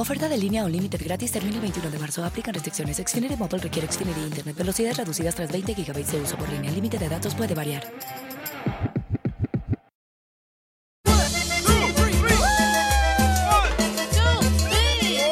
Oferta 0.00 0.30
de 0.30 0.38
línea 0.38 0.64
o 0.64 0.68
límite 0.68 0.96
gratis 0.96 1.30
termina 1.30 1.56
el 1.56 1.60
21 1.60 1.90
de 1.90 1.98
marzo. 1.98 2.24
Aplican 2.24 2.54
restricciones. 2.54 2.96
Xfinity 2.96 3.36
Mobile 3.36 3.58
requiere 3.58 3.86
Xfinity 3.86 4.20
Internet. 4.22 4.56
Velocidades 4.56 4.96
reducidas 4.96 5.34
tras 5.34 5.52
20 5.52 5.74
GB 5.74 6.06
de 6.06 6.20
uso 6.22 6.38
por 6.38 6.48
línea. 6.48 6.70
El 6.70 6.76
límite 6.76 6.96
de 6.96 7.06
datos 7.06 7.34
puede 7.34 7.54
variar. 7.54 7.84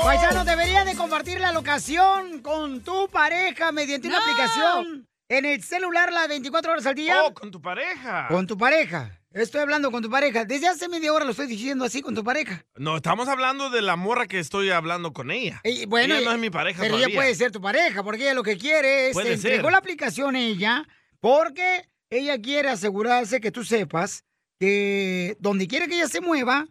Paisanos, 0.05 0.45
deberían 0.45 0.85
de 0.85 0.95
compartir 0.97 1.41
la 1.41 1.51
locación 1.53 2.43
con 2.43 2.83
tu 2.83 3.09
pareja 3.09 3.73
mediante 3.73 4.09
una 4.09 4.19
aplicación 4.19 5.09
en 5.29 5.45
el 5.45 5.63
celular 5.63 6.13
las 6.13 6.29
24 6.29 6.73
horas 6.73 6.87
al 6.87 6.95
día. 6.95 7.25
Oh, 7.25 7.35
con 7.35 7.51
tu 7.51 7.61
pareja. 7.61 8.27
Con 8.29 8.47
tu 8.47 8.57
pareja. 8.57 9.15
Estoy 9.33 9.61
hablando 9.61 9.91
con 9.91 10.03
tu 10.03 10.11
pareja. 10.11 10.45
Desde 10.45 10.69
hace 10.69 10.89
media 10.89 11.13
hora 11.13 11.25
lo 11.25 11.33
estoy 11.33 11.47
diciendo 11.47 11.85
así 11.85 12.01
con 12.01 12.15
tu 12.15 12.25
pareja. 12.25 12.65
No, 12.77 12.97
estamos 12.97 13.29
hablando 13.29 13.69
de 13.69 13.83
la 13.83 13.95
morra 13.97 14.27
que 14.27 14.39
estoy 14.39 14.71
hablando 14.71 15.13
con 15.13 15.31
ella. 15.31 15.61
Y 15.65 15.85
bueno, 15.87 16.17
ella 16.17 16.25
no 16.25 16.33
es 16.33 16.39
mi 16.41 16.51
pareja 16.51 16.81
Pero 16.81 16.95
todavía. 16.95 17.09
ella 17.09 17.21
puede 17.21 17.35
ser 17.35 17.53
tu 17.53 17.61
pareja, 17.61 18.03
porque 18.03 18.23
ella 18.23 18.35
lo 18.35 18.43
que 18.43 18.57
quiere 18.57 19.09
es 19.09 19.13
Puede 19.13 19.29
te 19.29 19.35
entregó 19.35 19.65
ser. 19.65 19.73
la 19.73 19.79
aplicación 19.79 20.35
ella, 20.35 20.89
porque 21.21 21.89
ella 22.11 22.41
quiere 22.41 22.71
asegurarse 22.71 23.41
que 23.41 23.53
tú 23.53 23.65
sepas 23.65 24.25
que 24.59 25.37
donde 25.41 25.69
quiera 25.69 25.87
que 25.87 25.97
ella 25.97 26.09
se 26.09 26.23
mueva, 26.23 26.67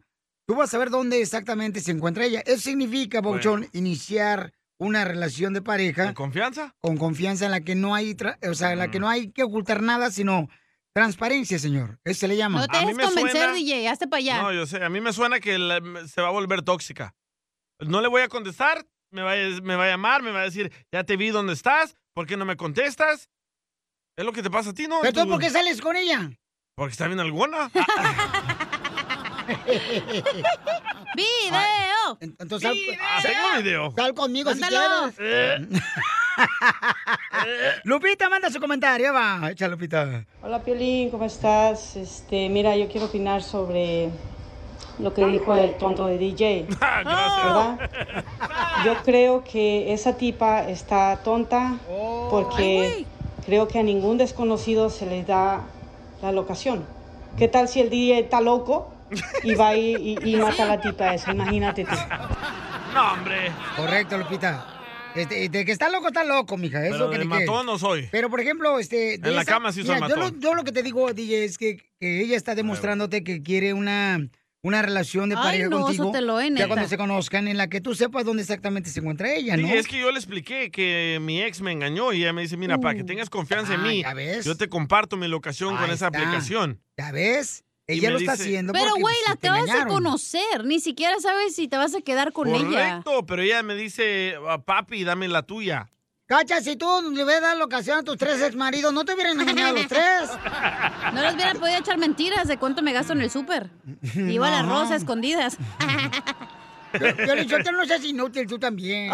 tú 0.48 0.56
vas 0.56 0.74
a 0.74 0.78
ver 0.80 0.90
dónde 0.90 1.22
exactamente 1.22 1.80
se 1.80 1.92
encuentra 1.92 2.26
ella. 2.26 2.42
Eso 2.46 2.62
significa, 2.62 3.22
Pauchón, 3.22 3.70
iniciar 3.72 4.52
una 4.80 5.06
relación 5.06 5.54
de 5.54 5.62
pareja. 5.62 6.06
¿Con 6.06 6.14
confianza? 6.14 6.76
Con 6.82 6.98
confianza 6.98 7.46
en 7.46 7.52
la 7.52 7.62
que 7.62 7.76
no 7.76 7.96
hay, 7.96 8.14
tra- 8.14 8.38
o 8.50 8.54
sea, 8.54 8.74
en 8.74 8.80
la 8.80 8.90
que 8.92 9.00
no 9.00 9.10
hay 9.10 9.32
que 9.32 9.44
ocultar 9.44 9.82
nada, 9.82 10.12
sino 10.12 10.48
transparencia, 10.94 11.60
señor. 11.60 12.00
Eso 12.04 12.22
se 12.22 12.28
le 12.28 12.38
llama. 12.38 12.64
A 12.70 12.86
mí 12.86 12.94
me 12.94 13.08
suena- 13.08 13.92
hazte 13.92 14.08
para 14.08 14.18
allá. 14.20 14.42
No, 14.42 14.52
yo 14.54 14.66
sé, 14.66 14.84
a 14.84 14.90
mí 14.90 15.00
me 15.02 15.14
suena 15.14 15.40
que 15.40 15.58
la- 15.58 15.82
se 16.08 16.22
va 16.22 16.28
a 16.30 16.32
volver 16.32 16.62
tóxica. 16.64 17.16
No 17.80 18.02
le 18.02 18.08
voy 18.08 18.22
a 18.24 18.28
contestar, 18.28 18.86
me 19.12 19.22
va, 19.22 19.34
a, 19.34 19.36
me 19.62 19.76
va 19.76 19.86
a 19.86 19.90
llamar, 19.90 20.24
me 20.24 20.32
va 20.32 20.42
a 20.42 20.44
decir, 20.44 20.72
ya 20.92 21.04
te 21.04 21.16
vi 21.18 21.30
dónde 21.30 21.54
estás, 21.54 21.96
¿por 22.14 22.26
qué 22.26 22.36
no 22.38 22.46
me 22.46 22.58
contestas? 22.58 23.30
Es 24.18 24.26
lo 24.26 24.34
que 24.34 24.42
te 24.42 24.50
pasa 24.50 24.72
a 24.72 24.74
ti, 24.74 24.88
¿no? 24.88 25.00
¿Pero 25.02 25.14
tú 25.14 25.22
Tú- 25.26 25.30
por 25.30 25.40
qué 25.40 25.50
sales 25.52 25.80
con 25.82 25.96
ella? 25.96 26.32
Porque 26.76 26.92
está 26.94 27.06
bien 27.08 27.20
alguna. 27.20 27.70
¡Video! 31.18 32.18
Entonces, 32.22 32.62
sal, 32.70 32.78
Ah, 33.02 33.20
tengo 33.24 33.64
video. 33.64 33.92
sal 33.96 34.14
conmigo 34.14 34.54
si 34.54 34.60
Mándalo. 34.60 35.12
quieres. 35.18 35.68
Lupita, 37.86 38.30
manda 38.30 38.52
su 38.52 38.60
comentario, 38.60 39.12
va. 39.16 39.50
Echa, 39.52 39.68
Lupita. 39.68 40.24
Hola 40.44 40.62
Piolín, 40.64 41.10
¿cómo 41.10 41.26
estás? 41.26 41.96
Este, 41.96 42.50
mira, 42.50 42.76
yo 42.76 42.88
quiero 42.88 43.08
opinar 43.08 43.42
sobre 43.42 44.10
lo 45.00 45.12
que 45.12 45.26
dijo 45.26 45.56
el 45.56 45.76
tonto 45.78 46.06
de 46.06 46.20
DJ. 46.20 46.68
¿Verdad? 46.80 47.90
Yo 48.86 48.96
creo 49.04 49.44
que 49.44 49.92
esa 49.94 50.18
tipa 50.18 50.70
está 50.70 51.20
tonta 51.24 51.78
porque 52.30 53.06
creo 53.44 53.68
que 53.68 53.80
a 53.80 53.84
ningún 53.84 54.20
desconocido 54.20 54.92
se 54.92 55.08
le 55.08 55.24
da 55.24 55.62
la 56.22 56.32
locación. 56.32 56.86
¿Qué 57.40 57.48
tal 57.48 57.68
si 57.68 57.80
el 57.82 57.90
DJ 57.90 58.20
está 58.20 58.40
loco 58.40 58.94
y 59.44 59.56
va 59.56 59.76
y, 59.76 60.18
y- 60.24 60.30
y 60.34 60.36
mata 60.38 60.64
a 60.64 60.68
la 60.68 60.82
tipa 60.82 61.14
esa? 61.14 61.32
Imagínate 61.32 61.84
tú. 61.86 61.96
No, 62.94 63.14
hombre. 63.14 63.52
Correcto, 63.76 64.18
Lupita. 64.18 64.74
Este, 65.16 65.50
de 65.50 65.66
que 65.66 65.72
está 65.72 65.90
loco, 65.90 66.08
está 66.08 66.24
loco, 66.24 66.58
mija. 66.58 66.86
Eso 66.86 66.94
Pero 66.98 67.10
que 67.10 67.18
de 67.18 67.26
ni 67.26 67.32
qué. 67.32 67.40
matón 67.46 67.66
no 67.66 67.80
soy. 67.80 68.08
Pero, 68.12 68.30
por 68.30 68.40
ejemplo, 68.40 68.78
este... 68.80 69.18
de 69.18 69.30
En 69.30 69.36
la 69.36 69.46
cama 69.46 69.72
sí 69.72 69.84
soy 69.84 69.96
Mira, 69.96 70.08
yo 70.10 70.16
lo, 70.16 70.22
matón. 70.26 70.40
yo 70.42 70.54
lo 70.54 70.64
que 70.64 70.72
te 70.72 70.84
digo, 70.84 71.12
DJ, 71.12 71.44
es 71.46 71.58
que, 71.58 71.78
que 72.00 72.22
ella 72.22 72.36
está 72.38 72.54
demostrándote 72.54 73.24
que 73.24 73.42
quiere 73.42 73.74
una, 73.74 74.20
una 74.62 74.82
relación 74.84 75.30
de 75.30 75.36
Ay, 75.36 75.42
pareja 75.44 75.70
no, 75.70 75.82
contigo. 75.82 76.12
Eh, 76.16 76.50
ya 76.56 76.68
cuando 76.68 76.88
se 76.88 76.98
conozcan, 76.98 77.48
en 77.48 77.58
la 77.58 77.68
que 77.68 77.82
tú 77.82 77.96
sepas 77.96 78.26
dónde 78.26 78.44
exactamente 78.44 78.92
se 78.92 79.00
encuentra 79.00 79.34
ella, 79.34 79.56
Sí, 79.56 79.64
¿no? 79.64 79.70
es 79.70 79.88
que 79.88 80.00
yo 80.00 80.12
le 80.12 80.18
expliqué 80.20 80.70
que 80.70 81.18
mi 81.20 81.42
ex 81.42 81.62
me 81.62 81.72
engañó 81.72 82.14
y 82.14 82.22
ella 82.22 82.34
me 82.34 82.44
dice, 82.44 82.56
mira, 82.56 82.78
para 82.78 82.94
que 82.96 83.04
tengas 83.04 83.30
confianza 83.32 83.74
en 83.74 83.80
Ah, 84.06 84.14
mí, 84.14 84.24
yo 84.44 84.56
te 84.56 84.70
comparto 84.70 85.18
mi 85.18 85.28
locación 85.28 85.76
con 85.78 85.86
esa 85.86 86.08
está. 86.08 86.08
aplicación. 86.08 86.80
¿Ya 86.96 87.12
ves? 87.12 87.64
Ella 87.88 88.10
me 88.10 88.14
lo 88.14 88.20
está 88.20 88.32
dice- 88.34 88.44
haciendo 88.44 88.74
Pero, 88.74 88.86
porque, 88.90 89.02
güey, 89.02 89.16
pues, 89.16 89.30
la 89.30 89.36
te 89.38 89.50
de 89.52 89.60
engañaron. 89.60 89.94
conocer. 89.94 90.66
Ni 90.66 90.80
siquiera 90.82 91.16
sabes 91.22 91.56
si 91.56 91.68
te 91.70 91.78
vas 91.78 91.96
a 91.96 92.02
quedar 92.02 92.34
con 92.34 92.48
ella. 92.50 93.02
Correcto, 93.02 93.26
pero 93.26 93.42
ella 93.42 93.64
me 93.64 93.76
dice, 93.76 94.36
"Ah, 94.48 94.58
papi, 94.62 95.04
dame 95.06 95.28
la 95.30 95.44
tuya. 95.44 95.90
Cacha, 96.26 96.60
si 96.60 96.76
tú 96.76 96.86
le 97.14 97.24
hubieras 97.24 97.42
dado 97.42 97.58
locación 97.60 98.00
a 98.00 98.04
tus 98.04 98.18
tres 98.18 98.42
ex 98.42 98.54
maridos, 98.54 98.92
¿no 98.94 99.06
te 99.06 99.14
hubieran 99.14 99.40
engañado 99.40 99.74
los 99.78 99.88
tres? 99.88 100.30
No 101.14 101.22
les 101.22 101.34
hubiera 101.36 101.54
podido 101.54 101.78
echar 101.80 101.98
mentiras 101.98 102.50
de 102.50 102.58
cuánto 102.58 102.82
me 102.82 102.92
gasto 102.92 103.14
en 103.14 103.22
el 103.22 103.30
súper. 103.32 103.70
Iba 104.16 104.50
a 104.50 104.52
las 104.52 104.66
No. 104.66 104.82
rosas 104.82 104.98
escondidas. 105.04 105.58
Piolichotelo, 106.92 107.78
no 107.78 107.86
seas 107.86 108.04
inútil 108.04 108.48
tú 108.48 108.60
también. 108.60 109.12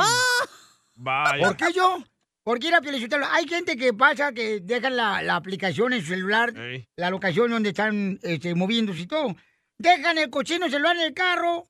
Vaya. 0.96 1.46
¿Por 1.48 1.58
qué 1.58 1.72
yo? 1.74 1.98
Porque 2.44 2.68
ir 2.68 2.76
a 2.76 2.82
Piolichotelo, 2.82 3.26
hay 3.32 3.48
gente 3.48 3.78
que 3.78 3.94
pasa 3.94 4.34
que 4.34 4.60
dejan 4.62 4.98
la, 4.98 5.22
la 5.22 5.36
aplicación 5.36 5.94
en 5.94 6.02
su 6.02 6.08
celular, 6.08 6.54
Ey. 6.58 6.88
la 6.98 7.10
locación 7.10 7.50
donde 7.52 7.70
están 7.70 8.20
este, 8.22 8.54
moviéndose 8.54 9.02
y 9.02 9.08
todo. 9.08 9.36
Dejan 9.78 10.18
el 10.18 10.30
cochino 10.30 10.70
celular 10.70 10.96
en 10.98 11.04
el 11.04 11.14
carro 11.14 11.64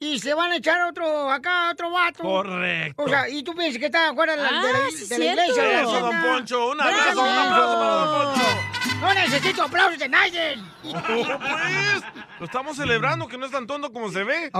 y 0.00 0.18
se 0.18 0.34
van 0.34 0.50
a 0.52 0.56
echar 0.56 0.82
otro 0.88 1.30
acá, 1.30 1.70
otro 1.70 1.90
vato. 1.90 2.22
Correcto. 2.24 3.02
O 3.02 3.08
sea, 3.08 3.28
y 3.28 3.42
tú 3.44 3.54
piensas 3.54 3.78
que 3.78 3.86
está 3.86 4.10
afuera 4.10 4.34
de 4.36 4.42
la, 4.42 4.48
de 4.48 4.72
la- 4.72 4.78
Ah, 4.78 4.88
sí, 4.90 5.06
de 5.08 5.18
la 5.18 5.24
cierto. 5.24 5.42
iglesia. 5.42 5.62
de 5.62 5.72
la 5.74 5.80
Eso, 5.82 6.00
don. 6.00 6.22
Poncho, 6.22 6.70
un 6.70 6.76
Bravo. 6.78 6.90
abrazo, 6.90 7.22
un 7.22 7.28
aplauso 7.28 7.78
para 7.78 7.94
don 7.94 8.34
Poncho. 8.34 8.98
No 9.00 9.14
necesito 9.14 9.62
aplausos 9.62 9.98
de 10.00 10.08
nadie. 10.08 10.56
Oh, 10.82 10.92
pues, 11.06 12.02
lo 12.40 12.44
estamos 12.46 12.76
celebrando, 12.76 13.28
que 13.28 13.38
no 13.38 13.46
es 13.46 13.52
tan 13.52 13.66
tonto 13.68 13.92
como 13.92 14.10
se 14.10 14.24
ve. 14.24 14.50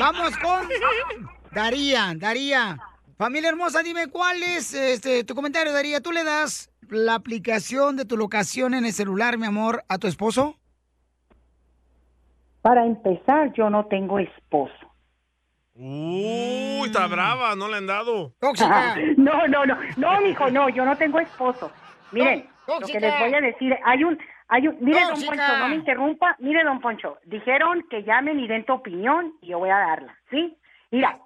Vamos 0.00 0.36
con 0.38 0.68
Daría, 1.52 2.12
Daría. 2.16 2.76
Familia 3.18 3.48
hermosa, 3.48 3.82
dime 3.82 4.06
cuál 4.06 4.40
es 4.44 4.72
este, 4.74 5.24
tu 5.24 5.34
comentario, 5.34 5.72
Daría. 5.72 6.00
¿Tú 6.00 6.12
le 6.12 6.22
das 6.22 6.70
la 6.88 7.16
aplicación 7.16 7.96
de 7.96 8.04
tu 8.04 8.16
locación 8.16 8.74
en 8.74 8.84
el 8.84 8.92
celular, 8.92 9.38
mi 9.38 9.46
amor, 9.46 9.82
a 9.88 9.98
tu 9.98 10.06
esposo? 10.06 10.54
Para 12.62 12.86
empezar, 12.86 13.52
yo 13.54 13.70
no 13.70 13.86
tengo 13.86 14.20
esposo. 14.20 14.72
Uy, 15.74 16.86
está 16.86 17.08
brava, 17.08 17.56
no 17.56 17.66
le 17.66 17.78
han 17.78 17.88
dado. 17.88 18.34
Tóxica. 18.38 18.94
No, 19.16 19.48
no, 19.48 19.66
no, 19.66 19.76
no, 19.96 20.20
mijo, 20.20 20.48
no, 20.50 20.68
yo 20.68 20.84
no 20.84 20.96
tengo 20.96 21.18
esposo. 21.18 21.72
Miren, 22.12 22.48
lo 22.68 22.86
que 22.86 23.00
les 23.00 23.18
voy 23.18 23.34
a 23.34 23.40
decir, 23.40 23.76
hay 23.84 24.04
un, 24.04 24.16
hay 24.46 24.68
un, 24.68 24.76
mire, 24.80 25.00
don. 25.00 25.20
Poncho, 25.20 25.58
no 25.58 25.68
me 25.68 25.74
interrumpa, 25.74 26.36
mire, 26.38 26.62
don 26.62 26.80
Poncho, 26.80 27.18
dijeron 27.24 27.84
que 27.90 28.04
llamen 28.04 28.38
y 28.38 28.46
den 28.46 28.64
tu 28.64 28.74
opinión 28.74 29.34
y 29.40 29.48
yo 29.48 29.58
voy 29.58 29.70
a 29.70 29.78
darla, 29.78 30.16
¿sí? 30.30 30.56
Mira, 30.92 31.18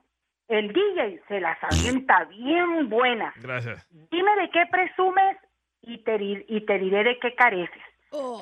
el 0.59 0.73
DJ 0.73 1.21
se 1.29 1.41
las 1.41 1.59
avienta 1.63 2.25
bien 2.25 2.89
buena. 2.89 3.33
Gracias. 3.37 3.87
Dime 4.11 4.31
de 4.37 4.51
qué 4.51 4.65
presumes 4.71 5.37
y 5.83 5.99
te, 6.05 6.19
di- 6.19 6.45
y 6.49 6.61
te 6.67 6.79
diré 6.79 7.03
de 7.05 7.19
qué 7.19 7.35
careces. 7.35 7.83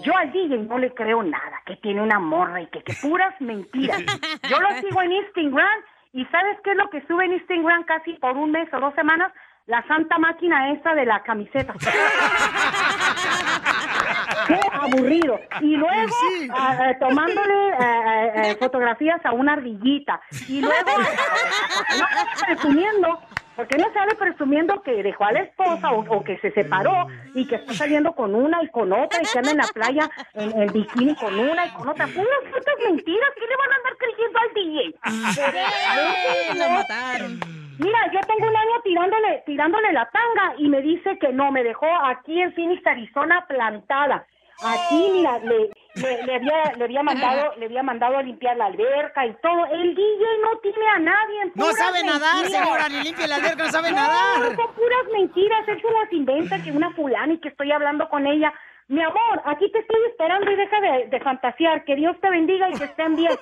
Yo 0.02 0.16
al 0.16 0.32
DJ 0.32 0.58
no 0.58 0.78
le 0.78 0.92
creo 0.92 1.22
nada, 1.22 1.62
que 1.64 1.76
tiene 1.76 2.02
una 2.02 2.18
morra 2.18 2.60
y 2.60 2.66
que, 2.66 2.82
que 2.82 2.92
puras 3.00 3.40
mentiras. 3.40 4.02
Yo 4.48 4.60
lo 4.60 4.68
sigo 4.80 5.00
en 5.02 5.12
Instagram 5.12 5.80
y 6.12 6.24
¿sabes 6.26 6.58
qué 6.64 6.72
es 6.72 6.76
lo 6.76 6.90
que 6.90 7.06
sube 7.06 7.24
en 7.24 7.34
Instagram 7.34 7.84
casi 7.84 8.14
por 8.14 8.36
un 8.36 8.50
mes 8.50 8.68
o 8.74 8.80
dos 8.80 8.92
semanas? 8.94 9.32
La 9.66 9.86
santa 9.86 10.18
máquina 10.18 10.72
esa 10.72 10.94
de 10.94 11.06
la 11.06 11.22
camiseta. 11.22 11.72
¡Qué 14.50 14.60
aburrido! 14.72 15.40
Y 15.60 15.76
luego 15.76 16.14
ah, 16.52 16.92
tomándole 16.98 17.72
ah, 17.78 18.02
ah, 18.06 18.26
ah, 18.36 18.54
fotografías 18.58 19.24
a 19.24 19.32
una 19.32 19.54
ardillita. 19.54 20.20
Y 20.48 20.60
luego, 20.60 20.90
no, 21.98 22.06
presumiendo, 22.46 23.18
Porque 23.56 23.76
no 23.76 23.92
sale 23.92 24.14
presumiendo 24.14 24.82
que 24.82 25.02
dejó 25.02 25.24
a 25.24 25.32
la 25.32 25.40
esposa 25.40 25.92
o, 25.92 26.00
o 26.16 26.24
que 26.24 26.38
se 26.38 26.50
separó 26.52 27.06
y 27.34 27.46
que 27.46 27.56
está 27.56 27.74
saliendo 27.74 28.12
con 28.14 28.34
una 28.34 28.62
y 28.62 28.68
con 28.68 28.92
otra 28.92 29.20
y 29.22 29.26
que 29.26 29.38
anda 29.38 29.50
en 29.50 29.58
la 29.58 29.68
playa 29.72 30.10
en, 30.34 30.60
en 30.60 30.72
bikini 30.72 31.14
con 31.14 31.38
una 31.38 31.66
y 31.66 31.70
con 31.70 31.88
otra. 31.88 32.06
Puras 32.06 32.40
putas 32.50 32.74
mentiras. 32.84 33.30
¿Qué 33.36 33.46
le 33.46 33.56
van 33.56 33.72
a 33.72 33.76
andar 33.76 33.96
creyendo 33.98 34.38
al 34.38 34.54
DJ? 34.54 34.94
Lo 36.58 36.70
mataron. 36.70 37.60
Mira, 37.80 37.98
yo 38.12 38.20
tengo 38.20 38.46
un 38.46 38.56
año 38.56 38.82
tirándole, 38.84 39.42
tirándole 39.46 39.92
la 39.94 40.04
tanga 40.10 40.54
y 40.58 40.68
me 40.68 40.82
dice 40.82 41.18
que 41.18 41.32
no, 41.32 41.50
me 41.50 41.64
dejó 41.64 41.86
aquí 42.04 42.38
en 42.38 42.52
Phoenix, 42.52 42.86
Arizona, 42.86 43.46
plantada. 43.48 44.26
Aquí, 44.62 45.08
mira, 45.12 45.38
le, 45.38 45.70
le, 45.94 46.22
le 46.24 46.34
había, 46.36 46.72
le 46.76 46.84
había 46.84 47.02
mandado, 47.02 47.54
le 47.56 47.66
había 47.66 47.82
mandado 47.82 48.18
a 48.18 48.22
limpiar 48.22 48.56
la 48.56 48.66
alberca 48.66 49.26
y 49.26 49.32
todo. 49.42 49.66
El 49.66 49.94
DJ 49.94 50.24
no 50.42 50.58
tiene 50.60 50.88
a 50.88 50.98
nadie. 50.98 51.52
No 51.54 51.72
sabe 51.72 52.02
nadar, 52.04 52.36
mentiras. 52.42 52.62
señora, 52.64 52.88
ni 52.88 53.02
limpia 53.02 53.26
la 53.26 53.36
alberca, 53.36 53.64
no 53.64 53.70
sabe 53.70 53.90
No, 53.90 53.96
nadar. 53.96 54.38
son 54.56 54.74
puras 54.74 55.04
mentiras, 55.12 55.68
él 55.68 55.80
se 55.80 55.90
las 55.90 56.12
inventa 56.12 56.62
que 56.62 56.72
una 56.72 56.90
fulana 56.94 57.32
y 57.32 57.38
que 57.40 57.48
estoy 57.48 57.72
hablando 57.72 58.08
con 58.08 58.26
ella. 58.26 58.52
Mi 58.90 59.00
amor, 59.00 59.40
aquí 59.44 59.70
te 59.70 59.78
estoy 59.78 60.00
esperando 60.10 60.50
y 60.50 60.56
deja 60.56 60.80
de, 60.80 61.06
de 61.10 61.20
fantasear. 61.20 61.84
Que 61.84 61.94
Dios 61.94 62.16
te 62.20 62.28
bendiga 62.28 62.68
y 62.70 62.72
que 62.74 62.84
estén 62.84 63.14
bien. 63.16 63.32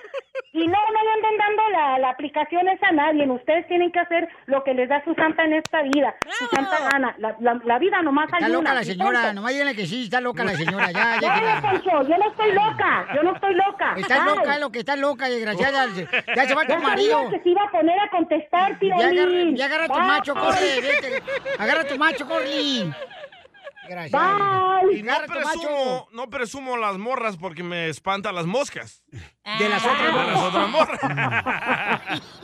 Y 0.50 0.66
no, 0.66 0.78
no 0.78 1.04
le 1.04 1.10
anden 1.10 1.36
dando 1.38 1.62
la, 1.70 1.98
la 1.98 2.10
aplicación 2.10 2.66
esa 2.68 2.88
a 2.88 2.92
nadie. 2.92 3.28
Ustedes 3.30 3.66
tienen 3.68 3.92
que 3.92 4.00
hacer 4.00 4.26
lo 4.46 4.64
que 4.64 4.72
les 4.72 4.88
da 4.88 5.04
su 5.04 5.12
santa 5.14 5.44
en 5.44 5.52
esta 5.52 5.82
vida. 5.82 6.14
Su 6.38 6.46
santa 6.46 6.78
gana. 6.90 7.14
La, 7.18 7.36
la, 7.40 7.60
la 7.64 7.78
vida 7.78 8.00
nomás 8.02 8.32
hay 8.32 8.38
Está 8.38 8.48
loca 8.48 8.60
una. 8.70 8.74
la 8.74 8.82
señora, 8.82 9.32
nomás 9.34 9.52
díganle 9.52 9.76
que 9.76 9.86
sí, 9.86 10.04
está 10.04 10.20
loca 10.22 10.44
la 10.44 10.54
señora, 10.54 10.90
ya, 10.90 11.20
ya. 11.20 11.60
Poncho, 11.62 12.02
yo 12.08 12.16
no 12.16 12.30
estoy 12.30 12.52
loca. 12.52 13.06
Yo 13.14 13.22
no 13.24 13.34
estoy 13.34 13.54
loca. 13.54 13.94
Está 13.98 14.24
loca, 14.24 14.54
es 14.54 14.60
lo 14.60 14.70
que 14.72 14.78
está 14.78 14.96
loca, 14.96 15.28
desgraciada. 15.28 15.86
Ya 16.34 16.46
se 16.46 16.54
va 16.54 16.62
tu 16.62 16.68
Ya 16.72 16.78
marido. 16.78 17.28
que 17.30 17.40
se 17.40 17.48
iba 17.50 17.62
a 17.64 17.70
poner 17.70 18.00
a 18.00 18.08
contestar. 18.10 18.78
Ya 18.80 18.94
agarra, 18.94 19.32
ya 19.54 19.64
agarra 19.66 19.86
tu 19.88 20.00
macho, 20.00 20.34
corre, 20.34 20.80
vete. 20.80 21.22
Agarra 21.58 21.84
tu 21.84 21.96
macho, 21.98 22.26
corre. 22.26 22.84
Bye. 23.88 24.98
Y 24.98 25.02
no 25.02 25.14
presumo, 25.26 26.08
no 26.12 26.30
presumo 26.30 26.76
las 26.76 26.98
morras 26.98 27.36
porque 27.36 27.62
me 27.62 27.88
espantan 27.88 28.34
las 28.34 28.46
moscas. 28.46 29.02
De 29.10 29.68
las 29.68 29.84
otras 29.84 30.14
De 30.14 30.22
las 30.32 30.42
otras 30.42 30.70
morras. 30.70 31.00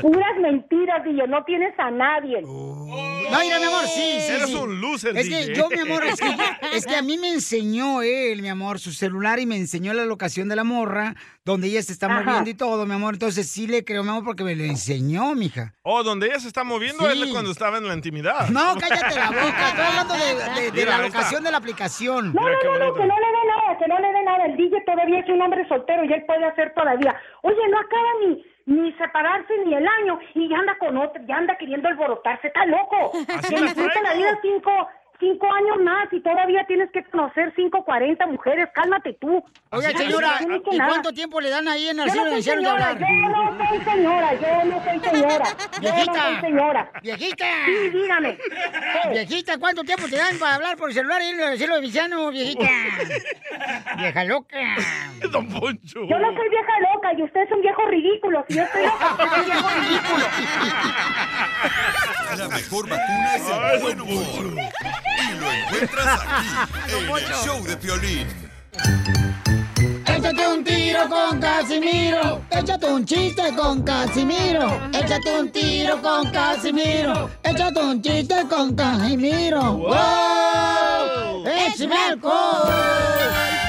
Puras 0.00 0.36
mentiras, 0.40 1.02
y 1.06 1.16
yo 1.16 1.26
no 1.26 1.44
tienes 1.44 1.78
a 1.78 1.90
nadie. 1.90 2.42
No, 2.42 3.38
mira, 3.40 3.58
mi 3.58 3.64
amor, 3.64 3.84
sí, 3.86 4.20
sí. 4.20 4.32
Eres 4.32 4.48
sí. 4.48 4.54
un 4.54 4.80
loser, 4.80 5.16
Es 5.16 5.28
que 5.28 5.54
yo, 5.54 5.68
mi 5.68 5.80
amor, 5.80 6.04
es 6.04 6.20
que, 6.20 6.36
es 6.72 6.86
que 6.86 6.96
a 6.96 7.02
mí 7.02 7.18
me 7.18 7.30
enseñó 7.30 8.02
él, 8.02 8.42
mi 8.42 8.48
amor, 8.48 8.78
su 8.78 8.92
celular 8.92 9.38
y 9.38 9.46
me 9.46 9.56
enseñó 9.56 9.94
la 9.94 10.04
locación 10.04 10.48
de 10.48 10.56
la 10.56 10.64
morra, 10.64 11.14
donde 11.44 11.66
ella 11.68 11.82
se 11.82 11.92
está 11.92 12.06
Ajá. 12.06 12.22
moviendo 12.22 12.50
y 12.50 12.54
todo, 12.54 12.86
mi 12.86 12.94
amor. 12.94 13.14
Entonces 13.14 13.48
sí 13.50 13.66
le 13.66 13.84
creo, 13.84 14.02
mi 14.04 14.10
amor, 14.10 14.24
porque 14.24 14.44
me 14.44 14.54
lo 14.54 14.64
enseñó, 14.64 15.34
mija. 15.34 15.74
Oh, 15.82 16.02
donde 16.02 16.26
ella 16.28 16.38
se 16.38 16.48
está 16.48 16.62
moviendo 16.64 17.10
Sí. 17.10 17.22
es 17.22 17.30
cuando 17.32 17.50
estaba 17.50 17.78
en 17.78 17.88
la 17.88 17.94
intimidad. 17.94 18.48
No, 18.50 18.74
cállate 18.78 19.14
la 19.16 19.26
boca. 19.30 19.68
Estoy 19.68 19.84
hablando 19.84 20.14
de, 20.14 20.34
de- 20.60 20.70
de 20.70 20.72
Mira, 20.72 20.98
la 20.98 21.06
locación 21.06 21.42
de 21.44 21.50
la 21.50 21.56
aplicación. 21.58 22.32
No, 22.32 22.42
no, 22.42 22.48
no, 22.48 22.78
no, 22.78 22.94
que 22.94 23.06
no 23.06 23.14
le 23.18 23.26
dé 23.26 23.44
nada, 23.48 23.78
que 23.78 23.88
no 23.88 23.98
le 23.98 24.08
dé 24.12 24.22
nada. 24.24 24.44
El 24.46 24.56
DJ 24.56 24.80
todavía 24.86 25.18
es 25.20 25.28
un 25.28 25.42
hombre 25.42 25.66
soltero 25.68 26.04
y 26.04 26.12
él 26.12 26.24
puede 26.26 26.44
hacer 26.46 26.72
todavía. 26.74 27.14
Oye, 27.42 27.56
no 27.70 27.78
acaba 27.78 28.08
ni, 28.26 28.44
ni 28.66 28.92
separarse 28.92 29.52
ni 29.66 29.74
el 29.74 29.86
año 29.86 30.18
y 30.34 30.48
ya 30.48 30.58
anda 30.58 30.76
con 30.78 30.96
otro, 30.96 31.20
ya 31.26 31.36
anda 31.36 31.56
queriendo 31.58 31.88
alborotarse, 31.88 32.46
está 32.48 32.64
loco. 32.66 33.12
Así 33.28 33.54
Que 33.54 33.60
la 33.60 33.66
disfruta 33.66 34.00
la 34.02 34.14
vida 34.14 34.38
cinco, 34.42 34.70
cinco 35.22 35.46
años 35.52 35.76
más 35.84 36.12
y 36.12 36.20
todavía 36.20 36.64
tienes 36.66 36.90
que 36.90 37.04
conocer 37.04 37.52
cinco, 37.54 37.84
cuarenta 37.84 38.26
mujeres, 38.26 38.68
cálmate 38.74 39.12
tú. 39.20 39.42
Oiga, 39.70 39.90
señora, 39.96 40.40
no 40.48 40.56
¿y 40.70 40.76
nada. 40.76 40.90
cuánto 40.90 41.12
tiempo 41.12 41.40
le 41.40 41.48
dan 41.48 41.68
ahí 41.68 41.88
en 41.88 42.00
el 42.00 42.06
Yo 42.06 42.12
cielo 42.12 42.30
no 42.30 42.36
de 42.36 42.42
soy 42.42 42.54
de 42.56 42.60
señora, 42.62 42.88
hablar? 42.88 43.08
yo 43.08 43.28
no 43.28 43.56
soy 43.68 43.78
señora, 43.84 44.34
yo 44.34 44.64
no 44.64 44.84
soy 44.84 44.98
señora, 45.00 45.44
yo 45.80 45.80
no 45.80 45.80
Viejita. 45.94 46.22
soy 46.24 46.40
señora. 46.40 46.90
Viejita. 47.02 47.44
Sí, 47.66 47.90
dígame. 47.90 48.38
Viejita, 49.12 49.58
¿cuánto 49.58 49.84
tiempo 49.84 50.08
te 50.08 50.16
dan 50.16 50.38
para 50.38 50.56
hablar 50.56 50.76
por 50.76 50.88
el 50.90 50.94
celular 50.94 51.22
y 51.22 51.28
en 51.28 51.40
el 51.40 51.56
cielo 51.58 51.76
de 51.76 51.80
Villano, 51.82 52.30
viejita? 52.30 52.68
Vieja 53.98 54.24
loca. 54.24 54.58
Don 55.30 55.48
Poncho. 55.48 56.00
Yo 56.08 56.18
no 56.18 56.34
soy 56.34 56.48
vieja 56.48 56.72
loca 56.92 57.12
y 57.16 57.22
usted 57.22 57.40
es 57.42 57.52
un 57.52 57.60
viejo 57.62 57.82
ridículo. 57.86 58.44
Si 58.48 58.54
yo 58.56 58.62
estoy 58.64 58.82
loca, 58.84 59.12
usted 59.12 59.24
es 59.24 59.38
un 59.38 59.44
viejo 59.46 59.68
ridículo. 59.80 60.26
La 62.38 62.48
mejor 62.48 62.88
vacuna 62.88 63.36
es 63.36 63.48
el 63.48 63.80
buen 63.82 64.00
humor. 64.00 64.56
Y 65.18 65.34
lo 65.38 65.52
encuentras 65.52 66.20
aquí, 66.20 66.48
en 66.96 67.16
el 67.16 67.34
show 67.44 67.64
de 67.64 67.76
Piolín. 67.76 68.28
Échate 70.06 70.48
un 70.48 70.64
tiro 70.64 71.08
con 71.08 71.40
Casimiro. 71.40 72.42
Échate 72.50 72.86
un 72.86 73.04
chiste 73.04 73.54
con 73.56 73.82
Casimiro. 73.82 74.80
Échate 74.92 75.40
un 75.40 75.50
tiro 75.50 76.00
con 76.00 76.30
Casimiro. 76.30 77.30
Échate 77.42 77.80
un 77.80 78.00
chiste 78.02 78.36
con 78.48 78.74
Casimiro. 78.74 79.74
¡Wow! 79.78 81.46
¡Échame 81.46 81.96
alcohol! 82.10 83.61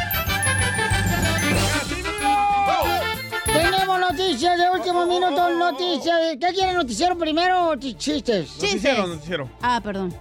Noticias 4.18 4.58
de 4.58 4.70
último 4.70 5.06
minuto, 5.08 5.50
noticias. 5.50 6.20
¿Qué 6.40 6.54
quieren 6.54 6.76
noticiero 6.76 7.18
primero 7.18 7.70
o 7.70 7.74
ch- 7.76 7.98
chistes? 7.98 8.52
Noticiero, 8.62 9.08
noticiero. 9.08 9.50
Ah, 9.62 9.82
perdón. 9.84 10.14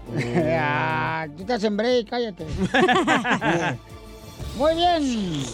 Ah, 0.59 1.27
tú 1.37 1.43
estás 1.43 1.63
en 1.65 1.77
break, 1.77 2.09
cállate. 2.09 2.47
Muy 4.57 4.75
bien. 4.75 5.45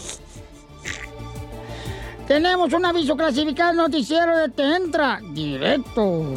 Tenemos 2.29 2.73
un 2.73 2.85
aviso 2.85 3.17
clasificado 3.17 3.73
noticiero 3.73 4.37
de 4.37 4.49
Te 4.51 4.63
Entra 4.77 5.21
Directo. 5.33 6.35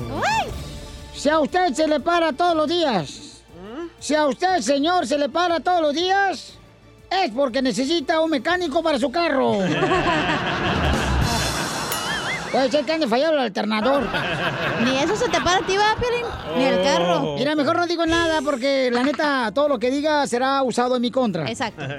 Si 1.14 1.30
a 1.30 1.40
usted 1.40 1.74
se 1.74 1.88
le 1.88 2.00
para 2.00 2.34
todos 2.34 2.56
los 2.56 2.68
días, 2.68 3.42
si 4.00 4.16
a 4.16 4.26
usted, 4.26 4.60
señor, 4.62 5.06
se 5.06 5.18
le 5.20 5.30
para 5.30 5.60
todos 5.60 5.82
los 5.82 5.94
días, 5.94 6.54
es 7.12 7.32
porque 7.32 7.62
necesita 7.62 8.22
un 8.22 8.32
mecánico 8.32 8.82
para 8.82 8.98
su 8.98 9.12
carro. 9.12 9.58
Puede 12.52 12.70
ser 12.70 12.86
que 12.86 12.92
ande 12.92 13.08
fallado 13.08 13.34
el 13.34 13.40
alternador. 13.40 14.04
Ni 14.84 14.98
eso 14.98 15.16
se 15.16 15.30
te 15.30 15.40
para 15.40 15.58
a 15.58 15.66
ti, 15.66 15.78
va, 15.78 15.96
Piolín. 16.00 16.26
Ni 16.58 16.64
el 16.66 16.84
carro. 16.84 17.36
Mira, 17.38 17.56
mejor 17.56 17.78
no 17.78 17.88
digo 17.88 18.06
nada 18.06 18.42
porque 18.42 18.90
la 18.92 19.04
neta, 19.04 19.52
todo 19.54 19.70
lo 19.70 19.80
que 19.80 19.90
diga 19.90 20.28
será 20.28 20.62
usado 20.62 20.96
en 20.98 21.02
mi 21.02 21.12
contra. 21.12 21.50
Exacto. 21.50 21.84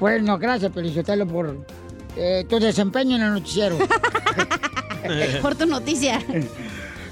Bueno, 0.00 0.38
gracias, 0.38 0.72
Felicitelo, 0.72 1.26
por 1.26 1.58
eh, 2.16 2.46
tu 2.48 2.58
desempeño 2.58 3.16
en 3.16 3.22
el 3.22 3.34
noticiero. 3.34 3.76
Por 5.42 5.54
tu 5.54 5.66
noticia. 5.66 6.20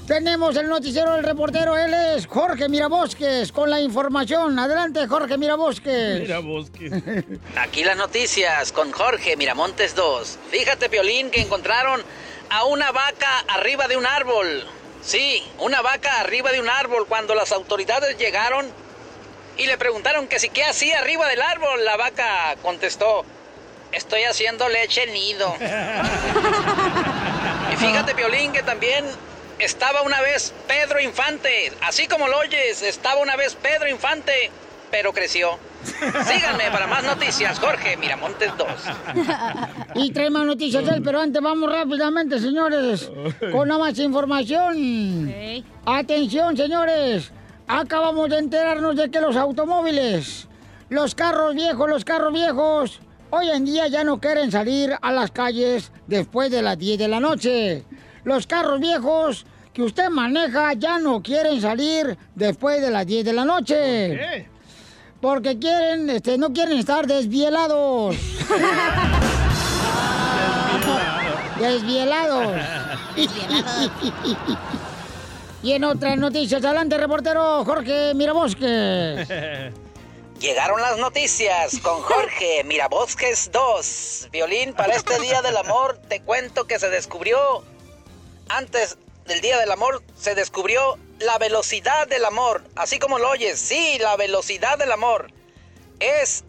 Tenemos 0.09 0.57
el 0.57 0.67
noticiero 0.67 1.13
del 1.13 1.23
reportero, 1.23 1.77
él 1.77 1.93
es 1.93 2.25
Jorge 2.25 2.67
Mirabosques 2.67 3.51
con 3.51 3.69
la 3.69 3.79
información. 3.79 4.57
Adelante, 4.57 5.05
Jorge 5.05 5.37
Mirabosques. 5.37 6.21
Mira 6.21 6.39
vos 6.39 6.71
que... 6.71 7.23
Aquí 7.55 7.83
las 7.83 7.95
noticias 7.95 8.71
con 8.71 8.91
Jorge 8.91 9.37
Miramontes 9.37 9.93
2. 9.93 10.39
Fíjate, 10.49 10.89
Piolín, 10.89 11.29
que 11.29 11.41
encontraron 11.41 12.01
a 12.49 12.63
una 12.63 12.91
vaca 12.91 13.45
arriba 13.49 13.87
de 13.87 13.97
un 13.97 14.07
árbol. 14.07 14.65
Sí, 15.03 15.43
una 15.59 15.83
vaca 15.83 16.21
arriba 16.21 16.51
de 16.51 16.59
un 16.59 16.69
árbol. 16.69 17.05
Cuando 17.07 17.35
las 17.35 17.51
autoridades 17.51 18.17
llegaron 18.17 18.65
y 19.59 19.67
le 19.67 19.77
preguntaron 19.77 20.27
que 20.27 20.39
si 20.39 20.49
qué 20.49 20.63
hacía 20.63 20.97
arriba 20.97 21.27
del 21.27 21.43
árbol, 21.43 21.85
la 21.85 21.97
vaca 21.97 22.55
contestó, 22.63 23.25
estoy 23.91 24.23
haciendo 24.23 24.69
leche 24.69 25.05
nido. 25.05 25.53
y 27.71 27.75
fíjate, 27.75 28.15
Piolín, 28.15 28.51
que 28.51 28.63
también 28.63 29.05
estaba 29.59 30.01
una 30.01 30.21
vez 30.21 30.53
Pedro 30.67 30.99
Infante. 30.99 31.71
Así 31.81 32.07
como 32.07 32.27
lo 32.27 32.37
oyes, 32.39 32.81
estaba 32.81 33.21
una 33.21 33.35
vez 33.35 33.55
Pedro 33.55 33.89
Infante, 33.89 34.49
pero 34.89 35.13
creció. 35.13 35.59
Síganme 35.83 36.71
para 36.71 36.87
más 36.87 37.03
noticias, 37.03 37.59
Jorge 37.59 37.95
Miramontes 37.97 38.51
2. 38.57 38.67
Y 39.95 40.11
trae 40.11 40.29
más 40.29 40.45
noticias 40.45 40.87
él, 40.87 41.01
pero 41.03 41.19
antes 41.19 41.41
vamos 41.41 41.71
rápidamente, 41.71 42.39
señores, 42.39 43.11
con 43.51 43.69
más 43.69 43.97
información. 43.99 45.33
Atención, 45.85 46.55
señores. 46.55 47.31
Acabamos 47.67 48.29
de 48.29 48.39
enterarnos 48.39 48.95
de 48.95 49.11
que 49.11 49.21
los 49.21 49.35
automóviles, 49.35 50.47
los 50.89 51.15
carros 51.15 51.53
viejos, 51.53 51.89
los 51.89 52.03
carros 52.03 52.33
viejos, 52.33 52.99
hoy 53.29 53.49
en 53.49 53.65
día 53.65 53.87
ya 53.87 54.03
no 54.03 54.19
quieren 54.19 54.51
salir 54.51 54.95
a 55.01 55.11
las 55.11 55.31
calles 55.31 55.91
después 56.07 56.49
de 56.49 56.61
las 56.61 56.77
10 56.77 56.97
de 56.97 57.07
la 57.07 57.19
noche. 57.19 57.85
Los 58.23 58.47
carros 58.47 58.79
viejos 58.79 59.45
que 59.73 59.81
usted 59.83 60.09
maneja 60.09 60.73
ya 60.73 60.99
no 60.99 61.21
quieren 61.21 61.61
salir 61.61 62.17
después 62.35 62.81
de 62.81 62.91
las 62.91 63.05
10 63.05 63.25
de 63.25 63.33
la 63.33 63.45
noche. 63.45 63.75
¿Qué? 63.75 64.47
Porque 65.21 65.59
quieren, 65.59 66.09
este, 66.09 66.37
no 66.37 66.53
quieren 66.53 66.77
estar 66.77 67.05
desvielados. 67.07 68.15
desvielados. 71.59 72.55
y 75.61 75.71
en 75.73 75.83
otras 75.83 76.17
noticias, 76.17 76.63
adelante, 76.63 76.97
reportero 76.97 77.63
Jorge 77.65 78.13
Mirabosque. 78.13 79.73
Llegaron 80.39 80.81
las 80.81 80.97
noticias 80.97 81.79
con 81.79 82.01
Jorge 82.01 82.63
Mirabosques 82.63 83.51
2. 83.51 84.29
Violín, 84.31 84.73
para 84.73 84.95
este 84.95 85.19
Día 85.19 85.41
del 85.41 85.57
Amor 85.57 85.99
te 86.07 86.21
cuento 86.21 86.65
que 86.65 86.79
se 86.79 86.89
descubrió 86.89 87.37
antes 88.49 88.97
del 89.25 89.41
Día 89.41 89.57
del 89.57 89.71
Amor 89.71 90.03
se 90.17 90.35
descubrió 90.35 90.97
la 91.19 91.37
velocidad 91.37 92.07
del 92.07 92.25
amor. 92.25 92.63
Así 92.75 92.99
como 92.99 93.19
lo 93.19 93.29
oyes, 93.29 93.59
sí, 93.59 93.97
la 93.99 94.15
velocidad 94.17 94.77
del 94.77 94.91
amor 94.91 95.31
es 95.99 96.43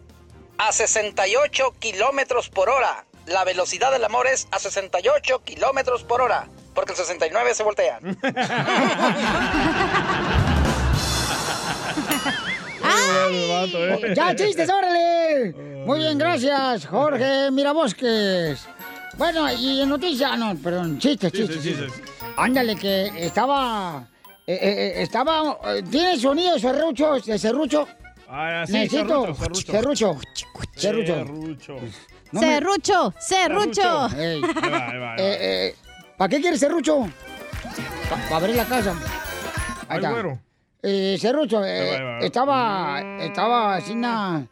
a 0.57 0.71
68 0.71 1.75
kilómetros 1.79 2.49
por 2.49 2.69
hora. 2.69 3.05
La 3.27 3.43
velocidad 3.43 3.91
del 3.91 4.03
amor 4.03 4.27
es 4.27 4.47
a 4.51 4.59
68 4.59 5.43
kilómetros 5.43 6.03
por 6.03 6.21
hora. 6.21 6.47
Porque 6.73 6.93
el 6.93 6.97
69 6.97 7.53
se 7.53 7.63
voltea. 7.63 7.99
¡Ya, 14.15 14.35
chistes, 14.35 14.69
órale! 14.69 15.53
Muy 15.85 15.99
bien, 15.99 16.17
gracias, 16.17 16.87
Jorge 16.87 17.51
Mirabosques. 17.51 18.67
Bueno, 19.21 19.53
y 19.53 19.81
en 19.81 19.89
noticias, 19.89 20.35
no, 20.35 20.55
perdón, 20.55 20.97
chistes, 20.97 21.31
chistes. 21.31 21.61
chistes. 21.61 21.91
Ándale, 22.37 22.75
que 22.75 23.05
estaba. 23.23 24.03
eh, 24.47 24.53
eh, 24.59 24.93
eh, 24.97 25.01
estaba. 25.03 25.59
eh, 25.75 25.83
¿Tiene 25.91 26.17
sonido 26.17 26.57
serrucho? 26.57 27.19
¿De 27.19 27.37
serrucho? 27.37 27.87
Ah, 28.27 28.63
sí, 28.65 28.73
Necesito. 28.73 29.35
serrucho, 29.35 29.61
serrucho. 29.71 30.17
Serrucho. 30.75 31.13
Serrucho. 31.15 31.75
No 32.31 32.41
me- 32.41 32.47
Serrucho, 32.47 33.13
serrucho. 33.19 34.07
Ey. 34.17 34.41
Ahí 34.41 34.41
va, 34.41 34.57
ahí 34.63 34.71
va, 34.71 34.91
ahí 34.91 34.99
va. 34.99 35.15
Eh, 35.19 35.37
eh, 35.69 35.75
¿Para 36.17 36.29
qué 36.29 36.41
quieres 36.41 36.59
serrucho? 36.59 37.07
Para 38.09 38.37
abrir 38.37 38.55
la 38.55 38.65
casa. 38.65 38.91
Ahí 38.91 39.85
Ay, 39.89 39.97
está. 39.97 40.11
güero. 40.13 40.39
Eh, 40.81 41.17
serrucho, 41.21 41.63
eh, 41.63 41.69
Ahí 41.79 42.01
va, 42.01 42.15
ahí 42.15 42.19
va. 42.21 42.25
estaba, 42.25 43.01
estaba 43.23 43.75
así 43.75 43.93
na, 43.93 44.47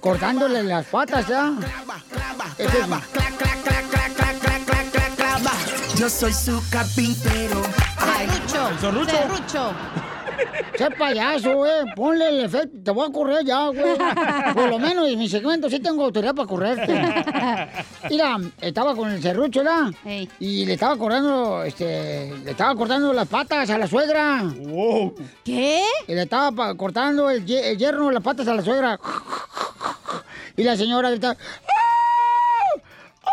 cortándole 0.00 0.62
las 0.62 0.86
patas, 0.86 1.26
¿ya? 1.26 1.52
Yo 5.96 6.10
soy 6.10 6.32
su 6.32 6.62
carpintero. 6.70 7.62
¿El 8.20 8.30
¡Qué 10.76 10.90
payaso, 10.90 11.54
güey! 11.56 11.84
Ponle 11.94 12.28
el 12.28 12.44
efecto. 12.44 12.76
Te 12.84 12.90
voy 12.90 13.08
a 13.08 13.12
correr 13.12 13.44
ya, 13.44 13.68
güey. 13.68 13.96
Por 14.54 14.70
lo 14.70 14.78
menos 14.78 15.08
en 15.08 15.18
mi 15.18 15.28
segmento 15.28 15.68
sí 15.70 15.80
tengo 15.80 16.04
autoridad 16.04 16.34
para 16.34 16.48
correrte. 16.48 16.92
Mira, 18.10 18.38
estaba 18.60 18.94
con 18.94 19.10
el 19.10 19.22
serrucho, 19.22 19.60
¿verdad? 19.60 19.92
Ey. 20.04 20.28
Y 20.38 20.66
le 20.66 20.74
estaba 20.74 20.96
cortando, 20.96 21.62
este... 21.64 22.32
Le 22.44 22.50
estaba 22.50 22.74
cortando 22.74 23.12
las 23.12 23.28
patas 23.28 23.70
a 23.70 23.78
la 23.78 23.86
suegra. 23.86 24.42
Wow. 24.42 25.14
¿Qué? 25.44 25.82
Y 26.06 26.14
le 26.14 26.22
estaba 26.22 26.74
cortando 26.74 27.30
el, 27.30 27.50
el 27.50 27.78
yerno 27.78 28.10
las 28.10 28.22
patas 28.22 28.46
a 28.48 28.54
la 28.54 28.62
suegra. 28.62 28.98
Y 30.56 30.64
la 30.64 30.76
señora 30.76 31.10
grita... 31.10 31.36
¡Ah! 31.36 32.80
¡Ah! 33.24 33.30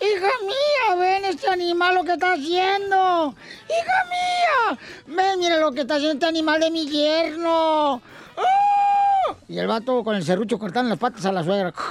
¡Hija 0.00 0.30
mía! 0.44 0.96
¡Ven 0.98 1.24
este 1.46 1.62
animal 1.62 1.94
lo 1.94 2.02
que 2.02 2.14
está 2.14 2.32
haciendo! 2.32 3.34
¡Hija 3.68 4.04
mía! 4.10 4.78
¡Ven, 5.06 5.38
mira 5.38 5.60
lo 5.60 5.70
que 5.70 5.82
está 5.82 5.94
haciendo 5.94 6.14
este 6.14 6.26
animal 6.26 6.58
de 6.60 6.72
mi 6.72 6.88
yerno! 6.88 8.02
¡Ah! 8.36 9.36
Y 9.48 9.56
el 9.58 9.68
vato 9.68 10.02
con 10.02 10.16
el 10.16 10.24
serrucho 10.24 10.58
cortando 10.58 10.88
las 10.88 10.98
patas 10.98 11.24
a 11.24 11.30
la 11.30 11.44
suegra. 11.44 11.72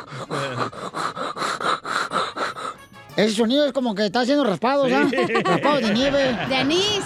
Ese 3.15 3.33
sonido 3.33 3.65
es 3.65 3.71
como 3.71 3.95
que 3.95 4.07
está 4.07 4.19
haciendo 4.21 4.43
raspados, 4.43 4.91
¿ah? 4.91 5.07
Sí. 5.09 5.15
Raspados 5.15 5.83
de 5.83 5.93
nieve. 5.93 6.37
De 6.49 6.55
anís. 6.55 7.05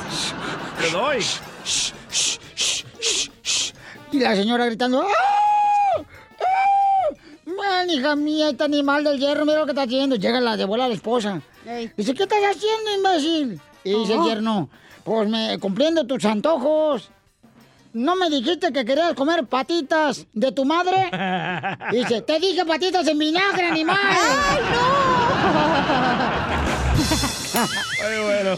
Te 0.81 0.89
doy. 0.89 1.23
Y 4.11 4.19
la 4.19 4.35
señora 4.35 4.65
gritando. 4.65 5.03
¡Ah! 5.03 5.28
Hija 7.89 8.15
mía, 8.15 8.49
este 8.49 8.63
animal 8.63 9.03
del 9.03 9.19
hierro, 9.19 9.45
mira 9.45 9.59
lo 9.59 9.65
que 9.65 9.71
está 9.71 9.81
haciendo. 9.83 10.15
Llega 10.15 10.39
la 10.39 10.55
de 10.55 10.65
vuela 10.65 10.87
la 10.87 10.93
esposa. 10.93 11.41
Ey. 11.65 11.91
Dice, 11.97 12.13
¿qué 12.13 12.23
estás 12.23 12.39
haciendo, 12.39 12.93
imbécil? 12.95 13.59
Y 13.83 13.93
dice 13.95 14.13
el 14.13 14.19
Ajá. 14.19 14.29
yerno, 14.29 14.69
pues 15.03 15.27
me 15.27 15.57
cumpliendo 15.59 16.05
tus 16.05 16.23
antojos. 16.25 17.09
¿No 17.93 18.15
me 18.15 18.29
dijiste 18.29 18.71
que 18.71 18.85
querías 18.85 19.15
comer 19.15 19.45
patitas 19.47 20.27
de 20.33 20.51
tu 20.51 20.63
madre? 20.65 21.09
Dice, 21.91 22.21
te 22.21 22.39
dije 22.39 22.63
patitas 22.63 23.07
en 23.07 23.17
vinagre, 23.17 23.65
animal. 23.65 23.97
¡Ay, 24.05 24.59
Ay, 28.05 28.21
bueno. 28.23 28.57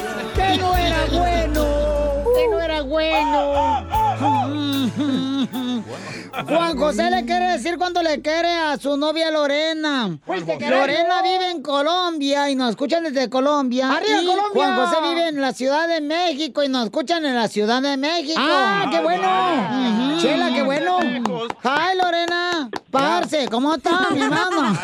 ¡Que 0.35 0.57
no 0.57 0.75
era 0.75 1.05
bueno! 1.05 1.65
¡Que 2.35 2.47
no 2.49 2.59
era 2.61 2.81
bueno! 2.81 3.85
Juan 6.47 6.77
José 6.77 7.09
le 7.11 7.25
quiere 7.25 7.51
decir 7.51 7.77
cuando 7.77 8.01
le 8.01 8.21
quiere 8.21 8.47
a 8.49 8.77
su 8.77 8.95
novia 8.97 9.29
Lorena. 9.31 10.17
Lorena 10.27 11.21
vive 11.21 11.51
en 11.51 11.61
Colombia 11.61 12.49
y 12.49 12.55
nos 12.55 12.71
escuchan 12.71 13.03
desde 13.03 13.29
Colombia. 13.29 13.91
¡Arriba, 13.91 14.21
Y 14.21 14.25
Colombia! 14.25 14.49
Juan 14.53 14.75
José 14.77 14.95
vive 15.09 15.27
en 15.29 15.41
la 15.41 15.51
Ciudad 15.53 15.87
de 15.87 16.01
México 16.01 16.63
y 16.63 16.69
nos 16.69 16.85
escuchan 16.85 17.25
en 17.25 17.35
la 17.35 17.47
Ciudad 17.47 17.81
de 17.81 17.97
México. 17.97 18.39
¡Ah, 18.41 18.87
qué 18.91 18.99
bueno! 19.01 19.27
Ujú. 20.13 20.21
Chela, 20.21 20.49
qué 20.53 20.63
bueno. 20.63 20.99
Hi, 21.01 21.97
Lorena. 22.01 22.69
Parce, 22.91 23.47
¿cómo 23.49 23.75
está, 23.75 24.09
mi 24.13 24.19
hermano? 24.21 24.77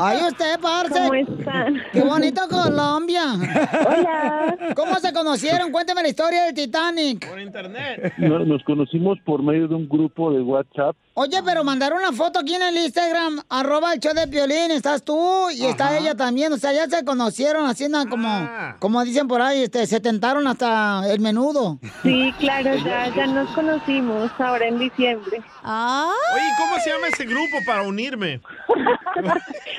Ay, 0.00 0.18
usted, 0.28 0.58
parce. 0.60 1.00
¿Cómo 1.00 1.14
están? 1.14 1.82
Qué 1.92 2.02
bonito 2.02 2.42
Colombia. 2.48 3.22
Hola. 3.34 4.56
¿Cómo 4.76 4.96
se 4.96 5.12
conocieron? 5.12 5.72
Cuénteme 5.72 6.02
la 6.02 6.08
historia 6.08 6.44
del 6.44 6.54
Titanic. 6.54 7.26
Por 7.28 7.40
internet. 7.40 8.12
No- 8.18 8.40
Nos 8.40 8.62
conocimos 8.64 9.18
por 9.24 9.42
medio 9.42 9.66
de 9.68 9.74
un 9.74 9.88
grupo 9.88 10.29
de 10.32 10.42
WhatsApp. 10.42 10.96
Oye, 11.14 11.42
pero 11.44 11.64
mandaron 11.64 11.98
una 11.98 12.12
foto 12.12 12.38
aquí 12.38 12.54
en 12.54 12.62
el 12.62 12.76
Instagram, 12.78 13.42
arroba 13.48 13.92
el 13.92 14.00
show 14.00 14.14
de 14.14 14.26
Piolín, 14.28 14.70
estás 14.70 15.02
tú 15.02 15.50
y 15.50 15.66
está 15.66 15.98
ella 15.98 16.14
también, 16.14 16.52
o 16.52 16.56
sea, 16.56 16.72
ya 16.72 16.86
se 16.88 17.04
conocieron 17.04 17.66
haciendo 17.66 17.98
como, 18.08 18.28
Ah. 18.28 18.76
como 18.78 19.02
dicen 19.04 19.28
por 19.28 19.42
ahí, 19.42 19.64
este, 19.64 19.86
se 19.86 20.00
tentaron 20.00 20.46
hasta 20.46 21.02
el 21.12 21.20
menudo. 21.20 21.78
Sí, 22.02 22.32
claro, 22.38 22.74
ya, 22.76 23.14
ya 23.14 23.26
nos 23.26 23.50
conocimos 23.54 24.30
ahora 24.38 24.66
en 24.68 24.78
diciembre. 24.78 25.42
Ah. 25.62 26.10
Oye, 26.34 26.48
¿cómo 26.58 26.80
se 26.82 26.90
llama 26.90 27.08
ese 27.08 27.24
grupo 27.26 27.56
para 27.66 27.82
unirme? 27.82 28.40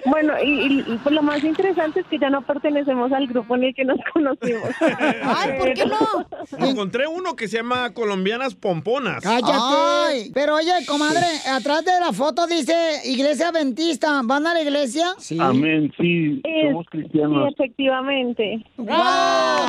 Bueno, 0.06 0.34
y, 0.44 0.50
y- 0.50 0.80
y, 0.88 0.98
pues 1.04 1.14
lo 1.14 1.22
más 1.22 1.44
interesante 1.44 2.00
es 2.00 2.06
que 2.08 2.18
ya 2.18 2.30
no 2.30 2.42
pertenecemos 2.42 3.12
al 3.12 3.28
grupo 3.28 3.56
en 3.56 3.66
el 3.66 3.76
que 3.76 3.86
nos 3.86 3.98
conocimos. 4.14 4.70
Ay, 4.82 5.60
¿por 5.60 5.74
qué 5.74 5.86
no? 5.86 6.68
Encontré 6.68 7.08
uno 7.08 7.36
que 7.36 7.48
se 7.48 7.58
llama 7.58 7.94
Colombianas 7.94 8.56
Pomponas. 8.56 9.22
¡Cállate! 9.24 10.32
Pero 10.42 10.56
oye, 10.56 10.72
comadre, 10.88 11.24
atrás 11.48 11.86
de 11.86 11.92
la 12.00 12.12
foto 12.12 12.48
dice 12.48 12.74
Iglesia 13.06 13.50
Adventista, 13.50 14.22
¿van 14.24 14.48
a 14.48 14.56
la 14.56 14.62
iglesia? 14.64 15.14
Sí. 15.20 15.38
Amén, 15.40 15.94
sí, 16.00 16.42
Es- 16.44 16.70
somos 16.72 16.86
sí, 16.86 16.98
cristianos. 16.98 17.54
efectivamente. 17.54 18.66
¡Wow! 18.78 18.88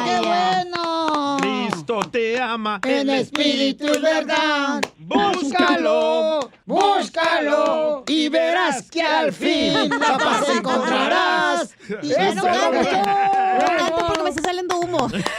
¡Qué 0.07 0.27
bueno! 0.27 1.37
Cristo 1.43 2.01
te 2.11 2.41
ama. 2.41 2.81
En 2.87 3.11
espíritu 3.11 3.85
y 3.85 4.01
verdad, 4.01 4.81
búscalo, 5.01 6.49
búscalo 6.65 8.05
y 8.07 8.31
verás 8.31 8.91
que 8.91 9.03
al 9.03 9.31
fin 9.33 9.91
la 9.91 10.17
paz 10.17 10.49
encontrarás. 10.57 11.77
Y 12.03 12.09
Ya 12.09 12.33
no 12.35 12.47
eso 12.47 12.47
cantes. 12.47 12.87
es 12.87 12.93
No 12.93 13.67
cantes 13.67 13.91
porque 14.07 14.23
me 14.23 14.31
está 14.31 14.43
saliendo 14.43 14.77
humo. 14.95 15.09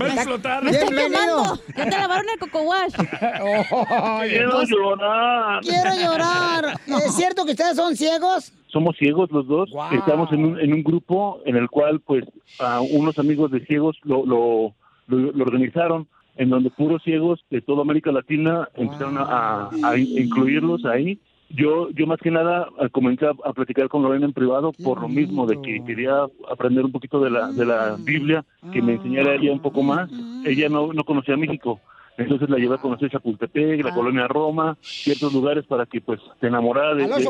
Va 0.00 0.06
a 0.06 0.14
explotar. 0.14 0.62
Me 0.64 0.70
estoy 0.70 0.94
quemando. 0.96 1.58
Ya 1.76 1.84
te 1.84 1.90
lavaron 1.98 2.26
el 2.32 2.38
coco 2.38 2.62
wash. 2.62 2.92
Quiero 4.28 4.62
llorar. 4.64 5.60
Quiero 5.62 5.90
llorar. 6.00 6.80
¿Es 7.06 7.14
cierto 7.14 7.44
que 7.44 7.52
ustedes 7.52 7.76
son 7.76 7.96
ciegos? 7.96 8.52
Somos 8.68 8.96
ciegos 8.96 9.30
los 9.30 9.46
dos. 9.46 9.70
Wow. 9.70 9.92
Estamos 9.92 10.32
en 10.32 10.44
un, 10.44 10.60
en 10.60 10.72
un 10.72 10.82
grupo 10.82 11.40
en 11.44 11.56
el 11.56 11.68
cual, 11.68 12.00
pues, 12.00 12.24
a 12.58 12.80
unos 12.80 13.18
amigos 13.18 13.50
de 13.50 13.64
ciegos 13.66 13.96
lo, 14.04 14.24
lo, 14.24 14.74
lo- 15.08 15.32
lo 15.32 15.44
organizaron, 15.44 16.06
en 16.36 16.50
donde 16.50 16.70
puros 16.70 17.02
ciegos 17.02 17.40
de 17.50 17.60
toda 17.60 17.82
América 17.82 18.12
Latina 18.12 18.68
empezaron 18.76 19.18
a, 19.18 19.22
a- 19.22 19.70
a 19.82 19.98
incluirlos 19.98 20.84
ahí. 20.84 21.18
Yo, 21.50 21.90
yo 21.90 22.06
más 22.06 22.18
que 22.20 22.30
nada 22.30 22.68
eh, 22.80 22.88
comencé 22.90 23.26
a, 23.26 23.32
a 23.44 23.52
platicar 23.52 23.88
con 23.88 24.02
Lorena 24.02 24.24
en 24.26 24.32
privado 24.32 24.72
por 24.72 25.00
lo 25.00 25.08
mismo, 25.08 25.46
de 25.46 25.60
que 25.60 25.84
quería 25.84 26.24
aprender 26.50 26.84
un 26.84 26.92
poquito 26.92 27.20
de 27.20 27.30
la, 27.30 27.50
de 27.50 27.66
la 27.66 27.96
Biblia, 27.98 28.44
que 28.72 28.80
me 28.80 28.94
enseñara 28.94 29.34
ella 29.34 29.52
un 29.52 29.60
poco 29.60 29.82
más. 29.82 30.08
Ella 30.46 30.68
no, 30.68 30.92
no 30.92 31.02
conocía 31.04 31.36
México. 31.36 31.80
Entonces 32.16 32.48
la 32.50 32.58
llevé 32.58 32.74
a 32.74 32.78
conocer 32.78 33.10
Chapultepec, 33.10 33.82
la 33.82 33.94
colonia 33.94 34.28
Roma, 34.28 34.76
ciertos 34.82 35.32
lugares 35.32 35.64
para 35.66 35.86
que 35.86 36.00
pues 36.00 36.20
se 36.40 36.46
enamorara 36.48 36.94
de, 36.94 37.04
de- 37.18 37.24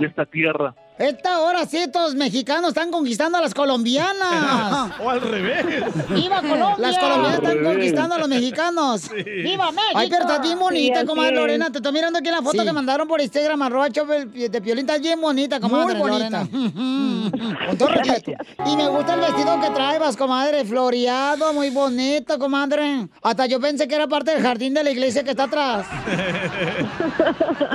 de 0.00 0.06
esta 0.06 0.24
tierra. 0.26 0.74
Esta 1.00 1.40
hora 1.40 1.64
sí, 1.64 1.78
estos 1.78 2.14
mexicanos 2.14 2.68
están 2.68 2.90
conquistando 2.90 3.38
a 3.38 3.40
las 3.40 3.54
colombianas. 3.54 4.92
o 5.00 5.08
al 5.08 5.20
revés. 5.22 5.64
¡Viva 6.10 6.40
Colombia! 6.42 6.74
Las 6.78 6.98
colombianas 6.98 7.38
Al 7.38 7.44
están 7.44 7.54
revés. 7.56 7.72
conquistando 7.72 8.14
a 8.14 8.18
los 8.18 8.28
mexicanos. 8.28 9.10
¡Viva 9.24 9.72
México! 9.72 9.94
Ay, 9.94 10.10
pero 10.10 10.22
estás 10.22 10.42
bien 10.42 10.58
bonita, 10.58 11.00
Sí, 11.00 11.06
comadre. 11.06 11.36
Lorena. 11.36 11.70
Te 11.72 11.78
estoy 11.78 11.92
mirando 11.92 12.18
aquí 12.18 12.28
en 12.28 12.34
la 12.34 12.42
foto 12.42 12.60
Sí. 12.60 12.66
que 12.66 12.72
mandaron 12.74 13.08
por 13.08 13.18
Instagram, 13.20 13.62
arroba 13.62 13.88
de 13.88 14.60
Piolín. 14.62 14.84
Estás 14.86 15.00
bien 15.00 15.18
bonita, 15.20 15.58
comadre 15.58 15.94
Muy 15.94 16.10
bonita. 16.10 16.46
Lorena. 16.52 17.30
Con 17.66 17.78
todo 17.78 17.88
respeto. 17.94 18.32
Y 18.66 18.76
me 18.76 18.88
gusta 18.88 19.14
el 19.14 19.20
vestido 19.20 19.58
que 19.60 19.70
traes, 19.70 20.16
comadre. 20.18 20.64
Floreado, 20.66 21.54
muy 21.54 21.70
bonito, 21.70 22.38
comadre. 22.38 23.08
Hasta 23.22 23.46
yo 23.46 23.58
pensé 23.58 23.88
que 23.88 23.94
era 23.94 24.06
parte 24.06 24.32
del 24.32 24.42
jardín 24.42 24.74
de 24.74 24.84
la 24.84 24.90
iglesia 24.90 25.24
que 25.24 25.30
está 25.30 25.44
atrás. 25.44 25.86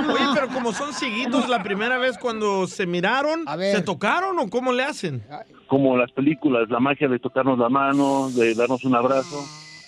Oye, 0.08 0.24
pero 0.34 0.48
como 0.48 0.72
son 0.72 0.92
cieguitos 0.94 1.48
la 1.48 1.60
primera 1.62 1.98
vez 1.98 2.16
cuando 2.18 2.68
se 2.68 2.86
miraron, 2.86 3.15
¿se 3.60 3.82
tocaron 3.82 4.38
o 4.38 4.48
cómo 4.48 4.72
le 4.72 4.82
hacen? 4.82 5.24
Como 5.66 5.96
las 5.96 6.10
películas, 6.12 6.68
la 6.68 6.80
magia 6.80 7.08
de 7.08 7.18
tocarnos 7.18 7.58
la 7.58 7.68
mano, 7.68 8.30
de 8.30 8.54
darnos 8.54 8.84
un 8.84 8.94
abrazo. 8.94 9.44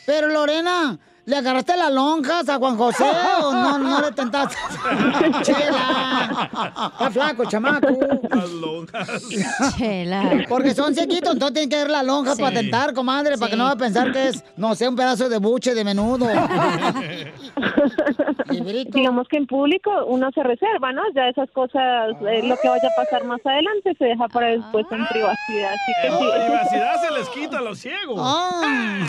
Pero 0.06 0.28
Lorena, 0.28 0.98
¿le 1.28 1.36
agarraste 1.36 1.76
las 1.76 1.92
lonjas 1.92 2.48
a 2.48 2.56
Juan 2.56 2.76
José 2.78 3.04
o 3.42 3.52
no, 3.52 3.78
no 3.78 4.00
le 4.00 4.12
tentaste? 4.12 4.56
Chela. 5.42 6.50
Está 6.92 7.10
flaco, 7.10 7.44
chamaco. 7.44 7.88
Las 8.30 8.50
lonjas. 8.50 9.28
Chela. 9.76 10.44
Porque 10.48 10.74
son 10.74 10.94
chiquitos, 10.94 11.34
entonces 11.34 11.52
tienen 11.54 11.68
que 11.70 11.76
ver 11.76 11.90
las 11.90 12.04
lonjas 12.04 12.36
Sí. 12.36 12.42
para 12.42 12.54
tentar, 12.60 12.94
comadre, 12.94 13.36
para 13.36 13.50
que 13.50 13.56
no 13.56 13.64
va 13.64 13.72
a 13.72 13.76
pensar 13.76 14.10
que 14.12 14.28
es, 14.28 14.42
no 14.56 14.74
sé, 14.74 14.88
un 14.88 14.96
pedazo 14.96 15.28
de 15.28 15.36
buche 15.38 15.74
de 15.74 15.84
menudo. 15.84 16.26
Digamos 18.92 19.28
que 19.28 19.36
en 19.36 19.46
público 19.46 19.90
uno 20.06 20.28
se 20.34 20.42
reserva, 20.42 20.92
¿no? 20.92 21.02
Ya 21.14 21.28
esas 21.28 21.50
cosas, 21.50 22.10
eh, 22.26 22.42
lo 22.42 22.56
que 22.56 22.68
vaya 22.68 22.88
a 22.88 22.96
pasar 23.04 23.24
más 23.24 23.40
adelante 23.44 23.94
se 23.98 24.04
deja 24.06 24.26
para 24.28 24.48
después 24.48 24.86
en 24.90 25.06
privacidad. 25.06 25.72
Así 25.72 25.92
que 26.02 26.06
En 26.08 26.12
sí. 26.18 26.24
privacidad 26.46 26.94
se 27.02 27.10
les 27.18 27.28
quita 27.28 27.58
a 27.58 27.62
los 27.62 27.78
ciegos. 27.78 28.18
Ah. 28.20 29.04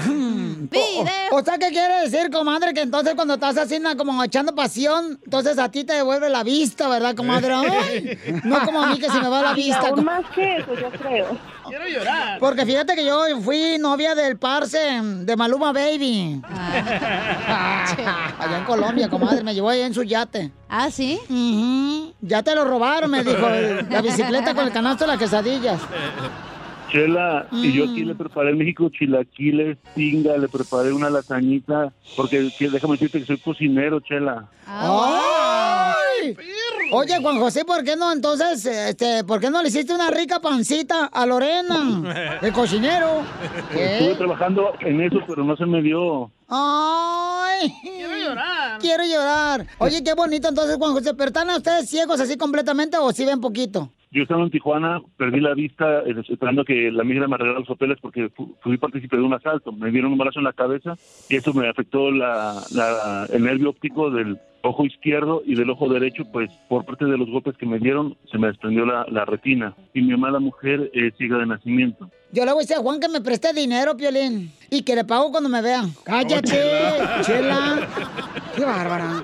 O, 1.32 1.36
o 1.38 1.44
sea, 1.44 1.58
¿qué 1.58 1.70
quiere 1.70 2.09
decir, 2.12 2.32
comadre? 2.32 2.74
Que 2.74 2.82
entonces 2.82 3.16
cuando 3.16 3.36
estás 3.36 3.58
haciendo 3.58 3.96
como 3.98 4.24
echando 4.24 4.56
pasión, 4.56 5.20
entonces 5.24 5.58
a 5.60 5.70
ti 5.70 5.84
te 5.84 5.94
devuelve 5.94 6.30
la 6.30 6.44
vista, 6.44 6.88
¿verdad, 6.88 7.16
comadre? 7.16 7.54
Ay, 7.54 8.18
no 8.44 8.60
como 8.66 8.82
a 8.84 8.88
mí 8.88 9.00
que 9.00 9.10
se 9.10 9.20
me 9.20 9.30
va 9.30 9.42
la 9.42 9.54
vista. 9.54 9.90
aún 9.90 10.04
más 10.04 10.26
que 10.34 10.58
eso, 10.58 10.74
yo 10.76 10.90
creo. 10.92 11.38
Quiero 11.68 11.88
llorar. 11.88 12.40
Porque 12.40 12.66
fíjate 12.66 12.96
que 12.96 13.06
yo 13.06 13.22
fui 13.44 13.78
novia 13.80 14.16
del 14.16 14.38
parce 14.38 14.80
de 15.02 15.36
Maluma 15.36 15.72
Baby. 15.72 16.42
allá 16.46 18.58
en 18.58 18.64
Colombia, 18.66 19.10
comadre, 19.10 19.44
me 19.44 19.54
llevó 19.54 19.70
allá 19.70 19.86
en 19.86 19.94
su 19.94 20.04
yate. 20.04 20.52
¿Ah, 20.68 20.90
sí? 20.92 21.20
Ya 22.22 22.44
te 22.44 22.56
lo 22.56 22.66
robaron, 22.66 23.12
me 23.12 23.24
dijo. 23.24 23.48
La 23.90 24.02
bicicleta 24.02 24.54
con 24.56 24.66
el 24.66 24.74
canasto 24.74 25.04
de 25.04 25.08
las 25.10 25.20
quesadillas. 25.20 25.80
Chela, 26.92 27.48
y 27.52 27.72
yo 27.72 27.86
Mm. 27.86 27.92
aquí 27.92 28.04
le 28.04 28.16
preparé 28.16 28.50
en 28.52 28.58
México 28.58 28.90
chilaquiles, 28.90 29.78
tinga, 29.96 30.38
le 30.38 30.48
preparé 30.48 30.92
una 30.92 31.10
lasañita, 31.10 31.92
porque 32.16 32.50
que- 32.58 32.70
déjame 32.70 32.94
decirte 32.94 33.20
que 33.20 33.26
soy 33.26 33.38
cocinero, 33.38 34.00
Chela. 34.00 34.48
¡Ay! 34.68 36.36
Oye, 36.92 37.18
Juan 37.22 37.40
José, 37.40 37.64
¿por 37.66 37.84
qué 37.84 37.96
no 37.96 38.12
entonces, 38.12 38.66
este, 38.66 39.24
por 39.24 39.40
qué 39.40 39.50
no 39.52 39.62
le 39.62 39.70
hiciste 39.70 39.94
una 39.94 40.10
rica 40.10 40.40
pancita 40.40 41.06
a 41.06 41.26
Lorena, 41.26 41.70
el 42.42 42.52
cocinero? 42.52 43.22
Estuve 43.72 44.10
¿Qué? 44.10 44.16
trabajando 44.18 44.74
en 44.82 45.02
eso, 45.02 45.20
pero 45.28 45.44
no 45.44 45.56
se 45.56 45.66
me 45.66 45.82
dio. 45.82 46.32
¡Ay! 46.48 47.74
Quiero 47.84 48.18
llorar. 48.18 48.80
Quiero 48.80 49.04
llorar. 49.06 49.68
Oye, 49.78 50.04
qué 50.04 50.14
bonito 50.14 50.50
entonces, 50.50 50.78
Juan 50.78 50.94
José. 50.94 51.14
¿Pero 51.14 51.28
están 51.28 51.50
ustedes 51.52 51.90
ciegos 51.90 52.20
así 52.20 52.38
completamente 52.38 52.98
o 52.98 53.12
si 53.12 53.24
ven 53.26 53.40
poquito? 53.40 53.92
Yo 54.12 54.24
estaba 54.24 54.42
en 54.44 54.50
Tijuana, 54.50 55.02
perdí 55.18 55.40
la 55.40 55.54
vista 55.54 56.00
eh, 56.00 56.16
esperando 56.28 56.66
que 56.66 56.92
la 56.92 57.04
migra 57.04 57.28
me 57.28 57.36
arreglara 57.36 57.60
los 57.60 57.68
papeles 57.68 58.00
porque 58.02 58.30
fu- 58.30 58.56
fui 58.62 58.78
partícipe 58.78 59.16
de 59.16 59.22
un 59.22 59.34
asalto. 59.34 59.72
Me 59.72 59.92
dieron 59.92 60.12
un 60.14 60.18
balazo 60.18 60.40
en 60.40 60.46
la 60.46 60.54
cabeza 60.54 60.96
y 61.30 61.36
eso 61.36 61.54
me 61.54 61.70
afectó 61.70 62.10
la, 62.10 62.60
la- 62.72 63.28
el 63.32 63.44
nervio 63.44 63.70
óptico 63.70 64.10
del 64.10 64.40
ojo 64.64 64.84
izquierdo 64.84 65.44
y 65.46 65.54
del 65.56 65.70
ojo 65.70 65.88
derecho, 65.88 66.24
pues 66.34 66.50
por 66.68 66.86
parte 66.86 67.06
de 67.06 67.18
los 67.20 67.30
golpes 67.30 67.56
que 67.56 67.68
me 67.68 67.78
dieron 67.78 68.18
se 68.32 68.40
me 68.40 68.48
desprendió 68.48 68.84
la, 68.86 69.06
la 69.12 69.26
retina. 69.26 69.76
Y 69.94 70.02
mi 70.02 70.18
mala 70.18 70.40
mujer 70.40 70.90
es 70.94 71.14
ciega 71.18 71.38
de 71.38 71.46
nacimiento. 71.46 72.10
Yo 72.32 72.46
le 72.46 72.52
voy 72.52 72.62
a 72.62 72.64
decir 72.64 72.78
a 72.78 72.82
Juan 72.82 73.00
que 73.00 73.10
me 73.10 73.22
preste 73.22 73.54
dinero, 73.54 73.96
Piolín. 73.96 74.52
Y 74.72 74.82
que 74.82 74.96
le 74.96 75.04
pago 75.06 75.30
cuando 75.32 75.50
me 75.50 75.62
vean. 75.62 75.92
¡Cállate, 76.04 76.36
Oh, 76.42 76.42
chela. 76.42 77.22
chela! 77.22 77.88
¡Qué 78.56 78.66
bárbara! 78.66 79.24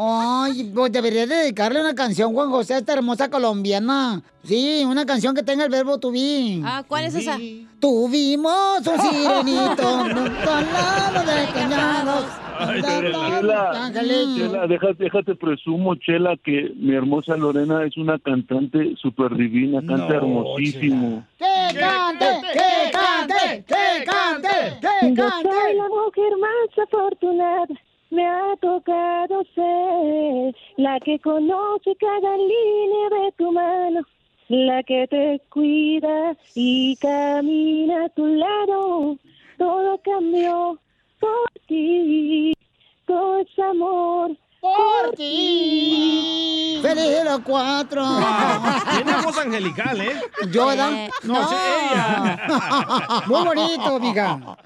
Ay, 0.00 0.70
pues 0.72 0.92
debería 0.92 1.26
dedicarle 1.26 1.80
una 1.80 1.92
canción, 1.92 2.32
Juan 2.32 2.50
José, 2.50 2.74
a 2.74 2.78
esta 2.78 2.92
hermosa 2.92 3.28
colombiana. 3.30 4.22
Sí, 4.44 4.84
una 4.86 5.04
canción 5.04 5.34
que 5.34 5.42
tenga 5.42 5.64
el 5.64 5.70
verbo 5.70 5.98
to 5.98 6.12
be. 6.12 6.60
Ah, 6.64 6.84
¿cuál 6.86 7.06
es 7.06 7.16
esa? 7.16 7.36
Tuvimos 7.80 8.78
un 8.86 9.00
sirenito 9.00 9.82
junto 9.98 10.50
al 10.52 10.72
lado 10.72 11.20
de 11.26 11.46
cañados. 11.52 12.24
Ay, 12.60 12.80
Chela. 12.82 13.90
Chela, 13.92 14.66
déjate, 14.68 15.02
déjate 15.04 15.34
presumo, 15.34 15.96
Chela, 15.96 16.36
que 16.44 16.72
mi 16.76 16.94
hermosa 16.94 17.36
Lorena 17.36 17.84
es 17.84 17.96
una 17.96 18.20
cantante 18.20 18.94
súper 19.02 19.34
divina, 19.36 19.80
canta 19.84 20.14
hermosísimo. 20.14 21.24
¡Que 21.38 21.76
cante! 21.78 22.26
¡Que 22.52 22.90
cante! 22.92 23.64
¡Que 23.66 24.04
cante! 24.04 24.78
¡Que 24.80 25.14
Yo 25.14 25.24
cante! 25.24 25.48
soy 25.48 25.74
la 25.76 25.88
mujer 25.88 26.32
más 26.40 26.86
afortunada. 26.86 27.66
Me 28.10 28.26
ha 28.26 28.56
tocado 28.60 29.44
ser 29.54 30.54
la 30.76 30.98
que 31.00 31.18
conoce 31.18 31.94
cada 31.96 32.36
línea 32.36 33.08
de 33.10 33.32
tu 33.36 33.52
mano, 33.52 34.00
la 34.48 34.82
que 34.82 35.06
te 35.08 35.40
cuida 35.50 36.36
y 36.54 36.96
camina 36.96 38.06
a 38.06 38.08
tu 38.08 38.26
lado. 38.26 39.16
Todo 39.58 39.98
cambió 39.98 40.78
por 41.20 41.50
ti, 41.66 42.54
todo 43.06 43.38
es 43.40 43.58
amor 43.58 44.36
por 44.60 45.14
ti. 45.16 46.78
¡Feliz 46.82 47.24
los 47.24 47.40
cuatro! 47.40 48.02
Tiene 48.94 49.12
voz 49.24 49.38
angelical, 49.38 50.00
¿eh? 50.00 50.20
¿Yo, 50.50 50.74
Dan? 50.76 50.94
Eh, 50.94 51.10
no, 51.24 51.48
sí, 51.48 51.54
ella. 51.92 53.22
Muy 53.26 53.44
bonito, 53.44 53.96
amiga. 53.96 54.56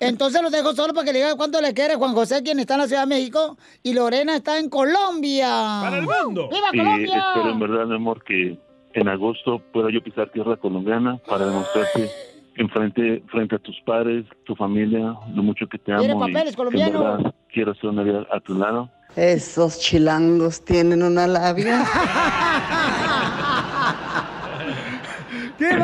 Entonces 0.00 0.42
los 0.42 0.52
dejo 0.52 0.72
solo 0.74 0.92
para 0.92 1.06
que 1.06 1.12
le 1.12 1.18
diga 1.20 1.36
cuánto 1.36 1.60
le 1.60 1.72
quiere 1.72 1.94
Juan 1.96 2.12
José, 2.14 2.42
quien 2.42 2.58
está 2.58 2.74
en 2.74 2.80
la 2.80 2.86
Ciudad 2.86 3.02
de 3.02 3.08
México, 3.14 3.56
y 3.82 3.94
Lorena 3.94 4.36
está 4.36 4.58
en 4.58 4.68
Colombia. 4.68 5.48
¡Para 5.82 5.98
el 5.98 6.02
mundo! 6.04 6.48
¡Viva 6.50 6.68
Y 6.72 6.78
Colombia! 6.78 7.24
espero 7.28 7.50
en 7.50 7.58
verdad, 7.60 7.86
mi 7.86 7.94
amor, 7.96 8.22
que 8.24 8.58
en 8.94 9.08
agosto 9.08 9.60
pueda 9.72 9.90
yo 9.90 10.02
pisar 10.02 10.30
tierra 10.30 10.56
colombiana 10.56 11.18
para 11.28 11.46
demostrarte 11.46 12.10
enfrente 12.56 13.24
frente 13.28 13.56
a 13.56 13.58
tus 13.58 13.80
padres, 13.84 14.24
tu 14.44 14.54
familia, 14.54 15.16
lo 15.34 15.42
mucho 15.42 15.66
que 15.66 15.78
te 15.78 15.92
amo. 15.92 16.00
¿Quiere 16.02 16.14
y 16.14 16.18
papeles 16.20 16.48
en 16.50 16.54
colombianos? 16.54 17.02
verdad 17.02 17.34
quiero 17.52 17.72
hacer 17.72 17.90
una 17.90 18.02
vida 18.02 18.26
a 18.32 18.40
tu 18.40 18.54
lado. 18.58 18.90
Esos 19.16 19.78
chilangos 19.78 20.64
tienen 20.64 21.02
una 21.02 21.26
labia. 21.28 21.84
¡Qué! 25.58 25.78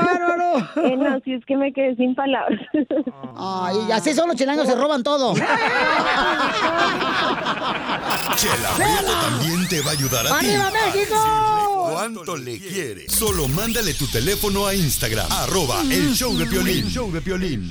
Eh, 0.77 0.97
no, 0.97 1.21
si 1.21 1.35
es 1.35 1.45
que 1.45 1.57
me 1.57 1.73
quedé 1.73 1.97
sin 1.97 2.15
palabras. 2.15 2.61
Ay, 3.37 3.77
y 3.89 3.93
así 3.93 4.15
son 4.15 4.29
los 4.29 4.37
chilangos, 4.37 4.67
se 4.67 4.75
roban 4.75 5.03
todo. 5.03 5.35
Chela 8.37 8.71
Prieto 8.77 9.13
también 9.21 9.69
te 9.69 9.81
va 9.83 9.91
a 9.91 9.93
ayudar 9.93 10.27
a 10.27 10.39
ti. 10.39 10.47
¡Arriba, 10.47 10.71
México! 10.71 11.17
¿Cuánto 11.91 12.37
le 12.37 12.59
quieres? 12.59 13.13
Solo 13.13 13.49
mándale 13.49 13.95
tu 13.95 14.07
teléfono 14.07 14.67
a 14.67 14.75
Instagram, 14.75 15.27
arroba 15.31 15.81
el 15.83 16.15
show 16.15 16.37
de 16.37 16.47
Piolín. 16.47 16.89
show 16.89 17.11
de 17.11 17.21
Piolín. 17.21 17.69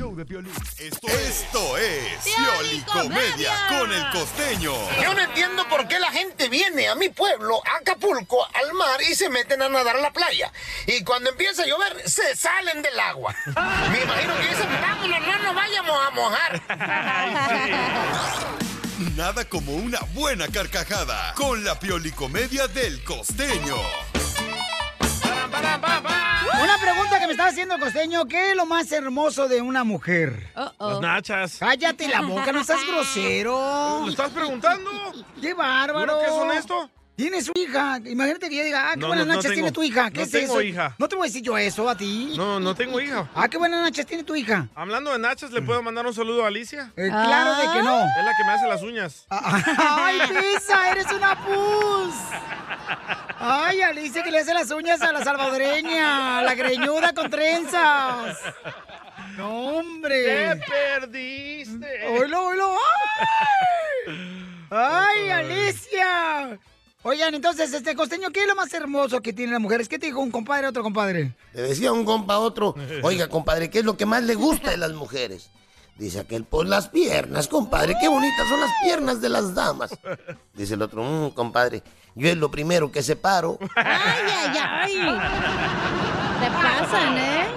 Esto, 0.78 1.08
esto 1.08 1.78
es 1.78 2.24
Piolicomedia 2.24 3.54
con 3.70 3.92
el 3.92 4.10
costeño. 4.12 4.74
Yo 5.02 5.13
no 5.13 5.22
entiendo 5.22 5.63
por 5.70 5.88
qué 5.88 6.00
la 6.00 6.12
gente 6.12 6.50
viene 6.50 6.88
a 6.89 6.96
mi 6.96 7.10
pueblo, 7.10 7.62
a 7.65 7.78
Acapulco, 7.78 8.46
al 8.46 8.74
mar 8.74 9.00
y 9.10 9.15
se 9.15 9.30
meten 9.30 9.62
a 9.62 9.70
nadar 9.70 9.96
a 9.98 10.02
la 10.02 10.12
playa. 10.12 10.52
Y 10.88 11.04
cuando 11.04 11.30
empieza 11.30 11.63
a 11.63 11.68
llover, 11.68 12.10
se 12.10 12.36
salen 12.69 12.84
del 12.84 12.99
agua. 12.99 13.36
Me 13.91 14.01
imagino 14.01 14.36
que 14.38 14.47
dicen, 14.47 14.67
vámonos, 14.82 15.19
no 15.21 15.39
nos 15.43 15.55
vayamos 15.55 15.97
a 16.08 16.10
mojar. 16.12 16.62
Nada 19.15 19.45
como 19.45 19.73
una 19.73 19.99
buena 20.13 20.47
carcajada 20.47 21.34
con 21.36 21.63
la 21.63 21.79
Piolicomedia 21.79 22.67
del 22.67 23.03
costeño. 23.03 23.75
Una 26.62 26.77
pregunta 26.77 27.19
que 27.19 27.25
me 27.25 27.32
está 27.32 27.47
haciendo 27.47 27.75
el 27.75 27.82
costeño, 27.82 28.25
¿qué 28.25 28.51
es 28.51 28.55
lo 28.55 28.65
más 28.65 28.91
hermoso 28.91 29.47
de 29.47 29.62
una 29.62 29.84
mujer? 29.84 30.51
Las 30.79 30.99
nachas. 30.99 31.58
Cállate 31.60 32.08
la 32.08 32.21
boca, 32.21 32.51
no 32.51 32.63
seas 32.63 32.86
grosero. 32.86 34.01
¿Lo 34.03 34.10
estás 34.10 34.32
preguntando? 34.32 34.91
¡Qué 35.41 35.53
bárbaro! 35.53 36.13
¿Juro 36.13 36.19
que 36.19 36.25
es 36.25 36.32
honesto? 36.32 36.89
Tiene 37.19 37.41
su 37.41 37.51
hija. 37.53 37.99
Imagínate 38.05 38.47
que 38.49 38.55
yo 38.55 38.63
diga, 38.63 38.91
ah, 38.91 38.93
qué 38.93 39.01
No, 39.01 39.08
buenas 39.08 39.25
no, 39.27 39.34
no 39.34 39.38
nachas 39.39 39.51
tengo- 39.51 39.53
tiene 39.55 39.71
tu 39.73 39.84
hija. 39.84 40.10
¿Qué 40.10 40.19
no 40.19 40.23
es 40.23 40.32
tengo 40.32 40.53
eso? 40.53 40.62
hija. 40.62 40.95
No 40.97 41.10
te 41.10 41.17
voy 41.17 41.25
a 41.25 41.27
decir 41.27 41.41
yo 41.41 41.58
eso 41.58 41.89
a 41.89 41.97
ti. 41.97 42.34
No, 42.38 42.62
no 42.62 42.73
tengo 42.75 43.01
hija. 43.01 43.27
Ah, 43.36 43.49
qué 43.49 43.58
buenas 43.58 43.82
nachas 43.82 44.05
tiene 44.05 44.23
tu 44.23 44.38
hija. 44.38 44.69
Hablando 44.73 45.12
de 45.12 45.19
nachas, 45.19 45.51
¿le 45.51 45.62
puedo 45.62 45.84
mandar 45.84 46.08
un 46.08 46.13
saludo 46.13 46.45
a 46.45 46.47
Alicia? 46.47 46.93
Eh, 46.95 47.10
claro 47.10 47.55
de 47.58 47.63
que 47.77 47.84
no. 47.84 47.99
Es 47.99 48.23
la 48.23 48.32
que 48.38 48.43
me 48.45 48.51
hace 48.53 48.67
las 48.69 48.82
uñas. 48.84 49.25
¡Ay, 49.29 50.17
Pisa! 50.29 50.91
¡Eres 50.91 51.12
una 51.12 51.36
pus! 51.45 52.13
¡Ay, 53.38 53.82
Alicia 53.82 54.23
que 54.23 54.32
le 54.32 54.39
hace 54.39 54.53
las 54.53 54.71
uñas 54.71 55.01
a 55.01 55.12
la 55.12 55.21
salvadoreña! 55.21 56.41
¡La 56.41 56.55
greñuda 56.55 57.12
con 57.12 57.29
trenzas! 57.29 58.38
¡No, 59.36 59.49
hombre! 59.77 60.55
¡Te 60.55 60.55
perdiste! 60.71 62.08
¡Oilo, 62.17 62.45
oilo! 62.45 62.77
¡Ay! 64.08 64.69
¡Ay, 64.71 65.29
Alicia! 65.32 66.58
Oigan, 67.10 67.34
entonces, 67.34 67.74
este 67.74 67.95
costeño, 67.95 68.30
¿qué 68.30 68.43
es 68.43 68.48
lo 68.48 68.54
más 68.54 68.72
hermoso 68.72 69.19
que 69.19 69.34
tienen 69.34 69.54
las 69.54 69.62
mujeres? 69.63 69.89
¿Qué 69.89 69.98
te 69.98 70.06
dijo 70.06 70.19
un 70.19 70.30
compadre 70.30 70.67
a 70.67 70.69
otro 70.69 70.84
compadre? 70.84 71.34
Le 71.56 71.62
decía 71.63 71.91
un 71.91 72.06
compa 72.06 72.36
a 72.36 72.38
otro, 72.39 72.76
oiga, 73.02 73.28
compadre, 73.30 73.72
¿qué 73.72 73.80
es 73.80 73.86
lo 73.86 73.98
que 73.98 74.06
más 74.06 74.22
le 74.22 74.36
gusta 74.36 74.69
de 74.69 74.78
las 74.78 74.91
mujeres? 74.93 75.50
Dice 75.98 76.19
aquel, 76.19 76.43
pues 76.43 76.69
las 76.69 76.89
piernas, 76.89 77.48
compadre, 77.48 77.95
qué 78.00 78.08
bonitas 78.08 78.48
son 78.48 78.60
las 78.62 78.69
piernas 78.84 79.22
de 79.22 79.30
las 79.30 79.56
damas. 79.56 79.89
Dice 80.54 80.76
el 80.76 80.84
otro, 80.84 81.04
"Mm, 81.04 81.32
compadre, 81.32 81.82
yo 82.13 82.30
es 82.30 82.38
lo 82.38 82.52
primero 82.52 82.91
que 82.91 83.02
separo. 83.02 83.58
¡Ay, 83.76 84.56
ay, 84.56 84.58
ay! 84.62 85.19
Te 86.41 86.52
pasan, 86.52 87.17
¿eh? 87.17 87.48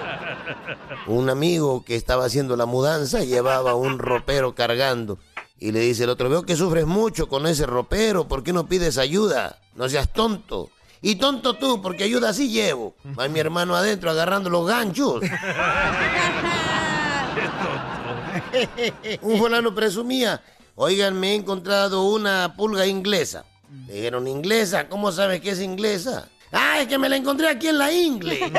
Un 1.05 1.29
amigo 1.29 1.85
que 1.85 1.95
estaba 1.95 2.25
haciendo 2.25 2.55
la 2.55 2.65
mudanza 2.65 3.19
llevaba 3.19 3.75
un 3.75 3.99
ropero 3.99 4.55
cargando. 4.55 5.19
Y 5.63 5.71
le 5.71 5.79
dice 5.79 6.03
el 6.03 6.09
otro, 6.09 6.27
veo 6.27 6.43
que 6.43 6.57
sufres 6.57 6.85
mucho 6.85 7.29
con 7.29 7.47
ese 7.47 7.65
ropero, 7.65 8.27
¿por 8.27 8.43
qué 8.43 8.51
no 8.51 8.67
pides 8.67 8.97
ayuda? 8.97 9.59
No 9.75 9.87
seas 9.87 10.11
tonto. 10.11 10.69
Y 11.01 11.15
tonto 11.15 11.53
tú, 11.53 11.81
porque 11.81 12.03
ayuda 12.03 12.33
sí 12.33 12.49
llevo. 12.49 12.95
Va 13.17 13.29
mi 13.29 13.39
hermano 13.39 13.73
adentro 13.73 14.11
agarrando 14.11 14.49
los 14.49 14.67
ganchos. 14.67 15.23
Un 19.21 19.37
fulano 19.37 19.73
presumía, 19.73 20.43
oigan, 20.75 21.17
me 21.17 21.31
he 21.31 21.35
encontrado 21.35 22.09
una 22.09 22.57
pulga 22.57 22.85
inglesa. 22.85 23.45
Le 23.87 23.93
dijeron, 23.93 24.27
¿inglesa? 24.27 24.89
¿Cómo 24.89 25.13
sabes 25.13 25.39
que 25.39 25.51
es 25.51 25.61
inglesa? 25.61 26.27
Ah, 26.53 26.81
es 26.81 26.87
que 26.87 26.97
me 26.99 27.09
la 27.09 27.17
encontré 27.17 27.49
aquí 27.49 27.67
en 27.67 27.77
la 27.77 27.91
ingle. 27.91 28.39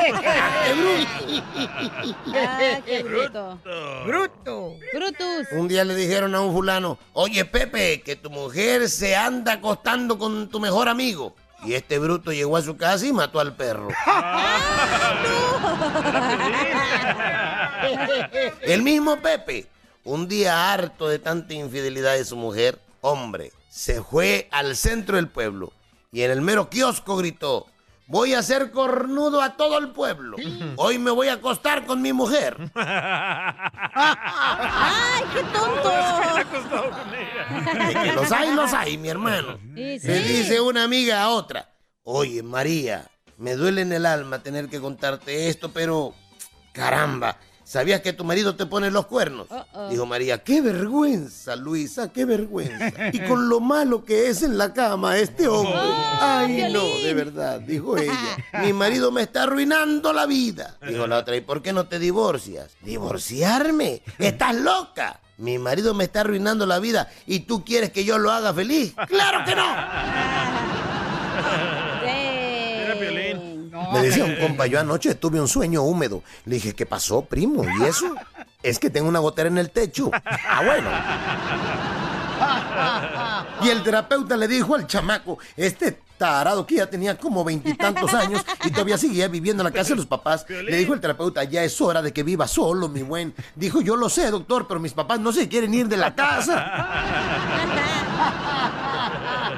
Ah, 2.37 2.81
qué 2.85 3.01
bruto. 3.01 3.59
¡Bruto! 4.05 4.75
¡Brutus! 4.93 5.47
Un 5.53 5.67
día 5.67 5.85
le 5.85 5.95
dijeron 5.95 6.35
a 6.35 6.41
un 6.41 6.53
fulano, 6.53 6.99
oye 7.13 7.45
Pepe, 7.45 8.01
que 8.01 8.17
tu 8.17 8.29
mujer 8.29 8.89
se 8.89 9.15
anda 9.15 9.53
acostando 9.53 10.17
con 10.17 10.49
tu 10.49 10.59
mejor 10.59 10.89
amigo. 10.89 11.33
Y 11.63 11.73
este 11.73 11.97
bruto 11.97 12.33
llegó 12.33 12.57
a 12.57 12.61
su 12.61 12.75
casa 12.75 13.05
y 13.05 13.13
mató 13.13 13.39
al 13.39 13.55
perro. 13.55 13.87
El 18.61 18.81
mismo 18.81 19.17
Pepe, 19.21 19.67
un 20.03 20.27
día 20.27 20.73
harto 20.73 21.07
de 21.07 21.19
tanta 21.19 21.53
infidelidad 21.53 22.13
de 22.13 22.25
su 22.25 22.35
mujer, 22.35 22.79
hombre, 23.01 23.51
se 23.69 24.01
fue 24.01 24.47
al 24.51 24.75
centro 24.75 25.15
del 25.15 25.29
pueblo 25.29 25.71
y 26.11 26.21
en 26.21 26.31
el 26.31 26.41
mero 26.41 26.69
kiosco 26.69 27.17
gritó, 27.17 27.67
voy 28.07 28.33
a 28.33 28.39
hacer 28.39 28.71
cornudo 28.71 29.41
a 29.41 29.57
todo 29.57 29.77
el 29.77 29.89
pueblo. 29.91 30.37
Hoy 30.77 30.97
me 30.99 31.11
voy 31.11 31.27
a 31.27 31.33
acostar 31.33 31.85
con 31.85 32.01
mi 32.01 32.13
mujer. 32.13 32.57
¡Ay, 32.75 32.93
qué 35.33 35.43
tonto! 35.43 35.91
De 37.87 37.93
que 37.93 38.13
los 38.13 38.31
hay, 38.31 38.53
los 38.53 38.73
hay, 38.73 38.97
mi 38.97 39.09
hermano. 39.09 39.59
Sí. 39.75 39.99
Le 40.03 40.19
dice 40.23 40.61
una 40.61 40.83
amiga 40.83 41.23
a 41.23 41.29
otra, 41.29 41.69
oye 42.03 42.43
María, 42.43 43.05
me 43.37 43.55
duele 43.55 43.81
en 43.81 43.93
el 43.93 44.05
alma 44.05 44.39
tener 44.43 44.69
que 44.69 44.79
contarte 44.79 45.49
esto, 45.49 45.71
pero 45.71 46.13
caramba, 46.73 47.37
¿sabías 47.65 47.99
que 48.01 48.13
tu 48.13 48.23
marido 48.23 48.55
te 48.55 48.65
pone 48.65 48.89
los 48.91 49.07
cuernos? 49.07 49.47
Dijo 49.89 50.05
María, 50.05 50.41
qué 50.43 50.61
vergüenza, 50.61 51.55
Luisa, 51.57 52.13
qué 52.13 52.23
vergüenza. 52.23 52.91
Y 53.11 53.19
con 53.19 53.49
lo 53.49 53.59
malo 53.59 54.05
que 54.05 54.29
es 54.29 54.43
en 54.43 54.57
la 54.57 54.71
cama 54.73 55.17
este 55.17 55.47
hombre. 55.47 55.75
Ay, 55.77 56.71
no, 56.71 56.85
de 56.85 57.13
verdad, 57.13 57.59
dijo 57.59 57.97
ella. 57.97 58.37
Mi 58.61 58.71
marido 58.71 59.11
me 59.11 59.23
está 59.23 59.43
arruinando 59.43 60.13
la 60.13 60.25
vida. 60.25 60.77
Dijo 60.87 61.05
la 61.07 61.17
otra, 61.17 61.35
¿y 61.35 61.41
por 61.41 61.61
qué 61.61 61.73
no 61.73 61.87
te 61.87 61.99
divorcias? 61.99 62.71
¿Divorciarme? 62.81 64.03
¿Estás 64.19 64.55
loca? 64.55 65.19
Mi 65.37 65.59
marido 65.59 65.93
me 65.93 66.05
está 66.05 66.21
arruinando 66.21 66.65
la 66.65 66.79
vida 66.79 67.11
y 67.27 67.41
tú 67.41 67.65
quieres 67.65 67.91
que 67.91 68.05
yo 68.05 68.17
lo 68.17 68.31
haga 68.31 68.53
feliz. 68.53 68.93
¡Claro 69.07 69.43
que 69.43 69.53
no! 69.55 69.65
Me 73.93 74.01
decía 74.01 74.25
un 74.25 74.35
compa, 74.35 74.67
yo 74.67 74.79
anoche 74.79 75.15
tuve 75.15 75.39
un 75.39 75.47
sueño 75.47 75.83
húmedo. 75.83 76.23
Le 76.45 76.55
dije, 76.55 76.73
¿qué 76.73 76.85
pasó, 76.85 77.23
primo? 77.25 77.63
¿Y 77.79 77.83
eso? 77.83 78.15
Es 78.63 78.79
que 78.79 78.89
tengo 78.89 79.07
una 79.07 79.19
gotera 79.19 79.47
en 79.49 79.57
el 79.57 79.69
techo. 79.71 80.09
Ah, 80.13 80.61
bueno. 80.65 80.89
Y 83.63 83.69
el 83.69 83.83
terapeuta 83.83 84.37
le 84.37 84.47
dijo 84.47 84.75
al 84.75 84.87
chamaco, 84.87 85.37
este 85.55 85.99
tarado 86.17 86.65
que 86.65 86.75
ya 86.75 86.87
tenía 86.89 87.17
como 87.17 87.43
veintitantos 87.43 88.13
años 88.13 88.45
y 88.63 88.71
todavía 88.71 88.97
seguía 88.97 89.27
viviendo 89.27 89.61
en 89.61 89.65
la 89.65 89.71
casa 89.71 89.89
de 89.89 89.97
los 89.97 90.05
papás, 90.05 90.45
le 90.49 90.77
dijo 90.77 90.93
el 90.93 91.01
terapeuta, 91.01 91.43
ya 91.43 91.63
es 91.63 91.79
hora 91.81 92.01
de 92.01 92.13
que 92.13 92.23
viva 92.23 92.47
solo, 92.47 92.87
mi 92.87 93.01
buen. 93.01 93.33
Dijo, 93.55 93.81
yo 93.81 93.95
lo 93.95 94.09
sé, 94.09 94.31
doctor, 94.31 94.67
pero 94.67 94.79
mis 94.79 94.93
papás 94.93 95.19
no 95.19 95.31
se 95.31 95.49
quieren 95.49 95.73
ir 95.73 95.87
de 95.87 95.97
la 95.97 96.15
casa. 96.15 96.93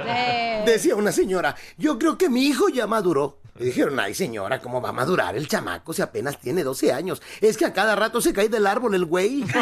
Decía 0.65 0.95
una 0.95 1.12
señora, 1.12 1.56
yo 1.77 1.97
creo 1.97 2.17
que 2.17 2.30
mi 2.30 2.45
hijo 2.45 2.69
ya 2.69 2.88
maduró. 2.88 3.38
Le 3.58 3.65
dijeron, 3.65 4.00
ay 4.00 4.13
señora, 4.13 4.62
¿cómo 4.62 4.80
va 4.82 4.89
a 4.89 4.93
madurar 4.93 5.36
el 5.36 5.48
chamaco 5.48 5.91
si 5.91 6.04
apenas 6.04 6.39
tiene 6.39 6.63
12 6.63 6.93
años? 6.93 7.22
Es 7.41 7.58
que 7.58 7.65
a 7.65 7.74
cada 7.74 7.96
rato 7.96 8.22
se 8.22 8.32
cae 8.32 8.50
del 8.50 8.67
árbol 8.67 8.93
el 8.93 9.06
güey. 9.06 9.43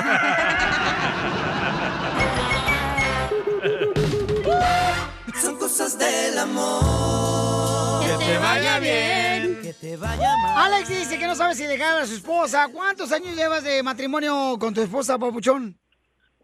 Son 5.41 5.57
cosas 5.57 5.97
del 5.97 6.37
amor. 6.37 8.03
Que 8.05 8.25
te 8.25 8.37
vaya 8.37 8.79
bien. 8.79 9.59
Que 9.61 9.73
te 9.73 9.95
vaya 9.95 10.35
mal. 10.43 10.73
Alex 10.73 10.89
dice 10.89 11.17
que 11.17 11.27
no 11.27 11.35
sabe 11.35 11.55
si 11.55 11.63
dejar 11.63 12.01
a 12.01 12.05
su 12.05 12.15
esposa. 12.15 12.67
¿Cuántos 12.73 13.13
años 13.13 13.33
llevas 13.35 13.63
de 13.63 13.81
matrimonio 13.81 14.57
con 14.59 14.73
tu 14.73 14.81
esposa, 14.81 15.17
papuchón? 15.17 15.79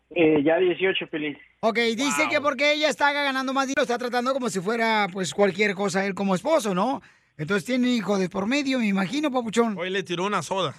Eh, 0.09 0.41
ya 0.43 0.57
18, 0.57 1.07
Pelín. 1.07 1.37
Ok, 1.61 1.77
dice 1.95 2.27
que 2.29 2.39
porque 2.39 2.73
ella 2.73 2.89
está 2.89 3.11
ganando 3.11 3.53
más 3.53 3.67
dinero, 3.67 3.81
está 3.81 3.97
tratando 3.97 4.33
como 4.33 4.49
si 4.49 4.59
fuera 4.59 5.07
pues 5.11 5.33
cualquier 5.33 5.75
cosa 5.75 6.05
él 6.05 6.15
como 6.15 6.33
esposo, 6.33 6.73
¿no? 6.73 7.01
Entonces 7.41 7.65
tiene 7.65 7.87
hijo 7.87 8.19
de 8.19 8.29
por 8.29 8.45
medio, 8.45 8.77
me 8.77 8.85
imagino, 8.85 9.31
papuchón. 9.31 9.75
Hoy 9.75 9.89
le 9.89 10.03
tiró 10.03 10.25
una 10.25 10.43
soda. 10.43 10.75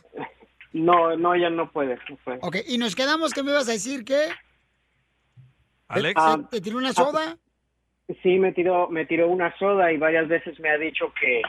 No, 0.72 1.16
no, 1.16 1.34
ya 1.34 1.50
no 1.50 1.72
puede. 1.72 1.98
No 2.08 2.16
puede. 2.24 2.38
Ok, 2.40 2.56
y 2.68 2.78
nos 2.78 2.94
quedamos 2.94 3.34
que 3.34 3.42
me 3.42 3.50
ibas 3.50 3.68
a 3.68 3.72
decir 3.72 4.04
que 4.04 4.28
Alex. 5.88 6.14
Ah, 6.16 6.38
te 6.48 6.60
tiró 6.60 6.78
una 6.78 6.92
soda. 6.92 7.36
Sí, 8.22 8.38
me 8.38 8.52
tiró, 8.52 8.88
me 8.88 9.06
tiró 9.06 9.26
una 9.26 9.52
soda 9.58 9.92
y 9.92 9.96
varias 9.96 10.28
veces 10.28 10.60
me 10.60 10.70
ha 10.70 10.78
dicho 10.78 11.12
que 11.20 11.42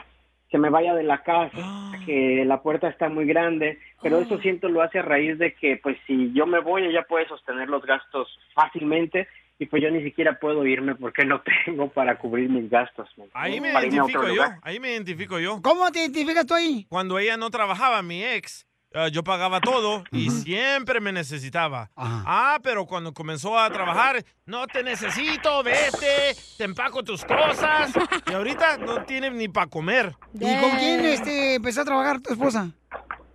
se 0.50 0.58
me 0.58 0.68
vaya 0.68 0.96
de 0.96 1.04
la 1.04 1.22
casa, 1.22 1.92
que 2.04 2.44
la 2.44 2.60
puerta 2.60 2.88
está 2.88 3.08
muy 3.08 3.24
grande, 3.24 3.78
pero 4.02 4.18
eso 4.18 4.38
siento 4.38 4.68
lo 4.68 4.82
hace 4.82 4.98
a 4.98 5.02
raíz 5.02 5.38
de 5.38 5.54
que 5.54 5.76
pues 5.76 5.96
si 6.08 6.32
yo 6.32 6.44
me 6.44 6.58
voy 6.58 6.86
ella 6.86 7.04
puede 7.08 7.28
sostener 7.28 7.68
los 7.68 7.86
gastos 7.86 8.28
fácilmente 8.52 9.28
y 9.58 9.66
pues 9.66 9.82
yo 9.82 9.90
ni 9.90 10.02
siquiera 10.02 10.38
puedo 10.38 10.66
irme 10.66 10.94
porque 10.94 11.24
no 11.24 11.42
tengo 11.66 11.90
para 11.90 12.18
cubrir 12.18 12.48
mis 12.48 12.68
gastos. 12.70 13.08
¿me 13.16 13.26
Ahí 13.34 13.60
me? 13.60 13.72
Para 13.72 13.86
identifico 13.86 14.22
yo. 14.22 14.28
lugar. 14.28 14.58
Ahí 14.62 14.80
me 14.80 14.92
identifico 14.92 15.38
yo. 15.38 15.60
¿Cómo 15.62 15.90
te 15.92 16.00
identificas 16.00 16.46
tú 16.46 16.54
ahí? 16.54 16.86
Cuando 16.88 17.18
ella 17.18 17.36
no 17.36 17.50
trabajaba, 17.50 18.02
mi 18.02 18.24
ex, 18.24 18.66
eh, 18.92 19.10
yo 19.10 19.24
pagaba 19.24 19.60
todo 19.60 20.04
y 20.12 20.30
siempre 20.30 21.00
me 21.00 21.12
necesitaba. 21.12 21.90
Ah, 21.96 22.58
pero 22.62 22.86
cuando 22.86 23.12
comenzó 23.12 23.58
a 23.58 23.68
trabajar, 23.70 24.24
no 24.46 24.66
te 24.66 24.82
necesito, 24.84 25.62
vete, 25.62 26.36
te 26.56 26.64
empaco 26.64 27.02
tus 27.02 27.24
cosas. 27.24 27.92
Y 28.30 28.32
ahorita 28.32 28.78
no 28.78 29.04
tiene 29.04 29.30
ni 29.30 29.48
para 29.48 29.66
comer. 29.66 30.14
¿Y 30.34 30.60
con 30.60 30.70
quién 30.78 31.04
este, 31.04 31.54
empezó 31.54 31.80
a 31.80 31.84
trabajar 31.84 32.20
tu 32.20 32.32
esposa? 32.32 32.70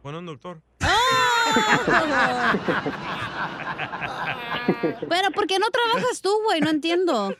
Con 0.02 0.16
un 0.16 0.26
doctor. 0.26 0.62
Pero 5.10 5.32
¿por 5.32 5.48
qué 5.48 5.60
no 5.60 5.70
trabajas 5.70 6.22
tú, 6.22 6.30
güey? 6.46 6.62
No 6.62 6.70
entiendo. 6.70 7.36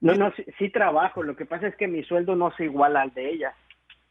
No, 0.00 0.14
no, 0.14 0.32
sí, 0.36 0.44
sí 0.58 0.70
trabajo, 0.70 1.22
lo 1.22 1.34
que 1.36 1.44
pasa 1.44 1.66
es 1.66 1.76
que 1.76 1.88
mi 1.88 2.04
sueldo 2.04 2.36
no 2.36 2.54
se 2.56 2.64
iguala 2.64 3.02
al 3.02 3.12
de 3.14 3.30
ella. 3.30 3.54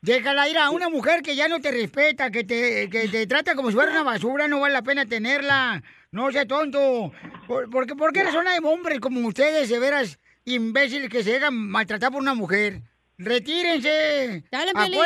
Déjala 0.02 0.48
ir 0.50 0.58
a 0.58 0.70
una 0.70 0.90
mujer 0.90 1.22
que 1.22 1.36
ya 1.36 1.48
no 1.48 1.60
te 1.60 1.72
respeta, 1.72 2.30
que 2.30 2.44
te, 2.44 2.90
que 2.90 3.08
te 3.08 3.26
trata 3.26 3.56
como 3.56 3.70
si 3.70 3.76
fuera 3.76 3.92
una 3.92 4.04
basura, 4.04 4.48
no 4.48 4.60
vale 4.60 4.74
la 4.74 4.82
pena 4.82 5.06
tenerla. 5.06 5.82
No 6.12 6.32
sea 6.32 6.46
tonto. 6.46 7.12
Por, 7.48 7.70
porque, 7.70 7.96
¿Por 7.96 8.14
qué 8.14 8.24
razón 8.24 8.48
hay 8.48 8.60
hombres 8.64 9.00
como 9.00 9.26
ustedes, 9.28 9.70
de 9.70 9.80
veras, 9.80 10.20
imbéciles, 10.46 11.10
que 11.10 11.24
se 11.24 11.32
dejan 11.34 11.56
maltratar 11.56 12.12
por 12.12 12.22
una 12.22 12.34
mujer? 12.34 12.82
Retírense. 13.18 14.44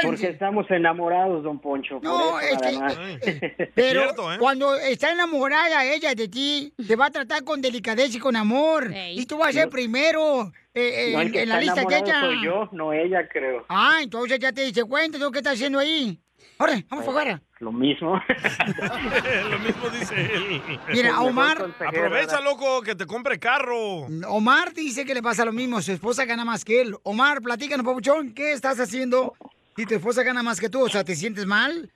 Porque 0.03 0.27
estamos 0.29 0.69
enamorados, 0.69 1.43
don 1.43 1.59
Poncho. 1.59 1.95
por 1.95 2.03
No, 2.03 2.39
eso, 2.39 2.55
es 2.55 2.61
que- 2.61 2.77
más. 2.79 2.97
Pero 3.75 4.01
Cierto, 4.03 4.33
¿eh? 4.33 4.37
cuando 4.39 4.75
está 4.75 5.11
enamorada 5.11 5.85
ella 5.85 6.13
de 6.15 6.27
ti, 6.27 6.73
te 6.87 6.95
va 6.95 7.07
a 7.07 7.11
tratar 7.11 7.43
con 7.43 7.61
delicadeza 7.61 8.17
y 8.17 8.19
con 8.19 8.35
amor. 8.35 8.91
Y 9.11 9.25
tú 9.25 9.37
vas 9.37 9.49
a 9.49 9.53
ser 9.53 9.65
No. 9.65 9.71
primero 9.71 10.51
eh, 10.73 11.11
No, 11.13 11.21
el 11.21 11.27
en, 11.27 11.33
que 11.33 11.41
en 11.43 11.49
la 11.49 11.59
lista 11.59 11.85
que 11.85 11.97
ella. 11.97 12.19
soy 12.21 12.43
yo, 12.45 12.69
no 12.71 12.93
ella, 12.93 13.27
creo. 13.27 13.65
Ah, 13.69 13.99
entonces 14.01 14.39
ya 14.39 14.51
te 14.53 14.63
dice 14.63 14.83
cuenta 14.85 15.17
de 15.17 15.23
lo 15.23 15.31
que 15.31 15.39
está 15.39 15.51
haciendo 15.51 15.79
ahí. 15.79 16.19
Ahora, 16.61 16.75
vamos 16.91 17.07
afuera. 17.07 17.41
Lo 17.59 17.71
mismo. 17.71 18.13
Lo 19.49 19.59
mismo 19.59 19.89
dice 19.89 20.13
él. 20.35 20.61
Mira, 20.93 21.15
a 21.15 21.21
Omar- 21.23 21.73
Aprovecha, 21.87 22.39
loco, 22.39 22.83
que 22.83 22.93
te 22.93 23.07
compre 23.07 23.39
carro. 23.39 24.05
Omar 24.27 24.71
dice 24.73 25.03
que 25.03 25.15
le 25.15 25.23
pasa 25.23 25.43
lo 25.43 25.51
mismo, 25.53 25.81
su 25.81 25.91
esposa 25.91 26.25
gana 26.25 26.45
más 26.45 26.63
que 26.63 26.81
él. 26.81 26.95
Omar, 27.01 27.41
platícanos, 27.41 27.83
papuchón, 27.83 28.33
¿qué 28.35 28.51
estás 28.51 28.79
haciendo 28.79 29.33
si 29.75 29.87
tu 29.87 29.95
esposa 29.95 30.21
gana 30.21 30.43
más 30.43 30.59
que 30.61 30.69
tú? 30.69 30.83
O 30.85 30.89
sea, 30.89 31.03
¿te 31.03 31.15
sientes 31.15 31.47
mal? 31.47 31.89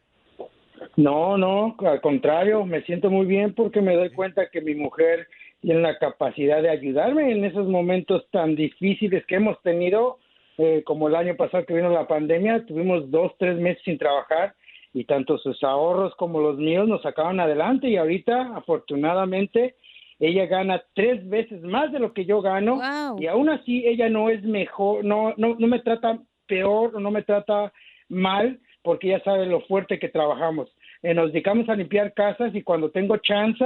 No, 0.95 1.37
no, 1.37 1.75
al 1.87 2.01
contrario, 2.01 2.65
me 2.65 2.81
siento 2.83 3.11
muy 3.11 3.27
bien 3.27 3.53
porque 3.53 3.81
me 3.81 3.95
doy 3.95 4.09
cuenta 4.13 4.49
que 4.51 4.61
mi 4.61 4.73
mujer 4.73 5.27
tiene 5.61 5.81
la 5.81 5.99
capacidad 5.99 6.63
de 6.63 6.71
ayudarme 6.71 7.31
en 7.31 7.45
esos 7.45 7.67
momentos 7.67 8.25
tan 8.31 8.55
difíciles 8.55 9.23
que 9.27 9.35
hemos 9.35 9.61
tenido, 9.61 10.17
eh, 10.57 10.83
como 10.85 11.07
el 11.07 11.15
año 11.15 11.35
pasado 11.35 11.65
que 11.65 11.73
vino 11.73 11.89
la 11.89 12.07
pandemia, 12.07 12.65
tuvimos 12.65 13.09
dos, 13.11 13.33
tres 13.37 13.57
meses 13.57 13.81
sin 13.83 13.97
trabajar 13.97 14.53
y 14.93 15.03
tanto 15.03 15.37
sus 15.37 15.61
ahorros 15.63 16.15
como 16.15 16.39
los 16.39 16.57
míos 16.57 16.87
nos 16.87 17.01
sacaban 17.01 17.39
adelante 17.39 17.89
y 17.89 17.97
ahorita, 17.97 18.55
afortunadamente, 18.55 19.75
ella 20.19 20.45
gana 20.45 20.81
tres 20.93 21.27
veces 21.27 21.61
más 21.63 21.91
de 21.91 21.99
lo 21.99 22.13
que 22.13 22.25
yo 22.25 22.41
gano 22.41 22.79
y 23.19 23.27
aún 23.27 23.49
así 23.49 23.85
ella 23.85 24.07
no 24.09 24.29
es 24.29 24.41
mejor, 24.43 25.03
no, 25.03 25.33
no, 25.35 25.55
no 25.59 25.67
me 25.67 25.79
trata 25.79 26.19
peor 26.47 26.95
o 26.95 26.99
no 26.99 27.11
me 27.11 27.23
trata 27.23 27.73
mal 28.07 28.59
porque 28.81 29.07
ella 29.07 29.21
sabe 29.23 29.45
lo 29.47 29.61
fuerte 29.61 29.99
que 29.99 30.09
trabajamos. 30.09 30.69
Eh, 31.01 31.13
nos 31.13 31.33
dedicamos 31.33 31.67
a 31.67 31.75
limpiar 31.75 32.13
casas 32.13 32.55
y 32.55 32.61
cuando 32.61 32.91
tengo 32.91 33.17
chance, 33.17 33.65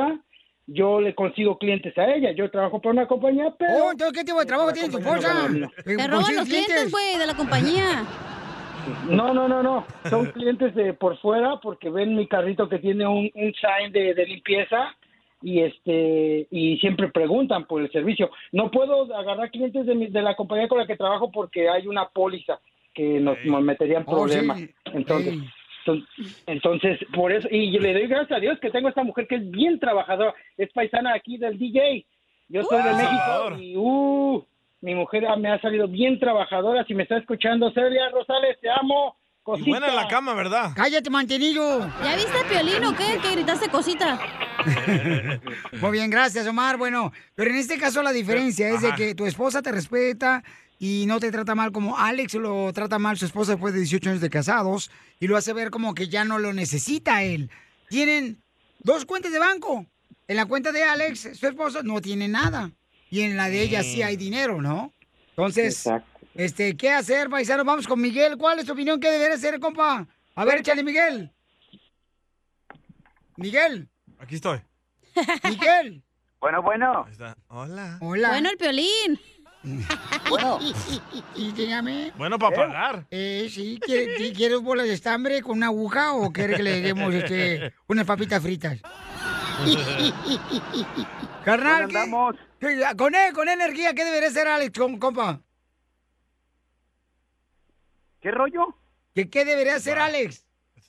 yo 0.72 1.00
le 1.02 1.16
consigo 1.16 1.58
clientes 1.58 1.98
a 1.98 2.06
ella. 2.14 2.32
Yo 2.32 2.50
trabajo 2.52 2.80
para 2.82 2.94
una 2.94 3.08
compañía, 3.08 3.54
pero... 3.58 3.72
Oh, 3.86 3.92
entonces, 3.92 4.18
¿qué 4.18 4.24
tipo 4.26 4.40
de 4.40 4.46
trabajo 4.46 4.72
tiene 4.74 4.90
tu 4.90 4.98
esposa? 4.98 5.48
Te 5.86 6.08
roban 6.08 6.36
los 6.36 6.48
clientes, 6.48 6.92
güey, 6.92 7.18
de 7.18 7.28
la 7.28 7.36
compañía. 7.36 8.06
No, 9.10 9.34
no, 9.34 9.48
no, 9.48 9.62
no. 9.62 9.86
Son 10.10 10.26
clientes 10.32 10.74
de 10.74 10.94
por 10.94 11.18
fuera 11.20 11.60
porque 11.62 11.90
ven 11.90 12.16
mi 12.16 12.28
carrito 12.28 12.68
que 12.70 12.80
tiene 12.80 13.06
un, 13.08 13.30
un 13.34 13.54
sign 13.54 13.92
de, 13.92 14.14
de 14.14 14.26
limpieza 14.26 14.96
y 15.42 15.62
este 15.62 16.48
y 16.50 16.78
siempre 16.80 17.10
preguntan 17.10 17.66
por 17.66 17.82
el 17.82 17.92
servicio. 17.92 18.32
No 18.52 18.72
puedo 18.72 19.14
agarrar 19.16 19.52
clientes 19.52 19.86
de, 19.86 19.96
mi- 19.96 20.08
de 20.08 20.22
la 20.22 20.36
compañía 20.36 20.68
con 20.68 20.78
la 20.80 20.88
que 20.88 20.96
trabajo 20.98 21.32
porque 21.32 21.70
hay 21.70 21.88
una 21.88 22.08
póliza 22.10 22.60
que 22.94 23.20
nos, 23.20 23.38
nos 23.46 23.62
metería 23.62 23.98
en 24.00 24.04
Oh, 24.08 24.28
sí. 24.28 24.34
problemas. 24.34 24.62
Entonces, 24.94 25.34
enton- 25.36 25.52
entonces 26.46 27.00
por 27.14 27.32
eso 27.32 27.48
y 27.52 27.72
yo 27.72 27.80
le 27.80 27.94
doy 27.94 28.08
gracias 28.08 28.38
a 28.38 28.42
Dios 28.42 28.60
que 28.60 28.72
tengo 28.72 28.90
esta 28.90 29.04
mujer 29.04 29.28
que 29.28 29.36
es 29.36 29.52
bien 29.52 29.80
trabajadora, 29.80 30.34
es 30.58 30.72
paisana 30.74 31.14
aquí 31.14 31.38
del 31.38 31.58
DJ. 31.58 32.06
Yo 32.48 32.64
soy 32.64 32.82
de 32.82 32.92
¡Uh! 32.92 32.96
México 32.96 33.58
y 33.60 33.76
uh, 33.76 34.46
mi 34.82 34.96
mujer 34.96 35.24
me 35.38 35.52
ha 35.52 35.62
salido 35.62 35.88
bien 35.88 36.20
trabajadora. 36.20 36.84
Si 36.86 36.94
me 36.94 37.04
está 37.04 37.18
escuchando, 37.18 37.72
Celia 37.72 38.10
Rosales, 38.10 38.58
te 38.62 38.70
amo. 38.70 39.16
Y 39.58 39.70
buena 39.70 39.88
en 39.88 39.96
la 39.96 40.08
cama, 40.08 40.36
¿verdad? 40.36 40.72
Cállate, 40.76 41.10
mantenido. 41.10 41.80
¿Ya 42.04 42.16
viste 42.16 42.38
a 42.38 42.48
Piolín 42.48 42.86
o 42.86 42.96
qué? 42.96 43.18
Que 43.20 43.32
gritaste 43.32 43.68
cosita. 43.70 44.20
Muy 45.82 45.92
bien, 45.92 46.10
gracias, 46.12 46.46
Omar. 46.46 46.78
Bueno, 46.78 47.12
pero 47.34 47.50
en 47.50 47.58
este 47.58 47.80
caso 47.80 48.04
la 48.04 48.12
diferencia 48.12 48.70
es 48.70 48.82
de 48.82 48.94
que 48.94 49.16
tu 49.16 49.26
esposa 49.26 49.62
te 49.64 49.72
respeta 49.72 50.44
y 50.80 51.06
no 51.08 51.20
te 51.20 51.30
trata 51.30 51.56
mal 51.56 51.74
como 51.74 51.98
Alex 51.98 52.36
lo 52.36 52.72
trata 52.72 52.98
mal 52.98 53.18
su 53.18 53.26
esposa 53.26 53.52
después 53.52 53.74
de 53.74 53.82
18 53.82 54.12
años 54.12 54.22
de 54.22 54.30
casados 54.30 54.90
y 55.20 55.28
lo 55.28 55.36
hace 55.36 55.52
ver 55.52 55.70
como 55.70 55.94
que 55.94 56.08
ya 56.08 56.24
no 56.24 56.40
lo 56.40 56.54
necesita 56.54 57.22
él. 57.22 57.52
Tienen 57.90 58.42
dos 58.80 59.06
cuentas 59.06 59.34
de 59.34 59.40
banco. 59.40 59.86
En 60.28 60.38
la 60.38 60.46
cuenta 60.46 60.72
de 60.72 60.84
Alex, 60.84 61.38
su 61.38 61.48
esposa, 61.48 61.82
no 61.84 62.02
tiene 62.02 62.28
nada. 62.28 62.72
Y 63.10 63.22
en 63.22 63.36
la 63.36 63.50
de 63.50 63.62
ella 63.62 63.84
sí 63.84 64.04
hay 64.04 64.16
dinero, 64.16 64.62
¿no? 64.62 64.94
Entonces, 65.32 65.90
este, 66.36 66.78
¿qué 66.78 66.92
hacer, 66.92 67.30
paisano? 67.30 67.66
Vamos 67.66 67.88
con 67.88 68.00
Miguel. 68.00 68.38
¿Cuál 68.38 68.60
es 68.60 68.66
tu 68.66 68.74
opinión? 68.74 69.00
¿Qué 69.00 69.10
debería 69.10 69.36
hacer, 69.36 69.60
compa? 69.60 70.08
A 70.36 70.46
ver, 70.46 70.60
échale, 70.60 70.84
Miguel. 70.84 71.32
Miguel. 73.36 73.90
Aquí 74.20 74.36
estoy. 74.36 74.62
Miguel. 75.44 76.04
Bueno, 76.42 76.62
bueno. 76.62 77.06
Hola. 77.50 77.98
Hola. 78.00 78.30
Bueno, 78.30 78.50
el 78.50 78.56
Piolín. 78.58 79.20
Bueno. 80.30 80.60
¿Y 81.36 81.52
dígame? 81.52 82.12
Bueno, 82.18 82.38
para 82.40 82.56
pagar. 82.56 83.06
Eh, 83.12 83.48
sí. 83.50 83.80
¿Quiere- 83.84 84.16
qui- 84.18 84.36
¿Quieres 84.36 84.60
bolas 84.62 84.86
de 84.88 84.94
estambre 84.94 85.42
con 85.42 85.58
una 85.58 85.68
aguja 85.68 86.14
o 86.14 86.32
quiere 86.32 86.56
que 86.56 86.64
le 86.64 86.82
demos 86.82 87.14
este, 87.14 87.74
unas 87.88 88.06
papitas 88.06 88.42
fritas? 88.42 88.80
Carnal, 91.44 91.88
¿qué- 91.88 92.06
qué- 92.60 92.96
con, 92.98 93.16
e- 93.16 93.32
con 93.34 93.50
energía, 93.50 93.94
¿qué 93.94 94.06
debería 94.06 94.30
ser 94.30 94.48
Alex, 94.48 94.78
com- 94.78 94.98
compa? 95.00 95.40
¿Qué 98.22 98.32
rollo? 98.32 98.76
¿Qué, 99.16 99.30
qué 99.30 99.46
debería 99.46 99.76
hacer 99.76 99.98
Alex? 99.98 100.46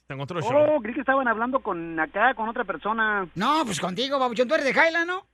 Tengo 0.06 0.24
otro 0.24 0.40
show. 0.40 0.50
Oh, 0.76 0.80
creí 0.82 0.94
que 0.94 1.00
estaban 1.00 1.28
hablando 1.28 1.60
con 1.60 1.98
acá, 2.00 2.34
con 2.34 2.48
otra 2.48 2.64
persona. 2.64 3.28
No, 3.36 3.62
pues 3.64 3.78
contigo, 3.78 4.18
babuchón. 4.18 4.48
¿Tú 4.48 4.54
eres 4.54 4.66
de 4.66 4.72
Highland, 4.72 5.06
no? 5.06 5.26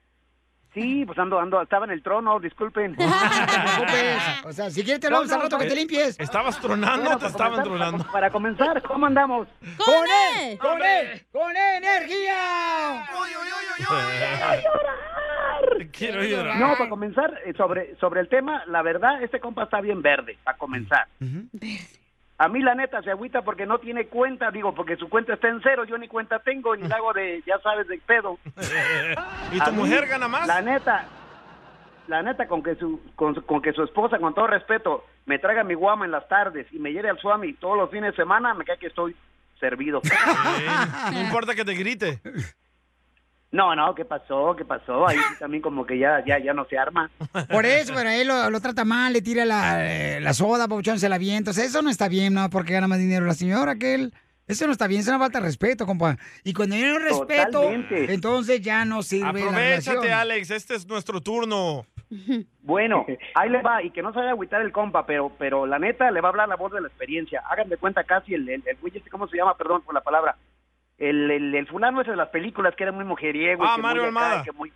Sí, 0.77 1.05
pues 1.07 1.19
ando, 1.19 1.41
ando, 1.41 1.63
estaba 1.63 1.87
en 1.87 1.93
el 1.93 2.03
trono, 2.03 2.39
disculpen. 2.39 2.95
No 2.99 3.07
te 3.07 3.59
preocupes. 3.63 4.19
O 4.45 4.53
sea, 4.53 4.71
si 4.71 4.85
quieres 4.85 5.01
te 5.01 5.09
lo 5.09 5.17
vamos 5.17 5.33
al 5.33 5.41
rato 5.41 5.57
que 5.57 5.65
te 5.65 5.75
limpies. 5.75 6.21
¿Estabas 6.21 6.61
tronando 6.61 7.01
Bueno, 7.01 7.17
o 7.17 7.19
te 7.19 7.21
para 7.21 7.31
estaban 7.31 7.53
comenzar, 7.63 7.79
tronando? 7.79 8.13
Para 8.13 8.31
comenzar, 8.31 8.83
¿cómo 8.83 9.07
andamos? 9.07 9.49
¡Con 9.79 10.05
él! 10.45 10.59
¡Con 10.59 10.83
él! 10.83 11.27
¡Con 11.33 11.57
energía! 11.57 13.07
Quiero 15.93 16.23
llorar. 16.23 16.59
No, 16.59 16.77
para 16.77 16.91
comenzar, 16.91 17.41
eh, 17.47 17.55
sobre, 17.57 17.97
sobre 17.97 18.21
el 18.21 18.29
tema, 18.29 18.63
la 18.67 18.83
verdad, 18.83 19.23
este 19.23 19.41
compa 19.41 19.65
está 19.65 19.81
bien 19.81 20.03
verde, 20.03 20.37
para 20.45 20.59
comenzar. 20.59 21.07
A 22.39 22.49
mí 22.49 22.61
la 22.61 22.75
neta 22.75 23.01
se 23.03 23.11
agüita 23.11 23.43
porque 23.43 23.65
no 23.65 23.79
tiene 23.79 24.09
cuenta, 24.09 24.51
digo, 24.51 24.75
porque 24.75 24.97
su 24.97 25.09
cuenta 25.09 25.35
está 25.35 25.49
en 25.49 25.61
cero, 25.63 25.85
yo 25.85 25.97
ni 25.97 26.07
cuenta 26.07 26.39
tengo, 26.41 26.77
ni 26.77 26.87
la 26.87 26.97
hago 26.97 27.15
de, 27.15 27.43
ya 27.47 27.59
sabes, 27.61 27.89
de 27.89 27.99
pedo. 27.99 28.39
¿Y 29.53 29.59
tu 29.61 29.71
mí, 29.73 29.79
mujer 29.79 30.07
gana 30.07 30.29
más? 30.29 30.47
La 30.47 30.61
neta, 30.61 31.07
la 32.09 32.23
neta, 32.23 32.47
con 32.47 32.63
que 32.63 32.75
su, 32.75 33.01
con, 33.15 33.35
con 33.43 33.63
que 33.63 33.73
su 33.73 33.83
esposa, 33.83 34.19
con 34.19 34.35
todo 34.35 34.49
respeto, 34.49 35.07
me 35.25 35.39
traiga 35.39 35.65
mi 35.65 35.75
guama 35.75 36.05
en 36.05 36.11
las 36.11 36.29
tardes 36.29 36.67
y 36.73 36.79
me 36.79 36.93
lleve 36.93 37.09
al 37.09 37.19
suami 37.19 37.55
todos 37.55 37.79
los 37.79 37.91
fines 37.91 38.11
de 38.11 38.17
semana, 38.17 38.53
me 38.53 38.65
cae 38.65 38.79
que 38.79 38.89
estoy 38.89 39.17
servido. 39.59 40.03
No 41.13 41.21
importa 41.21 41.55
que 41.55 41.65
te 41.65 41.75
grite. 41.75 42.21
No, 43.57 43.75
no, 43.75 43.95
¿qué 43.95 44.05
pasó? 44.05 44.55
¿Qué 44.55 44.67
pasó? 44.67 45.09
Ahí 45.09 45.17
sí 45.17 45.35
también 45.39 45.63
como 45.63 45.87
que 45.87 45.99
ya, 45.99 46.23
ya, 46.27 46.39
ya 46.39 46.53
no 46.53 46.67
se 46.67 46.77
arma. 46.77 47.11
Por 47.51 47.65
eso, 47.65 47.95
pero 47.95 48.11
él 48.11 48.29
lo, 48.29 48.51
lo 48.51 48.61
trata 48.61 48.85
mal, 48.85 49.15
le 49.15 49.23
tira 49.23 49.47
la, 49.47 49.87
eh, 49.91 50.21
la 50.21 50.35
soda, 50.35 50.69
papuchón, 50.69 50.99
se 50.99 51.09
la 51.09 51.17
avienta. 51.17 51.53
O 51.53 51.55
sea, 51.55 51.65
eso 51.65 51.81
no 51.81 51.89
está 51.89 52.07
bien, 52.09 52.35
¿no? 52.35 52.51
Porque 52.51 52.75
gana 52.75 52.87
más 52.87 52.99
dinero 52.99 53.25
la 53.25 53.33
señora 53.33 53.77
que 53.77 53.95
él. 53.95 54.13
Eso 54.47 54.67
no 54.67 54.73
está 54.73 54.87
bien, 54.87 55.01
es 55.01 55.09
una 55.09 55.19
falta 55.19 55.41
de 55.41 55.47
respeto, 55.47 55.87
compa. 55.87 56.19
Y 56.45 56.53
cuando 56.53 56.77
hay 56.77 56.85
un 56.85 57.01
respeto, 57.03 57.63
Totalmente. 57.63 58.13
entonces 58.13 58.61
ya 58.61 58.85
no 58.85 59.03
sirve 59.03 59.43
Aprovechate. 59.43 60.13
Alex. 60.13 60.51
Este 60.51 60.75
es 60.75 60.87
nuestro 60.87 61.23
turno. 61.23 61.87
Bueno, 62.61 63.07
ahí 63.35 63.49
le 63.49 63.63
va, 63.63 63.83
y 63.83 63.91
que 63.91 64.03
no 64.03 64.13
se 64.13 64.19
vaya 64.19 64.29
a 64.29 64.33
agüitar 64.33 64.61
el 64.61 64.71
compa, 64.71 65.07
pero, 65.07 65.33
pero 65.39 65.67
la 65.67 65.79
neta 65.79 66.11
le 66.11 66.21
va 66.21 66.29
a 66.29 66.31
hablar 66.31 66.49
la 66.49 66.57
voz 66.57 66.73
de 66.73 66.81
la 66.81 66.89
experiencia. 66.89 67.43
Hagan 67.51 67.69
de 67.69 67.77
cuenta 67.79 68.05
casi 68.05 68.35
el, 68.35 68.49
el, 68.49 68.63
el 68.67 68.77
este, 68.95 69.11
¿cómo 69.11 69.27
se 69.27 69.37
llama? 69.37 69.57
Perdón 69.57 69.83
por 69.83 69.95
la 69.95 70.03
palabra. 70.03 70.37
El, 70.99 71.31
el, 71.31 71.55
el 71.55 71.67
fulano 71.67 72.01
ese 72.01 72.11
de 72.13 72.17
las 72.17 72.29
películas 72.31 72.75
que 72.77 72.85
era 72.85 72.93
muy 72.93 73.05
mujeriego. 73.05 73.65
y 73.65 73.67
Ah, 73.69 73.73
que 73.77 73.83
Mario 73.83 74.03
muy 74.03 74.11
acá, 74.11 74.19
Almada. 74.27 74.41
y 74.43 74.45
que 74.45 74.53
muy- 74.53 74.73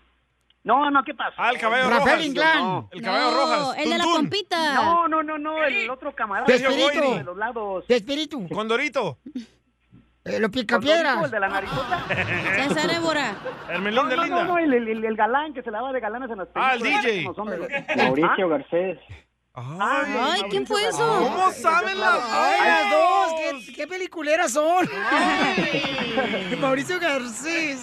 No, 0.65 0.91
no, 0.91 1.03
¿qué 1.03 1.15
pasó? 1.15 1.35
Ah, 1.39 1.51
el 1.51 1.59
caballo 1.59 1.85
Rafael 1.89 2.05
Rojas. 2.05 2.27
Inclán. 2.27 2.59
No, 2.59 2.89
El 2.93 3.03
caballo 3.03 3.31
No, 3.31 3.37
Rojas. 3.37 3.79
el 3.79 3.85
de 3.91 3.99
la 3.99 4.05
Tuntún. 4.05 4.21
compita. 4.23 4.75
No, 4.75 5.09
no, 5.09 5.23
no, 5.23 5.39
no, 5.39 5.65
el 5.65 5.89
otro 5.89 6.15
camarada. 6.15 6.47
¿Qué 6.47 6.57
el 6.57 6.63
de 7.19 7.25
los 7.25 7.37
lados. 7.37 7.85
¿Qué 7.89 7.97
espíritu? 7.97 8.47
Condorito. 8.51 9.19
Eh, 10.23 10.39
lo 10.39 10.51
pica 10.51 10.79
piedras. 10.79 11.25
El 11.25 11.31
de 11.31 11.41
la 11.41 11.49
narizota. 11.49 12.05
César 12.69 12.91
Évora. 12.95 13.35
Hermelín 13.71 14.07
de 14.11 14.17
No, 14.17 14.21
no, 14.21 14.25
Linda. 14.27 14.45
no, 14.45 14.59
el, 14.59 14.73
el, 14.75 15.03
el 15.07 15.17
galán 15.17 15.55
que 15.55 15.63
se 15.63 15.71
la 15.71 15.81
va 15.81 15.93
de 15.95 16.01
galanes 16.01 16.31
en 16.31 16.37
las 16.37 16.49
Ah, 16.55 16.75
el 16.75 16.81
películas. 16.83 17.05
DJ. 17.07 17.97
de 17.97 18.03
Mauricio 18.05 18.45
¿Ah? 18.47 18.49
Garcés. 18.49 18.99
Ay, 19.53 20.43
¿quién 20.49 20.67
fue 20.67 20.87
eso? 20.87 20.99
¿Cómo 20.99 21.51
saben 21.51 21.99
las 21.99 22.21
¡Ay, 22.31 22.69
las 22.69 22.91
dos! 22.91 23.67
¿Qué, 23.67 23.73
qué 23.75 23.87
peliculeras 23.87 24.53
son? 24.53 24.89
Mauricio 26.61 27.01
Garcés. 27.01 27.83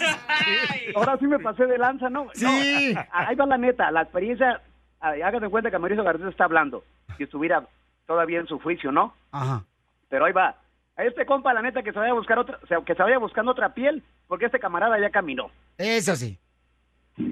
Ahora 0.96 1.18
sí 1.18 1.28
me 1.28 1.40
pasé 1.40 1.66
de 1.66 1.78
lanza, 1.78 2.10
¿no? 2.10 2.28
Sí. 2.34 2.94
No, 2.94 3.02
ahí 3.12 3.36
va 3.36 3.46
la 3.46 3.58
neta, 3.58 3.92
la 3.92 4.04
experiencia, 4.04 4.62
háganse 5.02 5.46
en 5.46 5.52
cuenta 5.52 5.70
que 5.70 5.78
Mauricio 5.78 6.04
Garcés 6.04 6.28
está 6.28 6.46
hablando, 6.46 6.84
si 7.18 7.24
estuviera 7.24 7.68
todavía 8.06 8.40
en 8.40 8.48
su 8.48 8.60
juicio, 8.60 8.92
¿no? 8.92 9.14
Ajá. 9.32 9.64
Pero 10.10 10.26
ahí 10.26 10.32
va. 10.34 10.56
A 10.96 11.04
este 11.04 11.26
compa, 11.26 11.54
la 11.54 11.62
neta, 11.62 11.84
que 11.84 11.92
se 11.92 12.00
vaya 12.00 12.12
a 12.12 12.16
buscar 12.16 12.40
otra, 12.40 12.60
o 12.64 12.68
sea, 12.68 12.80
que 12.82 12.96
se 12.96 13.04
vaya 13.04 13.20
buscando 13.20 13.52
otra 13.52 13.74
piel, 13.74 14.02
porque 14.28 14.46
este 14.46 14.60
camarada 14.60 14.98
ya 15.00 15.12
caminó. 15.12 15.52
Eso 15.78 16.16
sí. 16.16 16.40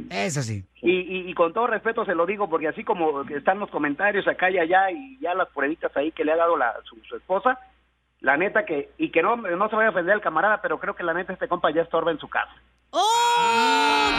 Eso 0.10 0.42
sí. 0.42 0.64
Y, 0.82 0.92
y, 0.92 1.30
y 1.30 1.34
con 1.34 1.54
todo 1.54 1.68
respeto 1.68 2.06
se 2.06 2.16
lo 2.16 2.26
digo, 2.26 2.50
porque 2.50 2.68
así 2.68 2.84
como 2.84 3.22
están 3.24 3.60
los 3.60 3.70
comentarios 3.70 4.28
acá 4.28 4.50
y 4.50 4.58
allá 4.58 4.90
y 4.92 5.18
ya 5.20 5.34
las 5.36 5.50
pruebitas 5.50 5.96
ahí 5.96 6.12
que 6.12 6.24
le 6.26 6.32
ha 6.32 6.38
dado 6.38 6.58
la, 6.58 6.74
su, 6.90 6.96
su 7.08 7.16
esposa, 7.16 7.60
la 8.22 8.38
neta 8.38 8.66
que, 8.66 8.90
y 8.98 9.12
que 9.12 9.22
no, 9.22 9.36
no 9.38 9.70
se 9.70 9.76
vaya 9.76 9.90
a 9.90 9.92
ofender 9.92 10.16
el 10.16 10.22
camarada, 10.22 10.62
pero 10.62 10.80
creo 10.80 10.96
que 10.96 11.04
la 11.04 11.14
neta 11.14 11.34
este 11.34 11.48
compa 11.48 11.72
ya 11.72 11.82
estorba 11.84 12.12
en 12.12 12.20
su 12.20 12.28
casa. 12.28 12.54
¡Oh! 12.92 14.12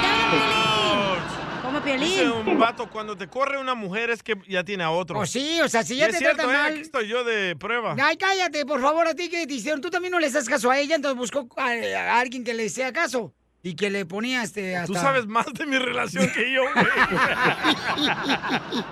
Como 1.63 1.81
Dice 1.81 2.29
un 2.31 2.59
vato, 2.59 2.89
cuando 2.89 3.17
te 3.17 3.27
corre 3.27 3.59
una 3.59 3.75
mujer 3.75 4.11
es 4.11 4.23
que 4.23 4.35
ya 4.47 4.63
tiene 4.63 4.85
a 4.85 4.91
otro. 4.91 5.17
Pues 5.17 5.31
sí, 5.31 5.61
o 5.61 5.69
sea, 5.69 5.83
si 5.83 5.97
ya 5.97 6.07
Y 6.07 6.09
es 6.11 6.13
te 6.13 6.19
cierto, 6.19 6.37
tratan 6.45 6.55
¿eh? 6.55 6.59
mal- 6.59 6.73
Aquí 6.73 6.81
estoy 6.83 7.09
yo 7.09 7.25
de 7.25 7.57
prueba. 7.57 7.97
Ay, 8.01 8.17
cállate, 8.17 8.65
por 8.65 8.81
favor, 8.81 9.07
a 9.07 9.15
ti 9.15 9.29
que 9.29 9.47
te 9.47 9.55
hicieron. 9.55 9.81
Tú 9.81 9.91
también 9.91 10.13
no 10.13 10.21
le 10.21 10.27
haces 10.29 10.49
caso 10.49 10.71
a 10.71 10.79
ella, 10.79 10.95
entonces 10.95 11.19
buscó 11.19 11.47
a, 11.57 11.71
a 11.71 12.21
alguien 12.21 12.45
que 12.45 12.55
le 12.55 12.65
hiciera 12.67 12.93
caso. 12.93 13.33
Y 13.67 13.75
que 13.75 13.91
le 13.91 14.07
ponía 14.07 14.43
este 14.45 14.77
hasta... 14.77 14.87
Tú 14.87 14.95
sabes 14.95 15.27
más 15.27 15.53
de 15.53 15.67
mi 15.67 15.77
relación 15.79 16.25
que 16.35 16.53
yo, 16.53 16.63
güey. 16.63 16.87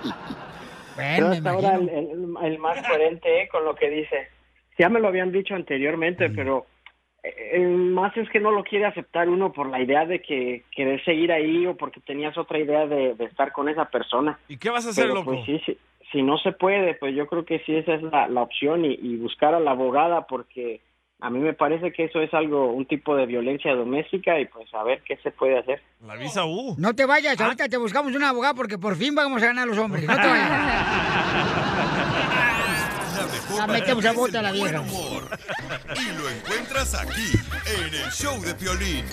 Pero 0.97 1.27
hasta 1.29 1.49
ahora 1.49 1.75
el, 1.75 1.89
el- 1.89 2.35
el 2.43 2.59
más 2.59 2.85
coherente 2.87 3.41
eh, 3.43 3.47
con 3.49 3.65
lo 3.65 3.75
que 3.75 3.89
dice. 3.89 4.27
Ya 4.77 4.89
me 4.89 4.99
lo 4.99 5.07
habían 5.09 5.31
dicho 5.31 5.55
anteriormente, 5.55 6.29
pero 6.29 6.65
eh, 7.23 7.51
el 7.53 7.67
más 7.69 8.15
es 8.17 8.29
que 8.29 8.39
no 8.41 8.51
lo 8.51 8.63
quiere 8.63 8.85
aceptar 8.85 9.29
uno 9.29 9.51
por 9.53 9.69
la 9.69 9.81
idea 9.81 10.05
de 10.05 10.21
que 10.21 10.63
querer 10.75 11.03
seguir 11.05 11.31
ahí 11.31 11.65
o 11.65 11.75
porque 11.77 12.01
tenías 12.01 12.37
otra 12.37 12.59
idea 12.59 12.85
de, 12.85 13.15
de 13.15 13.25
estar 13.25 13.51
con 13.53 13.69
esa 13.69 13.85
persona. 13.85 14.37
¿Y 14.47 14.57
qué 14.57 14.69
vas 14.69 14.85
a 14.85 14.89
hacer, 14.89 15.05
Pero, 15.05 15.15
loco? 15.15 15.31
Pues 15.31 15.45
sí, 15.45 15.61
sí, 15.65 15.77
si 16.11 16.21
no 16.21 16.37
se 16.37 16.51
puede, 16.51 16.95
pues 16.95 17.15
yo 17.15 17.27
creo 17.27 17.45
que 17.45 17.59
sí 17.59 17.75
esa 17.75 17.95
es 17.95 18.03
la, 18.03 18.27
la 18.27 18.41
opción 18.41 18.83
y, 18.85 18.93
y 19.01 19.15
buscar 19.17 19.53
a 19.53 19.59
la 19.59 19.71
abogada 19.71 20.27
porque 20.27 20.81
a 21.25 21.29
mí 21.31 21.39
me 21.39 21.53
parece 21.53 21.91
que 21.91 22.03
eso 22.03 22.21
es 22.21 22.31
algo, 22.35 22.71
un 22.71 22.85
tipo 22.85 23.15
de 23.15 23.25
violencia 23.25 23.73
doméstica 23.73 24.39
y 24.39 24.45
pues 24.45 24.71
a 24.75 24.83
ver 24.83 25.01
qué 25.01 25.17
se 25.23 25.31
puede 25.31 25.57
hacer. 25.57 25.81
La 26.05 26.17
visa 26.17 26.45
U. 26.45 26.75
No 26.77 26.93
te 26.93 27.07
vayas, 27.07 27.41
ahorita 27.41 27.67
te 27.67 27.77
buscamos 27.77 28.15
un 28.15 28.23
abogado 28.23 28.53
porque 28.53 28.77
por 28.77 28.95
fin 28.95 29.15
vamos 29.15 29.41
a 29.41 29.47
ganar 29.47 29.67
los 29.67 29.79
hombres. 29.79 30.05
No 30.05 30.15
te 30.15 30.27
vayas. 30.27 30.51
Ya 33.55 33.67
metemos 33.67 34.05
a 34.05 34.11
bota 34.11 34.39
a 34.39 34.41
la 34.41 34.51
vieja. 34.51 34.83
Y 35.95 36.17
lo 36.17 36.29
encuentras 36.29 36.93
aquí, 36.93 37.31
en 37.65 37.93
el 37.93 38.11
show 38.11 38.41
de 38.41 38.53
Piolín. 38.53 39.05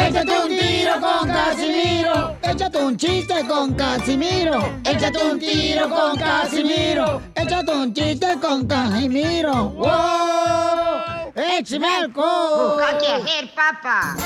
Échate 0.00 0.32
un 0.32 0.48
tiro 0.48 0.92
con 1.00 1.28
Casimiro. 1.28 2.36
Échate 2.42 2.78
un 2.78 2.96
chiste 2.96 3.46
con 3.46 3.74
Casimiro. 3.74 4.80
Échate 4.84 5.24
un 5.24 5.38
tiro 5.38 5.88
con 5.88 6.16
Casimiro. 6.16 7.22
Échate 7.34 7.72
un 7.72 7.92
chiste 7.94 8.26
con 8.40 8.66
Casimiro. 8.66 9.70
¡Wow! 9.70 11.32
¡Échame 11.34 11.86
alcohol! 11.86 12.82
Qué 12.98 13.06
hacer, 13.06 13.50
papá. 13.54 14.16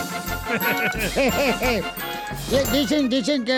dicen, 2.72 3.08
dicen 3.08 3.44
que 3.44 3.52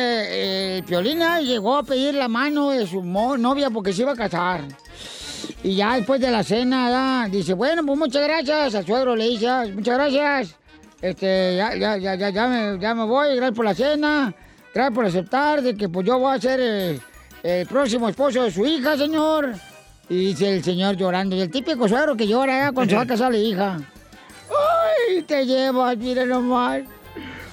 eh, 0.78 0.82
Piolina 0.86 1.40
llegó 1.40 1.76
a 1.76 1.82
pedir 1.82 2.14
la 2.14 2.28
mano 2.28 2.70
de 2.70 2.86
su 2.86 3.02
novia 3.02 3.70
porque 3.70 3.92
se 3.92 4.02
iba 4.02 4.12
a 4.12 4.16
casar. 4.16 4.62
Y 5.62 5.76
ya 5.76 5.96
después 5.96 6.20
de 6.20 6.30
la 6.30 6.42
cena, 6.42 6.90
ya, 6.90 7.28
dice, 7.30 7.54
bueno, 7.54 7.84
pues 7.84 7.98
muchas 7.98 8.22
gracias. 8.22 8.74
Al 8.74 8.86
suegro 8.86 9.14
le 9.16 9.28
dice, 9.28 9.48
"Ah, 9.48 9.64
muchas 9.72 9.94
gracias. 9.96 10.56
Este, 11.00 11.56
ya, 11.56 11.74
ya, 11.74 11.96
ya, 11.98 12.14
ya, 12.14 12.30
ya 12.30 12.48
me, 12.48 12.78
ya 12.78 12.94
me 12.94 13.04
voy, 13.04 13.36
gracias 13.36 13.56
por 13.56 13.64
la 13.64 13.74
cena. 13.74 14.34
Gracias 14.74 14.94
por 14.94 15.06
aceptar 15.06 15.62
de 15.62 15.76
que 15.76 15.88
pues 15.88 16.06
yo 16.06 16.18
voy 16.18 16.36
a 16.36 16.40
ser 16.40 17.00
el 17.42 17.66
próximo 17.66 18.08
esposo 18.08 18.42
de 18.42 18.50
su 18.50 18.66
hija, 18.66 18.96
señor. 18.96 19.54
Y 20.08 20.26
dice 20.26 20.54
el 20.54 20.62
señor 20.62 20.96
llorando. 20.96 21.34
Y 21.36 21.40
el 21.40 21.50
típico 21.50 21.88
suegro 21.88 22.16
que 22.16 22.26
llora 22.26 22.68
¿eh? 22.68 22.72
cuando 22.72 22.90
se 22.90 22.96
va 22.96 23.02
a 23.02 23.06
casar 23.06 23.32
la 23.32 23.38
hija. 23.38 23.78
¡Ay, 24.48 25.22
te 25.22 25.44
llevas, 25.46 25.96
mire 25.96 26.26
nomás! 26.26 26.82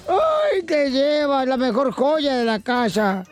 ¡Ay, 0.08 0.62
te 0.62 0.90
llevas 0.90 1.46
la 1.46 1.56
mejor 1.56 1.92
joya 1.92 2.36
de 2.36 2.44
la 2.44 2.60
casa! 2.60 3.24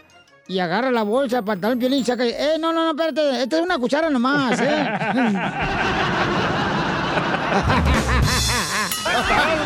Y 0.48 0.58
agarra 0.58 0.90
la 0.90 1.04
bolsa, 1.04 1.38
el 1.38 1.44
pantalón, 1.44 1.78
violín 1.78 2.00
y 2.00 2.04
saca... 2.04 2.24
¡Eh, 2.24 2.56
no, 2.58 2.72
no, 2.72 2.84
no, 2.84 2.90
espérate! 2.90 3.42
Esta 3.42 3.56
es 3.56 3.62
una 3.62 3.78
cuchara 3.78 4.10
nomás, 4.10 4.60
¿eh? 4.60 4.88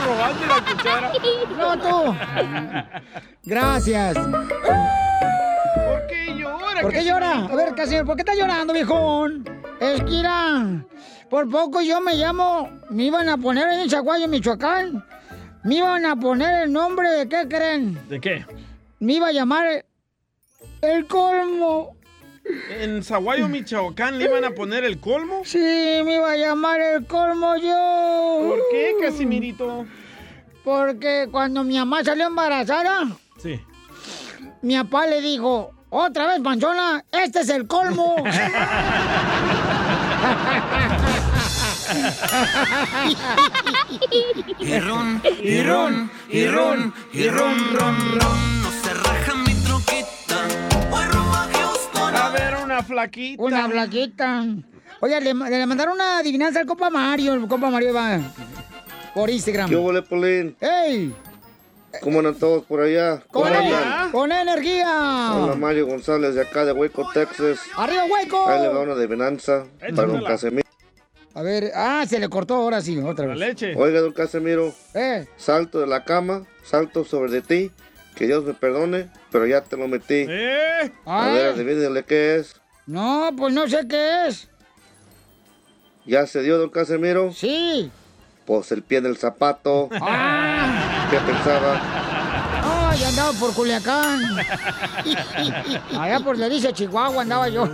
Robando 0.07 0.47
la 0.47 0.61
cuchara. 0.65 1.13
¡No, 1.59 1.79
tú! 1.79 2.15
Gracias. 3.43 4.17
¿Por 4.17 6.07
qué 6.07 6.37
llora? 6.39 6.81
¿Por 6.81 6.93
qué 6.93 7.05
llora? 7.05 7.33
A 7.47 7.57
ver, 7.57 7.75
Casimiro, 7.75 8.07
¿por 8.07 8.15
qué 8.15 8.23
estás 8.23 8.39
llorando, 8.39 8.73
viejón? 8.73 9.45
Es 9.81 10.01
que, 10.01 10.11
mira, 10.11 10.85
por 11.29 11.51
poco 11.51 11.81
yo 11.81 12.01
me 12.01 12.15
llamo... 12.15 12.71
Me 12.91 13.05
iban 13.05 13.29
a 13.29 13.37
poner 13.37 13.69
en 13.69 13.89
Chaguayo, 13.89 14.29
Michoacán. 14.29 15.05
Me 15.65 15.77
iban 15.77 16.07
a 16.07 16.15
poner 16.15 16.63
el 16.63 16.73
nombre 16.73 17.11
de... 17.11 17.29
¿Qué 17.29 17.49
creen? 17.49 17.99
¿De 18.09 18.21
qué? 18.21 18.47
Me 19.01 19.15
iba 19.15 19.27
a 19.29 19.33
llamar... 19.33 19.85
El 20.83 21.07
colmo. 21.09 21.96
¿En 22.71 23.03
Zaguayo, 23.03 23.49
Michoacán, 23.49 24.19
le 24.19 24.25
iban 24.27 24.45
a 24.45 24.51
poner 24.51 24.85
el 24.85 24.99
colmo? 25.01 25.43
Sí, 25.45 25.59
me 26.05 26.17
iba 26.17 26.31
a 26.31 26.37
llamar 26.37 26.81
el 26.81 27.07
colmo 27.07 27.57
yo. 27.57 28.49
¿Por 28.49 28.61
qué, 28.71 28.95
Casimirito? 29.01 29.87
Porque 30.65 31.29
cuando 31.31 31.65
mi 31.65 31.77
mamá 31.79 32.03
salió 32.05 32.27
embarazada, 32.27 33.07
Sí. 33.39 33.61
mi 34.63 34.77
papá 34.77 35.07
le 35.07 35.21
dijo, 35.21 35.73
otra 35.91 36.27
vez, 36.27 36.41
panchona, 36.41 37.05
este 37.13 37.41
es 37.41 37.49
el 37.51 37.67
colmo. 37.67 38.17
Y 44.61 44.79
ron, 44.81 45.23
y 45.43 45.63
ron, 45.63 46.11
y 46.31 46.47
ron, 46.47 46.95
y 47.13 47.29
ron, 47.29 47.55
ron, 47.79 47.97
ron. 48.21 48.56
Una 52.77 52.83
flaquita. 52.83 53.43
Una 53.43 53.69
flaquita. 53.71 54.45
Oye, 55.01 55.21
le, 55.21 55.35
le 55.35 55.67
mandaron 55.67 55.95
una 55.95 56.19
adivinanza 56.19 56.61
al 56.61 56.67
compa 56.67 56.91
Mario. 56.91 57.35
El 57.35 57.47
compa 57.49 57.71
Mario 57.71 57.95
va 57.95 58.19
por 59.15 59.31
Instagram. 59.31 59.69
¿Qué 59.71 59.77
huele, 59.77 60.03
Polín? 60.03 60.57
¡Ey! 60.61 61.15
¿Cómo 62.03 62.19
andan 62.19 62.35
todos 62.35 62.65
por 62.65 62.81
allá? 62.81 63.23
¿Cómo 63.31 63.47
¡Con, 63.47 63.55
andan? 63.55 64.13
con 64.13 64.31
energía! 64.33 65.33
Hola, 65.35 65.55
Mario 65.55 65.87
González 65.87 66.35
de 66.35 66.43
acá 66.43 66.67
de 66.67 66.73
Hueco, 66.73 67.09
Texas. 67.15 67.59
¡Arriba, 67.77 68.05
hueco! 68.05 68.47
Ahí 68.49 68.61
le 68.61 68.69
va 68.69 68.81
una 68.81 68.93
adivinanza 68.93 69.65
para 69.81 70.07
don 70.09 70.23
Casemiro. 70.23 70.69
A 71.35 71.43
ver, 71.43 71.71
ah, 71.75 72.05
se 72.07 72.19
le 72.19 72.29
cortó 72.29 72.55
ahora 72.57 72.81
sí, 72.83 72.99
otra 72.99 73.27
vez. 73.27 73.39
leche. 73.39 73.75
Oiga, 73.77 74.01
don 74.01 74.13
Casemiro, 74.13 74.75
Eh, 74.95 75.27
salto 75.37 75.81
de 75.81 75.87
la 75.87 76.05
cama, 76.05 76.45
salto 76.65 77.05
sobre 77.05 77.31
de 77.31 77.41
ti, 77.43 77.71
que 78.15 78.27
Dios 78.27 78.45
me 78.45 78.53
perdone, 78.55 79.11
pero 79.31 79.47
ya 79.47 79.63
te 79.63 79.77
lo 79.79 79.89
metí. 79.89 80.27
¿Eh? 80.29 80.93
A 81.07 81.27
ver, 81.31 81.47
Ay. 81.47 81.53
adivínele 81.55 82.05
qué 82.05 82.37
es. 82.37 82.61
No, 82.87 83.31
pues 83.37 83.53
no 83.53 83.69
sé 83.69 83.87
qué 83.89 84.29
es. 84.29 84.49
¿Ya 86.05 86.27
se 86.27 86.43
dio, 86.43 86.59
don 86.59 86.71
Casemiro? 86.71 87.33
Sí. 87.33 87.91
Pues 88.45 88.71
el 88.71 88.83
pie 88.83 89.01
del 89.01 89.17
zapato. 89.17 89.89
Ah, 90.01 91.09
¿Qué 91.11 91.19
pensaba? 91.19 91.81
ay, 92.97 93.05
andaba 93.05 93.33
por 93.33 93.53
Culiacán. 93.55 94.21
Allá 95.99 96.21
por 96.21 96.37
Delicia, 96.37 96.73
Chihuahua, 96.73 97.23
andaba 97.23 97.49
yo. 97.49 97.69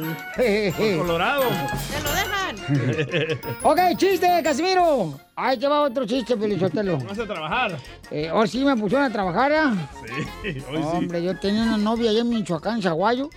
Colorado. 0.98 1.42
¡Se 1.90 2.02
lo 2.02 2.10
dejan! 2.12 2.32
ok, 3.62 3.78
chiste, 3.96 4.26
Casimiro. 4.42 5.18
Ahí 5.36 5.58
te 5.58 5.66
va 5.68 5.82
otro 5.82 6.06
chiste, 6.06 6.36
Pelizotelo. 6.36 6.98
Vamos 6.98 7.18
a 7.18 7.26
trabajar. 7.26 7.76
Eh, 8.10 8.28
ahora 8.28 8.46
sí 8.46 8.64
me 8.64 8.76
pusieron 8.76 9.06
a 9.06 9.12
trabajar, 9.12 9.52
¿ah? 9.52 9.74
Sí, 10.42 10.48
hoy 10.70 10.78
sí. 10.78 10.82
Hombre, 10.82 11.22
yo 11.22 11.38
tenía 11.38 11.62
una 11.62 11.76
novia 11.78 12.10
allá 12.10 12.20
en 12.20 12.28
Michoacán, 12.28 12.80
Zaguayo, 12.82 13.30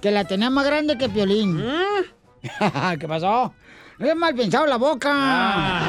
que 0.00 0.10
la 0.10 0.24
tenía 0.24 0.50
más 0.50 0.64
grande 0.66 0.96
que 0.96 1.08
Piolín. 1.08 1.62
¿Qué 2.98 3.08
pasó? 3.08 3.52
No 3.98 4.06
es 4.06 4.16
mal 4.16 4.34
pensado 4.34 4.66
la 4.66 4.76
boca. 4.76 5.82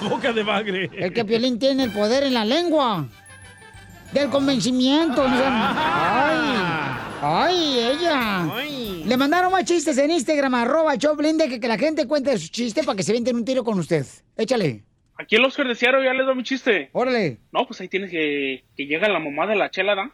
Boca 0.08 0.32
de 0.32 0.44
bagre. 0.44 0.88
El 0.96 1.12
que 1.12 1.24
Piolín 1.24 1.58
tiene 1.58 1.84
el 1.84 1.90
poder 1.90 2.22
en 2.22 2.34
la 2.34 2.44
lengua. 2.44 3.06
Del 4.12 4.30
convencimiento. 4.30 5.26
¿no? 5.28 5.36
Ay, 5.36 6.46
ay, 7.20 7.78
ella. 7.80 8.46
Le 9.04 9.16
mandaron 9.16 9.50
más 9.52 9.64
chistes 9.64 9.98
en 9.98 10.12
Instagram, 10.12 10.54
arroba 10.54 10.96
Choplin, 10.96 11.36
de 11.36 11.48
que, 11.48 11.58
que 11.60 11.68
la 11.68 11.76
gente 11.76 12.06
cuente 12.06 12.38
su 12.38 12.48
chiste 12.48 12.84
para 12.84 12.96
que 12.96 13.02
se 13.02 13.12
venten 13.12 13.36
un 13.36 13.44
tiro 13.44 13.64
con 13.64 13.78
usted. 13.78 14.06
Échale. 14.36 14.87
Aquí 15.20 15.34
el 15.34 15.44
Oscar 15.44 15.66
de 15.66 15.74
Seattle 15.74 16.04
ya 16.04 16.14
les 16.14 16.24
doy 16.24 16.36
mi 16.36 16.44
chiste. 16.44 16.90
Órale. 16.92 17.38
No, 17.52 17.66
pues 17.66 17.80
ahí 17.80 17.88
tienes 17.88 18.10
que, 18.10 18.64
que 18.76 18.86
llega 18.86 19.08
la 19.08 19.18
mamá 19.18 19.48
de 19.48 19.56
la 19.56 19.68
chela, 19.70 19.96
¿da? 19.96 20.12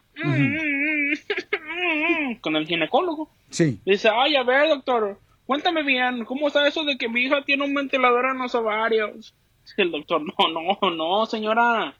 Con 2.41 2.55
el 2.55 2.65
ginecólogo. 2.65 3.29
Sí. 3.51 3.79
Dice, 3.85 4.09
ay, 4.11 4.35
a 4.35 4.41
ver, 4.41 4.67
doctor, 4.67 5.19
cuéntame 5.45 5.83
bien, 5.83 6.25
¿cómo 6.25 6.47
está 6.47 6.67
eso 6.67 6.83
de 6.83 6.97
que 6.97 7.07
mi 7.07 7.21
hija 7.21 7.43
tiene 7.45 7.63
un 7.63 7.75
ventilador 7.75 8.25
en 8.31 8.39
los 8.39 8.55
ovarios? 8.55 9.35
Dice 9.63 9.81
el 9.83 9.91
doctor, 9.91 10.21
no, 10.21 10.33
no, 10.49 10.89
no, 10.89 11.25
señora, 11.27 11.93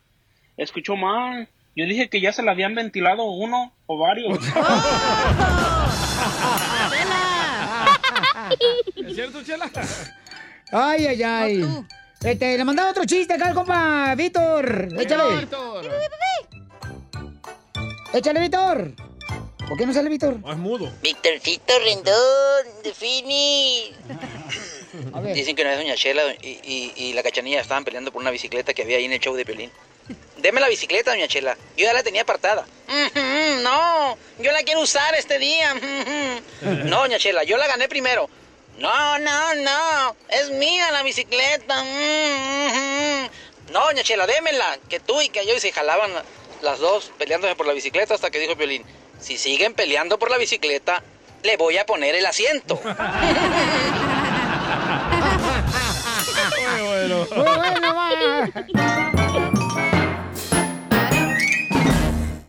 escuchó 0.58 0.96
mal. 0.96 1.48
Yo 1.76 1.86
dije 1.86 2.10
que 2.10 2.22
ya 2.22 2.32
se 2.32 2.41
le 2.41 2.50
habían 2.50 2.74
ventilado 2.74 3.24
uno 3.26 3.72
o 3.86 4.00
varios. 4.00 4.39
¿Es 8.96 9.15
cierto, 9.15 9.44
Chela? 9.44 9.70
Ay, 10.72 11.06
ay, 11.06 11.24
ay. 11.24 11.62
Este, 12.26 12.57
le 12.57 12.63
mandaba 12.65 12.89
otro 12.89 13.05
chiste 13.05 13.34
acá 13.36 13.47
al 13.47 13.53
compa 13.53 14.15
Víctor. 14.15 14.88
Échale. 14.99 15.38
Víctor. 15.41 15.91
Échale, 18.13 18.39
Víctor. 18.39 18.91
¿Por 19.67 19.78
qué 19.78 19.86
no 19.86 19.93
sale 19.93 20.09
Víctor? 20.09 20.38
es 20.47 20.57
mudo. 20.57 20.91
Víctorcito 21.01 21.73
Rendón, 21.84 22.84
de 22.84 22.93
Fini. 22.93 23.91
Dicen 25.34 25.55
que 25.55 25.61
una 25.63 25.71
vez 25.71 25.80
Doña 25.80 25.95
Chela 25.95 26.23
y, 26.41 26.47
y- 26.63 26.93
y 26.95 27.13
la 27.13 27.23
cachanilla 27.23 27.61
estaban 27.61 27.84
peleando 27.84 28.11
por 28.11 28.21
una 28.21 28.32
bicicleta 28.32 28.73
que 28.73 28.84
había 28.84 28.97
ahí 28.97 29.05
en 29.05 29.13
el 29.13 29.19
show 29.19 29.36
de 29.36 29.45
Piolín. 29.45 29.71
Deme 30.38 30.61
la 30.61 30.69
bicicleta, 30.69 31.11
Doña 31.11 31.28
Chela. 31.28 31.57
Yo 31.78 31.86
ya 31.86 31.93
la 31.93 32.03
tenía 32.03 32.21
apartada. 32.21 32.65
"Ujú, 32.88 33.61
No, 33.63 34.17
yo 34.39 34.51
la 34.51 34.61
quiero 34.63 34.82
usar 34.82 35.15
este 35.15 35.39
día. 35.39 35.73
Ujú". 35.73 36.69
No, 36.86 36.99
Doña 37.01 37.17
Chela, 37.17 37.43
yo 37.43 37.57
la 37.57 37.67
gané 37.67 37.88
primero. 37.88 38.30
No, 38.78 39.17
no, 39.19 39.55
no, 39.55 40.15
es 40.30 40.49
mía 40.51 40.91
la 40.91 41.01
bicicleta. 41.03 41.82
Ujú. 41.82 43.30
No, 43.71 43.86
Doña 43.86 44.03
Chela, 44.03 44.28
démela. 44.28 44.78
Que 44.89 44.99
tú 44.99 45.21
y 45.21 45.30
que 45.30 45.45
yo 45.45 45.53
y 45.55 45.59
se 45.59 45.71
jalaban 45.71 46.11
las 46.61 46.80
dos 46.80 47.11
peleándose 47.17 47.55
por 47.55 47.65
la 47.67 47.73
bicicleta 47.73 48.13
hasta 48.15 48.30
que 48.32 48.39
dijo 48.39 48.55
Piolín, 48.55 48.84
si 49.19 49.38
siguen 49.38 49.73
peleando 49.73 50.19
por 50.19 50.30
la 50.30 50.38
bicicleta, 50.38 51.01
le 51.43 51.57
voy 51.57 51.78
a 51.78 51.86
poner 51.86 52.15
el 52.15 52.26
asiento. 52.26 52.80
Muy 52.84 52.93
bueno. 56.88 57.28
Muy 57.36 57.45
bueno. 57.93 58.51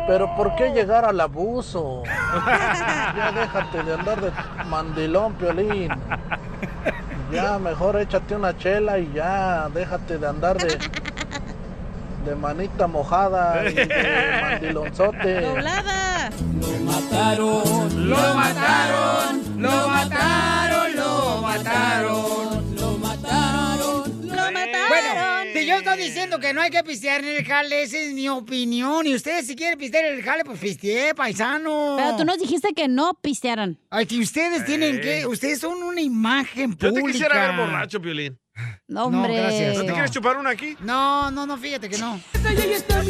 Pero 0.07 0.35
¿por 0.35 0.55
qué 0.55 0.69
llegar 0.69 1.05
al 1.05 1.19
abuso? 1.19 2.03
Ya 3.15 3.31
déjate 3.31 3.83
de 3.83 3.93
andar 3.93 4.21
de 4.21 4.31
mandilón, 4.69 5.33
Piolín. 5.35 5.89
Ya, 7.31 7.57
mejor 7.57 7.99
échate 7.99 8.35
una 8.35 8.55
chela 8.57 8.99
y 8.99 9.11
ya, 9.13 9.67
déjate 9.73 10.17
de 10.17 10.27
andar 10.27 10.57
de, 10.57 10.77
de 12.25 12.35
manita 12.35 12.87
mojada 12.87 13.69
y 13.69 13.73
de 13.73 13.85
mandilonzote. 14.41 15.41
Doblada. 15.41 16.31
Lo 16.59 16.67
mataron, 16.91 18.09
lo 18.09 18.17
mataron, 18.35 19.61
lo 19.61 19.87
mataron, 19.87 20.95
lo 20.95 21.41
mataron, 21.41 22.75
lo 22.75 22.97
mataron, 22.97 24.27
lo 24.27 24.51
mataron. 24.51 24.87
Bueno, 24.89 25.53
si 25.53 25.65
yo 25.67 25.75
estoy 25.75 25.97
diciendo 25.97 26.39
que 26.39 26.53
no 26.53 26.61
hay 26.61 26.69
que 26.71 26.83
pistear 26.83 27.23
en 27.23 27.35
el 27.37 27.45
jale, 27.45 27.83
esa 27.83 27.97
es 27.97 28.13
mi 28.13 28.27
opinión. 28.29 29.05
Y 29.05 29.13
ustedes, 29.15 29.47
si 29.47 29.55
quieren 29.55 29.77
pistear 29.77 30.05
en 30.05 30.15
el 30.15 30.23
jale, 30.23 30.43
pues 30.43 30.59
pistee, 30.59 31.13
paisano. 31.13 31.95
Pero 31.97 32.17
tú 32.17 32.25
nos 32.25 32.37
dijiste 32.39 32.73
que 32.73 32.87
no 32.87 33.13
pistearan. 33.21 33.77
Ay, 33.89 34.05
que 34.05 34.19
ustedes 34.19 34.65
tienen 34.65 34.99
que. 35.01 35.25
Ustedes 35.27 35.59
son 35.59 35.81
una 35.83 36.01
imagen 36.01 36.71
Yo 36.71 36.89
pública. 36.89 37.05
te 37.05 37.11
quisiera 37.11 37.47
ver 37.47 37.55
borracho, 37.57 38.01
Piolín. 38.01 38.37
No, 38.87 39.09
No, 39.09 39.23
gracias. 39.23 39.75
¿No 39.75 39.81
te 39.81 39.87
no. 39.87 39.93
quieres 39.93 40.11
chupar 40.11 40.37
una 40.37 40.51
aquí? 40.51 40.77
No, 40.81 41.31
no, 41.31 41.47
no, 41.47 41.57
fíjate 41.57 41.89
que 41.89 41.97
no. 41.97 42.19
Ahí 42.45 42.73
está 42.73 43.01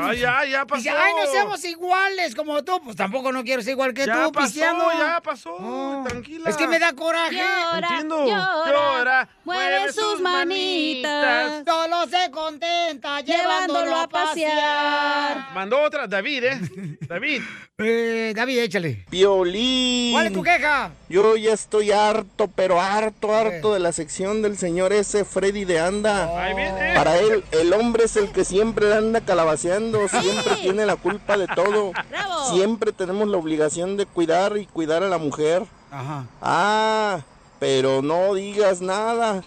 mi 0.00 0.06
mujer. 0.06 0.18
¿Y 0.18 0.20
dónde 0.20 0.26
tiene 0.26 0.30
una 0.30 0.30
Cada 0.30 0.30
quien. 0.30 0.30
Ah, 0.30 0.42
ya, 0.44 0.50
ya 0.50 0.66
pasó. 0.66 0.82
Dice, 0.82 0.90
ay, 0.90 1.12
no 1.14 1.32
seamos 1.32 1.64
iguales 1.64 2.34
como 2.34 2.64
tú. 2.64 2.80
Pues 2.84 2.96
tampoco 2.96 3.32
no 3.32 3.44
quiero 3.44 3.62
ser 3.62 3.72
igual 3.72 3.94
que 3.94 4.06
Ya 4.06 4.24
tú, 4.24 4.32
pasó, 4.32 4.46
pisteando. 4.46 4.84
ya 4.92 5.20
pasó. 5.22 6.04
Tranquila. 6.08 6.50
Es 6.50 6.56
que 6.56 6.66
me 6.68 6.78
da 6.78 6.92
coraje. 6.92 7.36
Llora, 7.36 7.88
Entiendo. 7.88 8.26
llora, 8.26 8.66
Llora, 8.66 9.28
mueve 9.44 9.92
sus 9.92 10.20
manitas. 10.20 11.62
Solo 11.66 12.06
se 12.08 12.30
contenta 12.30 13.20
Llevándolo 13.20 13.96
a 13.96 14.08
pasear. 14.08 15.52
Mandó 15.54 15.80
otra, 15.82 16.06
David, 16.06 16.44
¿eh? 16.44 16.60
David. 17.08 17.42
Eh, 17.82 18.34
David, 18.36 18.58
échale. 18.58 19.06
Piolín. 19.08 20.12
¿Cuál 20.12 20.26
es 20.26 20.32
tu 20.34 20.42
queja? 20.42 20.90
Yo 21.08 21.34
ya 21.36 21.54
estoy 21.54 21.92
harto, 21.92 22.46
pero 22.54 22.78
harto, 22.78 23.34
harto 23.34 23.72
de 23.72 23.80
la 23.80 23.92
sección 23.92 24.42
del 24.42 24.58
señor 24.58 24.92
ese 24.92 25.24
Freddy 25.24 25.64
de 25.64 25.80
Anda. 25.80 26.44
Ahí 26.44 26.54
viene. 26.54 26.92
Para 26.94 27.16
él, 27.16 27.42
el 27.52 27.72
hombre 27.72 28.04
es 28.04 28.16
el 28.16 28.32
que 28.32 28.44
siempre 28.44 28.86
le 28.90 28.96
anda 28.96 29.22
calabaceando, 29.22 29.89
siempre 30.08 30.56
tiene 30.56 30.86
la 30.86 30.96
culpa 30.96 31.36
de 31.36 31.46
todo. 31.48 31.92
Bravo. 32.08 32.54
Siempre 32.54 32.92
tenemos 32.92 33.28
la 33.28 33.36
obligación 33.36 33.96
de 33.96 34.06
cuidar 34.06 34.56
y 34.56 34.66
cuidar 34.66 35.02
a 35.02 35.08
la 35.08 35.18
mujer. 35.18 35.64
Ajá. 35.90 36.24
Ah, 36.40 37.20
pero 37.58 38.02
no 38.02 38.34
digas 38.34 38.80
nada 38.80 39.42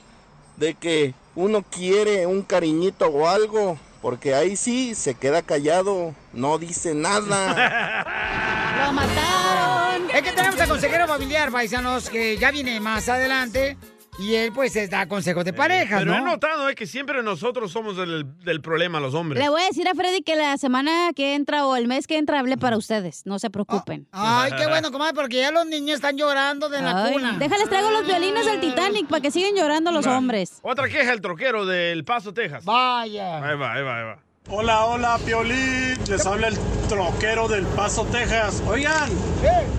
de 0.57 0.75
que 0.75 1.13
uno 1.35 1.63
quiere 1.63 2.27
un 2.27 2.43
cariñito 2.43 3.07
o 3.07 3.27
algo, 3.27 3.77
porque 4.01 4.35
ahí 4.35 4.55
sí 4.55 4.95
se 4.95 5.15
queda 5.15 5.41
callado, 5.41 6.13
no 6.31 6.57
dice 6.57 6.93
nada. 6.93 8.05
Lo 8.85 8.93
mataron. 8.93 10.09
Es 10.13 10.21
que 10.21 10.31
tenemos 10.31 10.59
al 10.59 10.69
consejero 10.69 11.07
familiar, 11.07 11.51
paisanos, 11.51 12.09
que 12.09 12.37
ya 12.37 12.51
viene 12.51 12.79
más 12.79 13.09
adelante. 13.09 13.77
Y 14.19 14.35
él, 14.35 14.51
pues, 14.53 14.73
da 14.91 15.07
consejos 15.07 15.43
de 15.43 15.53
parejas, 15.53 15.99
Pero 16.03 16.11
¿no? 16.11 16.17
he 16.19 16.21
notado 16.21 16.69
eh, 16.69 16.75
que 16.75 16.85
siempre 16.85 17.23
nosotros 17.23 17.71
somos 17.71 17.97
del, 17.97 18.25
del 18.43 18.61
problema, 18.61 18.99
los 18.99 19.15
hombres. 19.15 19.41
Le 19.41 19.49
voy 19.49 19.61
a 19.63 19.65
decir 19.65 19.87
a 19.87 19.95
Freddy 19.95 20.21
que 20.21 20.35
la 20.35 20.55
semana 20.57 21.11
que 21.15 21.33
entra 21.33 21.65
o 21.65 21.75
el 21.75 21.87
mes 21.87 22.05
que 22.05 22.17
entra 22.17 22.39
hable 22.39 22.57
para 22.57 22.77
ustedes. 22.77 23.25
No 23.25 23.39
se 23.39 23.49
preocupen. 23.49 24.07
Ay, 24.11 24.51
qué 24.55 24.67
bueno, 24.67 24.91
comadre, 24.91 25.15
porque 25.15 25.37
ya 25.37 25.51
los 25.51 25.65
niños 25.65 25.95
están 25.95 26.15
llorando 26.15 26.69
de 26.69 26.81
la 26.81 27.05
Ay, 27.05 27.13
cuna. 27.13 27.37
Déjales 27.39 27.67
traigo 27.69 27.89
los 27.89 28.05
violines 28.05 28.45
del 28.45 28.59
Titanic 28.59 29.07
para 29.07 29.21
que 29.21 29.31
sigan 29.31 29.55
llorando 29.55 29.91
los 29.91 30.05
Va. 30.07 30.15
hombres. 30.17 30.59
Otra 30.61 30.87
queja, 30.87 31.11
el 31.11 31.21
troquero 31.21 31.65
del 31.65 32.05
Paso, 32.05 32.33
Texas. 32.33 32.63
Vaya. 32.65 33.37
Ahí 33.43 33.57
va, 33.57 33.73
ahí 33.73 33.83
va, 33.83 33.97
ahí 33.97 34.03
va. 34.05 34.19
Hola, 34.49 34.85
hola, 34.85 35.17
Piolín. 35.25 35.97
Les 36.09 36.25
habla 36.25 36.49
el 36.49 36.57
troquero 36.89 37.47
del 37.47 37.65
Paso, 37.65 38.05
Texas. 38.05 38.61
Oigan, 38.67 39.09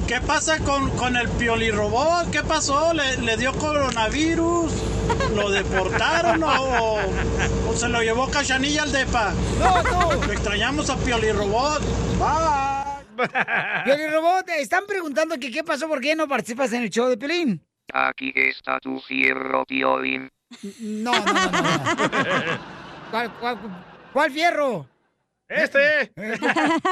¿qué 0.08 0.20
pasa 0.20 0.58
con, 0.60 0.90
con 0.96 1.16
el 1.16 1.28
Piolirobot? 1.28 2.30
¿Qué 2.30 2.42
pasó? 2.42 2.92
¿Le, 2.94 3.18
le 3.18 3.36
dio 3.36 3.52
coronavirus? 3.52 4.72
¿Lo 5.36 5.50
deportaron 5.50 6.42
o, 6.42 6.98
o 7.68 7.72
se 7.76 7.88
lo 7.88 8.02
llevó 8.02 8.28
Cachanilla 8.30 8.84
al 8.84 8.92
depa? 8.92 9.32
No, 9.58 9.82
no. 9.82 10.12
Lo 10.14 10.32
extrañamos 10.32 10.88
a 10.90 10.96
Piolirobot. 10.96 11.82
Bye. 12.18 12.84
Piolín 13.84 14.10
Robot, 14.10 14.48
están 14.58 14.86
preguntando 14.88 15.38
que 15.38 15.50
qué 15.52 15.62
pasó, 15.62 15.86
por 15.86 16.00
qué 16.00 16.16
no 16.16 16.26
participas 16.26 16.72
en 16.72 16.82
el 16.82 16.90
show 16.90 17.08
de 17.08 17.16
Piolín. 17.16 17.64
Aquí 17.92 18.32
está 18.34 18.80
tu 18.80 18.98
fierro, 18.98 19.64
Piolín. 19.66 20.28
No, 20.80 21.12
no, 21.12 21.24
no. 21.24 21.50
no. 21.50 21.50
¿Cuál, 23.12 23.32
cuál, 23.38 23.58
cuál 24.14 24.30
fierro? 24.30 24.86
Este. 25.48 26.12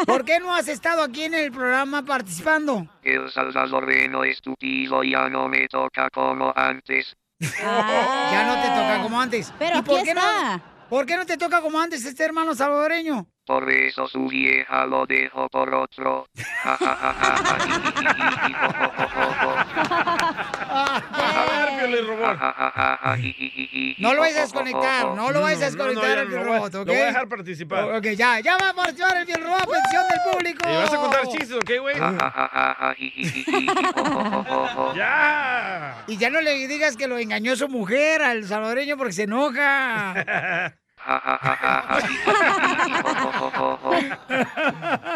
¿Por 0.07 0.25
qué 0.25 0.41
no 0.41 0.55
has 0.55 0.69
estado 0.69 1.03
aquí 1.03 1.23
en 1.25 1.35
el 1.35 1.51
programa 1.51 2.05
participando? 2.05 2.87
El 3.03 3.31
salvadoreño 3.31 4.25
estúpido 4.25 5.03
ya 5.03 5.29
no 5.31 5.49
me 5.49 5.67
toca 5.69 6.11
como 6.11 6.53
antes. 6.55 7.17
Ya 7.41 8.45
no 8.47 8.61
te 8.61 8.69
toca 8.69 9.03
como 9.03 9.21
antes. 9.21 9.53
Pero 9.59 9.79
¿Y 9.79 9.83
por 9.83 9.95
aquí 9.97 10.05
qué 10.05 10.11
está. 10.11 10.57
No, 10.57 10.63
¿Por 10.91 11.07
qué 11.07 11.17
no 11.17 11.25
te 11.25 11.39
toca 11.39 11.63
como 11.63 11.81
antes 11.81 12.05
este 12.05 12.25
hermano 12.25 12.55
salvadoreño? 12.55 13.27
Por 13.47 13.71
eso 13.71 14.07
su 14.07 14.27
vieja 14.27 14.85
lo 14.87 15.07
dejó 15.07 15.49
por 15.49 15.73
otro. 15.75 16.27
A 20.75 21.45
ver, 21.51 21.79
Piolín 21.79 22.07
Robot. 22.07 22.39
No 23.99 24.15
lo 24.15 24.21
vayas 24.21 24.39
a 24.39 24.41
desconectar, 24.43 25.07
no 25.15 25.31
lo 25.31 25.41
vayas 25.43 25.63
a 25.63 25.65
desconectar 25.67 26.27
voy- 26.27 26.35
robot, 26.37 26.75
¿ok? 26.75 26.87
Lo 26.87 26.93
voy 26.93 27.03
a 27.03 27.07
dejar 27.07 27.29
participar. 27.29 27.85
Ok, 27.95 28.05
ya, 28.17 28.41
ya 28.41 28.57
va 28.57 28.71
a 28.71 28.75
participar 28.75 29.17
el 29.19 29.27
Piel 29.27 29.43
Robot, 29.43 29.69
petición 29.71 30.03
del 30.09 30.21
público. 30.33 30.69
Y 30.71 30.75
vas 30.77 30.93
a 30.93 30.97
contar 30.97 31.29
chistes, 31.29 31.53
¿ok, 31.53 31.71
güey? 31.81 31.97
¡Ya! 34.97 36.05
Y 36.07 36.17
ya 36.17 36.31
no 36.31 36.41
le 36.41 36.67
digas 36.69 36.97
que 36.97 37.07
lo 37.07 37.19
engañó 37.19 37.55
su 37.57 37.69
mujer 37.69 38.23
al 38.23 38.45
salvadoreño 38.47 38.97
porque 38.97 39.13
se 39.13 39.25
enoja. 39.25 40.15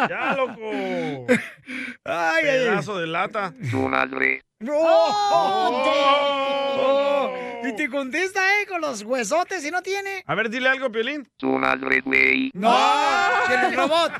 ¡Ya, 0.08 0.34
loco! 0.36 0.70
Ay, 2.04 2.44
ay, 2.44 2.48
ay. 2.48 2.64
Pedazo 2.68 2.98
de 2.98 3.06
lata. 3.06 3.52
Tu 3.70 3.76
madre. 3.88 4.42
¡No! 4.58 4.72
Oh, 6.78 7.30
y 7.64 7.72
te 7.76 7.88
contesta, 7.90 8.40
¿eh? 8.60 8.66
Con 8.66 8.80
los 8.80 9.02
huesotes 9.02 9.64
y 9.64 9.70
no 9.70 9.82
tiene. 9.82 10.22
A 10.26 10.34
ver, 10.34 10.48
dile 10.48 10.68
algo, 10.68 10.90
Piolín. 10.90 11.28
Tu 11.36 11.46
madre, 11.58 12.00
güey. 12.00 12.50
¡No! 12.54 12.74
¡El 13.50 13.76
robot! 13.76 14.12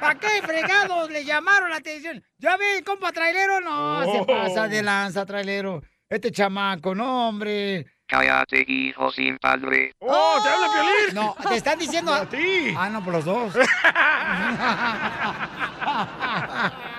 ¿Para 0.00 0.14
qué 0.18 0.40
fregados 0.42 1.10
le 1.10 1.24
llamaron 1.24 1.70
la 1.70 1.76
atención? 1.76 2.22
¿Ya 2.38 2.56
ven, 2.56 2.82
compa 2.84 3.12
trailero? 3.12 3.60
No, 3.60 4.02
se 4.04 4.20
Oh. 4.20 4.26
pasa 4.26 4.68
de 4.68 4.82
lanza, 4.82 5.26
trailero. 5.26 5.82
Este 6.08 6.30
chamaco, 6.30 6.94
no, 6.94 7.28
hombre. 7.28 7.86
Cállate, 8.06 8.64
hijo 8.66 9.10
sin 9.10 9.38
padre. 9.38 9.92
¡Oh, 9.98 10.38
te 10.42 10.48
habla 10.48 10.68
Piolín! 10.72 11.14
No, 11.14 11.36
te 11.48 11.56
están 11.56 11.78
diciendo... 11.78 12.12
A 12.14 12.26
ti. 12.26 12.74
Ah, 12.76 12.88
no, 12.90 13.02
por 13.04 13.12
los 13.14 13.24
dos. 13.24 13.54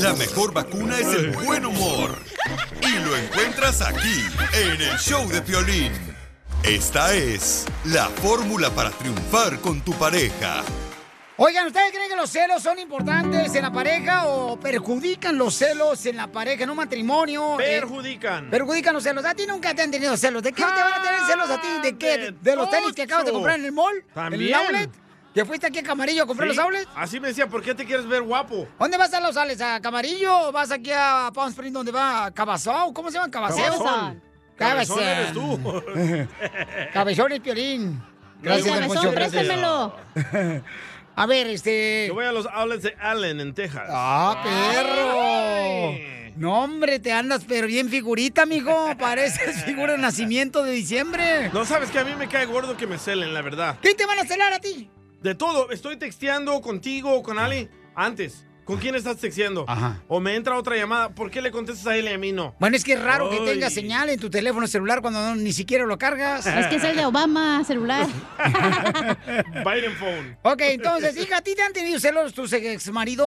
La 0.00 0.12
mejor 0.14 0.52
vacuna 0.52 0.98
es 0.98 1.06
el 1.08 1.30
buen 1.30 1.64
humor. 1.64 2.18
Y 2.82 2.98
lo 3.04 3.16
encuentras 3.16 3.80
aquí, 3.80 4.24
en 4.52 4.80
el 4.80 4.98
show 4.98 5.26
de 5.28 5.40
Piolín. 5.42 5.92
Esta 6.62 7.14
es 7.14 7.64
la 7.84 8.06
fórmula 8.06 8.70
para 8.70 8.90
triunfar 8.90 9.58
con 9.60 9.80
tu 9.80 9.92
pareja. 9.94 10.62
Oigan, 11.38 11.66
¿ustedes 11.66 11.90
creen 11.92 12.08
que 12.08 12.16
los 12.16 12.30
celos 12.30 12.62
son 12.62 12.78
importantes 12.78 13.54
en 13.54 13.62
la 13.62 13.70
pareja 13.72 14.26
o 14.26 14.58
perjudican 14.58 15.36
los 15.36 15.54
celos 15.54 16.04
en 16.06 16.16
la 16.16 16.28
pareja, 16.32 16.64
en 16.64 16.70
un 16.70 16.76
matrimonio? 16.76 17.60
Eh, 17.60 17.78
Perjudican. 17.80 18.48
perjudican 18.50 18.94
los 18.94 19.02
celos. 19.02 19.24
A 19.24 19.34
ti 19.34 19.46
nunca 19.46 19.74
te 19.74 19.82
han 19.82 19.90
tenido 19.90 20.16
celos. 20.16 20.42
¿De 20.42 20.52
qué 20.52 20.62
te 20.62 20.68
van 20.82 20.92
a 20.94 21.02
tener 21.02 21.20
celos 21.26 21.50
a 21.50 21.60
ti? 21.60 21.68
¿De 21.82 21.98
qué? 21.98 22.18
¿De, 22.18 22.32
de 22.32 22.56
los 22.56 22.70
tenis 22.70 22.92
que 22.94 23.02
acabas 23.02 23.26
de 23.26 23.32
comprar 23.32 23.58
en 23.58 23.66
el 23.66 23.72
mall? 23.72 23.96
¿En 23.96 24.04
También. 24.14 24.42
el 24.42 24.54
outlet? 24.54 24.90
¿Que 25.36 25.44
fuiste 25.44 25.66
aquí 25.66 25.80
a 25.80 25.82
Camarillo 25.82 26.22
a 26.22 26.26
comprar 26.26 26.48
Sí, 26.48 26.56
los 26.56 26.64
outlets? 26.64 26.88
Así 26.94 27.20
me 27.20 27.28
decía, 27.28 27.46
¿por 27.46 27.60
qué 27.60 27.74
te 27.74 27.84
quieres 27.84 28.06
ver 28.06 28.22
guapo? 28.22 28.66
¿Dónde 28.78 28.96
vas 28.96 29.12
a 29.12 29.20
los 29.20 29.36
outlets? 29.36 29.60
¿A 29.60 29.82
Camarillo 29.82 30.48
o 30.48 30.50
vas 30.50 30.70
aquí 30.70 30.90
a 30.90 31.30
Palm 31.34 31.50
Springs 31.50 31.74
donde 31.74 31.92
va 31.92 32.30
Cabazón? 32.30 32.94
¿Cómo 32.94 33.10
se 33.10 33.18
llama? 33.18 33.30
Cabaceo. 33.30 33.64
Cabezón. 33.66 34.22
Cabezón. 34.56 35.02
Eres 35.02 35.32
tú. 35.34 35.60
Cabezón 36.94 37.34
y 37.34 37.40
Piolín. 37.40 38.02
Gracias, 38.40 38.80
Cabezón, 38.80 39.14
préstamelo. 39.14 39.94
A 41.16 41.26
ver, 41.26 41.48
este... 41.48 42.06
Yo 42.08 42.14
voy 42.14 42.24
a 42.24 42.32
los 42.32 42.46
outlets 42.46 42.84
de 42.84 42.96
Allen, 42.98 43.38
en 43.40 43.52
Texas. 43.52 43.88
¡Ah, 43.90 44.40
perro! 44.42 45.98
No, 46.36 46.64
hombre, 46.64 46.98
te 46.98 47.12
andas 47.12 47.44
pero 47.46 47.66
bien 47.66 47.90
figurita, 47.90 48.46
mijo. 48.46 48.96
Pareces 48.98 49.64
figura 49.66 49.92
de 49.92 49.98
nacimiento 49.98 50.62
de 50.62 50.72
diciembre. 50.72 51.50
No 51.52 51.66
sabes 51.66 51.90
que 51.90 51.98
a 51.98 52.04
mí 52.04 52.14
me 52.16 52.26
cae 52.26 52.46
gordo 52.46 52.74
que 52.78 52.86
me 52.86 52.96
celen, 52.96 53.34
la 53.34 53.42
verdad. 53.42 53.78
¿Qué 53.82 53.94
te 53.94 54.06
van 54.06 54.18
a 54.18 54.24
celar 54.24 54.54
a 54.54 54.60
ti? 54.60 54.90
De 55.26 55.34
todo, 55.34 55.72
estoy 55.72 55.96
texteando 55.96 56.60
contigo 56.60 57.12
o 57.12 57.20
con 57.24 57.40
Ali 57.40 57.68
antes. 57.96 58.46
¿Con 58.64 58.78
quién 58.78 58.94
estás 58.94 59.16
texteando? 59.16 59.64
Ajá. 59.66 60.00
O 60.06 60.20
me 60.20 60.36
entra 60.36 60.56
otra 60.56 60.76
llamada, 60.76 61.16
¿por 61.16 61.32
qué 61.32 61.42
le 61.42 61.50
contestas 61.50 61.84
a 61.88 61.96
él 61.96 62.04
y 62.04 62.12
a 62.12 62.16
mí 62.18 62.30
no? 62.30 62.54
Bueno, 62.60 62.76
es 62.76 62.84
que 62.84 62.92
es 62.92 63.02
raro 63.02 63.28
que 63.28 63.38
tenga 63.40 63.68
señal 63.68 64.08
en 64.08 64.20
tu 64.20 64.30
teléfono 64.30 64.68
celular 64.68 65.00
cuando 65.02 65.18
no- 65.20 65.34
ni 65.34 65.52
siquiera 65.52 65.84
lo 65.84 65.98
cargas. 65.98 66.46
Es 66.46 66.68
que 66.68 66.76
es 66.76 66.84
el 66.84 66.94
de 66.96 67.06
Obama 67.06 67.64
celular. 67.64 68.06
Biden 69.64 69.96
phone. 69.96 70.38
Ok, 70.42 70.60
entonces, 70.60 71.16
hija, 71.16 71.38
¿a 71.38 71.42
ti 71.42 71.56
te 71.56 71.62
han 71.62 71.72
tenido 71.72 71.98
celos 71.98 72.32
tus 72.32 72.52
ex 72.52 72.88
maridos? 72.92 73.26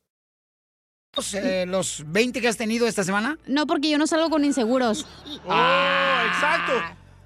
Eh, 1.33 1.65
¿Los 1.67 2.03
20 2.07 2.39
que 2.39 2.47
has 2.47 2.55
tenido 2.55 2.87
esta 2.87 3.03
semana? 3.03 3.37
No, 3.45 3.67
porque 3.67 3.89
yo 3.89 3.97
no 3.97 4.07
salgo 4.07 4.29
con 4.29 4.45
inseguros. 4.45 5.05
¡Ah! 5.49 6.23
exacto! 6.33 6.71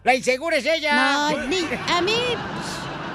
La 0.03 0.15
insegura 0.15 0.57
es 0.57 0.65
ella. 0.65 0.95
No, 1.29 1.45
ni- 1.45 1.67
a 1.93 2.01
mí, 2.01 2.15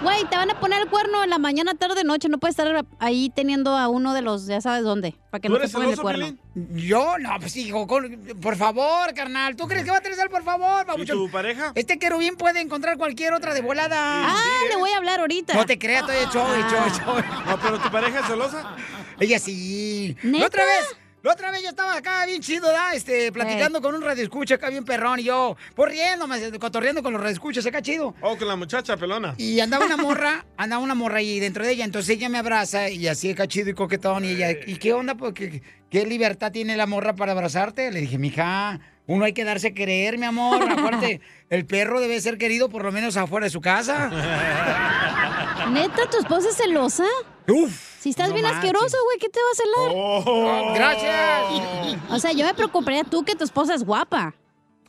güey, 0.01 0.25
te 0.31 0.37
van 0.37 0.49
a 0.49 0.61
poner 0.61 0.81
el 0.83 0.89
cuerno 0.89 1.25
en 1.25 1.31
la 1.31 1.39
mañana, 1.39 1.75
tarde, 1.75 2.05
noche. 2.05 2.29
No 2.29 2.39
puedes 2.39 2.57
estar 2.57 2.85
ahí 3.01 3.33
teniendo 3.35 3.77
a 3.77 3.89
uno 3.89 4.15
de 4.15 4.23
los, 4.23 4.47
ya 4.47 4.61
sabes 4.61 4.85
dónde, 4.85 5.17
para 5.31 5.41
que 5.41 5.49
¿Tú 5.49 5.55
no 5.55 5.61
te 5.61 5.69
pongan 5.69 5.91
el 5.91 5.99
cuerno. 6.01 6.37
Yo, 6.55 7.19
no, 7.19 7.31
pues 7.41 7.57
hijo, 7.57 7.89
con- 7.89 8.21
por 8.41 8.55
favor, 8.55 9.13
carnal. 9.13 9.57
¿Tú 9.57 9.67
crees 9.67 9.85
que 9.85 9.91
va 9.91 9.97
a 9.97 10.01
tener 10.01 10.31
por 10.31 10.45
favor, 10.45 10.87
¿Y 10.99 11.05
tu 11.05 11.29
pareja? 11.33 11.73
Este 11.75 11.99
querubín 11.99 12.37
puede 12.37 12.61
encontrar 12.61 12.97
cualquier 12.97 13.33
otra 13.33 13.55
de 13.55 13.61
volada. 13.61 13.97
Ah, 14.29 14.37
le 14.69 14.77
voy 14.77 14.91
a 14.91 14.99
hablar 14.99 15.19
ahorita. 15.19 15.55
No 15.55 15.67
te 15.67 15.81
creas, 15.81 16.03
estoy 16.09 16.17
hecho, 16.19 16.55
hecho, 16.55 16.77
hecho. 16.87 17.23
No, 17.47 17.59
pero 17.61 17.79
tu 17.81 17.91
pareja 17.91 18.21
es 18.21 18.27
celosa. 18.27 18.77
Ella 19.21 19.39
sí. 19.39 20.17
¿Neta? 20.23 20.39
La 20.39 20.47
otra 20.47 20.65
vez, 20.65 20.97
la 21.23 21.33
otra 21.33 21.51
vez 21.51 21.63
yo 21.63 21.69
estaba 21.69 21.95
acá 21.95 22.25
bien 22.25 22.41
chido, 22.41 22.73
¿da? 22.73 22.95
Este, 22.95 23.31
platicando 23.31 23.83
con 23.83 23.95
un 23.95 24.01
radioescucha 24.01 24.55
acá 24.55 24.71
bien 24.71 24.85
perrón 24.85 25.21
y 25.21 25.25
yo, 25.25 25.57
por 25.75 25.91
riéndome, 25.91 26.59
cotorreando 26.59 27.03
con 27.03 27.13
los 27.13 27.21
radioescuchas 27.21 27.67
acá 27.67 27.83
chido. 27.83 28.15
Oh, 28.23 28.39
con 28.39 28.49
la 28.49 28.57
muchacha 28.57 28.97
pelona. 28.97 29.35
Y 29.37 29.61
andaba 29.61 29.85
una 29.85 29.99
morra, 29.99 30.47
andaba 30.57 30.83
una 30.83 30.95
morra 30.95 31.19
ahí 31.19 31.39
dentro 31.39 31.63
de 31.63 31.73
ella, 31.73 31.85
entonces 31.85 32.17
ella 32.17 32.31
me 32.31 32.39
abraza 32.39 32.89
y 32.89 33.07
así 33.07 33.33
acá 33.33 33.47
chido 33.47 33.69
y 33.69 33.75
coquetón 33.75 34.25
y 34.25 34.31
ella, 34.31 34.53
¿y 34.53 34.77
qué 34.77 34.95
onda? 34.95 35.15
Pues, 35.15 35.35
¿qué, 35.35 35.63
qué 35.91 36.07
libertad 36.07 36.51
tiene 36.51 36.75
la 36.79 36.87
morra 36.87 37.15
para 37.15 37.33
abrazarte? 37.33 37.91
Le 37.91 38.01
dije, 38.01 38.17
mija, 38.17 38.81
uno 39.11 39.25
hay 39.25 39.33
que 39.33 39.45
darse 39.45 39.69
a 39.69 39.75
querer, 39.75 40.19
mi 40.19 40.27
amor. 40.27 40.63
Aparte, 40.71 41.21
el 41.49 41.67
perro 41.67 42.01
debe 42.01 42.21
ser 42.21 42.39
querido 42.39 42.69
por 42.69 42.85
lo 42.85 42.93
menos 42.93 43.17
afuera 43.17 43.45
de 43.45 43.51
su 43.51 43.61
casa. 43.61 44.09
¿Neta, 45.73 46.09
tu 46.09 46.19
esposa 46.19 46.49
es 46.51 46.57
celosa? 46.57 47.05
Uf. 47.49 47.99
Si 47.99 48.11
estás 48.11 48.29
no 48.29 48.35
bien 48.35 48.45
manches. 48.45 48.61
asqueroso, 48.61 48.97
güey, 49.05 49.19
¿qué 49.19 49.29
te 49.29 49.41
va 49.41 49.51
a 49.51 49.55
celar? 49.57 49.93
Oh, 49.97 50.73
gracias. 50.75 51.99
O 52.09 52.19
sea, 52.21 52.31
yo 52.33 52.47
me 52.47 52.55
preocuparía 52.55 53.03
tú 53.03 53.25
que 53.25 53.35
tu 53.35 53.43
esposa 53.43 53.75
es 53.75 53.83
guapa. 53.83 54.33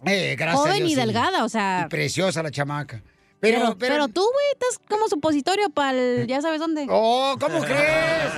Eh, 0.06 0.36
gracias. 0.38 0.56
a 0.56 0.68
Joven 0.68 0.78
Dios, 0.78 0.92
y 0.92 0.94
sí. 0.94 1.00
delgada, 1.00 1.44
o 1.44 1.50
sea. 1.50 1.84
Y 1.86 1.90
preciosa 1.90 2.44
la 2.44 2.52
chamaca. 2.52 3.02
Pero, 3.40 3.60
Pero, 3.60 3.78
pero, 3.80 4.08
tú, 4.08 4.22
güey, 4.22 4.46
estás 4.54 4.80
como 4.88 5.08
supositorio 5.10 5.72
para 5.72 5.98
el. 5.98 6.28
Ya 6.28 6.42
sabes 6.42 6.60
dónde. 6.60 6.86
Oh, 6.92 7.36
¿cómo 7.40 7.60
crees? 7.62 8.32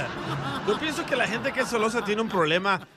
Yo 0.65 0.79
pienso 0.79 1.05
que 1.05 1.17
la 1.17 1.27
gente 1.27 1.51
que 1.51 1.59
es 1.59 1.69
celosa 1.69 2.05
tiene 2.05 2.21
un 2.21 2.29
problema 2.29 2.87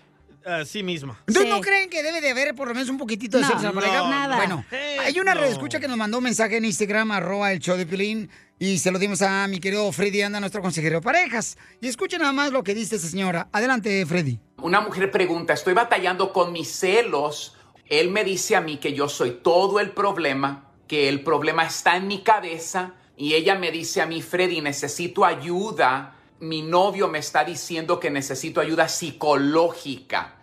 a 0.46 0.64
sí 0.64 0.82
misma. 0.82 1.18
¿Entonces 1.26 1.50
no 1.50 1.60
creen 1.60 1.90
que 1.90 2.02
debe 2.02 2.20
de 2.20 2.30
haber 2.30 2.54
por 2.54 2.68
lo 2.68 2.74
menos 2.74 2.88
un 2.88 2.98
poquito 2.98 3.36
de 3.36 3.42
No, 3.42 3.48
sexo 3.48 3.68
en 3.68 3.74
la 3.74 3.80
pareja? 3.80 3.98
no, 3.98 4.08
nada. 4.10 4.36
Bueno, 4.36 4.64
hay 5.00 5.18
una 5.18 5.34
redescucha 5.34 5.80
que 5.80 5.88
nos 5.88 5.96
mandó 5.96 6.18
un 6.18 6.24
mensaje 6.24 6.56
en 6.56 6.64
Instagram, 6.64 7.10
arroba 7.10 7.52
el 7.52 7.58
show 7.58 7.76
de 7.76 7.84
Pilín, 7.84 8.30
y 8.58 8.78
se 8.78 8.90
lo 8.92 8.98
dimos 8.98 9.22
a 9.22 9.46
mi 9.48 9.58
querido 9.58 9.90
Freddy 9.92 10.22
Anda, 10.22 10.38
nuestro 10.40 10.62
consejero 10.62 10.96
de 11.00 11.02
parejas. 11.02 11.58
Y 11.80 11.88
escuchen 11.88 12.20
nada 12.20 12.32
más 12.32 12.52
lo 12.52 12.62
que 12.62 12.74
dice 12.74 12.96
esa 12.96 13.08
señora. 13.08 13.48
Adelante, 13.52 14.06
Freddy. 14.06 14.38
Una 14.62 14.80
mujer 14.80 15.10
pregunta, 15.10 15.52
estoy 15.52 15.74
batallando 15.74 16.32
con 16.32 16.52
mis 16.52 16.70
celos. 16.70 17.56
Él 17.88 18.10
me 18.10 18.24
dice 18.24 18.56
a 18.56 18.60
mí 18.60 18.76
que 18.78 18.92
yo 18.94 19.08
soy 19.08 19.40
todo 19.42 19.80
el 19.80 19.90
problema, 19.90 20.70
que 20.86 21.08
el 21.08 21.22
problema 21.22 21.64
está 21.66 21.96
en 21.96 22.06
mi 22.06 22.22
cabeza, 22.22 22.94
y 23.16 23.34
ella 23.34 23.56
me 23.56 23.72
dice 23.72 24.00
a 24.00 24.06
mí, 24.06 24.22
Freddy, 24.22 24.60
necesito 24.60 25.24
ayuda. 25.24 26.12
Mi 26.38 26.62
novio 26.62 27.08
me 27.08 27.18
está 27.18 27.44
diciendo 27.44 27.98
que 27.98 28.10
necesito 28.10 28.60
ayuda 28.60 28.88
psicológica. 28.88 30.35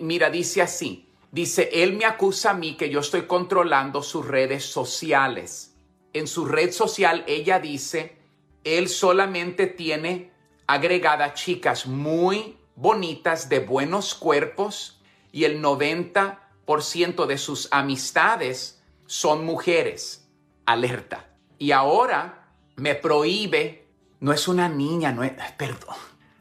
Mira, 0.00 0.30
dice 0.30 0.62
así, 0.62 1.08
dice, 1.30 1.70
él 1.72 1.94
me 1.94 2.04
acusa 2.04 2.50
a 2.50 2.54
mí 2.54 2.76
que 2.76 2.90
yo 2.90 3.00
estoy 3.00 3.22
controlando 3.22 4.02
sus 4.02 4.26
redes 4.26 4.64
sociales. 4.64 5.76
En 6.12 6.26
su 6.26 6.44
red 6.46 6.72
social 6.72 7.24
ella 7.26 7.60
dice, 7.60 8.16
él 8.64 8.88
solamente 8.88 9.66
tiene 9.66 10.32
agregada 10.66 11.34
chicas 11.34 11.86
muy 11.86 12.56
bonitas, 12.76 13.48
de 13.48 13.60
buenos 13.60 14.14
cuerpos, 14.14 15.00
y 15.32 15.44
el 15.44 15.62
90% 15.62 17.26
de 17.26 17.38
sus 17.38 17.68
amistades 17.70 18.82
son 19.06 19.44
mujeres. 19.44 20.28
Alerta. 20.66 21.28
Y 21.58 21.72
ahora 21.72 22.48
me 22.76 22.94
prohíbe, 22.94 23.86
no 24.20 24.32
es 24.32 24.48
una 24.48 24.68
niña, 24.68 25.12
no 25.12 25.22
es, 25.22 25.32
perdón, 25.56 25.96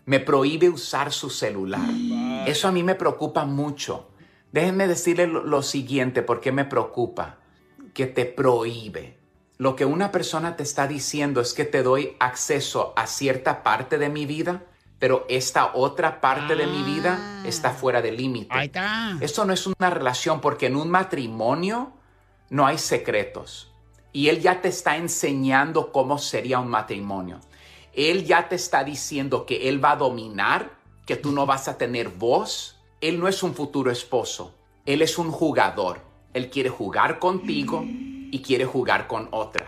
me 0.06 0.20
prohíbe 0.20 0.70
usar 0.70 1.12
su 1.12 1.30
celular. 1.30 1.89
Eso 2.45 2.68
a 2.68 2.72
mí 2.72 2.84
me 2.84 2.95
preocupa 2.95 3.45
mucho. 3.45 4.10
Déjenme 4.51 4.88
decirle 4.88 5.28
lo, 5.28 5.43
lo 5.43 5.64
siguiente, 5.64 6.22
porque 6.22 6.51
me 6.51 6.66
preocupa, 6.66 7.38
que 7.93 8.06
te 8.06 8.26
prohíbe. 8.26 9.18
Lo 9.58 9.76
que 9.76 9.86
una 9.86 10.12
persona 10.12 10.56
te 10.56 10.64
está 10.64 10.88
diciendo 10.88 11.39
es 11.41 11.54
que 11.54 11.66
te 11.66 11.84
doy 11.84 12.16
acceso 12.20 12.93
a 12.95 13.08
cierta 13.08 13.64
parte 13.64 13.97
de 13.97 14.10
mi 14.10 14.26
vida, 14.26 14.64
pero 14.99 15.26
esta 15.30 15.72
otra 15.74 16.22
parte 16.22 16.56
de 16.56 16.68
mi 16.68 16.84
vida 16.84 17.41
está 17.45 17.72
fuera 17.72 18.01
de 18.01 18.12
límite. 18.12 18.49
Ahí 18.51 18.68
está. 18.68 19.18
Esto 19.22 19.45
no 19.45 19.54
es 19.54 19.68
una 19.68 19.89
relación 19.89 20.41
porque 20.41 20.68
en 20.68 20.76
un 20.76 20.89
matrimonio 20.89 21.93
no 22.49 22.66
hay 22.66 22.78
secretos. 22.78 23.72
Y 24.12 24.30
él 24.30 24.41
ya 24.41 24.62
te 24.62 24.68
está 24.68 24.95
enseñando 24.95 25.91
cómo 25.91 26.18
sería 26.20 26.60
un 26.60 26.70
matrimonio. 26.70 27.39
Él 27.95 28.25
ya 28.25 28.49
te 28.49 28.55
está 28.55 28.83
diciendo 28.83 29.45
que 29.45 29.69
él 29.69 29.83
va 29.83 29.91
a 29.91 29.95
dominar, 29.97 30.77
que 31.05 31.15
tú 31.15 31.31
no 31.31 31.45
vas 31.45 31.67
a 31.67 31.77
tener 31.77 32.09
voz. 32.09 32.79
Él 33.01 33.19
no 33.19 33.27
es 33.27 33.43
un 33.43 33.53
futuro 33.53 33.91
esposo. 33.91 34.53
Él 34.85 35.01
es 35.01 35.17
un 35.17 35.31
jugador. 35.31 36.01
Él 36.33 36.49
quiere 36.49 36.69
jugar 36.69 37.19
contigo 37.19 37.83
y 38.31 38.41
quiere 38.41 38.65
jugar 38.65 39.07
con 39.07 39.27
otras. 39.31 39.67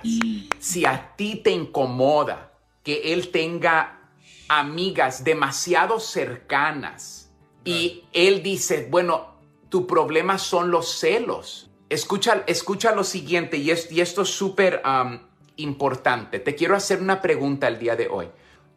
Si 0.60 0.86
a 0.86 1.14
ti 1.16 1.36
te 1.36 1.52
incomoda 1.52 2.52
que 2.84 3.14
él 3.14 3.30
tenga 3.30 4.00
amigas 4.48 5.24
demasiado 5.24 6.00
cercanas 6.00 7.32
y 7.64 8.04
él 8.14 8.42
dice, 8.44 8.88
bueno, 8.90 9.36
tu 9.70 9.86
problema 9.88 10.38
son 10.38 10.72
los 10.72 10.88
celos. 11.00 11.70
Escucha, 11.90 12.44
escucha 12.48 12.94
lo 12.96 13.04
siguiente 13.04 13.58
y, 13.58 13.72
es- 13.72 13.92
y 13.92 14.02
esto 14.02 14.22
es 14.24 14.30
súper 14.30 14.82
um, 14.86 15.20
importante. 15.58 16.40
Te 16.40 16.56
quiero 16.56 16.76
hacer 16.76 17.02
una 17.02 17.22
pregunta 17.22 17.68
el 17.68 17.80
día 17.80 17.96
de 17.96 18.08
hoy. 18.08 18.30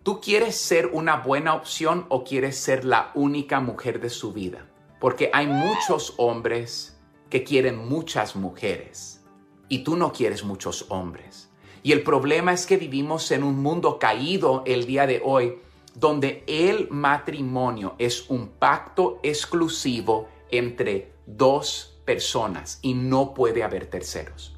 ¿Tú 0.03 0.20
quieres 0.20 0.57
ser 0.57 0.87
una 0.87 1.16
buena 1.16 1.55
opción 1.55 2.07
o 2.09 2.24
quieres 2.24 2.57
ser 2.57 2.85
la 2.85 3.11
única 3.14 3.61
mujer 3.61 4.01
de 4.01 4.11
su 4.11 4.33
vida? 4.33 4.66
Porque 5.01 5.31
hay 5.33 5.47
muchos 5.47 6.14
hombres 6.16 6.99
que 7.31 7.45
quieren 7.45 7.89
muchas 7.89 8.37
mujeres 8.37 9.24
y 9.68 9.85
tú 9.85 9.97
no 9.97 10.12
quieres 10.12 10.45
muchos 10.45 10.87
hombres. 10.89 11.51
Y 11.83 11.93
el 11.93 12.03
problema 12.03 12.53
es 12.53 12.66
que 12.66 12.76
vivimos 12.76 13.31
en 13.31 13.43
un 13.43 13.61
mundo 13.62 13.99
caído 13.99 14.62
el 14.66 14.87
día 14.87 15.07
de 15.07 15.20
hoy 15.24 15.59
donde 15.95 16.45
el 16.47 16.89
matrimonio 16.91 17.95
es 17.99 18.31
un 18.31 18.49
pacto 18.49 19.20
exclusivo 19.22 20.29
entre 20.51 21.12
dos 21.26 22.01
personas 22.05 22.79
y 22.83 22.95
no 22.95 23.35
puede 23.35 23.62
haber 23.62 23.87
terceros. 23.87 24.58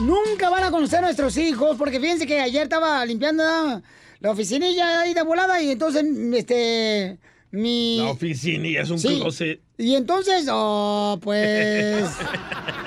Nunca 0.00 0.50
van 0.50 0.64
a 0.64 0.70
conocer 0.70 1.00
nuestros 1.00 1.36
hijos? 1.36 1.76
Porque 1.76 2.00
fíjense 2.00 2.26
que 2.26 2.40
ayer 2.40 2.64
estaba 2.64 3.04
limpiando 3.06 3.42
la 4.20 4.30
oficinilla 4.30 5.00
ahí 5.00 5.14
de 5.14 5.22
volada 5.22 5.60
y 5.62 5.70
entonces, 5.70 6.04
este, 6.34 7.18
mi... 7.50 7.98
La 7.98 8.10
oficina 8.10 8.66
y 8.68 8.76
es 8.76 8.90
un 8.90 8.98
Sí. 8.98 9.18
closet. 9.20 9.60
Y 9.78 9.94
entonces, 9.96 10.46
oh, 10.50 11.18
pues... 11.22 12.04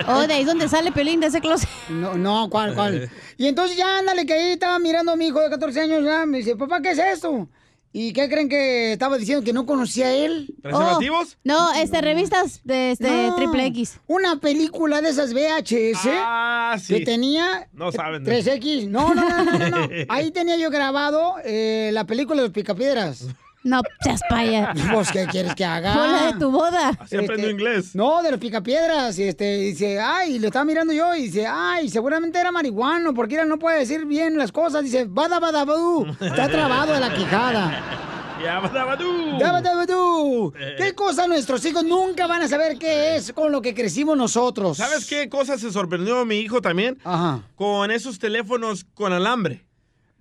Oh, 0.07 0.27
de 0.27 0.33
ahí 0.35 0.41
es 0.41 0.45
donde 0.47 0.69
sale 0.69 0.91
Pelín 0.91 1.19
de 1.19 1.27
ese 1.27 1.41
closet. 1.41 1.67
No, 1.89 2.13
no, 2.13 2.47
¿cuál, 2.49 2.75
cuál? 2.75 3.09
Y 3.37 3.47
entonces 3.47 3.75
ya, 3.75 3.97
ándale, 3.97 4.25
que 4.27 4.33
ahí 4.33 4.51
estaba 4.51 4.77
mirando 4.77 5.11
a 5.11 5.15
mi 5.15 5.27
hijo 5.27 5.41
de 5.41 5.49
14 5.49 5.81
años, 5.81 6.03
ya, 6.03 6.27
me 6.27 6.37
dice, 6.37 6.55
papá, 6.55 6.79
¿qué 6.81 6.91
es 6.91 6.99
esto? 6.99 7.49
¿Y 7.97 8.11
qué 8.11 8.27
creen 8.27 8.49
que 8.49 8.91
estaba 8.91 9.17
diciendo? 9.17 9.41
Que 9.45 9.53
no 9.53 9.65
conocía 9.65 10.07
a 10.07 10.13
él. 10.13 10.53
¿Preservativos? 10.61 11.37
No, 11.45 11.71
este, 11.75 12.01
revistas 12.01 12.59
de 12.65 12.91
este, 12.91 13.09
No, 13.09 13.35
triple 13.37 13.65
X. 13.67 14.01
Una 14.05 14.41
película 14.41 14.99
de 15.01 15.11
esas 15.11 15.33
VHS 15.33 16.09
Ah, 16.11 16.75
sí. 16.77 16.95
que 16.95 17.05
tenía 17.05 17.69
No 17.71 17.93
saben. 17.93 18.25
de- 18.25 18.31
3X. 18.43 18.89
No, 18.89 19.13
no, 19.15 19.21
no, 19.29 19.43
no, 19.45 19.57
no, 19.57 19.69
no. 19.69 19.87
Ahí 20.09 20.31
tenía 20.31 20.57
yo 20.57 20.69
grabado 20.69 21.35
eh, 21.45 21.91
la 21.93 22.03
película 22.05 22.41
de 22.41 22.47
los 22.49 22.53
picapiedras. 22.53 23.27
No, 23.65 23.81
seas 24.01 24.21
paya. 24.29 24.73
Pues, 24.93 25.11
¿qué 25.11 25.25
quieres 25.25 25.55
que 25.55 25.65
haga? 25.65 25.93
Fue 25.93 26.07
la 26.07 26.31
de 26.31 26.39
tu 26.39 26.51
boda. 26.51 26.89
Así 26.99 27.17
aprendo 27.17 27.49
inglés. 27.49 27.95
No, 27.95 28.21
de 28.21 28.29
los 28.29 28.39
picapiedras. 28.39 29.17
Y 29.17 29.23
este, 29.23 29.57
dice, 29.57 29.99
ay, 29.99 30.37
lo 30.37 30.47
estaba 30.47 30.63
mirando 30.65 30.93
yo. 30.93 31.15
Y 31.15 31.23
dice, 31.23 31.47
ay, 31.47 31.89
seguramente 31.89 32.39
era 32.39 32.51
marihuano, 32.51 33.15
porque 33.15 33.39
él 33.39 33.49
no 33.49 33.57
puede 33.57 33.79
decir 33.79 34.05
bien 34.05 34.37
las 34.37 34.51
cosas. 34.51 34.83
Dice, 34.83 35.05
bada, 35.09 35.39
bada, 35.39 35.65
badú. 35.65 36.05
Está 36.21 36.47
trabado 36.51 36.93
de 36.93 36.99
la 36.99 37.11
quijada. 37.11 37.83
Ya, 38.43 38.59
badabadú. 38.59 39.39
Daba, 39.39 39.61
daba, 39.61 39.87
tú. 39.87 40.53
¿Qué 40.77 40.93
cosa 40.93 41.25
nuestros 41.25 41.65
hijos 41.65 41.83
nunca 41.83 42.27
van 42.27 42.43
a 42.43 42.47
saber 42.47 42.77
qué 42.77 43.15
es 43.15 43.33
con 43.33 43.51
lo 43.51 43.63
que 43.63 43.73
crecimos 43.73 44.15
nosotros? 44.15 44.77
¿Sabes 44.77 45.07
qué 45.07 45.27
cosa 45.27 45.57
se 45.57 45.71
sorprendió 45.71 46.23
mi 46.25 46.35
hijo 46.35 46.61
también? 46.61 46.99
Ajá. 47.03 47.41
Con 47.55 47.89
esos 47.89 48.19
teléfonos 48.19 48.85
con 48.93 49.11
alambre. 49.11 49.65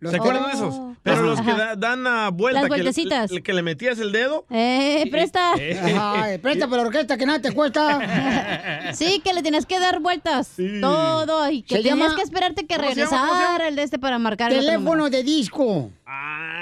Los- 0.00 0.10
¿Se 0.10 0.18
acuerdan 0.18 0.46
de 0.48 0.52
esos? 0.52 0.74
Pero 1.02 1.16
Ajá. 1.16 1.24
los 1.24 1.40
que 1.40 1.52
da- 1.52 1.76
dan 1.76 2.06
a 2.06 2.28
vuelta. 2.30 2.60
Las 2.62 2.70
que 2.70 2.76
le- 2.76 2.82
vueltecitas. 2.84 3.30
que 3.42 3.52
le 3.54 3.62
metías 3.62 3.98
el 3.98 4.12
dedo. 4.12 4.44
Eh, 4.50 5.06
presta. 5.10 5.52
Ay, 5.54 6.38
presta 6.38 6.66
para 6.68 6.82
la 6.82 6.88
orquesta 6.88 7.16
que 7.16 7.24
nada 7.26 7.40
te 7.40 7.52
cuesta. 7.52 8.00
Sí, 8.94 9.20
que 9.24 9.32
le 9.32 9.42
tienes 9.42 9.64
que 9.66 9.80
dar 9.80 10.00
vueltas. 10.00 10.52
Todo. 10.80 11.50
Y 11.50 11.62
que 11.62 11.76
Se 11.76 11.82
tenías 11.82 11.98
llama- 11.98 12.16
que 12.16 12.22
esperarte 12.22 12.66
que 12.66 12.76
¿Cómo 12.76 12.88
se 12.90 12.94
llama? 12.96 13.10
¿Cómo 13.10 13.20
se 13.20 13.26
llama? 13.26 13.38
regresara 13.38 13.68
el 13.68 13.76
de 13.76 13.82
este 13.82 13.98
para 13.98 14.18
marcar 14.18 14.52
el 14.52 14.58
otro 14.58 14.70
Teléfono 14.72 15.10
de 15.10 15.22
disco. 15.22 15.90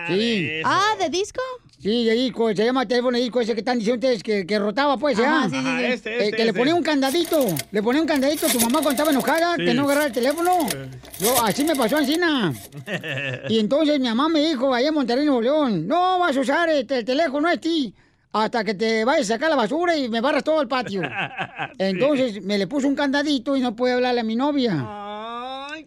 sí. 0.08 0.50
Ah, 0.64 0.94
¿de 0.98 1.08
disco? 1.10 1.40
Sí, 1.82 2.04
de 2.04 2.12
disco, 2.14 2.48
se 2.54 2.64
llama 2.64 2.86
teléfono 2.86 3.16
de 3.18 3.24
disco 3.24 3.40
ese 3.40 3.54
que 3.54 3.58
están 3.60 3.76
diciendo 3.78 4.06
ustedes 4.06 4.22
que, 4.22 4.46
que 4.46 4.56
rotaba, 4.58 4.96
pues, 4.98 5.18
Ajá, 5.18 5.42
¿ya? 5.42 5.50
sí, 5.50 5.56
sí, 5.56 5.56
Ajá, 5.68 5.78
sí. 5.80 5.84
este, 5.86 6.10
Eh, 6.10 6.24
este, 6.26 6.36
que 6.36 6.42
le 6.44 6.48
este. 6.50 6.58
ponía 6.60 6.74
un 6.76 6.82
candadito, 6.84 7.44
le 7.72 7.82
ponía 7.82 8.00
un 8.00 8.06
candadito 8.06 8.46
a 8.46 8.50
tu 8.50 8.58
mamá 8.60 8.74
cuando 8.74 8.90
estaba 8.92 9.10
enojada, 9.10 9.56
Sí. 9.56 9.64
que 9.64 9.74
no 9.74 9.82
agarrara 9.82 10.06
el 10.06 10.12
teléfono. 10.12 10.58
Yo, 11.18 11.42
así 11.44 11.64
me 11.64 11.74
pasó 11.74 11.98
encina. 11.98 12.52
Y 13.48 13.58
entonces 13.58 13.98
mi 13.98 14.06
mamá 14.08 14.28
me 14.28 14.40
dijo, 14.48 14.72
allá 14.72 14.88
en 14.88 14.94
Monterrey, 14.94 15.24
Nuevo 15.26 15.42
León, 15.42 15.88
no 15.88 16.20
vas 16.20 16.36
a 16.36 16.40
usar 16.40 16.68
este, 16.68 16.98
el 16.98 17.04
teléfono 17.04 17.48
este 17.48 17.92
hasta 18.34 18.64
que 18.64 18.72
te 18.74 19.04
vayas 19.04 19.28
a 19.30 19.34
sacar 19.34 19.50
la 19.50 19.56
basura 19.56 19.94
y 19.96 20.08
me 20.08 20.20
barras 20.22 20.42
todo 20.44 20.62
el 20.62 20.68
patio. 20.68 21.02
Entonces 21.78 22.42
me 22.42 22.56
le 22.58 22.66
puso 22.66 22.86
un 22.88 22.94
candadito 22.94 23.56
y 23.56 23.60
no 23.60 23.74
pude 23.76 23.92
hablarle 23.92 24.20
a 24.20 24.24
mi 24.24 24.36
novia. 24.36 24.72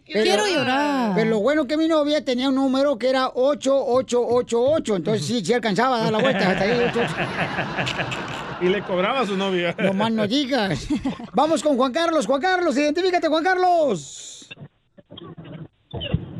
Quiero 0.06 0.46
llorar. 0.46 1.12
Pero 1.16 1.30
lo 1.30 1.40
bueno 1.40 1.66
que 1.66 1.76
mi 1.76 1.88
novia 1.88 2.24
tenía 2.24 2.48
un 2.48 2.54
número 2.54 2.96
que 2.96 3.08
era 3.08 3.28
8888. 3.28 4.96
Entonces 4.96 5.26
sí, 5.26 5.44
sí 5.44 5.52
alcanzaba 5.52 5.96
a 5.96 6.04
dar 6.04 6.12
la 6.12 6.18
vuelta 6.20 6.50
hasta 6.50 6.64
ahí. 6.64 6.70
8888. 6.70 8.36
Y 8.62 8.68
le 8.68 8.82
cobraba 8.82 9.20
a 9.20 9.26
su 9.26 9.36
novia. 9.36 9.74
No 9.78 9.92
más 9.92 10.12
no 10.12 10.26
digas. 10.26 10.86
Vamos 11.34 11.62
con 11.62 11.76
Juan 11.76 11.92
Carlos. 11.92 12.26
Juan 12.26 12.40
Carlos, 12.40 12.76
identifícate, 12.78 13.28
Juan 13.28 13.44
Carlos. 13.44 14.48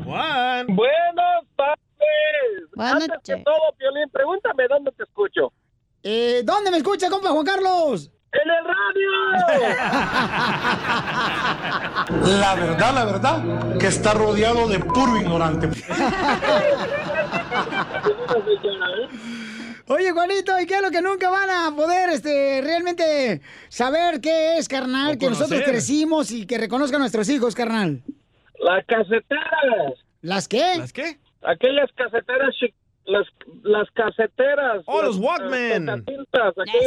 Juan. 0.03 0.67
Buenas 0.67 1.43
tardes. 1.55 1.81
Buenas 2.73 2.93
Antes 2.93 3.17
que 3.23 3.35
todo, 3.43 3.55
Piolín, 3.77 4.09
pregúntame 4.11 4.67
dónde 4.67 4.91
te 4.93 5.03
escucho. 5.03 5.51
Eh, 6.03 6.41
¿Dónde 6.43 6.71
me 6.71 6.77
escucha, 6.77 7.09
compa 7.09 7.29
Juan 7.29 7.45
Carlos? 7.45 8.11
¡En 8.31 8.49
el 8.49 8.63
radio! 8.65 9.11
La 12.39 12.55
verdad, 12.55 12.93
la 12.93 13.05
verdad, 13.05 13.77
que 13.79 13.87
está 13.87 14.13
rodeado 14.13 14.67
de 14.67 14.79
puro 14.79 15.17
ignorante. 15.17 15.67
Oye, 19.89 20.11
Juanito, 20.11 20.59
¿y 20.59 20.65
qué 20.65 20.75
es 20.75 20.81
lo 20.81 20.91
que 20.91 21.01
nunca 21.01 21.29
van 21.29 21.49
a 21.49 21.73
poder 21.75 22.09
este, 22.09 22.61
realmente 22.61 23.41
saber 23.69 24.19
qué 24.19 24.57
es, 24.57 24.67
carnal? 24.67 25.15
O 25.15 25.17
Que 25.17 25.29
nosotros 25.29 25.61
crecimos 25.63 26.31
y 26.31 26.45
que 26.45 26.57
reconozcan 26.57 26.97
a 26.97 27.03
nuestros 27.03 27.29
hijos, 27.29 27.55
carnal. 27.55 28.03
Las 28.59 28.85
caseteras. 28.85 29.93
¿Las 30.21 30.47
qué? 30.47 30.77
¿Las 30.77 30.91
qué? 30.91 31.19
Aquellas 31.41 31.89
caseteras, 31.95 32.53
las, 33.05 33.27
las 33.63 33.89
caseteras. 33.91 34.83
Oh, 34.85 35.01
los 35.01 35.15
las, 35.17 35.25
Walkman. 35.25 35.89
aquellos- 35.89 36.27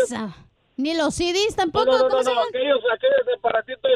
Esa. 0.05 0.34
Ni 0.81 0.95
los 0.95 1.14
CDs 1.14 1.55
tampoco. 1.57 1.87
No, 1.87 2.09
no, 2.09 2.22
no, 2.22 2.41
aquellos, 2.43 2.81
aquellos 2.93 3.39
aparatitos, 3.39 3.91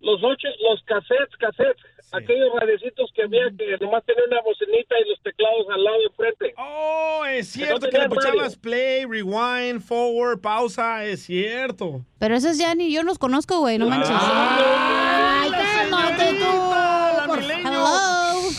los 0.00 0.22
ocho, 0.22 0.48
los 0.62 0.82
cassettes, 0.84 1.36
cassettes, 1.38 1.82
aquellos 2.12 2.48
radiecitos 2.58 3.10
que 3.14 3.22
había 3.22 3.50
que 3.56 3.76
nomás 3.84 4.04
tenían 4.04 4.28
una 4.28 4.40
bocinita 4.42 4.94
y 5.04 5.08
los 5.10 5.20
teclados 5.22 5.66
al 5.72 5.84
lado 5.84 5.98
de 5.98 6.04
enfrente. 6.04 6.54
Oh, 6.56 7.24
es 7.26 7.52
Que 7.52 7.60
no 7.60 7.66
cierto 7.66 7.88
que 7.90 7.98
le 7.98 8.08
puchabas 8.08 8.56
play, 8.56 9.04
rewind, 9.04 9.82
forward, 9.82 10.40
pausa, 10.40 11.04
es 11.04 11.24
cierto. 11.24 12.04
Pero 12.18 12.36
esos 12.36 12.56
ya 12.58 12.74
ni 12.74 12.92
yo 12.92 13.02
los 13.02 13.18
conozco, 13.18 13.58
güey, 13.58 13.78
no 13.78 13.88
manches. 13.88 14.16
¡Ay, 14.18 15.50
cálmate 15.50 16.34
tú! 16.34 16.68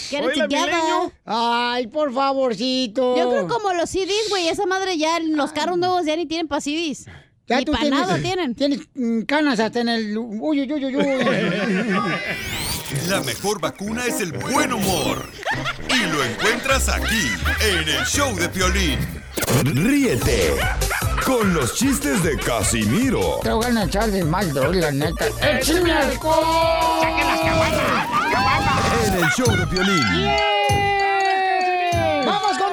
Get 0.10 0.24
it 0.24 0.34
together. 0.34 1.12
Ay, 1.26 1.88
por 1.88 2.12
favorcito. 2.12 3.16
Yo 3.16 3.30
creo 3.30 3.48
como 3.48 3.74
los 3.74 3.90
CDs, 3.90 4.30
güey, 4.30 4.48
esa 4.48 4.66
madre 4.66 4.98
ya, 4.98 5.20
los 5.20 5.52
carros 5.52 5.78
nuevos 5.78 6.06
ya 6.06 6.16
ni 6.16 6.26
tienen 6.26 6.48
para 6.48 6.62
CDs. 6.62 7.06
Ya 7.50 7.58
ni 7.58 7.66
tú 7.66 7.74
tienes, 7.74 8.22
tienen. 8.22 8.56
Tienes 8.56 8.80
mm, 8.94 9.22
canas 9.22 9.60
hasta 9.60 9.82
en 9.82 9.90
el... 9.90 10.18
Uy, 10.18 10.62
uy, 10.62 10.72
uy, 10.72 10.86
uy, 10.86 10.96
uy. 10.96 11.26
La 13.10 13.22
mejor 13.22 13.60
vacuna 13.60 14.06
es 14.06 14.22
el 14.22 14.32
buen 14.32 14.72
humor. 14.72 15.26
Y 15.90 16.12
lo 16.12 16.24
encuentras 16.24 16.90
aquí, 16.90 17.28
en 17.62 17.90
el 17.90 18.06
show 18.06 18.36
de 18.36 18.50
Piolín. 18.50 19.00
Ríete 19.64 20.54
con 21.26 21.54
los 21.54 21.76
chistes 21.76 22.24
de 22.24 22.38
Casimiro 22.38 23.40
Te 23.42 23.52
voy 23.52 23.66
a 23.66 23.84
echar 23.84 24.10
de 24.12 24.24
mal, 24.24 24.54
la 24.54 24.92
neta. 24.92 25.28
¡Échame 25.42 25.92
alcohol! 25.92 27.02
¡Saque 27.02 27.24
las 27.24 27.40
en 29.08 29.24
el 29.24 29.30
show 29.32 29.56
de 29.56 29.68
Piolín. 29.68 30.04
¡Vamos 32.26 32.58
con 32.58 32.69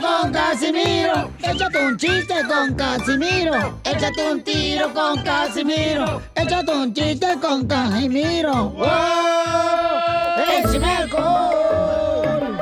con 0.00 0.32
Casimiro. 0.32 1.30
Échate 1.42 1.86
un 1.86 1.96
chiste 1.96 2.34
con 2.48 2.74
Casimiro. 2.74 3.80
Échate 3.84 4.32
un 4.32 4.42
tiro 4.42 4.92
con 4.92 5.22
Casimiro. 5.22 6.22
Échate 6.34 6.72
un 6.72 6.92
chiste 6.94 7.26
con 7.40 7.66
Casimiro. 7.66 8.70
¡Wow! 8.70 8.86
¡Échame 10.58 10.86
alcohol! 10.86 12.60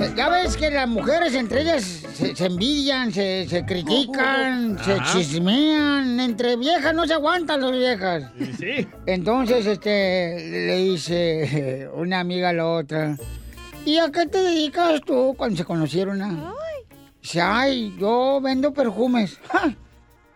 Eh, 0.00 0.12
Ya 0.16 0.28
ves 0.28 0.56
que 0.56 0.70
las 0.70 0.88
mujeres 0.88 1.34
entre 1.34 1.62
ellas 1.62 1.82
se, 2.14 2.34
se 2.34 2.46
envidian, 2.46 3.12
se, 3.12 3.46
se 3.48 3.64
critican, 3.64 4.78
se 4.84 4.98
chismean. 5.12 6.20
Entre 6.20 6.56
viejas 6.56 6.94
no 6.94 7.06
se 7.06 7.14
aguantan 7.14 7.60
las 7.60 7.72
viejas. 7.72 8.24
Sí. 8.58 8.86
Entonces, 9.06 9.66
este, 9.66 10.36
le 10.50 10.76
dice 10.76 11.88
una 11.94 12.20
amiga 12.20 12.50
a 12.50 12.52
la 12.52 12.66
otra, 12.66 13.16
¿y 13.86 13.98
a 13.98 14.10
qué 14.10 14.26
te 14.26 14.42
dedicas 14.42 15.00
tú 15.06 15.34
cuando 15.36 15.56
se 15.56 15.64
conocieron? 15.64 16.20
ah?" 16.20 16.52
Dice, 17.22 17.40
ay, 17.40 17.96
yo 17.98 18.40
vendo 18.40 18.72
perfumes. 18.72 19.40
¡Ja! 19.50 19.74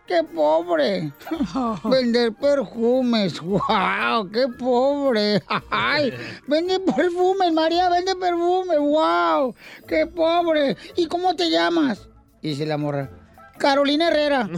¡Qué 0.05 0.23
pobre! 0.23 1.13
Vender 1.85 2.33
perfumes. 2.33 3.39
¡Wow! 3.43 4.29
¡Qué 4.29 4.47
pobre! 4.59 5.41
¡Ay! 5.69 6.13
Vende 6.47 6.81
perfumes, 6.81 7.53
María, 7.53 7.87
vende 7.89 8.13
perfumes. 8.17 8.77
¡Wow! 8.77 9.55
¡Qué 9.87 10.05
pobre! 10.05 10.75
¿Y 10.97 11.05
cómo 11.05 11.33
te 11.33 11.49
llamas? 11.49 12.09
Dice 12.41 12.65
la 12.65 12.77
morra. 12.77 13.09
Carolina 13.57 14.09
Herrera. 14.09 14.49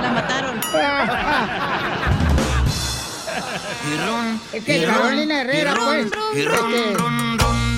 La 0.00 0.10
mataron. 0.12 0.60
Es 4.52 4.64
que 4.64 4.84
Carolina 4.84 5.40
Herrera, 5.42 5.74
pues. 5.74 6.06
eh, 6.06 6.10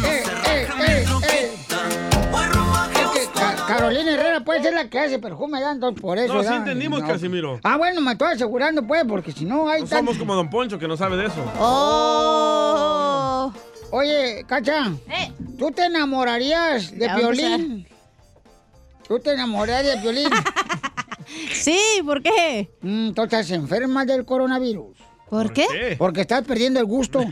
eh, 0.06 0.68
eh, 0.86 1.04
eh. 1.22 1.50
Es 2.94 3.10
que 3.10 3.26
Ca- 3.38 3.66
Carolina 3.66 4.12
Herrera, 4.14 4.40
pues, 4.44 4.64
es 4.64 4.72
la 4.72 4.88
que 4.88 4.98
hace 4.98 5.18
perfume. 5.18 5.60
Entonces, 5.60 6.00
por 6.00 6.18
eso. 6.18 6.34
No, 6.34 6.42
sí 6.42 6.54
entendimos, 6.54 7.00
No. 7.02 7.06
Casimiro. 7.08 7.60
Ah, 7.62 7.76
bueno, 7.76 8.00
me 8.00 8.12
estoy 8.12 8.32
asegurando, 8.34 8.86
pues, 8.86 9.04
porque 9.06 9.32
si 9.32 9.44
no 9.44 9.68
hay 9.68 9.82
No 9.82 9.88
tan- 9.88 9.98
somos 10.00 10.16
como 10.18 10.34
Don 10.34 10.48
Poncho 10.50 10.78
que 10.78 10.88
no 10.88 10.96
sabe 10.96 11.16
de 11.16 11.26
eso. 11.26 11.44
¡Oh! 11.58 13.52
Oye, 13.92 14.44
Cacha, 14.46 14.92
¿tú 15.58 15.70
te 15.72 15.84
enamorarías 15.86 16.92
de 16.96 17.08
Violín? 17.14 17.86
¿Tú 19.08 19.18
te 19.18 19.32
enamorarías 19.32 19.96
de 19.96 20.00
Violín? 20.00 20.28
sí, 21.52 21.78
¿por 22.04 22.22
qué? 22.22 22.70
Mm, 22.82 23.10
tú 23.12 23.22
estás 23.24 23.50
enferma 23.50 24.04
del 24.04 24.24
coronavirus. 24.24 24.96
¿Por 25.30 25.52
qué? 25.52 25.94
Porque 25.96 26.22
estás 26.22 26.44
perdiendo 26.44 26.80
el 26.80 26.86
gusto. 26.86 27.20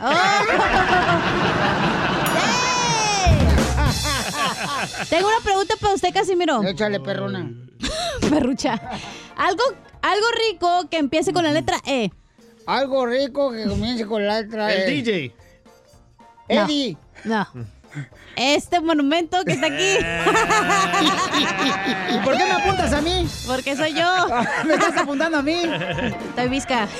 Tengo 5.10 5.28
una 5.28 5.40
pregunta 5.42 5.74
para 5.80 5.94
usted, 5.94 6.12
Casimiro. 6.14 6.62
Échale, 6.62 7.00
perrona. 7.00 7.50
Perrucha. 8.30 8.80
Algo, 9.36 9.62
algo 10.02 10.26
rico 10.50 10.88
que 10.90 10.98
empiece 10.98 11.32
con 11.32 11.42
la 11.44 11.52
letra 11.52 11.78
E. 11.86 12.10
Algo 12.66 13.06
rico 13.06 13.50
que 13.50 13.64
comience 13.64 14.06
con 14.06 14.24
la 14.26 14.42
letra 14.42 14.72
El 14.72 14.82
E. 14.82 15.02
DJ. 15.02 15.34
Eddie. 16.48 16.96
No. 17.24 17.46
Este 18.40 18.80
monumento 18.80 19.44
que 19.44 19.54
está 19.54 19.66
aquí. 19.66 19.96
¿Y 22.14 22.18
por 22.24 22.36
qué 22.36 22.44
me 22.44 22.52
apuntas 22.52 22.92
a 22.92 23.00
mí? 23.00 23.26
Porque 23.48 23.74
soy 23.74 23.94
yo. 23.94 24.28
¿Me 24.64 24.74
estás 24.74 24.96
apuntando 24.96 25.38
a 25.38 25.42
mí? 25.42 25.60
Estoy 26.28 26.48
visca. 26.48 26.86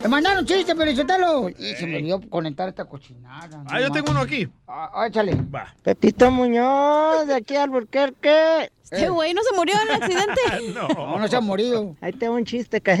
Me 0.00 0.08
mandaron 0.08 0.46
chiste, 0.46 0.76
pero 0.76 0.90
inténtalo. 0.90 1.48
Y 1.48 1.74
se 1.74 1.86
me 1.86 1.96
olvidó 1.96 2.20
conectar 2.28 2.68
esta 2.68 2.84
cochinada. 2.84 3.64
Ah, 3.68 3.80
yo 3.80 3.90
tengo 3.90 4.10
uno 4.10 4.20
aquí. 4.20 4.48
Ah, 4.66 5.06
échale. 5.08 5.34
Va. 5.52 5.74
Pepito 5.82 6.30
Muñoz, 6.30 7.26
de 7.26 7.34
aquí 7.34 7.54
al 7.56 7.64
Alburquerque. 7.64 8.70
Este 8.82 9.08
güey 9.08 9.32
no 9.32 9.42
se 9.42 9.56
murió 9.56 9.74
en 9.80 9.88
el 9.88 10.02
accidente. 10.02 10.40
No, 10.74 11.18
no 11.18 11.28
se 11.28 11.36
ha 11.36 11.40
morido. 11.40 11.96
Ahí 12.00 12.12
tengo 12.12 12.34
un 12.34 12.44
chiste, 12.44 12.80
que 12.80 13.00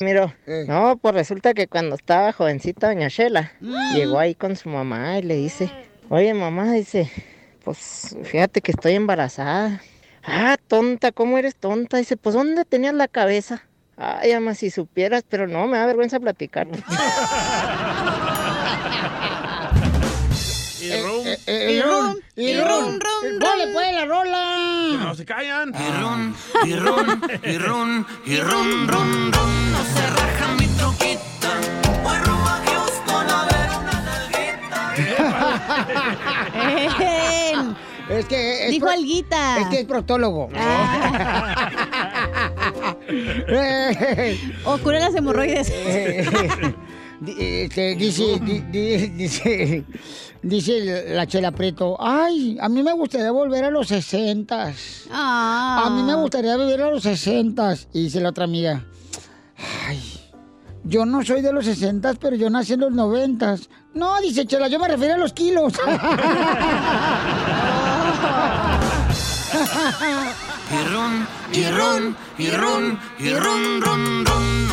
Miro, 0.00 0.32
no, 0.66 0.96
pues 0.96 1.14
resulta 1.14 1.52
que 1.52 1.66
cuando 1.68 1.94
estaba 1.96 2.32
jovencita 2.32 2.86
doña 2.88 3.08
Shela, 3.08 3.52
Mm. 3.60 3.94
llegó 3.96 4.18
ahí 4.18 4.34
con 4.34 4.56
su 4.56 4.70
mamá 4.70 5.18
y 5.18 5.22
le 5.22 5.34
dice, 5.36 5.70
oye 6.08 6.32
mamá, 6.32 6.72
dice, 6.72 7.10
pues 7.64 8.16
fíjate 8.24 8.62
que 8.62 8.70
estoy 8.72 8.94
embarazada. 8.94 9.82
Ah, 10.24 10.56
tonta, 10.68 11.12
¿cómo 11.12 11.36
eres 11.36 11.54
tonta? 11.56 11.98
Dice, 11.98 12.16
pues 12.16 12.34
¿dónde 12.34 12.64
tenías 12.64 12.94
la 12.94 13.08
cabeza? 13.08 13.62
Ay, 13.98 14.32
ama, 14.32 14.54
si 14.54 14.70
supieras, 14.70 15.22
pero 15.28 15.46
no, 15.46 15.66
me 15.66 15.76
da 15.76 15.84
vergüenza 15.86 16.18
platicarte. 16.18 16.82
Y 20.82 20.92
rum. 21.02 21.26
Eh, 21.46 21.72
Y 21.76 21.82
rum, 21.82 22.16
y 22.36 22.56
rum, 22.58 22.98
rum. 22.98 23.38
¡Dale, 23.38 23.66
pues, 23.74 23.92
la 23.92 24.04
rola! 24.06 24.49
No 25.10 25.16
se 25.16 25.24
callan. 25.24 25.72
Y 25.74 25.90
ron, 26.00 26.36
y 26.64 26.74
ron, 26.74 27.20
y 27.42 27.58
ron, 27.58 28.06
y 28.24 28.36
ron, 28.36 28.86
ron, 28.86 29.32
ron. 29.32 29.72
No 29.72 29.82
se 29.84 30.06
raja 30.06 30.54
mi 30.56 30.68
troquita. 30.68 31.50
Voy 32.04 32.16
rumbo 32.18 32.48
a 32.48 32.62
Houston 32.64 33.28
a 33.28 33.44
ver 33.46 33.70
una 33.80 34.00
Es 38.10 38.26
que 38.26 38.64
es 38.66 38.70
Dijo 38.70 38.86
pro- 38.86 38.94
alguita. 38.94 39.58
Es 39.58 39.66
que 39.66 39.80
es 39.80 39.86
proctólogo. 39.86 40.48
o 44.64 44.78
cura 44.78 45.00
las 45.00 45.12
hemorroides. 45.16 45.72
Este, 47.26 47.94
dice, 47.96 48.38
di- 48.40 48.60
di- 48.70 49.08
dice, 49.16 49.84
dice 50.42 51.04
la 51.14 51.26
Chela 51.26 51.52
Preto, 51.52 51.96
ay, 52.00 52.56
a 52.60 52.68
mí 52.68 52.82
me 52.82 52.92
gustaría 52.94 53.30
volver 53.30 53.64
a 53.64 53.70
los 53.70 53.88
sesentas. 53.88 55.04
Ah. 55.10 55.84
A 55.86 55.90
mí 55.90 56.02
me 56.02 56.14
gustaría 56.14 56.56
vivir 56.56 56.80
a 56.80 56.90
los 56.90 57.02
sesentas. 57.02 57.88
Y 57.92 58.04
dice 58.04 58.20
la 58.20 58.30
otra 58.30 58.44
amiga, 58.44 58.84
ay, 59.86 60.00
yo 60.84 61.04
no 61.04 61.22
soy 61.24 61.42
de 61.42 61.52
los 61.52 61.66
sesentas, 61.66 62.16
pero 62.18 62.36
yo 62.36 62.48
nací 62.48 62.72
en 62.72 62.80
los 62.80 62.92
noventas. 62.92 63.68
No, 63.92 64.20
dice 64.20 64.46
Chela, 64.46 64.68
yo 64.68 64.78
me 64.78 64.88
refiero 64.88 65.14
a 65.14 65.18
los 65.18 65.32
kilos. 65.32 65.72
Y 70.72 70.84
ron, 70.94 71.26
y 71.52 71.64
ron, 71.66 72.16
y 72.38 72.50
ron, 72.50 72.98
y 73.18 73.30
ron, 73.32 73.80
ron, 73.80 74.24
ron. 74.24 74.69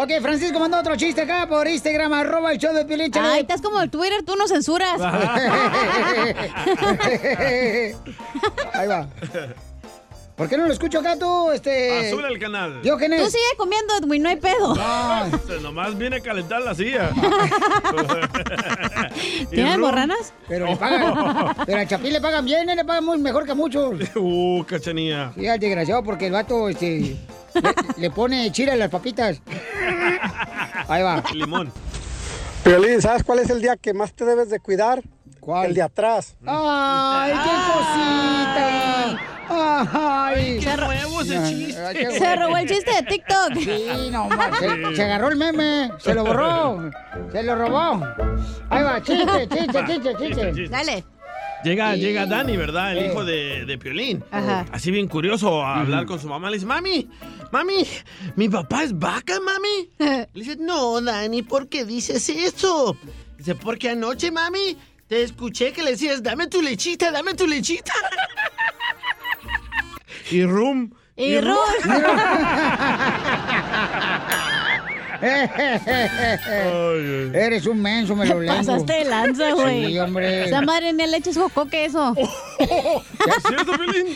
Ok, 0.00 0.10
Francisco 0.22 0.60
mandó 0.60 0.78
otro 0.78 0.94
chiste 0.94 1.22
acá 1.22 1.48
por 1.48 1.66
Instagram, 1.66 2.12
arroba 2.12 2.52
el 2.52 2.58
show 2.58 2.72
de 2.72 2.84
Piolín. 2.84 3.10
Ay, 3.20 3.40
estás 3.40 3.60
como 3.60 3.80
el 3.80 3.90
Twitter, 3.90 4.22
tú 4.24 4.36
no 4.36 4.46
censuras. 4.46 5.00
Ahí 8.74 8.86
va. 8.86 9.08
¿Por 10.36 10.48
qué 10.48 10.56
no 10.56 10.66
lo 10.66 10.72
escucho 10.72 11.00
acá 11.00 11.18
tú, 11.18 11.50
este... 11.50 12.10
Azul 12.10 12.24
el 12.26 12.38
canal. 12.38 12.80
Diógenes? 12.80 13.24
Tú 13.24 13.30
sigue 13.30 13.42
comiendo, 13.56 13.92
Edwin, 14.00 14.22
no 14.22 14.28
hay 14.28 14.36
pedo. 14.36 14.76
Este, 15.34 15.58
Nomás 15.62 15.98
viene 15.98 16.18
a 16.18 16.20
calentar 16.20 16.62
la 16.62 16.76
silla. 16.76 17.10
¿Tiene 19.50 19.70
Y 19.70 19.72
ron. 19.72 19.80
borranas? 19.80 20.32
Pero 20.46 20.66
le 20.66 20.76
pagan, 20.76 21.56
pero 21.66 21.80
al 21.80 21.88
Chapín 21.88 22.12
le 22.12 22.20
pagan 22.20 22.44
bien, 22.44 22.70
él 22.70 22.76
le 22.76 22.84
pagan 22.84 23.04
muy 23.04 23.18
mejor 23.18 23.46
que 23.46 23.50
a 23.50 23.56
muchos. 23.56 23.94
Uh, 24.14 24.62
cachanía. 24.64 25.32
Sí, 25.34 25.48
al 25.48 25.58
desgraciado, 25.58 26.04
porque 26.04 26.26
el 26.26 26.32
vato, 26.34 26.68
este, 26.68 27.16
le, 27.62 28.00
le 28.00 28.10
pone 28.10 28.50
chile 28.52 28.72
a 28.72 28.76
las 28.76 28.90
papitas. 28.90 29.40
Ahí 30.88 31.02
va. 31.02 31.22
Limón. 31.32 31.72
Piolín, 32.64 33.00
¿sabes 33.00 33.22
cuál 33.22 33.38
es 33.38 33.50
el 33.50 33.60
día 33.62 33.76
que 33.76 33.94
más 33.94 34.12
te 34.12 34.24
debes 34.24 34.50
de 34.50 34.60
cuidar? 34.60 35.02
¿Cuál? 35.40 35.68
El 35.68 35.74
de 35.74 35.82
atrás. 35.82 36.36
¡Ay, 36.46 37.32
qué 37.32 37.50
cosita! 37.72 39.18
¡Ay! 39.50 40.60
qué 40.60 40.76
nuevo 40.76 41.20
ese 41.22 41.42
chiste. 41.48 42.18
Se 42.18 42.36
robó 42.36 42.56
el 42.56 42.68
chiste 42.68 42.90
de 42.94 43.02
TikTok. 43.02 43.54
Sí, 43.54 44.10
no, 44.10 44.28
se 44.94 45.02
agarró 45.02 45.28
el 45.28 45.36
meme, 45.36 45.90
se 45.98 46.14
lo 46.14 46.24
borró, 46.24 46.90
se 47.32 47.42
lo 47.42 47.54
robó. 47.56 48.04
Ahí 48.68 48.82
va, 48.82 49.02
chiste, 49.02 49.48
chiste, 49.48 49.84
chiste, 49.86 50.14
chiste. 50.18 50.68
Dale. 50.68 51.04
Llega, 51.64 51.94
Sí. 51.94 52.00
llega 52.00 52.26
Dani, 52.26 52.56
¿verdad? 52.56 52.96
El 52.96 53.06
hijo 53.10 53.24
de, 53.24 53.64
de 53.66 53.78
Piolín. 53.78 54.24
Ajá. 54.30 54.66
Así 54.72 54.90
bien 54.90 55.08
curioso 55.08 55.62
a 55.64 55.80
hablar 55.80 56.06
con 56.06 56.20
su 56.20 56.28
mamá. 56.28 56.50
Le 56.50 56.56
dice, 56.56 56.66
mami, 56.66 57.08
mami, 57.50 57.86
¿mi 58.36 58.48
papá 58.48 58.84
es 58.84 58.96
vaca, 58.98 59.34
mami? 59.40 59.90
Le 59.98 60.28
dice, 60.44 60.56
no, 60.58 61.00
Dani, 61.00 61.42
¿por 61.42 61.68
qué 61.68 61.84
dices 61.84 62.28
eso? 62.28 62.96
Dice, 63.36 63.54
porque 63.54 63.90
anoche, 63.90 64.30
mami, 64.30 64.76
te 65.08 65.22
escuché 65.22 65.72
que 65.72 65.82
le 65.82 65.92
decías, 65.92 66.22
dame 66.22 66.46
tu 66.46 66.62
lechita, 66.62 67.10
dame 67.10 67.34
tu 67.34 67.46
lechita. 67.46 67.92
y 70.30 70.44
rum. 70.44 70.90
Y 71.16 71.40
rum. 71.40 71.56
Eres 77.32 77.66
un 77.66 77.82
menso, 77.82 78.14
me 78.14 78.26
lo 78.26 78.40
leo. 78.40 78.54
pasaste 78.54 78.92
de 78.92 79.04
lanza, 79.04 79.52
güey. 79.52 79.86
Sí, 79.86 79.98
hombre. 79.98 80.44
Esa 80.44 80.62
madre 80.62 80.92
ni 80.92 81.06
leche 81.06 81.30
es 81.30 81.38
jocoque 81.38 81.84
eso. 81.86 82.14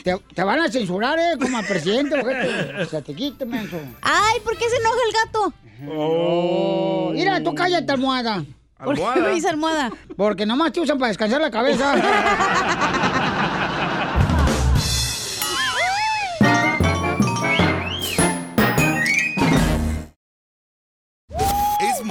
Te, 0.04 0.16
te 0.34 0.44
van 0.44 0.60
a 0.60 0.70
censurar, 0.70 1.18
¿eh? 1.18 1.38
Como 1.40 1.58
al 1.58 1.66
presidente, 1.66 2.20
ojete. 2.20 2.82
O 2.82 2.86
sea, 2.86 3.02
te 3.02 3.14
quite, 3.14 3.44
menso. 3.44 3.78
Ay, 4.00 4.40
¿por 4.44 4.56
qué 4.56 4.68
se 4.68 4.76
enoja 4.76 4.98
el 5.06 5.12
gato? 5.12 5.52
Oh. 5.88 7.10
Mira, 7.12 7.42
tú 7.42 7.54
cállate, 7.54 7.92
almohada. 7.92 8.44
¿Por 8.82 8.96
qué 8.96 9.20
me 9.20 9.30
dice 9.30 9.48
almohada? 9.48 9.90
Porque 10.16 10.44
nomás 10.46 10.72
te 10.72 10.80
usan 10.80 10.98
para 10.98 11.08
descansar 11.08 11.40
la 11.40 11.50
cabeza. 11.50 11.94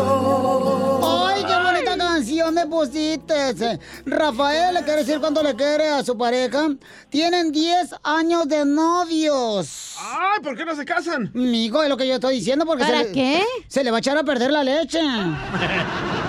Ay, 0.00 1.44
qué 1.44 1.54
bonita 1.62 1.96
canción 1.96 2.54
me 2.54 2.66
pusiste. 2.66 3.78
Rafael 4.06 4.74
le 4.74 4.82
quiere 4.84 5.04
decir 5.04 5.20
cuánto 5.20 5.42
le 5.42 5.54
quiere 5.54 5.88
a 5.90 6.04
su 6.04 6.16
pareja. 6.16 6.68
Tienen 7.08 7.52
10 7.52 7.94
años 8.02 8.48
de 8.48 8.64
novios. 8.64 9.96
Ay, 10.00 10.40
¿por 10.42 10.56
qué 10.56 10.64
no 10.64 10.74
se 10.76 10.84
casan? 10.84 11.30
Mijo, 11.34 11.82
es 11.82 11.88
lo 11.88 11.96
que 11.96 12.06
yo 12.06 12.14
estoy 12.14 12.36
diciendo 12.36 12.64
porque 12.66 12.84
¿Para 12.84 12.98
se 12.98 13.04
le- 13.06 13.12
qué? 13.12 13.42
Se 13.68 13.82
le 13.84 13.90
va 13.90 13.98
a 13.98 14.00
echar 14.00 14.16
a 14.18 14.24
perder 14.24 14.50
la 14.50 14.62
leche. 14.64 15.00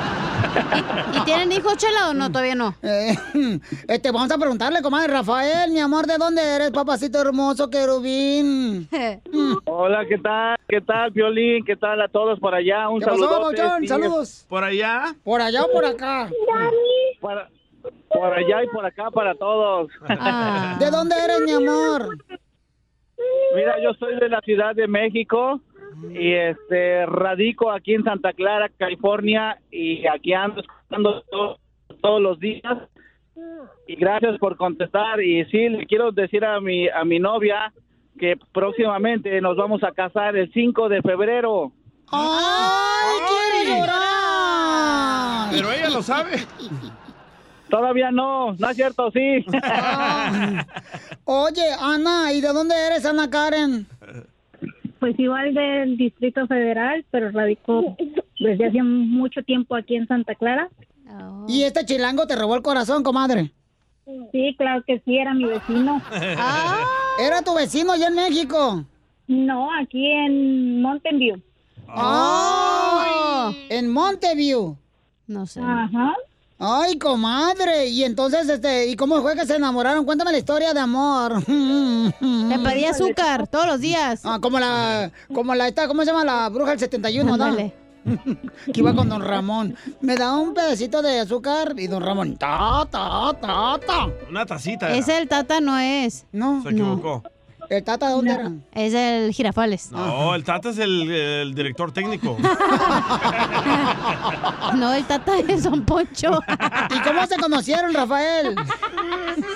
¿Y 1.13 1.25
tienen 1.25 1.51
hijos, 1.51 1.77
Chela, 1.77 2.09
o 2.09 2.13
no? 2.13 2.29
Todavía 2.29 2.55
no. 2.55 2.75
Eh, 2.81 3.15
este, 3.87 4.11
vamos 4.11 4.31
a 4.31 4.37
preguntarle, 4.37 4.81
comadre 4.81 5.13
Rafael, 5.13 5.71
mi 5.71 5.79
amor, 5.79 6.05
¿de 6.05 6.17
dónde 6.17 6.41
eres, 6.41 6.71
papacito 6.71 7.19
hermoso, 7.21 7.69
querubín? 7.69 8.87
Hola, 9.65 10.05
¿qué 10.07 10.17
tal? 10.17 10.57
¿Qué 10.67 10.81
tal, 10.81 11.11
Violín? 11.11 11.63
¿Qué 11.65 11.75
tal 11.75 12.01
a 12.01 12.07
todos 12.07 12.39
por 12.39 12.53
allá? 12.53 12.89
Un 12.89 12.99
¿Qué 12.99 13.05
pasó, 13.05 13.17
saludo. 13.17 13.41
Bauchón? 13.41 13.87
Saludos. 13.87 14.45
¿Por 14.47 14.63
allá? 14.63 15.15
¿Por 15.23 15.41
allá 15.41 15.63
o 15.63 15.71
por 15.71 15.85
acá? 15.85 16.29
Para- 17.21 17.49
por 18.09 18.33
allá 18.33 18.63
y 18.63 18.67
por 18.67 18.85
acá 18.85 19.09
para 19.11 19.35
todos. 19.35 19.91
Ah. 20.07 20.75
¿De 20.79 20.89
dónde 20.89 21.15
eres, 21.15 21.41
mi 21.41 21.51
amor? 21.51 22.17
Mira, 23.55 23.75
yo 23.83 23.93
soy 23.99 24.19
de 24.19 24.29
la 24.29 24.39
Ciudad 24.41 24.75
de 24.75 24.87
México 24.87 25.61
y 26.11 26.33
este 26.33 27.05
radico 27.05 27.71
aquí 27.71 27.93
en 27.95 28.03
Santa 28.03 28.33
Clara, 28.33 28.69
California 28.77 29.57
y 29.71 30.05
aquí 30.07 30.33
ando 30.33 30.61
escuchando 30.61 31.21
to- 31.29 31.59
todos 32.01 32.21
los 32.21 32.39
días. 32.39 32.77
Y 33.87 33.95
gracias 33.95 34.37
por 34.37 34.57
contestar 34.57 35.21
y 35.21 35.45
sí 35.45 35.69
le 35.69 35.85
quiero 35.85 36.11
decir 36.11 36.43
a 36.45 36.59
mi 36.59 36.87
a 36.89 37.03
mi 37.05 37.19
novia 37.19 37.71
que 38.19 38.35
próximamente 38.53 39.39
nos 39.41 39.55
vamos 39.57 39.81
a 39.83 39.91
casar 39.91 40.35
el 40.35 40.51
5 40.51 40.89
de 40.89 41.01
febrero. 41.01 41.71
¡Ay, 42.11 43.19
quiero 43.63 43.79
llorar! 43.79 45.49
Pero 45.51 45.71
ella 45.71 45.89
lo 45.89 46.01
sabe. 46.01 46.31
Todavía 47.69 48.11
no, 48.11 48.53
no 48.53 48.69
es 48.69 48.75
cierto, 48.75 49.09
sí. 49.11 49.45
Oye, 51.25 51.63
Ana, 51.79 52.33
¿y 52.33 52.41
de 52.41 52.47
dónde 52.51 52.75
eres, 52.87 53.05
Ana 53.05 53.29
Karen? 53.29 53.85
Pues 54.99 55.17
igual 55.19 55.53
del 55.53 55.97
Distrito 55.97 56.45
Federal, 56.47 57.05
pero 57.11 57.31
radicó 57.31 57.95
desde 58.39 58.65
hace 58.67 58.83
mucho 58.83 59.41
tiempo 59.43 59.75
aquí 59.75 59.95
en 59.95 60.07
Santa 60.07 60.35
Clara. 60.35 60.69
¿Y 61.47 61.63
este 61.63 61.85
chilango 61.85 62.27
te 62.27 62.35
robó 62.35 62.55
el 62.55 62.61
corazón, 62.61 63.03
comadre? 63.03 63.51
Sí, 64.31 64.55
claro 64.57 64.83
que 64.85 64.99
sí, 65.05 65.17
era 65.17 65.33
mi 65.33 65.45
vecino. 65.45 66.01
Ah, 66.37 66.83
¿Era 67.19 67.41
tu 67.41 67.53
vecino 67.55 67.91
allá 67.93 68.07
en 68.07 68.15
México? 68.15 68.85
No, 69.27 69.69
aquí 69.79 70.05
en 70.05 70.81
Mountain 70.81 71.19
View. 71.19 71.41
¡Oh! 71.95 73.51
En 73.69 73.91
Monteview. 73.91 74.77
No 75.27 75.45
sé. 75.45 75.61
Ajá. 75.61 76.15
Ay, 76.59 76.97
comadre. 76.97 77.87
Y 77.87 78.03
entonces, 78.03 78.49
este, 78.49 78.87
¿y 78.87 78.97
cómo 78.97 79.21
fue 79.21 79.33
que 79.35 79.45
se 79.45 79.55
enamoraron? 79.55 80.03
Cuéntame 80.03 80.33
la 80.33 80.37
historia 80.37 80.73
de 80.73 80.81
amor. 80.81 81.41
Te 81.45 82.59
pedía 82.59 82.89
azúcar 82.91 83.47
todos 83.47 83.65
los 83.65 83.79
días. 83.79 84.21
Ah, 84.25 84.39
como 84.41 84.59
la, 84.59 85.09
como 85.33 85.55
la 85.55 85.69
esta, 85.69 85.87
¿cómo 85.87 86.01
se 86.01 86.07
llama? 86.07 86.25
La 86.25 86.49
bruja 86.49 86.71
del 86.71 86.79
71, 86.79 87.37
¿no? 87.37 87.43
Ándale. 87.43 87.73
que 88.73 88.79
iba 88.79 88.93
con 88.93 89.07
don 89.07 89.21
Ramón. 89.21 89.75
Me 90.01 90.15
da 90.15 90.35
un 90.35 90.53
pedacito 90.53 91.01
de 91.01 91.19
azúcar 91.19 91.75
y 91.77 91.87
don 91.87 92.03
Ramón, 92.03 92.35
ta, 92.35 92.85
ta, 92.91 93.33
ta, 93.39 93.79
ta. 93.85 94.07
Una 94.29 94.45
tacita. 94.45 94.93
Ese 94.93 95.17
el 95.17 95.29
Tata 95.29 95.61
no 95.61 95.77
es. 95.77 96.25
No. 96.33 96.61
Se 96.63 96.69
equivocó. 96.69 97.23
¿El 97.69 97.83
Tata 97.83 98.09
dónde 98.09 98.31
era? 98.33 98.51
Es 98.73 98.93
el 98.95 99.31
Girafales. 99.31 99.91
No, 99.91 100.33
el 100.33 100.43
Tata 100.43 100.69
es 100.69 100.79
el, 100.79 101.09
el 101.11 101.53
director 101.53 101.91
técnico. 101.91 102.35
No, 104.75 104.93
el 104.93 105.03
Tata 105.05 105.39
es 105.39 105.63
Don 105.63 105.83
Poncho. 105.85 106.31
¿Y 106.95 106.99
cómo 107.07 107.25
se 107.25 107.37
conocieron, 107.37 107.93
Rafael? 107.93 108.55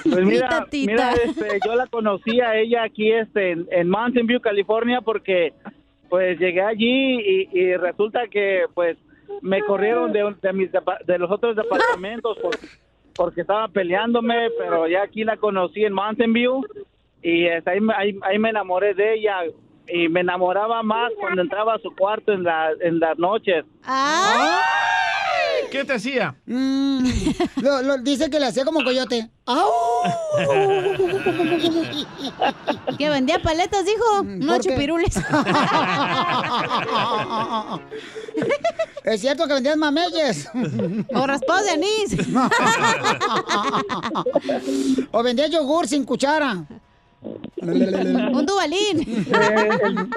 Pues 0.03 0.25
mira, 0.25 0.65
mira, 0.71 1.13
este, 1.13 1.59
yo 1.65 1.75
la 1.75 1.87
conocí 1.87 2.41
a 2.41 2.55
ella 2.57 2.83
aquí 2.83 3.11
este, 3.11 3.51
en, 3.51 3.67
en 3.71 3.89
Mountain 3.89 4.25
View, 4.27 4.41
California, 4.41 5.01
porque 5.01 5.53
pues 6.09 6.37
llegué 6.39 6.61
allí 6.61 7.19
y, 7.19 7.49
y 7.57 7.75
resulta 7.77 8.27
que 8.29 8.65
pues 8.73 8.97
me 9.41 9.61
corrieron 9.61 10.11
de, 10.11 10.23
un- 10.25 10.37
de 10.41 10.53
mis 10.53 10.71
depa- 10.71 11.03
de 11.05 11.17
los 11.17 11.31
otros 11.31 11.55
departamentos 11.55 12.37
por- 12.39 12.57
porque 13.15 13.41
estaba 13.41 13.67
peleándome, 13.67 14.49
pero 14.57 14.87
ya 14.87 15.03
aquí 15.03 15.23
la 15.23 15.37
conocí 15.37 15.83
en 15.85 15.93
Mountain 15.93 16.33
View 16.33 16.63
y 17.23 17.45
este, 17.47 17.69
ahí, 17.71 17.79
me- 17.79 17.93
ahí, 17.95 18.19
ahí 18.23 18.37
me 18.39 18.49
enamoré 18.49 18.93
de 18.93 19.13
ella 19.15 19.37
y 19.87 20.07
me 20.09 20.19
enamoraba 20.21 20.83
más 20.83 21.11
cuando 21.19 21.41
entraba 21.41 21.75
a 21.75 21.79
su 21.79 21.93
cuarto 21.95 22.31
en, 22.33 22.43
la, 22.43 22.69
en 22.81 22.99
las 22.99 23.17
noches. 23.17 23.63
¿Qué 25.71 25.83
te 25.85 25.93
hacía? 25.93 26.35
Mm, 26.45 27.05
lo- 27.63 27.81
lo- 27.81 27.97
dice 27.97 28.29
que 28.29 28.39
le 28.39 28.45
hacía 28.47 28.63
como 28.65 28.83
coyote. 28.83 29.29
¡Au! 29.45 29.71
Que 32.97 33.09
vendía 33.09 33.39
paletas, 33.41 33.83
dijo. 33.85 34.23
¿por 34.47 34.61
qué? 34.61 34.69
chupirules. 34.69 35.15
Es 39.03 39.19
cierto 39.21 39.47
que 39.47 39.53
vendías 39.55 39.75
mameyes. 39.77 40.49
O 41.13 41.27
raspados 41.27 41.65
de 41.65 41.71
anís. 41.71 42.15
o 45.11 45.23
vendías 45.23 45.51
yogur 45.51 45.87
sin 45.87 46.05
cuchara. 46.05 46.63
Un 48.33 48.45
dubalín. 48.45 49.01
Eh, 49.01 49.69
el, 49.83 49.97
el- 49.97 50.07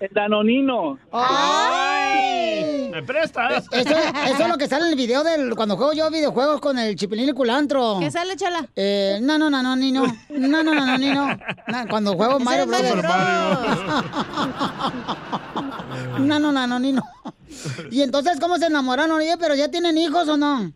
el 0.00 0.08
danonino. 0.12 0.98
¡Ay! 1.12 2.88
¿Me 2.90 3.02
prestas? 3.02 3.66
Eso, 3.72 3.94
eso 3.94 4.42
es 4.42 4.48
lo 4.48 4.56
que 4.56 4.66
sale 4.66 4.84
en 4.86 4.90
el 4.92 4.96
video 4.96 5.22
del 5.22 5.54
cuando 5.54 5.76
juego 5.76 5.92
yo 5.92 6.10
videojuegos 6.10 6.60
con 6.60 6.78
el 6.78 6.96
chipilín 6.96 7.28
y 7.28 7.32
culantro. 7.32 7.98
¿Qué 8.00 8.10
sale, 8.10 8.36
chala? 8.36 8.66
Eh, 8.74 9.18
no, 9.22 9.38
no, 9.38 9.50
no, 9.50 9.62
no, 9.62 9.76
ni 9.76 9.92
no. 9.92 10.04
No, 10.30 10.62
no, 10.62 10.74
no, 10.74 10.86
no, 10.86 10.98
ni 10.98 11.10
no. 11.10 11.28
No, 11.28 11.88
cuando 11.88 12.14
juego 12.14 12.38
Mario 12.40 12.66
Brothers. 12.66 13.02
No, 16.18 16.38
no, 16.38 16.52
no, 16.52 16.66
no, 16.66 16.78
ni 16.78 16.92
no. 16.92 17.02
Y 17.90 18.02
entonces, 18.02 18.38
¿cómo 18.40 18.56
se 18.58 18.66
enamoraron? 18.66 19.12
Oye, 19.16 19.36
pero 19.38 19.54
ya 19.54 19.70
tienen 19.70 19.96
hijos 19.98 20.28
o 20.28 20.36
no? 20.36 20.72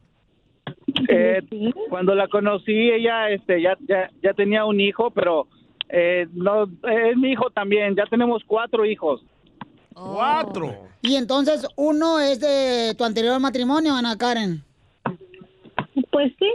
Eh, 1.08 1.40
cuando 1.88 2.14
la 2.14 2.28
conocí, 2.28 2.72
ella 2.90 3.30
este, 3.30 3.62
ya, 3.62 3.76
ya, 3.88 4.10
ya 4.22 4.32
tenía 4.34 4.64
un 4.64 4.80
hijo, 4.80 5.10
pero 5.10 5.46
eh, 5.92 6.28
no, 6.32 6.64
es 6.64 7.16
mi 7.16 7.32
hijo 7.32 7.50
también. 7.50 7.96
Ya 7.96 8.06
tenemos 8.06 8.42
cuatro 8.46 8.84
hijos. 8.84 9.22
Cuatro. 9.94 10.88
Y 11.02 11.16
entonces, 11.16 11.66
uno 11.76 12.20
es 12.20 12.40
de 12.40 12.94
tu 12.96 13.04
anterior 13.04 13.38
matrimonio, 13.40 13.94
Ana 13.94 14.16
Karen. 14.16 14.62
Pues 16.10 16.32
sí. 16.38 16.50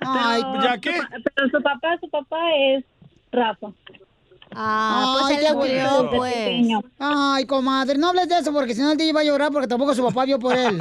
Ay, 0.00 0.42
¿ya 0.62 0.78
qué? 0.78 0.98
Pero 1.34 1.48
su 1.50 1.62
papá, 1.62 1.98
su 2.00 2.08
papá 2.08 2.38
es 2.56 2.84
Rafa. 3.30 3.68
Ah, 4.52 5.16
pues 5.20 5.38
Ay, 5.38 5.46
él 5.46 5.56
crió, 5.60 6.10
pues. 6.10 6.66
Ay, 6.98 7.46
comadre, 7.46 7.98
no 7.98 8.08
hables 8.08 8.28
de 8.28 8.38
eso 8.38 8.52
porque 8.52 8.74
si 8.74 8.82
no 8.82 8.90
el 8.92 8.98
día 8.98 9.12
va 9.12 9.20
a 9.20 9.24
llorar 9.24 9.52
porque 9.52 9.68
tampoco 9.68 9.94
su 9.94 10.04
papá 10.04 10.24
vio 10.24 10.40
por 10.40 10.56
él. 10.56 10.76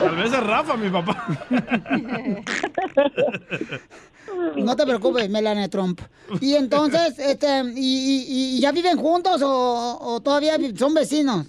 Tal 0.00 0.16
vez 0.16 0.32
es 0.32 0.42
Rafa, 0.42 0.76
mi 0.76 0.88
papá. 0.88 1.26
No 4.56 4.76
te 4.76 4.84
preocupes, 4.84 5.28
Melania 5.30 5.68
Trump. 5.68 6.00
Y 6.40 6.54
entonces, 6.54 7.18
este, 7.18 7.62
¿y, 7.74 8.24
y- 8.28 8.56
y 8.56 8.60
ya 8.60 8.72
viven 8.72 8.96
juntos 8.98 9.42
o, 9.42 9.98
o 10.00 10.20
todavía 10.20 10.56
son 10.76 10.94
vecinos? 10.94 11.46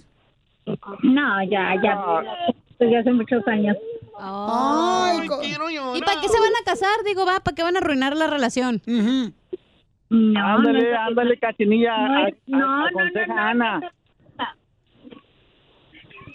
No, 1.02 1.42
ya, 1.50 1.74
ya. 1.82 1.98
Desde 2.78 2.98
hace 2.98 3.12
muchos 3.12 3.46
años. 3.46 3.76
Ay, 4.18 5.26
co- 5.28 5.40
¿Y 5.42 6.00
para 6.00 6.20
qué 6.20 6.28
se 6.28 6.40
van 6.40 6.52
a 6.60 6.64
casar? 6.64 7.04
Digo, 7.04 7.24
va, 7.26 7.40
¿para 7.40 7.54
qué 7.54 7.62
van 7.62 7.76
a 7.76 7.78
arruinar 7.78 8.16
la 8.16 8.26
relación? 8.26 8.82
No, 10.08 10.46
ándale, 10.46 10.92
no, 10.92 11.00
ándale, 11.00 11.38
cachinilla. 11.38 11.96
No, 12.46 12.58
a- 12.58 12.84
a- 12.84 12.88
aconseja 12.88 13.34
a 13.34 13.50
Ana. 13.50 13.92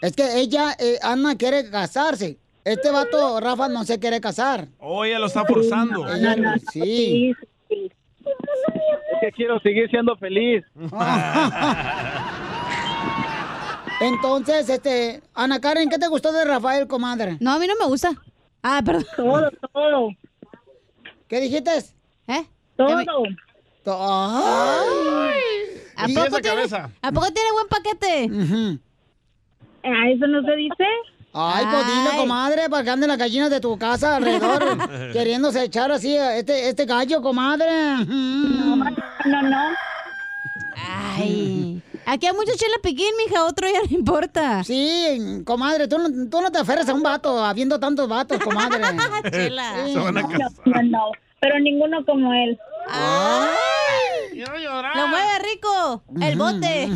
Es 0.02 0.16
que 0.16 0.40
ella, 0.40 0.76
eh, 0.80 0.98
Ana, 1.04 1.36
quiere 1.38 1.70
casarse. 1.70 2.40
Este 2.64 2.92
vato, 2.92 3.40
Rafa, 3.40 3.68
no 3.70 3.84
se 3.84 4.00
quiere 4.00 4.22
casar. 4.22 4.68
Oh, 4.80 5.04
ella 5.04 5.20
lo 5.20 5.26
está 5.28 5.44
forzando. 5.46 6.08
Ella- 6.14 6.56
sí. 6.72 7.34
Es 7.70 7.90
que 9.22 9.32
quiero 9.36 9.60
seguir 9.62 9.90
siendo 9.90 10.16
feliz. 10.18 10.64
Entonces, 14.02 14.68
este, 14.70 15.22
Ana 15.34 15.60
Karen, 15.60 15.90
¿qué 15.90 15.98
te 16.00 16.08
gustó 16.08 16.32
de 16.32 16.44
Rafael, 16.46 16.88
comadre? 16.88 17.38
No, 17.40 17.52
a 17.54 17.60
mí 17.60 17.68
no 17.68 17.74
me 17.80 17.86
gusta. 17.86 18.12
Ah, 18.64 18.82
perdón. 18.84 19.06
Todo, 19.16 19.50
todo. 19.74 20.10
¿Qué 21.28 21.40
dijiste? 21.40 21.72
¿Eh? 22.28 22.46
Todo. 22.76 22.98
Ay. 23.86 25.40
¿A 25.96 26.10
Y 26.10 26.16
poco, 26.16 26.28
tiene, 26.40 26.42
cabeza. 26.50 26.90
¿A 27.02 27.12
poco 27.12 27.28
tiene 27.32 27.52
buen 27.52 27.68
paquete? 27.68 28.24
¿A 29.84 30.10
eso 30.10 30.28
no 30.28 30.42
se 30.44 30.56
dice? 30.56 30.86
Ay, 31.34 31.66
pues 31.72 31.86
Ay. 31.86 32.18
comadre, 32.18 32.70
para 32.70 32.84
que 32.84 32.90
anden 32.90 33.08
las 33.08 33.18
gallinas 33.18 33.50
de 33.50 33.62
tu 33.62 33.78
casa 33.78 34.18
alrededor, 34.18 34.78
queriéndose 35.14 35.64
echar 35.64 35.92
así 35.92 36.18
a 36.18 36.38
este, 36.38 36.70
este 36.70 36.86
gallo, 36.86 37.22
comadre. 37.22 37.70
No, 38.06 38.76
no, 38.76 39.42
no. 39.44 39.58
Ay. 40.76 41.82
Aquí 42.06 42.26
hay 42.28 42.34
mucho 42.34 42.52
chela 42.58 42.76
piquín, 42.84 43.14
mija, 43.18 43.46
otro 43.46 43.68
ya 43.70 43.80
no 43.90 43.98
importa. 43.98 44.64
Sí, 44.64 45.42
comadre, 45.46 45.88
tú 45.88 45.98
no, 45.98 46.10
tú 46.30 46.42
no 46.42 46.52
te 46.52 46.60
aferres 46.60 46.90
a 46.90 46.94
un 46.94 47.04
vato, 47.04 47.44
habiendo 47.44 47.80
tantos 47.80 48.10
vatos, 48.10 48.40
comadre. 48.40 48.82
Chela. 49.32 49.86
Sí. 49.86 49.94
Se 49.94 50.00
van 50.00 50.18
a 50.18 50.22
No, 50.22 50.30
no, 50.66 50.84
no. 50.84 51.12
Pero 51.42 51.60
ninguno 51.60 52.06
como 52.06 52.32
él. 52.34 52.58
Quiero 54.32 54.58
llorar. 54.60 54.96
Lo 54.96 55.08
mueve 55.08 55.40
rico, 55.52 56.04
el 56.22 56.38
bote. 56.38 56.90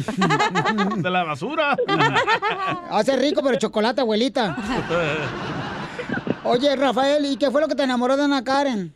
De 1.01 1.09
la 1.09 1.23
basura. 1.23 1.75
Hace 2.91 3.17
rico, 3.17 3.41
pero 3.43 3.57
chocolate, 3.57 4.01
abuelita. 4.01 4.55
Oye, 6.43 6.75
Rafael, 6.75 7.25
¿y 7.25 7.37
qué 7.37 7.49
fue 7.49 7.59
lo 7.59 7.67
que 7.67 7.73
te 7.73 7.81
enamoró 7.83 8.15
de 8.15 8.23
Ana 8.23 8.43
Karen? 8.43 8.93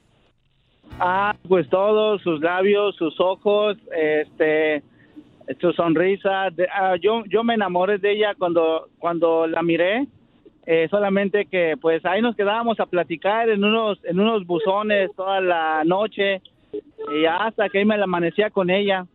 Ah, 1.00 1.36
pues 1.48 1.68
todo, 1.70 2.20
sus 2.20 2.40
labios, 2.42 2.96
sus 2.98 3.20
ojos, 3.20 3.76
este, 3.92 4.84
su 5.60 5.72
sonrisa. 5.74 6.50
De- 6.52 6.68
ah, 6.72 6.94
yo, 7.02 7.24
yo 7.26 7.44
me 7.44 7.56
enamoré 7.56 7.98
de 7.98 8.12
ella 8.12 8.36
cuando, 8.38 8.90
cuando 9.00 9.48
la 9.48 9.64
miré. 9.64 10.08
Eh, 10.72 10.88
solamente 10.92 11.48
que, 11.48 11.78
pues, 11.82 12.06
ahí 12.06 12.22
nos 12.22 12.36
quedábamos 12.36 12.80
a 12.80 12.86
platicar 12.86 13.50
en 13.50 13.64
unos, 13.64 13.98
en 14.04 14.20
unos 14.20 14.46
buzones 14.46 15.10
toda 15.16 15.42
la 15.42 15.84
noche 15.84 16.44
y 16.72 17.26
hasta 17.26 17.70
que 17.70 17.80
ahí 17.80 17.86
me 17.86 17.98
la 17.98 18.04
amanecía 18.04 18.52
con 18.52 18.70
ella. 18.70 19.08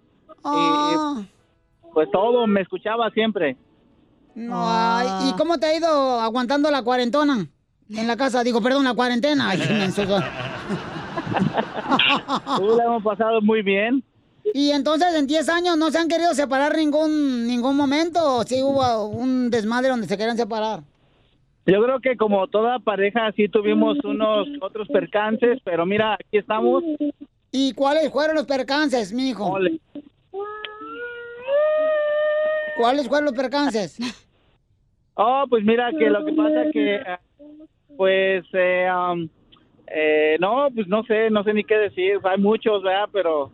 Ah, 0.43 1.23
Pues 1.93 2.11
todo, 2.11 2.49
me 2.49 2.63
escuchaba 2.63 3.09
siempre. 3.11 3.57
no, 4.35 4.65
ay, 4.67 5.29
¿Y 5.29 5.33
cómo 5.37 5.59
te 5.59 5.67
ha 5.67 5.77
ido 5.77 6.19
aguantando 6.21 6.73
la 6.73 6.83
cuarentona? 6.83 7.47
En 7.89 8.09
la 8.09 8.17
casa, 8.17 8.43
digo, 8.43 8.61
perdón, 8.61 8.83
la 8.83 8.95
cuarentena. 8.95 9.51
Ay. 9.51 9.61
Uh, 9.61 9.65
la 12.77 12.85
hemos 12.85 13.05
pasado 13.05 13.41
muy 13.43 13.63
bien. 13.63 14.03
y 14.53 14.73
entonces, 14.73 15.15
en 15.15 15.29
10 15.29 15.49
años, 15.51 15.79
¿no 15.79 15.93
se 15.93 15.99
han 15.99 16.09
querido 16.09 16.35
separar 16.35 16.77
ningún, 16.77 17.47
ningún 17.47 17.77
momento? 17.77 18.39
¿O 18.39 18.43
sí 18.43 18.61
hubo 18.61 19.07
un 19.07 19.51
desmadre 19.51 19.91
donde 19.91 20.09
se 20.09 20.19
querían 20.19 20.37
separar? 20.37 20.83
Yo 21.67 21.83
creo 21.83 22.01
que 22.01 22.17
como 22.17 22.47
toda 22.49 22.79
pareja 22.79 23.33
sí 23.33 23.49
tuvimos 23.49 23.97
unos 24.05 24.47
otros 24.61 24.87
percances, 24.89 25.59
pero 25.65 25.87
mira, 25.87 26.15
aquí 26.15 26.39
estamos. 26.39 26.85
¿Y 27.51 27.73
cuáles 27.73 28.13
fueron 28.13 28.37
los 28.37 28.47
percances, 28.47 29.13
mijo? 29.13 29.47
Ole. 29.47 29.81
¿Cuáles 32.77 33.09
fueron 33.09 33.27
los 33.27 33.35
percances? 33.35 33.99
Oh, 35.17 35.45
pues 35.49 35.65
mira 35.65 35.91
que 35.97 36.11
lo 36.11 36.25
que 36.25 36.33
pasa 36.33 36.65
que, 36.73 36.97
eh, 36.97 37.19
pues, 37.97 38.45
eh, 38.53 38.89
um, 38.93 39.29
eh, 39.87 40.37
no, 40.41 40.67
pues 40.75 40.89
no 40.89 41.05
sé, 41.05 41.31
no 41.31 41.45
sé 41.45 41.55
ni 41.55 41.63
qué 41.63 41.77
decir. 41.77 42.19
Hay 42.25 42.39
muchos, 42.39 42.83
¿verdad? 42.83 43.09
Pero, 43.13 43.53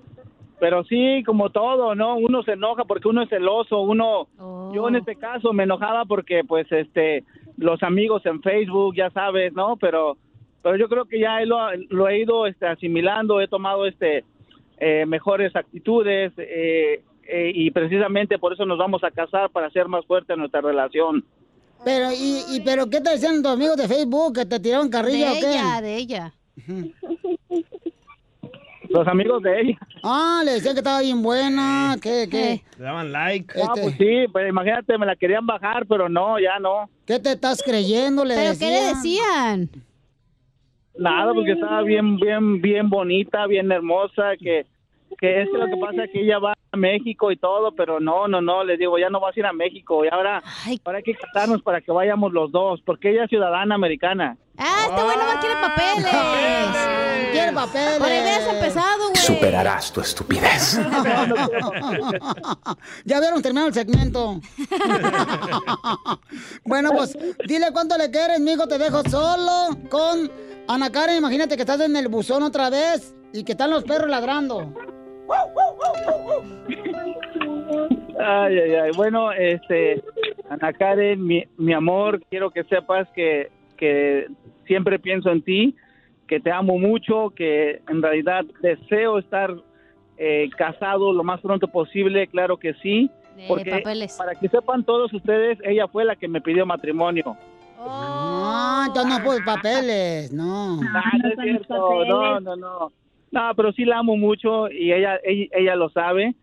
pero 0.59 0.83
sí, 0.85 1.23
como 1.27 1.51
todo, 1.51 1.95
¿no? 1.95 2.17
Uno 2.17 2.43
se 2.45 2.53
enoja 2.53 2.85
porque 2.85 3.09
uno 3.09 3.23
es 3.23 3.29
celoso. 3.29 3.83
Uno, 3.83 4.29
yo 4.73 4.89
en 4.89 4.97
este 4.97 5.17
caso 5.17 5.53
me 5.53 5.65
enojaba 5.65 6.07
porque, 6.07 6.43
pues, 6.45 6.67
este, 6.73 7.25
los 7.61 7.83
amigos 7.83 8.25
en 8.25 8.43
Facebook, 8.43 8.95
ya 8.97 9.11
sabes, 9.11 9.53
¿no? 9.53 9.77
Pero, 9.77 10.17
pero 10.63 10.77
yo 10.77 10.89
creo 10.89 11.05
que 11.05 11.21
ya 11.21 11.41
lo, 11.45 11.59
lo 11.91 12.09
he 12.09 12.21
ido, 12.21 12.47
este, 12.47 12.67
asimilando. 12.67 13.41
He 13.41 13.49
tomado, 13.49 13.87
este, 13.87 14.25
eh, 14.79 15.05
mejores 15.07 15.55
actitudes. 15.55 16.33
Eh, 16.39 17.03
eh, 17.29 17.53
y 17.55 17.71
precisamente 17.71 18.39
por 18.39 18.53
eso 18.53 18.65
nos 18.67 18.79
vamos 18.79 19.05
a 19.05 19.11
casar 19.11 19.51
para 19.51 19.69
hacer 19.69 19.87
más 19.87 20.05
fuerte 20.07 20.37
nuestra 20.37 20.63
relación. 20.63 21.25
Pero, 21.85 22.11
y, 22.13 22.43
y, 22.51 22.61
pero 22.65 22.89
¿qué 22.91 23.01
te 23.01 23.11
decían 23.11 23.43
tus 23.43 23.53
amigos 23.53 23.77
de 23.77 23.89
Facebook? 23.89 24.35
¿Que 24.35 24.47
te 24.47 24.59
tiraron 24.59 24.89
carrilla 24.89 25.31
De 25.31 25.39
o 25.39 25.41
qué? 25.41 25.51
ella, 25.53 25.81
de 25.81 25.97
ella. 25.97 26.35
Los 28.91 29.07
amigos 29.07 29.41
de 29.43 29.61
ella. 29.61 29.78
Ah, 30.03 30.43
le 30.45 30.53
decían 30.53 30.74
que 30.74 30.80
estaba 30.80 31.01
bien 31.01 31.22
buena, 31.22 31.97
¿qué, 32.03 32.26
qué? 32.28 32.62
Le 32.76 32.84
daban 32.84 33.12
like. 33.12 33.55
Ah, 33.62 33.72
pues 33.80 33.95
sí, 33.97 34.26
pero 34.32 34.49
imagínate, 34.49 34.99
me 34.99 35.07
la 35.07 35.14
querían 35.14 35.47
bajar, 35.47 35.86
pero 35.86 36.09
no, 36.09 36.41
ya 36.41 36.59
no. 36.59 36.91
¿Qué 37.07 37.20
te 37.20 37.32
estás 37.32 37.62
creyendo? 37.62 38.24
Le 38.24 38.34
¿Pero 38.34 38.59
qué 38.59 38.66
le 38.66 38.82
decían? 38.86 39.61
decían? 39.68 39.84
Nada, 40.99 41.32
porque 41.32 41.53
estaba 41.53 41.82
bien, 41.82 42.16
bien, 42.16 42.61
bien 42.61 42.91
bonita, 42.91 43.47
bien 43.47 43.70
hermosa, 43.70 44.36
que, 44.36 44.66
que 45.18 45.43
es 45.43 45.49
que 45.49 45.57
lo 45.57 45.66
que 45.66 45.76
pasa 45.80 46.05
es 46.05 46.11
que 46.11 46.22
ella 46.22 46.41
va 46.41 46.55
a 46.72 46.76
México 46.76 47.30
y 47.30 47.36
todo, 47.36 47.72
pero 47.72 48.01
no, 48.01 48.26
no, 48.26 48.41
no, 48.41 48.64
les 48.64 48.78
digo, 48.78 48.99
ya 48.99 49.09
no 49.09 49.20
vas 49.20 49.36
a 49.36 49.41
ir 49.41 49.47
a 49.47 49.53
México, 49.53 50.05
y 50.05 50.09
ahora, 50.09 50.43
ahora 50.84 50.99
hay 50.99 51.05
que 51.05 51.14
casarnos 51.14 51.62
para 51.62 51.80
que 51.80 51.93
vayamos 51.93 52.32
los 52.32 52.51
dos, 52.51 52.80
porque 52.84 53.11
ella 53.11 53.24
es 53.24 53.30
ciudadana 53.30 53.76
americana. 53.76 54.36
Ah, 54.63 54.89
este 54.91 55.03
güey 55.03 55.17
nomás 55.17 55.37
quiere 55.39 55.55
papeles. 55.57 56.13
Quiere 57.33 57.53
papeles. 57.53 57.99
Por 57.99 58.09
ahí 58.09 58.21
hubieras 58.21 58.55
empezado, 58.55 59.09
güey. 59.09 59.17
Superarás 59.17 59.91
tu 59.91 60.03
estupidez. 60.03 60.79
ya 63.07 63.21
vieron 63.21 63.41
terminado 63.41 63.69
el 63.69 63.75
segmento. 63.75 64.39
bueno, 66.65 66.91
pues 66.93 67.17
dile 67.47 67.73
cuánto 67.73 67.97
le 67.97 68.11
quieres, 68.11 68.39
mijo. 68.41 68.69
Te 68.69 68.77
dejo 68.77 69.03
solo 69.09 69.79
con 69.89 70.31
Ana 70.69 70.93
Karen. 70.93 71.17
Imagínate 71.17 71.57
que 71.57 71.63
estás 71.63 71.81
en 71.81 71.97
el 71.97 72.09
buzón 72.09 72.43
otra 72.43 72.69
vez 72.69 73.15
y 73.33 73.45
que 73.45 73.53
están 73.53 73.71
los 73.71 73.85
perros 73.85 74.11
ladrando. 74.11 74.75
Ay, 78.19 78.59
ay, 78.59 78.75
ay. 78.75 78.91
Bueno, 78.95 79.33
este, 79.33 80.05
Ana 80.51 80.71
Karen, 80.75 81.25
mi, 81.25 81.47
mi 81.57 81.73
amor, 81.73 82.21
quiero 82.29 82.51
que 82.51 82.65
sepas 82.65 83.09
que, 83.15 83.51
que 83.81 84.26
siempre 84.66 84.99
pienso 84.99 85.31
en 85.31 85.43
ti, 85.43 85.74
que 86.28 86.39
te 86.39 86.53
amo 86.53 86.78
mucho, 86.78 87.31
que 87.31 87.81
en 87.89 88.03
realidad 88.03 88.45
deseo 88.61 89.18
estar 89.18 89.53
eh, 90.18 90.51
casado 90.57 91.12
lo 91.12 91.24
más 91.24 91.41
pronto 91.41 91.66
posible, 91.66 92.28
claro 92.28 92.59
que 92.59 92.74
sí. 92.74 93.11
Porque 93.49 93.70
papeles. 93.70 94.16
para 94.18 94.35
que 94.35 94.49
sepan 94.49 94.85
todos 94.85 95.12
ustedes, 95.14 95.59
ella 95.64 95.89
fue 95.89 96.05
la 96.05 96.14
que 96.14 96.28
me 96.28 96.43
pidió 96.43 96.66
matrimonio. 96.66 97.37
Ah, 97.78 98.85
entonces 98.87 99.18
no 99.18 99.24
pues 99.24 99.41
papeles, 99.45 100.31
no. 100.31 100.78
Ah, 100.83 101.12
no 101.22 101.28
es 101.31 101.39
cierto, 101.43 102.05
no, 102.05 102.39
no, 102.39 102.57
no. 102.57 102.93
No, 103.33 103.55
pero 103.57 103.72
sí 103.72 103.85
la 103.85 103.99
amo 103.99 104.16
mucho 104.16 104.70
y 104.70 104.93
ella, 104.93 105.18
ella, 105.24 105.47
ella 105.53 105.76
lo 105.76 105.89
sabe. 105.89 106.35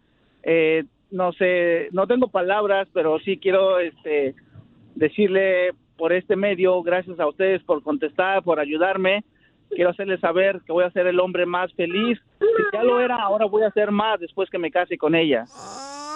Eh, 0.41 0.85
no 1.11 1.33
sé, 1.33 1.89
no 1.91 2.07
tengo 2.07 2.29
palabras, 2.29 2.87
pero 2.93 3.19
sí 3.19 3.37
quiero 3.37 3.79
este, 3.79 4.33
decirle 4.95 5.71
por 5.97 6.13
este 6.13 6.35
medio, 6.35 6.81
gracias 6.83 7.19
a 7.19 7.27
ustedes 7.27 7.63
por 7.63 7.81
contestar, 7.83 8.43
por 8.43 8.59
ayudarme. 8.59 9.23
Quiero 9.69 9.89
hacerles 9.89 10.21
saber 10.21 10.61
que 10.65 10.71
voy 10.71 10.85
a 10.85 10.91
ser 10.91 11.07
el 11.07 11.19
hombre 11.19 11.45
más 11.45 11.73
feliz. 11.73 12.17
Si 12.39 12.45
ya 12.71 12.83
lo 12.83 13.01
era, 13.01 13.17
ahora 13.17 13.45
voy 13.45 13.63
a 13.63 13.71
ser 13.71 13.91
más 13.91 14.19
después 14.19 14.49
que 14.49 14.57
me 14.57 14.71
case 14.71 14.97
con 14.97 15.13
ella. 15.13 15.43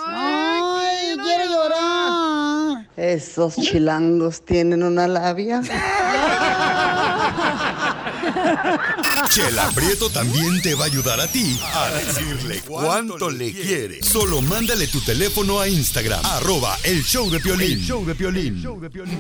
Ay, 0.07 1.15
quiero 1.15 1.43
llorar. 1.45 2.85
Esos 2.95 3.57
chilangos 3.57 4.45
tienen 4.45 4.83
una 4.83 5.07
labia. 5.07 5.61
Chela 9.29 9.69
Prieto 9.73 10.09
también 10.09 10.61
te 10.61 10.75
va 10.75 10.85
a 10.85 10.87
ayudar 10.87 11.19
a 11.19 11.27
ti 11.27 11.59
a 11.73 11.89
decirle 11.89 12.61
cuánto 12.67 13.29
le 13.29 13.51
quiere. 13.53 14.03
Solo 14.03 14.41
mándale 14.41 14.87
tu 14.87 15.01
teléfono 15.01 15.59
a 15.59 15.67
Instagram, 15.67 16.25
arroba 16.25 16.77
el 16.83 17.03
show 17.03 17.29
de 17.29 17.39
Piolín. 17.39 17.79
El 17.79 17.85
show 17.85 18.05
de 18.05 18.15
Piolín. 18.15 18.63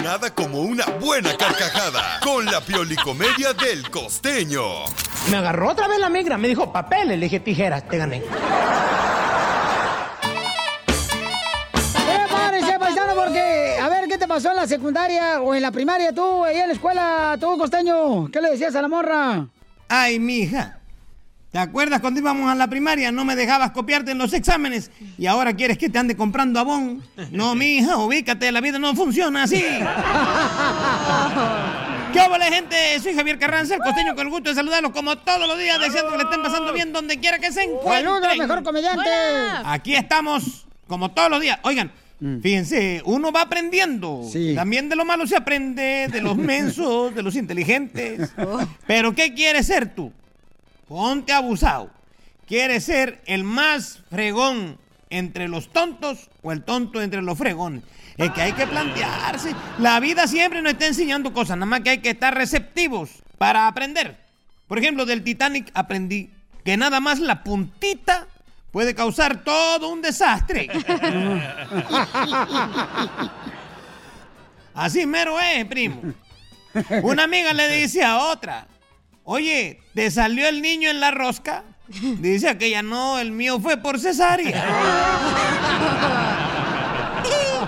Nada 0.03 0.33
como 0.33 0.61
una 0.61 0.85
buena 0.99 1.35
carcajada 1.37 2.19
con 2.21 2.45
la 2.45 2.61
piolicomedia 2.61 3.53
del 3.53 3.89
costeño. 3.89 4.85
Me 5.29 5.37
agarró 5.37 5.71
otra 5.71 5.87
vez 5.87 5.99
la 5.99 6.09
migra, 6.09 6.37
me 6.37 6.47
dijo 6.47 6.71
papeles, 6.73 7.17
le 7.17 7.25
dije 7.25 7.39
tijeras, 7.39 7.87
te 7.87 7.97
gané. 7.97 8.23
Pasó 14.31 14.49
en 14.51 14.55
la 14.55 14.65
secundaria 14.65 15.41
o 15.41 15.53
en 15.53 15.61
la 15.61 15.71
primaria 15.71 16.13
tú, 16.13 16.45
ahí 16.45 16.55
en 16.55 16.67
la 16.67 16.73
escuela, 16.73 17.37
tú, 17.37 17.57
costeño. 17.57 18.31
¿Qué 18.31 18.39
le 18.39 18.51
decías 18.51 18.73
a 18.77 18.81
la 18.81 18.87
morra? 18.87 19.45
Ay, 19.89 20.19
mija. 20.19 20.77
¿Te 21.51 21.59
acuerdas 21.59 21.99
cuando 21.99 22.21
íbamos 22.21 22.49
a 22.49 22.55
la 22.55 22.67
primaria? 22.67 23.11
No 23.11 23.25
me 23.25 23.35
dejabas 23.35 23.71
copiarte 23.71 24.11
en 24.11 24.17
los 24.19 24.31
exámenes 24.31 24.89
y 25.17 25.25
ahora 25.25 25.53
quieres 25.53 25.77
que 25.77 25.89
te 25.89 25.99
ande 25.99 26.15
comprando 26.15 26.61
abón. 26.61 27.03
No, 27.31 27.55
mija, 27.55 27.97
ubícate, 27.97 28.53
la 28.53 28.61
vida 28.61 28.79
no 28.79 28.95
funciona 28.95 29.43
así. 29.43 29.61
¿Qué 32.13 32.21
hola, 32.21 32.45
gente? 32.45 33.01
Soy 33.01 33.13
Javier 33.13 33.37
Carranza, 33.37 33.75
el 33.75 33.81
costeño, 33.81 34.15
con 34.15 34.27
el 34.27 34.31
gusto 34.31 34.47
de 34.47 34.55
saludarlos 34.55 34.93
como 34.93 35.17
todos 35.17 35.45
los 35.45 35.59
días, 35.59 35.77
deseando 35.77 36.09
que 36.09 36.17
le 36.19 36.23
estén 36.23 36.41
pasando 36.41 36.71
bien 36.71 36.93
donde 36.93 37.19
quiera 37.19 37.37
que 37.37 37.51
se 37.51 37.63
encuentren. 37.63 38.05
¡Saludos, 38.05 38.37
mejor 38.37 38.63
comediante! 38.63 39.09
Aquí 39.65 39.93
estamos, 39.93 40.67
como 40.87 41.11
todos 41.11 41.29
los 41.29 41.41
días. 41.41 41.59
Oigan, 41.63 41.91
fíjense, 42.41 43.01
uno 43.05 43.31
va 43.31 43.41
aprendiendo. 43.41 44.21
También 44.55 44.89
de 44.89 44.95
lo 44.95 45.05
malo 45.05 45.25
se 45.27 45.35
aprende, 45.35 46.07
de 46.11 46.21
los 46.21 46.37
mensos, 46.53 47.13
de 47.15 47.23
los 47.23 47.35
inteligentes. 47.35 48.33
Pero 48.87 49.13
¿qué 49.13 49.33
quieres 49.33 49.67
ser 49.67 49.93
tú? 49.93 50.11
Ponte 50.87 51.33
abusado. 51.33 51.89
¿Quieres 52.47 52.83
ser 52.83 53.21
el 53.25 53.43
más 53.43 54.03
fregón 54.09 54.77
entre 55.09 55.47
los 55.47 55.71
tontos 55.71 56.29
o 56.43 56.51
el 56.51 56.63
tonto 56.63 57.01
entre 57.01 57.21
los 57.21 57.37
fregones? 57.37 57.83
Es 58.17 58.29
que 58.31 58.41
hay 58.41 58.53
que 58.53 58.67
plantearse. 58.67 59.55
La 59.79 59.99
vida 59.99 60.27
siempre 60.27 60.61
nos 60.61 60.73
está 60.73 60.87
enseñando 60.87 61.33
cosas, 61.33 61.57
nada 61.57 61.65
más 61.65 61.79
que 61.79 61.91
hay 61.91 61.97
que 61.99 62.09
estar 62.09 62.35
receptivos 62.35 63.23
para 63.37 63.67
aprender. 63.67 64.17
Por 64.67 64.77
ejemplo, 64.79 65.05
del 65.05 65.23
Titanic 65.23 65.71
aprendí 65.73 66.29
que 66.63 66.77
nada 66.77 66.99
más 66.99 67.19
la 67.19 67.43
puntita 67.43 68.27
puede 68.71 68.95
causar 68.95 69.43
todo 69.43 69.89
un 69.89 70.01
desastre. 70.01 70.69
Así 74.73 75.05
mero 75.05 75.39
es, 75.39 75.65
primo. 75.65 76.01
Una 77.03 77.23
amiga 77.23 77.53
le 77.53 77.69
dice 77.69 78.03
a 78.03 78.17
otra, 78.17 78.65
oye, 79.23 79.81
¿te 79.93 80.09
salió 80.09 80.47
el 80.47 80.61
niño 80.61 80.89
en 80.89 80.99
la 80.99 81.11
rosca? 81.11 81.63
Dice 81.89 82.47
aquella, 82.49 82.81
no, 82.81 83.19
el 83.19 83.31
mío 83.31 83.59
fue 83.59 83.75
por 83.77 83.99
cesárea. 83.99 84.65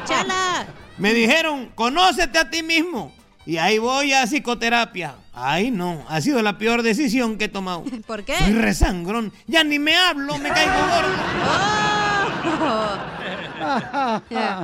¡Chala! 0.06 0.66
Me 0.98 1.14
dijeron, 1.14 1.72
conócete 1.76 2.40
a 2.40 2.50
ti 2.50 2.64
mismo. 2.64 3.14
Y 3.46 3.58
ahí 3.58 3.78
voy 3.78 4.14
a 4.14 4.26
psicoterapia. 4.26 5.16
Ay, 5.34 5.72
no, 5.72 6.06
ha 6.08 6.22
sido 6.22 6.42
la 6.44 6.60
peor 6.60 6.84
decisión 6.84 7.38
que 7.38 7.46
he 7.46 7.50
tomado. 7.50 7.84
¿Por 8.08 8.24
qué? 8.24 8.38
Soy 8.38 8.54
resangrón. 8.54 9.34
Ya 9.48 9.64
ni 9.64 9.80
me 9.80 9.96
hablo, 9.96 10.38
me 10.38 10.50
caigo 10.50 10.74
gordo. 10.74 11.14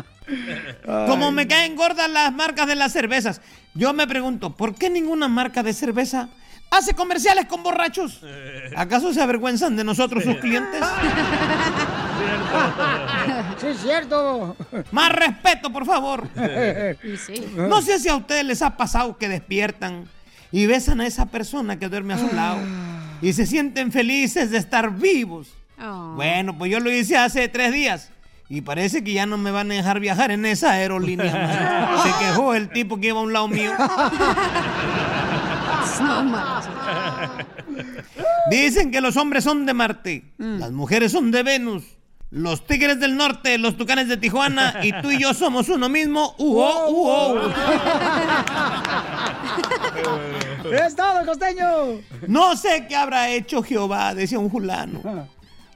Como 1.07 1.32
me 1.32 1.47
caen 1.47 1.76
gordas 1.76 2.09
las 2.09 2.32
marcas 2.34 2.67
de 2.67 2.76
las 2.76 2.91
cervezas. 2.91 3.41
Yo 3.74 3.93
me 3.93 4.07
pregunto, 4.07 4.55
¿por 4.55 4.76
qué 4.76 4.89
ninguna 4.89 5.28
marca 5.28 5.63
de 5.63 5.74
cerveza 5.74 6.30
hace 6.70 6.93
comerciales 6.93 7.45
con 7.45 7.63
borrachos? 7.63 8.22
¿Acaso 8.76 9.11
se 9.13 9.22
avergüenzan 9.22 9.76
de 9.76 9.84
nosotros 9.84 10.24
sus 10.24 10.36
clientes? 10.36 10.84
Sí, 13.59 13.67
es 13.67 13.80
cierto. 13.80 14.55
Más 14.91 15.11
respeto, 15.11 15.72
por 15.72 15.86
favor. 15.86 16.28
No 17.55 17.82
sé 17.82 17.99
si 17.99 18.09
a 18.09 18.15
ustedes 18.15 18.43
les 18.43 18.61
ha 18.61 18.78
pasado 18.78 19.17
que 19.17 19.28
despiertan 19.30 20.07
y 20.52 20.66
besan 20.66 21.02
a 21.02 21.08
esa 21.08 21.28
persona 21.28 21.78
que 21.78 21.89
duerme 21.89 22.14
a 22.14 22.18
su 22.18 22.36
lado 22.36 22.60
y 23.22 23.34
se 23.34 23.45
sienten 23.45 23.91
felices 23.91 24.52
de 24.52 24.58
estar 24.58 24.95
vivos. 24.95 25.50
Bueno, 26.16 26.58
pues 26.58 26.72
yo 26.72 26.80
lo 26.80 26.91
hice 26.91 27.18
hace 27.18 27.47
tres 27.47 27.74
días 27.74 28.12
y 28.50 28.62
parece 28.62 29.04
que 29.04 29.14
ya 29.14 29.26
no 29.26 29.38
me 29.38 29.52
van 29.52 29.72
a 29.72 29.76
dejar 29.76 30.00
viajar 30.00 30.32
en 30.32 30.45
esa 30.45 30.72
aerolínea. 30.72 31.32
man. 31.91 32.04
Se 32.04 32.26
quejó 32.26 32.56
el 32.56 32.70
tipo 32.70 33.00
que 33.00 33.10
iba 33.10 33.20
a 33.20 33.24
un 33.24 33.32
lado 33.32 33.47
mío. 33.47 33.72
Dicen 38.50 38.91
que 38.91 39.02
los 39.02 39.18
hombres 39.18 39.43
son 39.43 39.66
de 39.66 39.74
Marte, 39.74 40.24
las 40.38 40.72
mujeres 40.72 41.12
son 41.12 41.32
de 41.32 41.43
Venus, 41.43 41.84
los 42.32 42.65
tigres 42.65 42.99
del 42.99 43.17
norte, 43.17 43.57
los 43.57 43.75
tucanes 43.75 44.07
de 44.07 44.17
Tijuana 44.17 44.82
y 44.84 44.91
tú 45.01 45.09
y 45.09 45.19
yo 45.19 45.34
somos 45.34 45.67
uno 45.69 45.89
mismo. 45.89 46.36
¡Uo, 46.38 46.89
uo! 46.89 47.41
¡Es 50.72 50.95
todo, 50.95 51.26
costeño! 51.26 52.01
No 52.27 52.56
sé 52.56 52.85
qué 52.88 52.95
habrá 52.95 53.30
hecho 53.30 53.64
Jehová, 53.64 54.14
decía 54.14 54.38
un 54.38 54.51
fulano. 54.51 55.27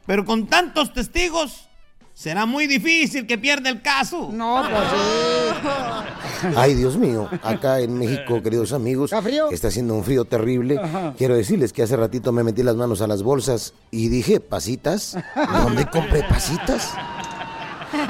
Pero 0.05 0.25
con 0.25 0.45
tantos 0.47 0.93
testigos, 0.93 1.67
será 2.13 2.45
muy 2.45 2.67
difícil 2.67 3.25
que 3.27 3.37
pierda 3.37 3.69
el 3.69 3.81
caso. 3.81 4.29
No, 4.31 4.63
pues 4.69 4.83
sí. 4.89 6.53
Ay, 6.55 6.73
Dios 6.73 6.97
mío, 6.97 7.29
acá 7.41 7.79
en 7.79 7.97
México, 7.97 8.41
queridos 8.41 8.73
amigos, 8.73 9.11
está 9.51 9.69
haciendo 9.69 9.95
un 9.95 10.03
frío 10.03 10.25
terrible. 10.25 10.77
Ajá. 10.77 11.13
Quiero 11.17 11.35
decirles 11.35 11.73
que 11.73 11.83
hace 11.83 11.95
ratito 11.95 12.31
me 12.31 12.43
metí 12.43 12.63
las 12.63 12.75
manos 12.75 13.01
a 13.01 13.07
las 13.07 13.23
bolsas 13.23 13.73
y 13.91 14.09
dije, 14.09 14.39
¿pasitas? 14.39 15.17
¿Dónde 15.63 15.85
compré 15.85 16.23
pasitas? 16.23 16.93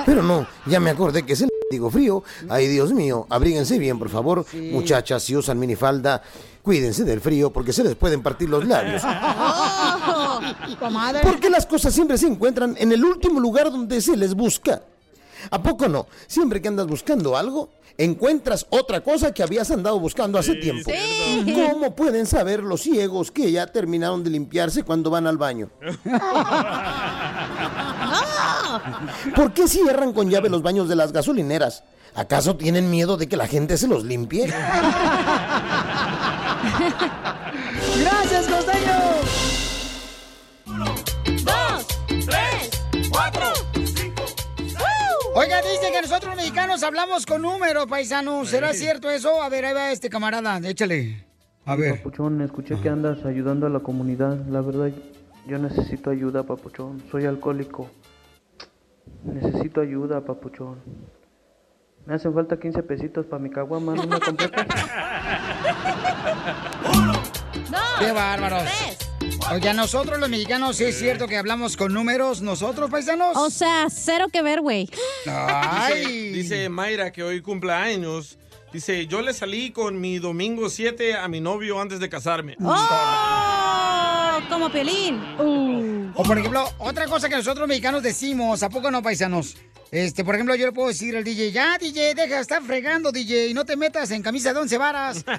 Pero 0.06 0.24
no, 0.24 0.48
ya 0.66 0.80
me 0.80 0.90
acordé 0.90 1.24
que 1.24 1.34
es 1.34 1.42
el 1.42 1.50
digo 1.74 1.90
frío. 1.90 2.24
Ay, 2.50 2.68
Dios 2.68 2.94
mío, 2.94 3.26
abríguense 3.30 3.78
bien, 3.80 4.00
por 4.00 4.10
favor. 4.10 4.46
Muchachas, 4.72 5.24
si 5.24 5.36
usan 5.36 5.60
minifalda, 5.60 6.22
cuídense 6.64 7.04
del 7.04 7.22
frío 7.22 7.54
porque 7.54 7.72
se 7.72 7.84
les 7.84 7.96
pueden 7.96 8.24
partir 8.24 8.50
los 8.50 8.66
labios. 8.66 9.04
Oh. 10.06 10.42
Porque 11.24 11.50
las 11.50 11.66
cosas 11.66 11.94
siempre 11.94 12.18
se 12.18 12.28
encuentran 12.28 12.76
en 12.78 12.92
el 12.92 13.06
último 13.06 13.40
lugar 13.40 13.72
donde 13.72 14.02
se 14.02 14.18
les 14.18 14.34
busca. 14.34 14.82
¿A 15.50 15.64
poco 15.64 15.88
no? 15.88 16.08
Siempre 16.28 16.62
que 16.62 16.68
andas 16.68 16.88
buscando 16.88 17.38
algo, 17.38 17.70
encuentras 17.98 18.66
otra 18.70 19.02
cosa 19.02 19.34
que 19.34 19.44
habías 19.44 19.70
andado 19.72 20.00
buscando 20.00 20.38
hace 20.38 20.56
tiempo. 20.56 20.92
Sí. 20.92 21.54
¿Cómo 21.54 21.96
pueden 21.96 22.26
saber 22.26 22.64
los 22.64 22.82
ciegos 22.82 23.32
que 23.32 23.52
ya 23.52 23.68
terminaron 23.68 24.24
de 24.24 24.32
limpiarse 24.32 24.84
cuando 24.84 25.10
van 25.10 25.28
al 25.28 25.38
baño? 25.38 25.70
¿Por 29.36 29.54
qué 29.54 29.68
cierran 29.68 30.14
con 30.14 30.30
llave 30.30 30.50
los 30.50 30.62
baños 30.62 30.88
de 30.90 30.96
las 30.96 31.12
gasolineras? 31.12 31.84
¿Acaso 32.16 32.56
tienen 32.56 32.92
miedo 32.92 33.18
de 33.18 33.28
que 33.28 33.38
la 33.38 33.48
gente 33.48 33.78
se 33.78 33.88
los 33.88 34.04
limpie? 34.04 34.46
¡Gracias, 38.00 38.48
costeño! 38.48 39.00
dos, 41.44 41.88
tres, 42.08 42.70
cuatro, 43.10 43.46
cinco. 43.86 44.24
Oiga, 45.36 45.62
dice 45.62 45.92
que 45.92 46.02
nosotros 46.02 46.36
los 46.36 46.36
mexicanos 46.36 46.84
hablamos 46.84 47.26
con 47.26 47.42
números, 47.42 47.86
paisanos. 47.88 48.50
¿Será 48.50 48.74
cierto 48.74 49.10
eso? 49.10 49.42
A 49.42 49.50
ver, 49.50 49.66
ahí 49.66 49.74
va 49.74 49.92
este 49.92 50.10
camarada, 50.10 50.60
échale. 50.68 51.26
A 51.66 51.76
ver. 51.76 51.98
Papuchón, 51.98 52.42
escuché 52.42 52.80
que 52.82 52.90
andas 52.90 53.24
ayudando 53.26 53.66
a 53.66 53.70
la 53.70 53.80
comunidad. 53.80 54.38
La 54.48 54.62
verdad, 54.62 54.92
yo 55.48 55.58
necesito 55.60 56.10
ayuda, 56.10 56.44
Papuchón. 56.44 57.02
Soy 57.10 57.26
alcohólico. 57.26 57.90
Necesito 59.24 59.80
ayuda, 59.82 60.22
Papuchón. 60.22 60.80
Me 62.06 62.16
hacen 62.16 62.34
falta 62.34 62.60
15 62.60 62.84
pesitos 62.84 63.26
para 63.26 63.42
mi 63.42 63.50
caguama, 63.50 63.96
¿no 63.96 64.06
me 64.06 64.20
completas? 64.20 64.68
¡Qué 68.00 68.12
bárbaros! 68.12 68.64
Oiga, 69.52 69.74
nosotros 69.74 70.20
los 70.20 70.30
mexicanos, 70.30 70.78
¿sí 70.78 70.86
es 70.86 70.98
cierto 70.98 71.28
que 71.28 71.38
hablamos 71.38 71.78
con 71.78 71.94
números 71.94 72.42
nosotros, 72.42 72.90
paisanos? 72.90 73.38
O 73.38 73.50
sea, 73.50 73.88
cero 73.90 74.28
que 74.32 74.42
ver, 74.42 74.62
güey. 74.62 74.90
Dice, 75.26 76.10
dice 76.34 76.70
Mayra 76.70 77.12
que 77.12 77.24
hoy 77.24 77.42
cumple 77.42 77.72
años. 77.72 78.38
Dice, 78.74 79.06
yo 79.08 79.22
le 79.22 79.34
salí 79.34 79.72
con 79.72 80.02
mi 80.02 80.20
domingo 80.20 80.70
7 80.70 81.16
a 81.16 81.28
mi 81.28 81.40
novio 81.40 81.80
antes 81.80 82.00
de 82.00 82.10
casarme. 82.10 82.58
¡Oh! 82.60 83.73
Como 84.50 84.70
Piolín. 84.70 85.16
Uh. 85.40 86.12
O 86.16 86.24
por 86.24 86.38
ejemplo, 86.38 86.66
otra 86.78 87.08
cosa 87.08 87.30
que 87.30 87.36
nosotros 87.36 87.68
mexicanos 87.68 88.04
decimos, 88.04 88.62
¿a 88.64 88.70
poco 88.70 88.92
no, 88.92 89.02
paisanos? 89.02 89.56
Este, 89.92 90.24
por 90.24 90.36
ejemplo, 90.36 90.56
yo 90.56 90.66
le 90.66 90.72
puedo 90.72 90.88
decir 90.88 91.16
al 91.16 91.24
DJ, 91.24 91.52
ya, 91.52 91.78
DJ, 91.78 92.16
deja 92.16 92.36
de 92.36 92.42
estar 92.42 92.64
fregando, 92.64 93.12
DJ, 93.12 93.50
y 93.50 93.54
no 93.54 93.64
te 93.64 93.76
metas 93.76 94.10
en 94.10 94.24
camisa 94.24 94.52
de 94.52 94.60
once 94.60 94.78
varas. 94.78 95.24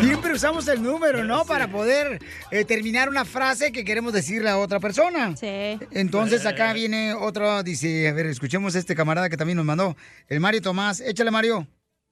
Siempre 0.00 0.32
usamos 0.32 0.68
el 0.68 0.80
número, 0.80 1.24
¿no? 1.24 1.44
Para 1.44 1.68
poder 1.68 2.20
eh, 2.52 2.64
terminar 2.64 3.08
una 3.08 3.24
frase 3.24 3.72
que 3.72 3.84
queremos 3.84 4.12
decirle 4.12 4.48
a 4.48 4.58
otra 4.58 4.78
persona. 4.78 5.36
Sí. 5.36 5.78
Entonces 5.90 6.46
acá 6.46 6.72
viene 6.72 7.14
otro, 7.14 7.64
dice, 7.64 8.08
a 8.08 8.12
ver, 8.12 8.26
escuchemos 8.26 8.76
a 8.76 8.78
este 8.78 8.94
camarada 8.94 9.28
que 9.28 9.36
también 9.36 9.56
nos 9.56 9.66
mandó, 9.66 9.96
el 10.28 10.38
Mario 10.38 10.62
Tomás. 10.62 11.00
Échale, 11.00 11.32
Mario. 11.32 11.66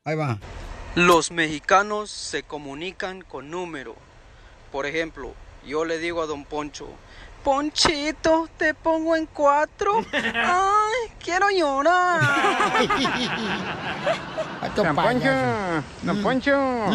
Ahí 0.04 0.16
va. 0.16 0.40
Los 0.96 1.30
mexicanos 1.30 2.10
se 2.10 2.42
comunican 2.42 3.22
con 3.22 3.50
número. 3.50 3.94
Por 4.76 4.84
ejemplo, 4.84 5.32
yo 5.66 5.86
le 5.86 5.98
digo 5.98 6.20
a 6.20 6.26
don 6.26 6.44
Poncho, 6.44 6.86
Ponchito, 7.42 8.46
te 8.58 8.74
pongo 8.74 9.16
en 9.16 9.24
cuatro. 9.24 10.04
Ay, 10.12 11.10
quiero 11.18 11.48
llorar. 11.48 12.20
Don 14.76 14.94
Poncho, 14.94 15.30
don 16.02 16.22
Poncho. 16.22 16.86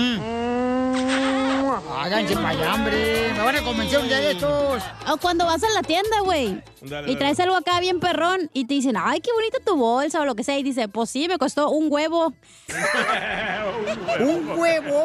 Háganse 1.89 2.35
para 2.35 2.49
allá, 2.49 2.73
hombre. 2.75 3.33
Me 3.33 3.39
van 3.39 3.55
a 3.55 3.61
convencer 3.63 3.99
un 3.99 4.07
día 4.07 4.19
de 4.19 4.31
estos. 4.31 4.81
O 5.09 5.17
cuando 5.17 5.45
vas 5.45 5.63
a 5.63 5.69
la 5.69 5.81
tienda, 5.83 6.21
güey. 6.21 6.61
Y 7.07 7.15
traes 7.15 7.39
algo 7.39 7.55
acá 7.55 7.79
bien 7.79 7.99
perrón 7.99 8.49
y 8.53 8.65
te 8.65 8.73
dicen, 8.75 8.95
ay, 8.97 9.19
qué 9.21 9.31
bonita 9.33 9.57
tu 9.65 9.75
bolsa 9.75 10.21
o 10.21 10.25
lo 10.25 10.35
que 10.35 10.43
sea. 10.43 10.57
Y 10.57 10.63
dice, 10.63 10.87
pues 10.87 11.09
sí, 11.09 11.27
me 11.27 11.37
costó 11.37 11.69
un 11.69 11.87
huevo. 11.91 12.33
¿Un 14.19 14.49
huevo? 14.57 15.03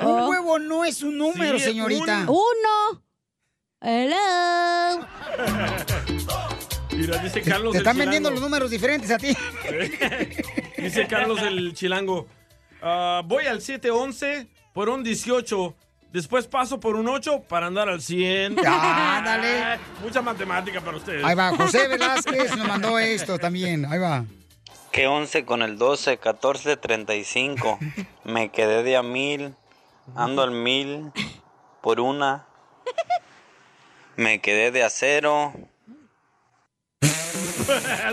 Un 0.00 0.06
Oh. 0.06 0.28
huevo 0.28 0.58
no 0.58 0.84
es 0.84 1.02
un 1.02 1.18
número, 1.18 1.58
Sí, 1.58 1.64
señorita. 1.64 2.26
Uno. 2.28 3.02
Hello. 3.80 5.06
Mira, 6.92 7.18
dice 7.18 7.42
Carlos 7.42 7.72
Te 7.72 7.78
están 7.78 7.96
vendiendo 7.96 8.28
chilango. 8.28 8.40
los 8.40 8.50
números 8.50 8.70
diferentes 8.70 9.10
a 9.10 9.18
ti. 9.18 9.34
Dice 10.76 11.06
Carlos 11.06 11.40
el 11.42 11.72
chilango. 11.74 12.26
"Ah, 12.82 13.22
voy 13.24 13.46
al 13.46 13.60
711 13.62 14.46
por 14.74 14.88
un 14.88 15.02
18. 15.02 15.74
Después 16.12 16.46
paso 16.46 16.78
por 16.78 16.94
un 16.94 17.08
8 17.08 17.44
para 17.48 17.66
andar 17.68 17.88
al 17.88 18.02
100. 18.02 18.56
Ah, 18.66 19.22
dale. 19.24 19.80
Mucha 20.02 20.20
matemática 20.20 20.80
para 20.80 20.98
ustedes. 20.98 21.24
Ahí 21.24 21.34
va, 21.34 21.56
José 21.56 21.88
Velázquez 21.88 22.54
nos 22.56 22.68
mandó 22.68 22.98
esto 22.98 23.38
también. 23.38 23.86
Ahí 23.86 23.98
va. 23.98 24.24
Que 24.90 25.06
11 25.06 25.46
con 25.46 25.62
el 25.62 25.78
12, 25.78 26.18
14, 26.18 26.76
35. 26.76 27.78
Me 28.24 28.50
quedé 28.50 28.82
de 28.82 28.96
a 28.98 29.02
mil, 29.02 29.54
ando 30.14 30.42
al 30.42 30.50
mil 30.50 31.10
por 31.80 31.98
una. 31.98 32.44
Me 34.16 34.40
quedé 34.42 34.70
de 34.70 34.84
a 34.84 34.90
cero. 34.90 35.54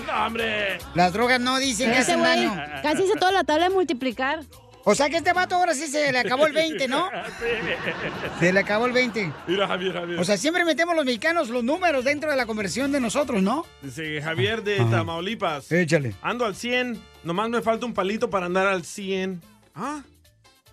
no, 0.08 0.26
hombre. 0.26 0.78
Las 0.96 1.12
drogas 1.12 1.42
no 1.42 1.58
dicen 1.58 1.92
que 1.92 1.98
Ese 1.98 2.14
hacen 2.14 2.20
güey 2.22 2.46
daño. 2.46 2.82
casi 2.82 3.04
hizo 3.04 3.16
toda 3.16 3.34
la 3.34 3.44
tabla 3.44 3.68
de 3.68 3.76
multiplicar. 3.76 4.40
O 4.86 4.96
sea 4.96 5.10
que 5.10 5.18
este 5.18 5.34
vato 5.34 5.56
ahora 5.56 5.74
sí 5.74 5.88
se 5.88 6.12
le 6.12 6.18
acabó 6.18 6.48
el 6.48 6.54
20, 6.54 6.88
¿no? 6.88 7.10
Se 8.40 8.54
le 8.54 8.60
acabó 8.60 8.86
el 8.86 8.94
20. 8.94 9.32
Mira, 9.48 9.68
Javier, 9.68 9.94
Javier. 9.94 10.20
O 10.20 10.24
sea, 10.24 10.38
siempre 10.38 10.64
metemos 10.64 10.96
los 10.96 11.06
mexicanos 11.06 11.50
los 11.50 11.64
números 11.64 12.06
dentro 12.06 12.32
de 12.32 12.38
la 12.38 12.46
conversión 12.46 12.92
de 12.92 13.00
nosotros, 13.02 13.42
¿no? 13.42 13.66
Dice 13.82 14.22
Javier 14.22 14.64
de 14.64 14.80
Ajá. 14.80 14.90
Tamaulipas. 14.90 15.72
Échale. 15.72 16.16
Ando 16.22 16.46
al 16.46 16.56
100. 16.56 17.00
Nomás 17.24 17.50
me 17.50 17.62
falta 17.62 17.86
un 17.86 17.94
palito 17.94 18.30
para 18.30 18.46
andar 18.46 18.68
al 18.68 18.84
100. 18.86 19.42
¿Ah? 19.76 20.02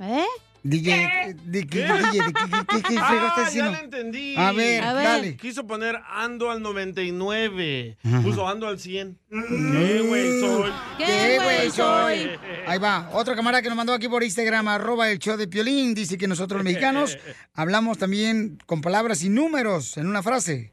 ¿Eh? 0.00 0.24
DJ, 0.68 1.34
¿de 1.44 1.66
qué, 1.66 1.84
DJ, 1.84 1.94
¿de 1.94 2.32
qué, 2.32 2.32
qué, 2.32 2.64
qué, 2.68 2.82
qué 2.82 2.96
ah, 2.98 3.50
ya 3.52 3.70
lo 3.70 3.76
entendí. 3.76 4.34
A 4.36 4.50
ver, 4.52 4.82
A 4.82 4.92
ver. 4.94 5.04
dale. 5.04 5.36
Quiso 5.36 5.66
poner 5.66 6.00
ando 6.10 6.50
al 6.50 6.60
99. 6.60 7.98
Ajá. 8.02 8.22
Puso 8.22 8.48
ando 8.48 8.66
al 8.66 8.80
100. 8.80 9.18
¿Qué 9.30 10.00
güey 10.00 10.40
soy? 10.40 10.72
¿Qué 10.98 11.38
güey 11.42 11.70
soy? 11.70 12.30
Ahí 12.66 12.78
va, 12.80 13.10
otro 13.12 13.36
camarada 13.36 13.62
que 13.62 13.68
nos 13.68 13.76
mandó 13.76 13.92
aquí 13.92 14.08
por 14.08 14.24
Instagram, 14.24 14.66
arroba 14.68 15.08
el 15.10 15.18
show 15.18 15.36
de 15.36 15.46
Piolín, 15.46 15.94
dice 15.94 16.18
que 16.18 16.26
nosotros 16.26 16.58
los 16.58 16.64
mexicanos 16.64 17.16
hablamos 17.54 17.98
también 17.98 18.58
con 18.66 18.80
palabras 18.80 19.22
y 19.22 19.28
números 19.28 19.96
en 19.96 20.08
una 20.08 20.22
frase. 20.22 20.72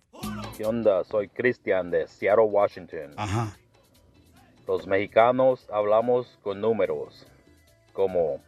¿Qué 0.57 0.65
onda? 0.65 1.03
Soy 1.03 1.27
Cristian 1.27 1.91
de 1.91 2.07
Seattle, 2.07 2.45
Washington. 2.45 3.11
Ajá. 3.15 3.55
Los 4.67 4.87
mexicanos 4.87 5.67
hablamos 5.71 6.39
con 6.41 6.61
números, 6.61 7.27
como 7.91 8.41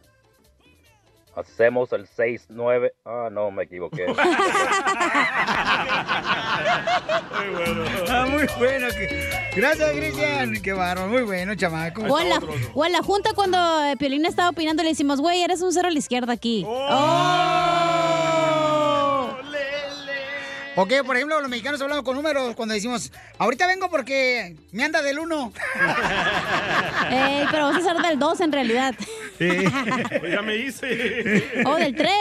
hacemos 1.36 1.92
el 1.92 2.08
6-9. 2.08 2.92
Ah, 3.04 3.28
no, 3.30 3.50
me 3.50 3.64
equivoqué. 3.64 4.06
Muy 4.06 4.16
bueno. 7.54 7.84
Ah, 8.08 8.26
muy 8.28 8.46
bueno. 8.58 8.88
Gracias, 9.54 9.90
Cristian. 9.92 10.62
Qué 10.62 10.72
bárbaro, 10.72 11.08
muy 11.08 11.22
bueno, 11.22 11.54
chamaco. 11.54 12.02
O 12.02 12.18
en, 12.18 12.30
la, 12.30 12.40
o 12.74 12.84
en 12.84 12.92
la 12.92 13.02
junta 13.02 13.32
cuando 13.34 13.58
eh, 13.84 13.96
Piolín 13.96 14.24
estaba 14.24 14.50
opinando 14.50 14.82
le 14.82 14.88
decimos, 14.90 15.20
güey, 15.20 15.42
eres 15.42 15.60
un 15.60 15.72
cero 15.72 15.88
a 15.88 15.90
la 15.90 15.98
izquierda 15.98 16.32
aquí. 16.32 16.64
Oh. 16.66 18.05
Ok, 20.78 20.92
por 21.06 21.16
ejemplo, 21.16 21.40
los 21.40 21.48
mexicanos 21.48 21.80
hablamos 21.80 22.04
con 22.04 22.14
números 22.14 22.54
cuando 22.54 22.74
decimos, 22.74 23.10
ahorita 23.38 23.66
vengo 23.66 23.88
porque 23.88 24.56
me 24.72 24.84
anda 24.84 25.00
del 25.00 25.18
uno. 25.18 25.50
Ey, 27.10 27.46
pero 27.50 27.68
vas 27.68 27.78
a 27.78 27.80
ser 27.80 27.96
del 27.96 28.18
2 28.18 28.40
en 28.42 28.52
realidad. 28.52 28.94
ya 29.40 30.42
me 30.42 30.56
hice. 30.56 31.62
O 31.64 31.76
del 31.76 31.96
3. 31.96 32.12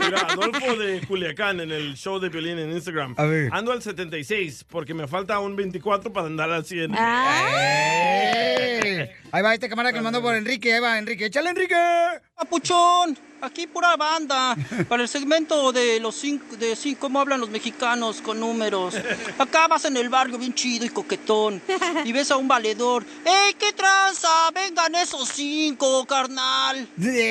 Mira, 0.00 0.20
Adolfo 0.28 0.76
de 0.76 1.00
Culiacán 1.06 1.60
en 1.60 1.72
el 1.72 1.94
show 1.94 2.18
de 2.20 2.30
Piolín 2.30 2.58
en 2.58 2.70
Instagram. 2.70 3.14
A 3.16 3.24
ver. 3.24 3.48
Ando 3.50 3.72
al 3.72 3.82
76 3.82 4.66
porque 4.68 4.92
me 4.92 5.08
falta 5.08 5.38
un 5.38 5.56
24 5.56 6.12
para 6.12 6.26
andar 6.26 6.50
al 6.50 6.66
100. 6.66 6.94
Ah. 6.94 7.48
¡Eh! 7.50 9.10
Ahí 9.32 9.42
va 9.42 9.54
este 9.54 9.70
camarada 9.70 9.92
que 9.92 9.98
nos 9.98 10.04
mandó 10.04 10.20
por 10.20 10.34
Enrique. 10.34 10.74
Ahí 10.74 10.80
va, 10.80 10.98
Enrique. 10.98 11.26
¡Échale, 11.26 11.48
Enrique! 11.48 11.74
Papuchón, 12.36 13.16
aquí 13.40 13.66
pura 13.66 13.96
banda. 13.96 14.56
Para 14.88 15.02
el 15.02 15.08
segmento 15.08 15.72
de 15.72 16.00
los 16.00 16.16
cinco, 16.16 16.56
de 16.56 16.74
cinco, 16.74 17.02
cómo 17.02 17.20
hablan 17.20 17.40
los 17.40 17.48
mexicanos 17.48 18.20
con 18.20 18.40
números. 18.40 18.94
Acá 19.38 19.68
vas 19.68 19.84
en 19.84 19.96
el 19.96 20.08
barrio 20.08 20.36
bien 20.36 20.52
chido 20.52 20.84
y 20.84 20.88
coquetón. 20.88 21.62
Y 22.04 22.12
ves 22.12 22.30
a 22.32 22.36
un 22.36 22.48
valedor. 22.48 23.04
¡Ey, 23.24 23.54
qué 23.54 23.72
tranza! 23.72 24.50
Vengan 24.52 24.94
esos 24.96 25.28
cinco, 25.28 26.04
carnal. 26.06 26.88
Sí, 26.98 27.30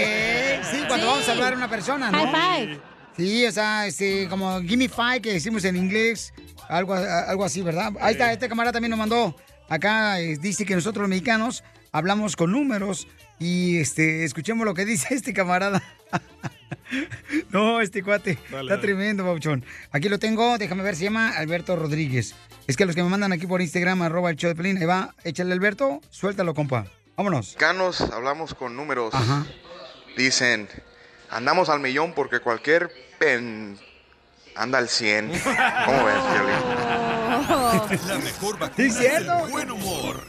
sí, 0.72 0.84
cuando 0.88 1.08
vamos 1.08 1.24
a 1.24 1.26
saludar 1.26 1.54
a 1.54 1.58
una 1.58 1.70
persona, 1.70 2.10
¿no? 2.10 2.18
High 2.18 2.68
five. 2.68 2.82
Sí, 3.18 3.46
o 3.46 3.52
sea, 3.52 3.86
este, 3.86 4.28
como 4.30 4.62
Gimme 4.62 4.90
Five 4.90 5.22
que 5.22 5.34
decimos 5.34 5.64
en 5.66 5.76
inglés, 5.76 6.34
algo, 6.70 6.94
algo 6.94 7.44
así, 7.44 7.62
¿verdad? 7.62 7.92
Ahí 8.00 8.14
está, 8.14 8.32
este 8.32 8.50
camarada 8.50 8.72
también 8.72 8.90
nos 8.90 9.00
mandó 9.00 9.36
acá, 9.70 10.20
eh, 10.20 10.38
dice 10.40 10.66
que 10.66 10.76
nosotros 10.76 11.02
los 11.02 11.10
mexicanos 11.10 11.64
hablamos 11.94 12.36
con 12.36 12.52
números 12.52 13.08
y 13.40 13.78
este, 13.80 14.26
escuchemos 14.26 14.66
lo 14.66 14.74
que 14.74 14.84
dice 14.84 15.14
este 15.16 15.32
camarada. 15.34 15.82
no, 17.52 17.80
este 17.80 18.04
cuate, 18.04 18.38
Dale, 18.52 18.64
está 18.64 18.76
dale. 18.76 18.82
tremendo, 18.82 19.24
Pauchón. 19.24 19.64
Aquí 19.92 20.10
lo 20.10 20.20
tengo, 20.20 20.58
déjame 20.58 20.84
ver, 20.84 20.96
se 20.98 21.06
llama 21.06 21.30
Alberto 21.30 21.76
Rodríguez. 21.78 22.36
Es 22.68 22.76
que 22.78 22.86
los 22.86 22.96
que 22.96 23.04
me 23.04 23.10
mandan 23.10 23.32
aquí 23.32 23.48
por 23.48 23.62
Instagram, 23.62 24.02
arroba 24.02 24.30
el 24.30 24.36
show 24.36 24.50
de 24.50 24.56
Pelín, 24.56 24.78
ahí 24.78 24.86
va, 24.86 25.14
échale 25.24 25.54
Alberto, 25.54 26.02
suéltalo, 26.10 26.54
compa. 26.54 26.86
Vámonos. 27.16 27.48
mexicanos 27.48 28.02
hablamos 28.02 28.54
con 28.56 28.76
números. 28.76 29.14
Dicen, 30.18 30.68
andamos 31.30 31.70
al 31.70 31.80
millón 31.80 32.14
porque 32.14 32.40
cualquier 32.40 32.90
pen 33.20 33.78
anda 34.56 34.80
al 34.80 34.90
100. 34.90 35.28
¿Cómo 35.86 36.06
ves? 36.06 36.16
La 38.08 38.18
mejor 38.20 38.60
vacuna 38.60 38.74
¿Sí, 38.76 38.84
es 38.84 38.98
cierto? 38.98 39.46
el 39.46 39.52
buen 39.52 39.72
humor. 39.72 40.24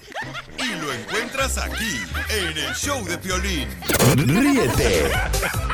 Y 0.58 0.80
lo 0.80 0.92
encuentras 0.92 1.58
aquí, 1.58 2.00
en 2.30 2.56
el 2.58 2.74
show 2.74 3.04
de 3.04 3.18
Piolín. 3.18 3.68
Ríete 4.16 5.10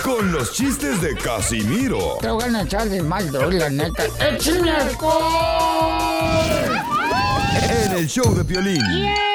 con 0.02 0.32
los 0.32 0.52
chistes 0.54 1.00
de 1.02 1.14
Casimiro 1.16 2.18
Te 2.20 2.30
voy 2.30 2.54
a 2.54 2.62
echar 2.62 2.88
de 2.88 3.02
mal, 3.02 3.30
la 3.32 3.68
neta. 3.68 4.04
¡Échame 4.18 4.70
alcohol! 4.70 6.40
En 7.70 7.92
el 7.92 8.08
show 8.08 8.34
de 8.34 8.44
Piolín. 8.44 8.80
Échate 8.82 9.29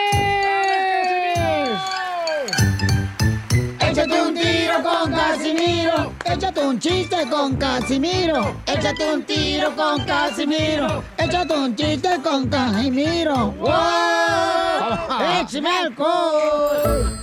Échate 6.25 6.59
un 6.65 6.79
chiste 6.79 7.17
con 7.29 7.55
Casimiro. 7.55 8.55
Échate 8.65 9.13
un 9.13 9.23
tiro 9.23 9.75
con 9.75 10.03
Casimiro. 10.05 11.03
Échate 11.17 11.53
un 11.53 11.75
chiste 11.75 12.09
con 12.23 12.47
Casimiro. 12.49 13.51
¡Wow! 13.51 13.71
¡Échame 15.39 15.69
alcohol! 15.69 17.19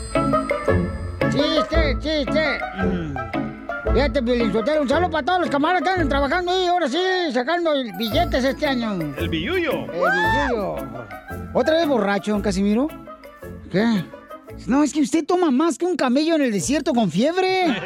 ¡Chiste, 1.31 1.97
chiste! 2.01 2.61
Fíjate, 3.93 4.23
Piolinsotero, 4.23 4.83
un 4.83 4.89
saludo 4.89 5.11
para 5.11 5.25
todos 5.25 5.41
los 5.41 5.51
camaradas 5.51 5.83
que 5.83 5.89
andan 5.91 6.09
trabajando 6.09 6.53
ahí, 6.53 6.67
ahora 6.67 6.89
sí, 6.89 6.99
sacando 7.33 7.73
billetes 7.99 8.45
este 8.45 8.67
año. 8.67 8.93
El 9.19 9.29
billuyo. 9.29 9.73
El 9.93 10.49
billuyo. 10.49 10.77
¿Otra 11.53 11.77
vez 11.77 11.87
borracho, 11.89 12.33
don 12.33 12.41
Casimiro? 12.41 12.89
¿Qué? 13.71 14.05
No, 14.67 14.83
es 14.83 14.93
que 14.93 15.01
usted 15.01 15.25
toma 15.25 15.51
más 15.51 15.77
que 15.79 15.85
un 15.87 15.97
camello 15.97 16.35
en 16.37 16.43
el 16.43 16.53
desierto 16.53 16.93
con 16.95 17.11
fiebre. 17.11 17.67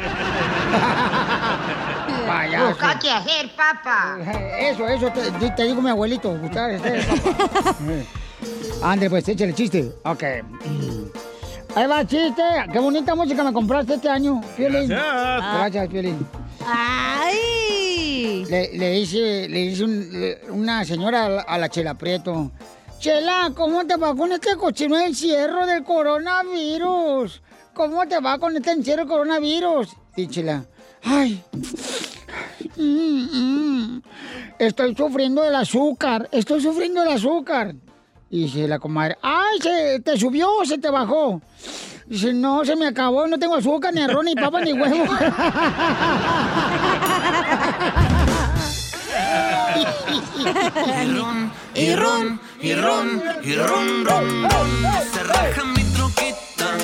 Payaso. 2.27 2.67
Busca 2.69 2.99
qué 2.99 3.09
hacer, 3.11 3.49
papá. 3.55 4.17
Eso, 4.59 4.87
eso, 4.87 5.11
te, 5.11 5.49
te 5.51 5.63
digo 5.63 5.81
mi 5.81 5.89
abuelito. 5.89 6.31
buscar 6.37 6.71
este, 6.71 7.01
papá. 7.03 7.75
Ande, 8.83 9.09
pues, 9.09 9.27
échale 9.27 9.53
chiste. 9.53 9.91
Ok. 10.03 10.23
Ahí 11.75 11.87
va, 11.87 12.05
chiste. 12.05 12.41
Qué 12.71 12.79
bonita 12.79 13.15
música 13.15 13.43
me 13.43 13.53
compraste 13.53 13.95
este 13.95 14.09
año, 14.09 14.41
Piolín. 14.55 14.87
Gracias. 14.89 15.53
Gracias, 15.55 15.87
Piolín. 15.87 16.27
¡Ay! 16.65 18.45
Le, 18.49 18.77
le 18.77 18.91
dice, 18.91 19.47
le 19.49 19.59
dice 19.59 19.83
un- 19.83 20.09
le- 20.11 20.41
una 20.49 20.83
señora 20.85 21.25
a 21.25 21.29
la, 21.29 21.41
a 21.41 21.57
la 21.57 21.69
Chela 21.69 21.93
Prieto. 21.95 22.51
Chela, 22.99 23.51
¿cómo 23.55 23.85
te 23.85 23.95
va 23.95 24.15
con 24.15 24.31
este 24.31 24.55
cochino 24.55 24.99
encierro 24.99 25.67
del 25.67 25.83
coronavirus? 25.83 27.43
¿Cómo 27.73 28.07
te 28.07 28.19
va 28.19 28.39
con 28.39 28.57
este 28.57 28.71
encierro 28.71 29.01
del 29.01 29.09
coronavirus? 29.09 29.89
Y 30.15 30.25
Chela, 30.27 30.65
ay, 31.03 31.43
mm, 32.75 33.27
mm, 33.33 34.01
estoy 34.57 34.95
sufriendo 34.95 35.43
del 35.43 35.53
azúcar, 35.55 36.27
estoy 36.31 36.59
sufriendo 36.59 37.01
del 37.01 37.13
azúcar. 37.13 37.75
Y 38.31 38.45
dice 38.45 38.67
la 38.67 38.79
comadre, 38.79 39.15
ay, 39.21 39.59
¿se 39.61 39.99
te 39.99 40.17
subió 40.17 40.57
o 40.57 40.65
se 40.65 40.79
te 40.79 40.89
bajó? 40.89 41.39
Dice, 42.07 42.33
no, 42.33 42.65
se 42.65 42.75
me 42.75 42.87
acabó, 42.87 43.27
no 43.27 43.37
tengo 43.37 43.53
azúcar, 43.55 43.93
ni 43.93 44.01
arroz, 44.01 44.25
ni 44.25 44.33
papa, 44.33 44.59
ni 44.61 44.73
huevo. 44.73 45.05
Y 51.77 51.93
ron, 51.95 52.39
y 52.59 52.73
ron, 52.73 53.21
y 53.43 53.53
ron, 53.53 54.03
ron, 54.03 54.49
ron. 54.49 54.69
Se 55.13 55.23
raja 55.23 55.63
mi 55.63 55.83
troquita. 55.83 56.75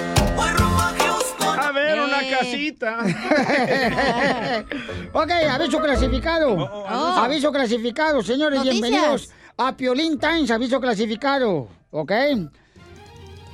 A 1.59 1.71
ver, 1.71 1.99
una 1.99 2.19
casita. 2.29 2.99
ok, 5.13 5.31
aviso 5.49 5.79
clasificado. 5.79 6.87
Aviso 6.87 7.51
clasificado, 7.51 8.21
señores, 8.21 8.59
Noticias. 8.59 8.81
bienvenidos 8.81 9.31
a 9.57 9.75
Piolín 9.75 10.19
Times, 10.19 10.51
aviso 10.51 10.79
clasificado. 10.79 11.69
¿Ok? 11.89 12.11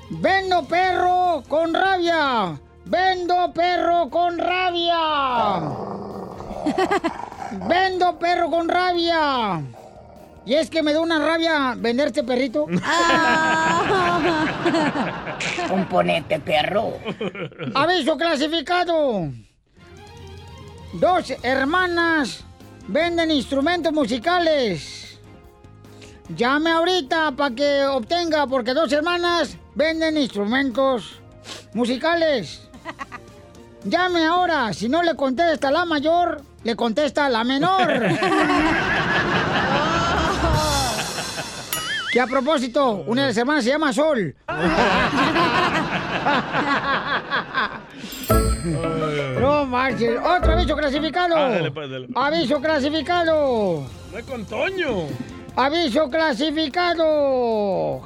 Vendo 0.10 0.66
perro 0.66 1.42
con 1.48 1.74
rabia. 1.74 2.60
Vendo 2.84 3.54
perro 3.54 4.10
con 4.10 4.38
rabia. 4.38 5.62
Vendo 7.70 8.20
perro 8.20 8.50
con 8.50 8.68
rabia. 8.68 9.62
Y 10.46 10.56
es 10.56 10.70
que 10.70 10.82
me 10.82 10.94
da 10.94 11.02
una 11.02 11.20
rabia 11.20 11.76
vender 11.78 12.08
este 12.08 12.24
perrito. 12.24 12.66
Componente 15.70 16.40
perro. 16.40 16.94
Aviso 17.76 18.18
clasificado. 18.18 19.30
Dos 20.94 21.34
hermanas 21.44 22.44
venden 22.88 23.32
instrumentos 23.32 23.94
musicales. 23.94 25.20
Llame 26.36 26.72
ahorita 26.72 27.32
para 27.32 27.56
que 27.56 27.86
obtenga, 27.86 28.48
porque 28.48 28.74
dos 28.74 28.92
hermanas 28.92 29.56
venden 29.76 30.18
instrumentos 30.18 31.20
musicales. 31.74 32.68
Llame 33.84 34.26
ahora, 34.26 34.74
si 34.74 34.90
no 34.90 35.02
le 35.02 35.16
contesta 35.16 35.72
la 35.72 35.86
mayor, 35.86 36.42
le 36.64 36.76
contesta 36.76 37.30
la 37.30 37.44
menor. 37.44 37.88
que 42.12 42.20
a 42.20 42.28
propósito, 42.28 43.04
una 43.08 43.22
de 43.24 43.28
las 43.30 43.38
hermanas 43.38 43.64
se 43.64 43.70
llama 43.72 43.94
Sol. 43.94 44.36
No 49.40 49.66
marches. 49.66 50.20
Otro 50.20 50.54
aviso 50.54 50.76
clasificado. 50.76 51.36
Ah, 51.36 51.50
dale, 51.50 51.72
pues, 51.72 51.90
dale. 51.90 52.08
Aviso 52.14 52.62
clasificado. 52.62 53.84
No 54.12 54.18
es 54.18 54.26
con 54.26 54.46
Toño. 54.46 55.08
Aviso 55.56 56.10
clasificado. 56.10 58.02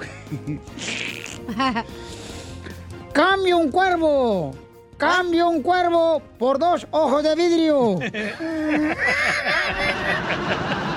Cambio 3.13 3.57
un 3.57 3.71
cuervo. 3.71 4.53
Cambio 4.97 5.49
un 5.49 5.63
cuervo 5.63 6.21
por 6.37 6.59
dos 6.59 6.85
ojos 6.91 7.23
de 7.23 7.35
vidrio. 7.35 7.97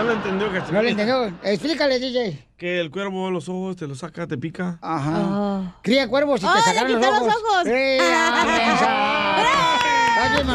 No 0.00 0.06
lo 0.06 0.12
entendió, 0.14 0.46
Casimiro. 0.50 0.76
No 0.76 0.82
lo 0.82 0.88
entendió. 0.88 1.26
Explícale, 1.42 1.98
DJ. 1.98 2.46
Que 2.56 2.80
el 2.80 2.90
cuervo 2.90 3.30
los 3.30 3.50
ojos 3.50 3.76
te 3.76 3.86
lo 3.86 3.94
saca, 3.94 4.26
te 4.26 4.38
pica. 4.38 4.78
Ajá. 4.80 5.76
Cría 5.82 6.08
cuervos 6.08 6.40
y 6.40 6.44
te 6.44 6.48
¡Oh, 6.48 6.54
le 6.54 6.60
sacaron 6.62 6.92
los 6.92 7.00
quitó 7.00 7.12
ojos. 7.16 7.26
los 7.26 7.36
ojos! 7.36 7.66
¡Eh, 7.66 7.98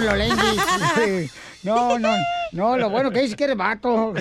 los 0.01 0.17
lentes. 0.17 1.31
No, 1.63 1.97
no, 1.97 2.13
no, 2.51 2.77
lo 2.77 2.91
bueno 2.91 3.09
que 3.09 3.23
dice 3.23 3.35
que 3.35 3.45
eres 3.45 3.57
vato. 3.57 4.13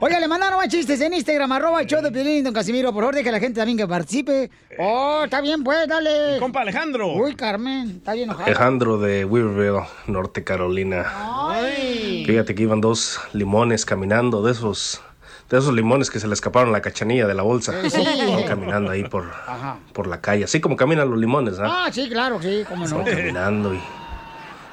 Oiga, 0.00 0.18
le 0.18 0.26
mandaron 0.26 0.58
más 0.58 0.68
chistes 0.68 0.98
en 1.02 1.12
Instagram, 1.12 1.52
arroba 1.52 1.82
el 1.82 1.86
show 1.86 2.00
de 2.00 2.10
Piolín, 2.10 2.42
don 2.44 2.54
Casimiro. 2.54 2.94
Por 2.94 3.02
favor, 3.02 3.14
deje 3.14 3.28
a 3.28 3.32
la 3.32 3.40
gente 3.40 3.60
también 3.60 3.76
que 3.76 3.86
participe. 3.86 4.50
Oh, 4.78 5.22
está 5.24 5.42
bien, 5.42 5.62
pues, 5.62 5.86
dale. 5.86 6.38
Compa 6.38 6.62
Alejandro. 6.62 7.08
Uy, 7.12 7.34
Carmen, 7.34 7.96
está 7.98 8.14
bien 8.14 8.30
enojado. 8.30 8.46
Alejandro 8.46 8.96
de 8.98 9.26
Weaverville, 9.26 9.86
Norte 10.06 10.44
Carolina. 10.44 11.04
Ay. 11.14 12.24
Fíjate 12.26 12.54
que 12.54 12.62
iban 12.62 12.80
dos 12.80 13.20
limones 13.34 13.84
caminando, 13.84 14.42
de 14.42 14.52
esos, 14.52 15.02
de 15.50 15.58
esos 15.58 15.74
limones 15.74 16.10
que 16.10 16.20
se 16.20 16.26
le 16.26 16.32
escaparon 16.32 16.72
la 16.72 16.80
cachanilla 16.80 17.26
de 17.26 17.34
la 17.34 17.42
bolsa. 17.42 17.74
Sí. 17.90 18.00
Iban 18.00 18.44
caminando 18.44 18.92
ahí 18.92 19.04
por, 19.04 19.24
Ajá. 19.46 19.76
por 19.92 20.06
la 20.06 20.22
calle, 20.22 20.44
así 20.44 20.58
como 20.62 20.74
caminan 20.76 21.10
los 21.10 21.18
limones, 21.18 21.58
¿ah? 21.58 21.84
Ah, 21.84 21.92
sí, 21.92 22.08
claro, 22.08 22.40
sí, 22.40 22.64
cómo 22.66 22.86
no. 22.88 22.96
Van 22.96 23.04
caminando 23.04 23.74
y 23.74 23.80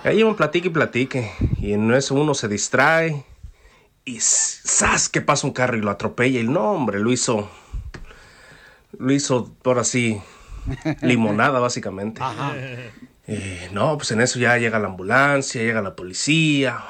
ahí 0.04 0.20
iban 0.20 0.36
platique 0.36 0.68
y 0.68 0.72
platique. 0.72 1.32
Y 1.60 1.74
en 1.74 1.92
eso 1.94 2.16
uno 2.16 2.34
se 2.34 2.48
distrae 2.48 3.24
y 4.06 4.20
¡zas! 4.20 5.10
que 5.10 5.22
pasa 5.22 5.48
un 5.48 5.54
carro 5.54 5.78
y 5.78 5.82
lo 5.82 5.92
atropella. 5.92 6.40
Y 6.40 6.48
no, 6.48 6.72
hombre, 6.72 7.00
lo 7.00 7.12
hizo, 7.12 7.50
lo 8.98 9.12
hizo 9.14 9.54
por 9.62 9.80
así, 9.80 10.22
limonada 11.02 11.60
básicamente. 11.60 12.22
Eh, 13.28 13.70
no, 13.72 13.98
pues 13.98 14.12
en 14.12 14.20
eso 14.22 14.38
ya 14.40 14.58
llega 14.58 14.80
la 14.80 14.88
ambulancia, 14.88 15.62
llega 15.62 15.82
la 15.82 15.96
policía. 15.96 16.84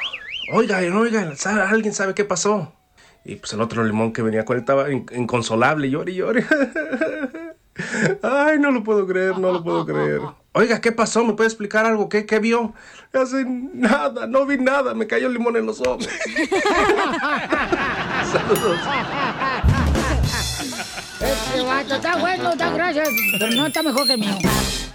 Oigan, 0.52 1.38
¿sabe- 1.38 1.62
¿alguien 1.62 1.94
sabe 1.94 2.14
qué 2.16 2.26
pasó? 2.26 2.74
Y 3.26 3.36
pues 3.38 3.54
el 3.54 3.62
otro 3.62 3.84
limón 3.86 4.12
que 4.12 4.22
venía 4.22 4.44
con 4.44 4.56
él 4.58 4.62
estaba 4.62 4.92
in- 4.92 5.06
inconsolable, 5.16 5.90
llore 5.90 6.12
y 6.12 6.16
llore. 6.16 6.46
Ay, 8.22 8.60
no 8.60 8.72
lo 8.72 8.84
puedo 8.84 9.08
creer, 9.08 9.38
no 9.38 9.52
lo 9.52 9.64
puedo 9.64 9.86
creer. 9.86 10.22
Oiga, 10.56 10.80
¿qué 10.80 10.92
pasó? 10.92 11.24
¿Me 11.26 11.34
puede 11.34 11.48
explicar 11.48 11.84
algo? 11.84 12.08
¿Qué, 12.10 12.28
qué 12.28 12.38
vio? 12.38 12.76
Hace 13.12 13.44
nada, 13.48 14.28
no 14.28 14.46
vi 14.46 14.58
nada. 14.60 14.94
Me 14.94 15.08
cayó 15.08 15.26
el 15.26 15.34
limón 15.34 15.58
en 15.58 15.66
los 15.66 15.82
ojos. 15.82 16.08
Saludos. 18.32 18.80
Este 21.20 21.62
vato 21.64 21.96
está 21.96 22.18
bueno, 22.18 22.52
está 22.52 22.70
gracias, 22.70 23.10
pero 23.40 23.56
no 23.56 23.66
está 23.66 23.82
mejor 23.82 24.06
que 24.06 24.14
el 24.14 24.20
mío. 24.20 24.38
I 24.40 24.46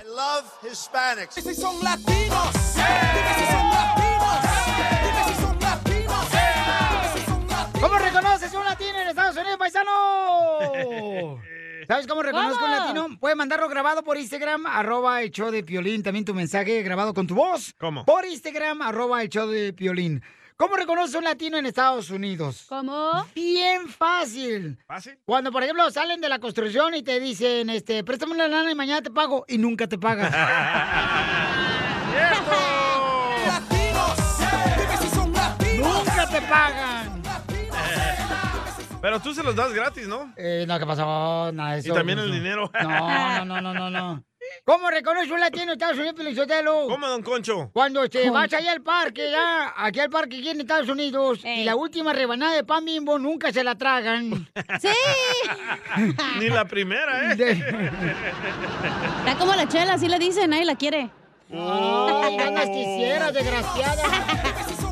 love 0.07 0.45
Hispanics. 0.63 1.35
Dime 1.35 1.53
si 1.55 1.61
son 1.61 1.83
latinos. 1.83 2.53
Dime 2.75 3.35
si 3.39 3.47
son 3.51 3.69
latinos. 3.71 4.39
Dime 5.03 5.25
si 5.27 5.35
son 5.43 5.59
latinos. 5.59 6.31
Dime 6.31 7.09
si 7.15 7.21
son 7.27 7.49
latinos. 7.49 7.81
¿Cómo 7.81 7.99
reconoces 7.99 8.55
un 8.55 8.65
latino 8.65 8.99
en 9.01 9.09
Estados 9.09 9.37
Unidos, 9.37 9.59
paisano? 9.59 9.91
¿Sabes 11.89 12.07
cómo 12.07 12.23
reconozco 12.23 12.63
un 12.63 12.71
latino? 12.71 13.09
Puedes 13.19 13.35
mandarlo 13.35 13.67
grabado 13.67 14.05
por 14.05 14.19
Instagram, 14.19 14.67
arroba 14.67 15.23
el 15.23 15.31
show 15.31 15.51
de 15.51 15.65
Piolín. 15.65 16.03
También 16.03 16.23
tu 16.23 16.35
mensaje 16.35 16.83
grabado 16.83 17.15
con 17.15 17.27
tu 17.27 17.35
voz. 17.35 17.75
¿Cómo? 17.79 18.05
Por 18.05 18.27
Instagram, 18.27 18.83
arroba 18.83 19.23
el 19.23 19.31
show 19.31 19.49
de 19.49 19.73
Piolín. 19.73 20.23
¿Cómo 20.57 20.77
reconoce 20.77 21.17
un 21.17 21.25
latino 21.25 21.57
en 21.57 21.65
Estados 21.65 22.11
Unidos? 22.11 22.67
¿Cómo? 22.69 23.25
Bien 23.35 23.89
fácil. 23.89 24.77
¿Fácil? 24.87 25.19
Cuando, 25.25 25.51
por 25.51 25.63
ejemplo, 25.63 25.91
salen 25.91 26.21
de 26.21 26.29
la 26.29 26.39
construcción 26.39 26.95
y 26.95 27.03
te 27.03 27.21
dicen, 27.21 27.71
este, 27.71 28.05
préstame 28.05 28.35
una 28.35 28.49
lana 28.49 28.71
y 28.71 28.75
mañana 28.75 29.01
te 29.01 29.11
pago, 29.11 29.47
y 29.49 29.57
nunca 29.57 29.87
te 29.87 29.97
pagan. 29.97 30.31
Dime 34.77 34.97
si 35.01 35.09
son 35.09 35.33
latinos. 35.33 36.05
¡Nunca 36.05 36.29
te 36.29 36.43
pagan! 36.43 36.98
Pero 39.01 39.21
tú 39.21 39.33
se 39.33 39.43
los 39.43 39.55
das 39.55 39.73
gratis, 39.73 40.09
¿no? 40.09 40.33
Eh, 40.37 40.65
no, 40.67 40.79
¿qué 40.79 40.87
pasó? 40.87 41.53
Nada 41.53 41.73
de 41.73 41.77
Y 41.79 41.81
eso. 41.81 41.95
también 41.95 42.19
el 42.19 42.29
no. 42.29 42.35
dinero. 42.35 42.71
No, 42.83 43.45
no, 43.45 43.61
no, 43.61 43.73
no, 43.75 43.91
no. 43.91 44.25
¿Cómo 44.65 44.91
reconoce 44.91 45.31
un 45.33 45.41
latino 45.41 45.65
en 45.65 45.71
Estados 45.71 45.97
Unidos, 45.99 46.15
Pelizotelo? 46.17 46.87
¿Cómo, 46.89 47.07
don 47.07 47.23
Concho? 47.23 47.71
Cuando 47.73 48.09
te 48.09 48.31
vas 48.31 48.53
allá 48.53 48.73
al 48.73 48.81
parque, 48.83 49.31
ya, 49.31 49.75
aquí 49.77 50.01
al 50.01 50.09
parque 50.11 50.39
aquí 50.39 50.49
en 50.49 50.61
Estados 50.61 50.89
Unidos, 50.89 51.41
y 51.45 51.65
la 51.65 51.77
última 51.77 52.13
rebanada 52.13 52.55
de 52.55 52.65
pan 52.65 52.85
bimbo 52.85 53.19
nunca 53.19 53.53
se 53.53 53.63
la 53.63 53.75
tragan. 53.77 54.49
¡Sí! 54.81 54.89
Ni 56.39 56.49
la 56.49 56.65
primera, 56.65 57.33
¿eh? 57.35 57.37
Está 59.19 59.37
como 59.39 59.55
la 59.55 59.69
chela, 59.69 59.95
así 59.95 60.09
le 60.09 60.19
dicen, 60.19 60.51
nadie 60.51 60.65
la 60.65 60.77
quiere. 60.77 61.11
Ay, 61.53 62.37
ganas 62.37 62.67
quisieras, 62.67 63.33
desgraciada. 63.35 64.03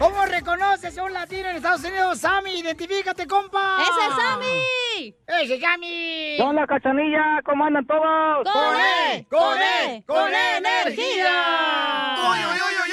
¿Cómo 0.00 0.24
reconoces 0.24 0.96
a 0.96 1.02
un 1.04 1.12
latino 1.12 1.50
en 1.50 1.56
Estados 1.56 1.84
Unidos? 1.84 2.20
Sammy, 2.20 2.60
identifícate, 2.60 3.26
compa. 3.26 3.82
¡Ese 3.82 4.00
es 4.08 4.14
Sammy! 4.16 5.14
¡Ese 5.26 5.54
es 5.56 5.60
Sammy! 5.60 6.36
¿Qué 6.38 6.42
onda, 6.42 6.66
cachanilla? 6.66 7.42
¿Cómo 7.44 7.66
andan 7.66 7.86
todos? 7.86 8.48
¡Con 8.50 8.76
E! 8.80 9.26
¡Con 9.28 9.58
E! 9.60 10.02
¡Con 10.06 10.34
energía! 10.34 12.16
¡Uy, 12.16 12.38
uy, 12.38 12.44
uy, 12.48 12.76
uy, 12.82 12.88
uy! 12.88 12.89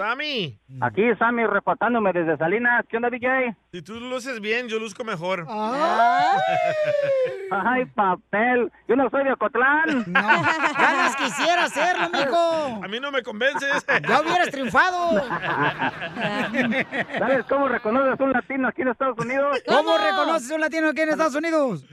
Sammy, 0.00 0.58
Aquí 0.80 1.02
Sammy 1.18 1.44
reportándome 1.46 2.14
desde 2.14 2.38
Salinas. 2.38 2.86
¿Qué 2.88 2.96
onda, 2.96 3.10
DJ? 3.10 3.54
si 3.70 3.82
tú 3.82 4.00
luces 4.00 4.40
bien, 4.40 4.66
yo 4.66 4.78
luzco 4.78 5.04
mejor. 5.04 5.46
Ay, 7.50 7.84
papel. 7.94 8.72
Yo 8.88 8.96
no 8.96 9.10
soy 9.10 9.24
de 9.24 9.32
Ocotlán. 9.32 10.04
Ganas 10.12 11.16
quisiera 11.16 11.64
hacerlo, 11.64 12.08
mijo. 12.10 12.82
A 12.82 12.88
mí 12.88 12.98
no 12.98 13.12
me 13.12 13.22
convences. 13.22 13.84
Ya 14.08 14.22
hubieras 14.22 14.50
triunfado. 14.50 15.20
¿Sabes 17.18 17.44
cómo 17.46 17.68
reconoces 17.68 18.18
un 18.20 18.32
latino 18.32 18.68
aquí 18.68 18.80
en 18.82 18.88
Estados 18.88 19.18
Unidos? 19.18 19.62
¿Cómo 19.66 19.98
reconoces 19.98 20.50
un 20.50 20.60
latino 20.62 20.88
aquí 20.88 21.02
en 21.02 21.10
Estados 21.10 21.34
Unidos? 21.34 21.84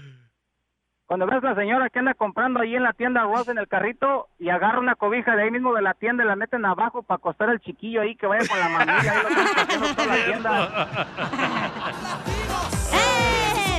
Cuando 1.08 1.26
ves 1.26 1.42
a 1.42 1.48
la 1.48 1.56
señora 1.56 1.90
que 1.90 2.00
anda 2.00 2.14
comprando 2.14 2.60
ahí 2.60 2.76
en 2.76 2.84
la 2.84 2.92
tienda 2.92 3.22
arroz 3.22 3.48
en 3.48 3.58
el 3.58 3.70
carrito 3.70 4.28
y 4.40 4.50
agarra 4.50 4.80
una 4.80 4.96
cobija 4.96 5.38
de 5.38 5.44
ahí 5.44 5.52
mismo 5.52 5.74
de 5.74 5.82
la 5.82 5.94
tienda 5.94 6.26
y 6.26 6.28
la 6.28 6.36
meten 6.36 6.66
abajo 6.66 7.02
para 7.02 7.16
acostar 7.16 7.50
al 7.50 7.62
chiquillo 7.62 8.02
ahí 8.02 8.18
que 8.18 8.28
vaya 8.28 8.46
con 8.46 8.60
la 8.60 8.68
mamilla 8.68 9.14
ahí 9.14 9.80
lo 9.80 9.96
toda 9.96 10.06
la 10.06 10.26
tienda. 10.26 10.88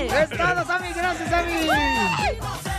Es 0.09 0.30
todo, 0.30 0.64
Sammy. 0.64 0.92
Gracias, 0.94 1.30
Sammy. 1.30 2.77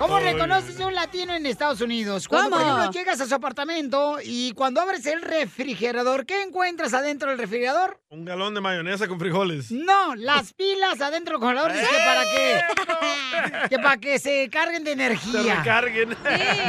¿Cómo 0.00 0.16
Ay. 0.16 0.32
reconoces 0.32 0.80
a 0.80 0.86
un 0.86 0.94
latino 0.94 1.34
en 1.34 1.44
Estados 1.44 1.82
Unidos? 1.82 2.26
Cuando, 2.26 2.56
por 2.56 2.62
ejemplo, 2.62 2.90
llegas 2.90 3.20
a 3.20 3.26
su 3.26 3.34
apartamento 3.34 4.16
y 4.24 4.52
cuando 4.52 4.80
abres 4.80 5.04
el 5.04 5.20
refrigerador, 5.20 6.24
¿qué 6.24 6.40
encuentras 6.42 6.94
adentro 6.94 7.28
del 7.28 7.36
refrigerador? 7.38 8.00
Un 8.08 8.24
galón 8.24 8.54
de 8.54 8.62
mayonesa 8.62 9.06
con 9.08 9.20
frijoles. 9.20 9.70
No, 9.70 10.14
las 10.14 10.54
pilas 10.54 11.02
adentro 11.02 11.34
del 11.34 11.40
congelador. 11.42 11.72
Dice 11.74 11.84
que 11.86 11.98
para 11.98 12.22
qué. 12.22 13.68
Que 13.68 13.78
para 13.78 13.96
que 13.98 14.18
se 14.18 14.48
carguen 14.48 14.84
de 14.84 14.92
Se 14.92 14.94
energía. 14.94 15.56
recarguen. 15.56 16.16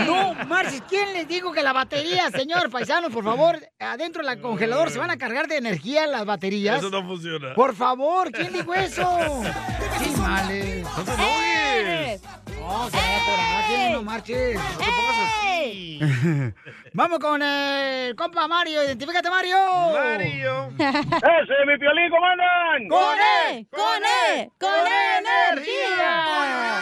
No, 0.06 0.34
Marcis, 0.46 0.84
¿quién 0.90 1.14
les 1.14 1.26
dijo 1.26 1.54
que 1.54 1.64
la 1.64 1.72
batería, 1.72 2.30
señor 2.32 2.70
paisano, 2.70 3.10
por 3.10 3.24
favor, 3.24 3.66
adentro 3.80 4.26
del 4.28 4.42
congelador 4.42 4.92
se 4.92 5.00
van 5.00 5.10
a 5.10 5.18
cargar 5.18 5.48
de 5.48 5.56
energía 5.56 6.06
las 6.06 6.26
baterías? 6.26 6.80
Eso 6.80 6.90
no 6.90 7.02
funciona. 7.08 7.54
Por 7.54 7.76
favor, 7.78 8.30
¿quién 8.30 8.52
dijo 8.52 8.74
eso? 8.74 9.08
Sí, 10.02 10.10
males. 10.18 10.84
No 10.84 11.06
te 11.84 12.14
enojes. 12.14 12.22
No, 12.60 12.90
se 12.90 12.98
da 12.98 13.20
coraje, 13.26 13.90
no 13.94 14.04
marches. 14.04 14.56
No 14.56 14.78
te 14.78 14.86
pongas 14.86 15.18
así. 15.20 16.00
Vamos 16.94 17.20
con 17.20 17.42
el 17.42 18.16
compa 18.16 18.48
Mario. 18.48 18.84
Identifícate, 18.84 19.30
Mario. 19.30 19.58
Mario. 19.94 20.68
¡Ese, 20.78 21.66
mi 21.68 21.78
piolín, 21.78 22.10
cómo 22.10 22.26
andan! 22.26 22.88
¡Con 22.88 23.18
E! 23.20 23.68
¡Con 23.72 24.04
E! 24.04 24.52
¡Con 24.60 24.88
energía! 25.20 26.82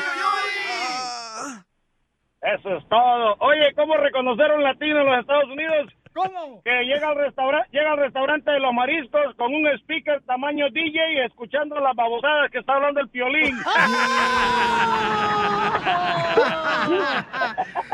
Eso 2.41 2.77
es 2.77 2.89
todo. 2.89 3.35
Oye, 3.39 3.73
¿cómo 3.75 3.97
reconocer 3.97 4.49
a 4.51 4.55
un 4.55 4.63
latino 4.63 5.01
en 5.01 5.05
los 5.07 5.19
Estados 5.19 5.49
Unidos? 5.49 5.93
¿Cómo? 6.23 6.61
Que 6.63 6.83
llega 6.83 7.09
al 7.09 7.15
restaurante, 7.15 7.69
llega 7.71 7.91
al 7.91 7.97
restaurante 7.97 8.51
de 8.51 8.59
los 8.59 8.73
mariscos 8.73 9.35
con 9.37 9.53
un 9.53 9.67
speaker 9.79 10.21
tamaño 10.25 10.65
DJ 10.71 11.25
escuchando 11.25 11.79
las 11.79 11.95
babosadas 11.95 12.51
que 12.51 12.59
está 12.59 12.73
hablando 12.73 12.99
el 12.99 13.09
piolín. 13.09 13.57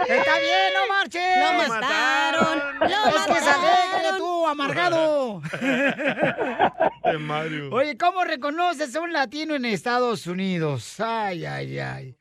Está 0.07 0.39
bien, 0.39 0.73
no 0.73 0.87
marches. 0.93 1.37
Lo 1.39 1.53
mataron, 1.67 2.79
lo 2.79 2.85
Es 2.85 3.25
que 3.27 3.39
se 3.41 4.17
tú, 4.17 4.47
amargado. 4.47 5.41
Mario. 7.19 7.69
Oye, 7.71 7.97
¿cómo 7.97 8.23
reconoces 8.23 8.95
a 8.95 9.01
un 9.01 9.13
latino 9.13 9.55
en 9.55 9.65
Estados 9.65 10.27
Unidos? 10.27 10.99
Ay, 10.99 11.45
ay, 11.45 11.79
ay. 11.79 12.15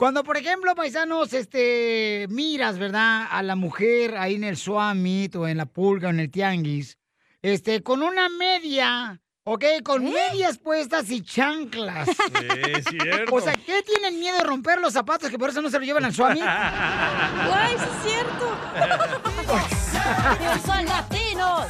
Cuando, 0.00 0.24
por 0.24 0.38
ejemplo, 0.38 0.74
paisanos, 0.74 1.34
este, 1.34 2.24
miras, 2.30 2.78
¿verdad? 2.78 3.26
A 3.30 3.42
la 3.42 3.54
mujer 3.54 4.16
ahí 4.16 4.36
en 4.36 4.44
el 4.44 4.56
Suamit 4.56 5.36
o 5.36 5.46
en 5.46 5.58
la 5.58 5.66
pulga 5.66 6.08
o 6.08 6.10
en 6.10 6.20
el 6.20 6.30
tianguis, 6.30 6.96
este, 7.42 7.82
con 7.82 8.02
una 8.02 8.30
media, 8.30 9.20
¿ok? 9.44 9.62
Con 9.84 10.04
medias 10.04 10.56
puestas 10.56 11.10
y 11.10 11.20
chanclas. 11.22 12.08
Sí, 12.16 12.46
es 12.64 12.84
cierto. 12.86 13.34
O 13.34 13.42
sea, 13.42 13.52
¿qué 13.52 13.82
tienen 13.82 14.18
miedo 14.18 14.38
de 14.38 14.44
romper 14.44 14.80
los 14.80 14.94
zapatos 14.94 15.28
que 15.28 15.38
por 15.38 15.50
eso 15.50 15.60
no 15.60 15.68
se 15.68 15.78
lo 15.78 15.84
llevan 15.84 16.06
al 16.06 16.14
Suamit? 16.14 16.44
Güey, 17.46 17.68
sí 17.68 17.84
es 17.84 18.10
cierto. 18.10 18.56
Son 20.66 20.82
latinos. 20.86 21.66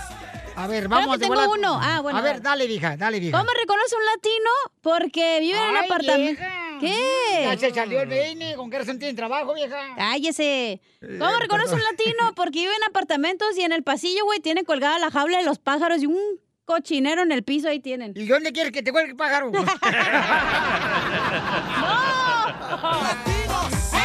A 0.55 0.69
ver, 0.69 0.85
Creo 0.85 0.90
vamos 0.90 1.19
que 1.19 1.24
de 1.24 1.35
tengo 1.35 1.52
uno. 1.52 1.81
Ah, 1.82 1.98
bueno. 2.01 2.16
A 2.16 2.23
ver, 2.23 2.40
dale, 2.40 2.69
vieja, 2.69 2.97
dale, 2.97 3.19
vieja. 3.19 3.36
¿Cómo 3.36 3.51
reconoce 3.61 3.97
un 3.97 4.05
latino? 4.05 4.51
Porque 4.82 5.40
vive 5.40 5.59
en 5.59 5.70
un 5.70 5.77
apartamento. 5.78 6.43
¿Qué? 6.81 7.43
Ya 7.44 7.57
se 7.57 7.70
salió 7.73 8.01
el 8.02 8.09
peine, 8.09 8.55
¿con 8.57 8.70
qué 8.70 8.78
razón 8.78 8.98
tienen 8.98 9.16
trabajo, 9.16 9.55
vieja? 9.55 9.94
Cállese. 9.97 10.81
¿Cómo 11.01 11.39
reconoce 11.39 11.74
un 11.74 11.82
latino? 11.82 12.32
Porque 12.36 12.61
vive 12.61 12.73
en 12.74 12.85
apartamentos 12.89 13.57
y 13.57 13.62
en 13.62 13.73
el 13.73 13.82
pasillo, 13.82 14.24
güey, 14.24 14.40
tiene 14.40 14.65
colgada 14.65 14.98
la 14.98 15.11
jaula 15.11 15.39
de 15.39 15.44
los 15.44 15.59
pájaros 15.59 16.02
y 16.02 16.07
un 16.07 16.40
cochinero 16.65 17.23
en 17.23 17.32
el 17.32 17.43
piso 17.43 17.69
ahí 17.69 17.81
tienen. 17.81 18.12
¿Y 18.16 18.27
dónde 18.27 18.52
quieres 18.52 18.73
que 18.73 18.82
te 18.82 18.93
cuelgue 18.93 19.11
el 19.11 19.16
pájaro? 19.16 19.51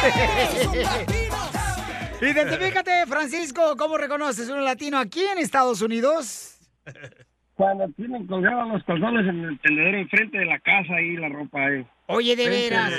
Identifícate, 2.20 3.06
Francisco, 3.06 3.76
¿cómo 3.76 3.98
reconoces 3.98 4.48
un 4.48 4.64
latino 4.64 4.98
aquí 4.98 5.20
en 5.20 5.38
Estados 5.38 5.82
Unidos? 5.82 6.58
Cuando 7.54 7.88
tienen 7.90 8.26
colgados 8.26 8.68
los 8.72 8.84
calzones 8.84 9.26
en 9.26 9.44
el 9.44 9.58
tendedero 9.60 9.98
enfrente 9.98 10.38
de 10.38 10.46
la 10.46 10.58
casa 10.60 10.94
ahí, 10.96 11.16
la 11.16 11.28
ropa 11.28 11.66
ahí. 11.66 11.86
Oye, 12.06 12.36
de 12.36 12.48
veras. 12.48 12.92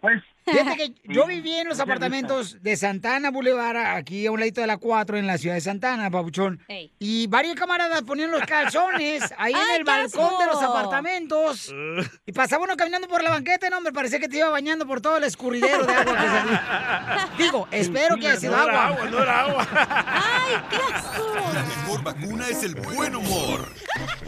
pues. 0.00 0.22
Fíjate 0.48 0.76
que 0.76 0.94
yo 1.12 1.26
viví 1.26 1.52
en 1.54 1.68
los 1.68 1.80
apartamentos 1.80 2.62
de 2.62 2.76
Santana 2.76 3.30
Boulevard, 3.32 3.76
aquí 3.96 4.26
a 4.26 4.30
un 4.30 4.38
ladito 4.38 4.60
de 4.60 4.68
la 4.68 4.76
4, 4.76 5.18
en 5.18 5.26
la 5.26 5.38
ciudad 5.38 5.56
de 5.56 5.60
Santana, 5.60 6.08
papuchón. 6.08 6.62
Ey. 6.68 6.92
Y 7.00 7.26
varios 7.26 7.56
camaradas 7.56 8.02
ponían 8.02 8.30
los 8.30 8.42
calzones 8.42 9.24
ahí 9.38 9.52
en 9.52 9.58
¡Ay, 9.70 9.76
el 9.78 9.84
balcón 9.84 10.38
de 10.38 10.46
los 10.46 10.62
apartamentos. 10.62 11.74
Y 12.26 12.32
pasaba 12.32 12.64
uno 12.64 12.76
caminando 12.76 13.08
por 13.08 13.22
la 13.22 13.30
banqueta, 13.30 13.68
no, 13.70 13.80
me 13.80 13.92
parecía 13.92 14.18
que 14.18 14.28
te 14.28 14.38
iba 14.38 14.48
bañando 14.48 14.86
por 14.86 15.00
todo 15.00 15.16
el 15.16 15.24
escurridero 15.24 15.84
de 15.86 15.92
agua 15.94 16.16
que 16.16 16.26
salía. 16.26 17.28
Digo, 17.38 17.68
espero 17.70 18.16
que 18.16 18.28
haya 18.28 18.40
sido 18.40 18.56
No 18.56 18.62
era 18.68 18.86
agua. 18.86 18.96
agua, 18.98 19.10
no 19.10 19.22
era 19.22 19.40
agua. 19.40 19.68
¡Ay, 20.06 20.54
qué 20.70 20.76
asco! 20.94 21.34
La 21.54 21.62
mejor 21.62 22.02
vacuna 22.02 22.48
es 22.48 22.62
el 22.62 22.74
buen 22.74 23.14
humor. 23.16 23.68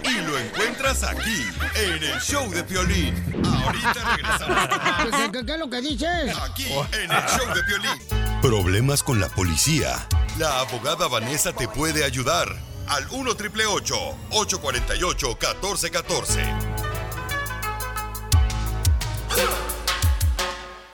Y 0.04 0.20
lo 0.26 0.38
encuentras 0.38 1.02
aquí, 1.04 1.44
en 1.76 2.02
el 2.02 2.20
show 2.20 2.48
de 2.50 2.62
Piolín. 2.64 3.14
Ahorita 3.64 4.17
regresamos. 4.22 5.32
¿Qué, 5.32 5.52
es 5.52 5.58
lo 5.58 5.70
que 5.70 5.80
dices? 5.80 6.36
Aquí, 6.42 6.66
en 6.92 7.10
el 7.10 7.22
show 7.26 7.54
de 7.54 7.62
Piolín. 7.64 8.40
¿Problemas 8.42 9.02
con 9.02 9.20
la 9.20 9.28
policía? 9.28 10.06
La 10.38 10.60
abogada 10.60 11.08
Vanessa 11.08 11.52
te 11.52 11.68
puede 11.68 12.04
ayudar. 12.04 12.48
Al 12.88 13.06
1 13.10 13.34
triple 13.34 13.66
848 13.66 15.26
1414. 15.28 16.78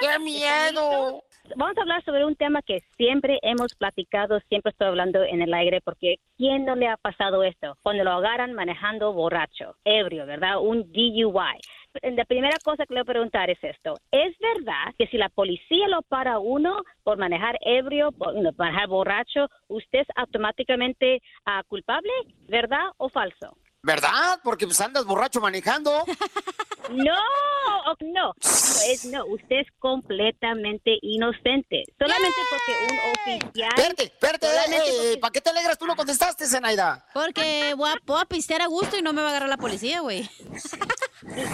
¡Qué 0.00 0.18
miedo! 0.20 1.22
Vamos 1.56 1.76
a 1.76 1.82
hablar 1.82 2.02
sobre 2.04 2.24
un 2.24 2.36
tema 2.36 2.62
que 2.62 2.82
siempre 2.96 3.38
hemos 3.42 3.74
platicado, 3.74 4.40
siempre 4.48 4.70
estoy 4.70 4.88
hablando 4.88 5.22
en 5.22 5.42
el 5.42 5.52
aire, 5.52 5.80
porque 5.82 6.16
¿quién 6.36 6.64
no 6.64 6.74
le 6.74 6.88
ha 6.88 6.96
pasado 6.96 7.42
esto? 7.42 7.76
Cuando 7.82 8.02
lo 8.02 8.12
agarran 8.12 8.54
manejando 8.54 9.12
borracho, 9.12 9.76
ebrio, 9.84 10.26
¿verdad? 10.26 10.60
Un 10.60 10.90
DUI 10.92 11.24
la 12.02 12.24
primera 12.24 12.56
cosa 12.64 12.86
que 12.86 12.94
le 12.94 13.00
voy 13.00 13.10
a 13.10 13.12
preguntar 13.12 13.50
es 13.50 13.62
esto. 13.62 13.94
¿Es 14.10 14.36
verdad 14.38 14.94
que 14.98 15.06
si 15.06 15.16
la 15.16 15.28
policía 15.28 15.86
lo 15.88 16.02
para 16.02 16.38
uno 16.38 16.82
por 17.02 17.18
manejar 17.18 17.56
ebrio, 17.60 18.10
por 18.10 18.34
manejar 18.56 18.88
borracho, 18.88 19.48
usted 19.68 20.00
es 20.00 20.08
automáticamente 20.16 21.22
ah, 21.44 21.62
culpable? 21.68 22.10
¿Verdad 22.48 22.90
o 22.96 23.08
falso? 23.08 23.56
¿Verdad? 23.82 24.40
Porque 24.42 24.66
pues 24.66 24.80
andas 24.80 25.04
borracho 25.04 25.40
manejando. 25.40 26.04
No, 26.90 27.94
no, 28.00 28.32
no 28.34 28.34
es 28.86 29.04
no. 29.04 29.24
Usted 29.26 29.56
es 29.60 29.66
completamente 29.78 30.98
inocente. 31.02 31.84
Solamente 31.98 32.36
porque 32.50 32.92
un 32.92 33.38
oficial. 33.38 33.70
Espérate, 33.76 34.02
espérate, 34.04 34.46
eh, 34.46 35.18
¿para 35.18 35.32
qué 35.32 35.40
te 35.40 35.50
alegras? 35.50 35.78
Tú 35.78 35.86
no 35.86 35.96
contestaste, 35.96 36.46
Zenaida. 36.46 37.04
Porque 37.12 37.74
voy 37.76 37.90
a, 37.90 37.94
puedo 38.04 38.24
pistear 38.26 38.62
a 38.62 38.66
gusto 38.66 38.96
y 38.96 39.02
no 39.02 39.12
me 39.12 39.22
va 39.22 39.28
a 39.28 39.30
agarrar 39.30 39.48
la 39.48 39.56
policía, 39.56 40.00
güey. 40.00 40.28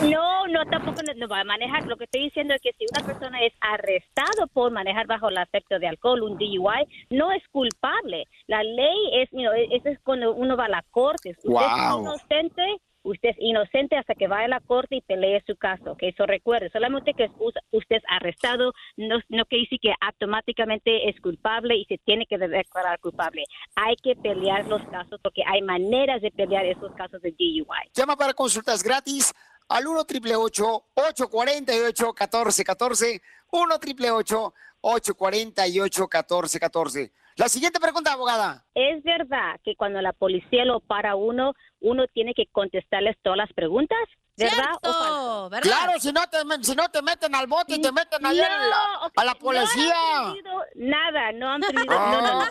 No, 0.03 0.49
no, 0.49 0.65
tampoco 0.65 1.01
no, 1.07 1.13
no 1.15 1.29
va 1.29 1.41
a 1.41 1.45
manejar. 1.45 1.87
Lo 1.87 1.97
que 1.97 2.05
estoy 2.05 2.23
diciendo 2.23 2.55
es 2.55 2.61
que 2.61 2.73
si 2.77 2.87
una 2.93 3.07
persona 3.07 3.41
es 3.45 3.53
arrestado 3.61 4.49
por 4.53 4.73
manejar 4.73 5.07
bajo 5.07 5.29
el 5.29 5.39
efecto 5.39 5.79
de 5.79 5.87
alcohol, 5.87 6.23
un 6.23 6.39
DUI, 6.39 7.07
no 7.11 7.31
es 7.31 7.43
culpable. 7.53 8.25
La 8.49 8.65
ley 8.65 9.11
es, 9.13 9.31
you 9.31 9.43
know, 9.43 9.53
eso 9.53 9.91
es 9.91 10.01
cuando 10.01 10.35
uno 10.35 10.57
va 10.57 10.65
a 10.65 10.71
la 10.71 10.85
corte. 10.91 11.37
Usted 11.45 11.55
es 11.55 11.99
inocente 12.01 12.81
usted 13.03 13.31
es 13.31 13.37
inocente 13.39 13.97
hasta 13.97 14.15
que 14.15 14.29
vaya 14.29 14.47
a 14.47 14.49
la 14.49 14.61
corte 14.61 14.97
y 14.97 15.01
pelee 15.01 15.43
su 15.47 15.57
caso. 15.57 15.97
Que 15.97 16.09
eso 16.09 16.27
recuerde, 16.27 16.71
solamente 16.71 17.15
que 17.15 17.29
usted 17.39 17.97
es 17.97 18.03
arrestado 18.09 18.73
no, 18.97 19.19
no 19.29 19.45
quiere 19.47 19.65
decir 19.65 19.81
que 19.81 19.93
automáticamente 20.01 21.09
es 21.09 21.21
culpable 21.21 21.77
y 21.77 21.85
se 21.87 21.99
tiene 21.99 22.27
que 22.27 22.39
declarar 22.39 22.99
culpable. 23.01 23.45
Hay 23.77 23.97
que 23.97 24.17
pelear 24.17 24.67
los 24.67 24.83
casos 24.89 25.21
porque 25.23 25.43
hay 25.47 25.63
maneras 25.63 26.21
de 26.23 26.31
pelear 26.31 26.65
esos 26.67 26.93
casos 26.95 27.21
de 27.23 27.33
DUI. 27.33 27.65
Llama 27.95 28.17
para 28.17 28.35
consultas 28.35 28.83
gratis 28.83 29.33
al 29.69 29.87
1 29.87 30.01
888 30.01 30.85
848 30.95 32.07
1414 32.07 33.23
1 33.53 33.75
888 33.75 34.55
848 34.83 36.03
1414 36.03 37.13
La 37.41 37.49
siguiente 37.49 37.81
pregunta, 37.81 38.13
abogada. 38.13 38.67
¿Es 38.75 39.03
verdad 39.03 39.59
que 39.65 39.75
cuando 39.75 40.03
la 40.03 40.13
policía 40.13 40.67
lo 40.67 40.81
para 40.81 41.15
uno, 41.15 41.55
uno 41.81 42.07
tiene 42.13 42.35
que 42.35 42.45
contestarles 42.53 43.17
todas 43.23 43.39
las 43.39 43.51
preguntas? 43.55 43.99
¿Verdad 44.37 44.75
o? 44.83 45.51
Claro, 45.61 45.93
si 46.01 46.13
no, 46.13 46.23
te, 46.29 46.39
si 46.63 46.75
no 46.75 46.89
te 46.89 47.03
meten 47.03 47.35
al 47.35 47.47
bote 47.47 47.75
y 47.75 47.81
te 47.83 47.93
meten 47.93 48.25
ahí 48.25 48.41
a 48.41 48.49
la- 48.49 49.11
a 49.15 49.25
la 49.25 49.35
policía. 49.35 49.95
No 49.95 50.01
han 50.17 50.27
aprendido 50.31 50.65
nada, 50.77 51.33
no 51.33 51.49
han 51.53 51.65
aprendido. 51.65 51.97
Oh, 51.97 52.11
no, 52.11 52.21
no, 52.23 52.33
no. 52.33 52.45
no. 52.45 52.51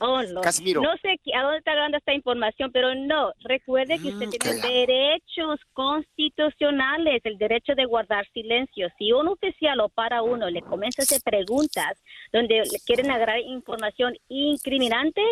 Oh, 0.00 0.22
no. 0.24 0.40
Casimiro. 0.40 0.80
No 0.82 0.96
sé 1.00 1.16
a 1.34 1.42
dónde 1.42 1.58
está 1.58 1.74
dando 1.76 1.98
esta 1.98 2.12
información, 2.12 2.70
pero 2.72 2.94
no. 2.94 3.32
Recuerde 3.40 3.98
que 4.00 4.08
usted 4.08 4.30
tiene 4.30 4.60
derechos 4.60 5.60
constitucionales, 5.74 7.20
el 7.24 7.38
derecho 7.38 7.74
de 7.74 7.84
guardar 7.84 8.26
silencio. 8.32 8.88
Si 8.98 9.12
un 9.12 9.28
oficial 9.28 9.78
lo 9.78 9.88
para 9.88 10.22
uno, 10.22 10.48
le 10.50 10.62
comienza 10.62 11.02
a 11.02 11.04
hacer 11.04 11.20
preguntas 11.22 11.98
donde 12.32 12.56
le 12.70 12.80
quieren 12.84 13.10
agarrar 13.10 13.38
información 13.40 14.16
incriminante, 14.28 15.22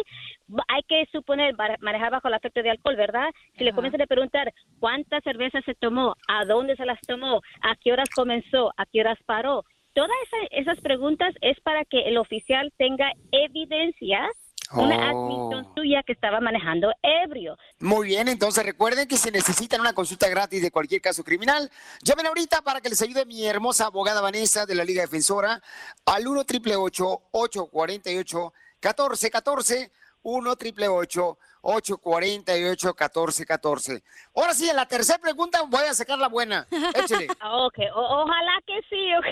hay 0.68 0.82
que 0.89 1.06
suponer 1.12 1.55
manejar 1.81 2.10
bajo 2.12 2.28
el 2.28 2.35
efecto 2.35 2.62
de 2.62 2.70
alcohol, 2.70 2.97
¿verdad? 2.97 3.28
Si 3.59 3.64
le 3.64 3.73
comienzan 3.73 4.02
a 4.02 4.06
preguntar 4.06 4.52
cuántas 4.78 5.23
cervezas 5.24 5.64
se 5.64 5.74
tomó, 5.74 6.14
a 6.28 6.44
dónde 6.44 6.77
se 6.77 6.85
las 6.86 7.01
tomó, 7.06 7.40
a 7.62 7.74
qué 7.82 7.93
horas 7.93 8.09
comenzó, 8.14 8.73
a 8.77 8.86
qué 8.86 9.01
horas 9.01 9.18
paró. 9.27 9.64
Todas 9.94 10.10
esa- 10.27 10.47
esas 10.70 10.81
preguntas 10.81 11.35
es 11.40 11.59
para 11.60 11.85
que 11.85 12.02
el 12.09 12.18
oficial 12.18 12.73
tenga 12.77 13.10
evidencia, 13.32 14.28
una 14.73 14.97
Oh. 15.12 15.51
admisión 15.52 15.74
suya 15.77 16.02
que 16.05 16.12
estaba 16.12 16.40
manejando 16.40 16.93
ebrio. 17.01 17.56
Muy 17.78 18.09
bien, 18.09 18.27
entonces 18.28 18.64
recuerden 18.66 19.06
que 19.06 19.16
si 19.16 19.31
necesitan 19.31 19.81
una 19.81 19.93
consulta 19.93 20.28
gratis 20.28 20.60
de 20.60 20.73
cualquier 20.73 21.01
caso 21.01 21.23
criminal, 21.23 21.70
llamen 22.02 22.27
ahorita 22.27 22.62
para 22.62 22.81
que 22.81 22.89
les 22.89 23.01
ayude 23.01 23.24
mi 23.27 23.47
hermosa 23.47 23.86
abogada 23.86 24.20
Vanessa 24.20 24.66
de 24.66 24.74
la 24.74 24.85
Liga 24.85 25.02
Defensora 25.02 25.62
al 26.05 26.27
1 26.27 26.40
888 26.40 27.23
848 27.31 28.52
1414 28.82 29.90
1 30.27 30.43
888 30.43 31.07
848 31.07 31.36
1414 31.66 34.02
Ahora 34.34 34.52
sí, 34.55 34.68
en 34.68 34.76
la 34.76 34.86
tercera 34.86 35.18
pregunta 35.18 35.60
voy 35.68 35.84
a 35.88 35.94
sacar 35.94 36.18
la 36.18 36.28
buena. 36.28 36.66
Échale. 36.94 37.26
Ok, 37.66 37.78
o- 37.94 38.22
ojalá 38.22 38.52
que 38.66 38.80
sí, 38.88 39.12
ok. 39.18 39.26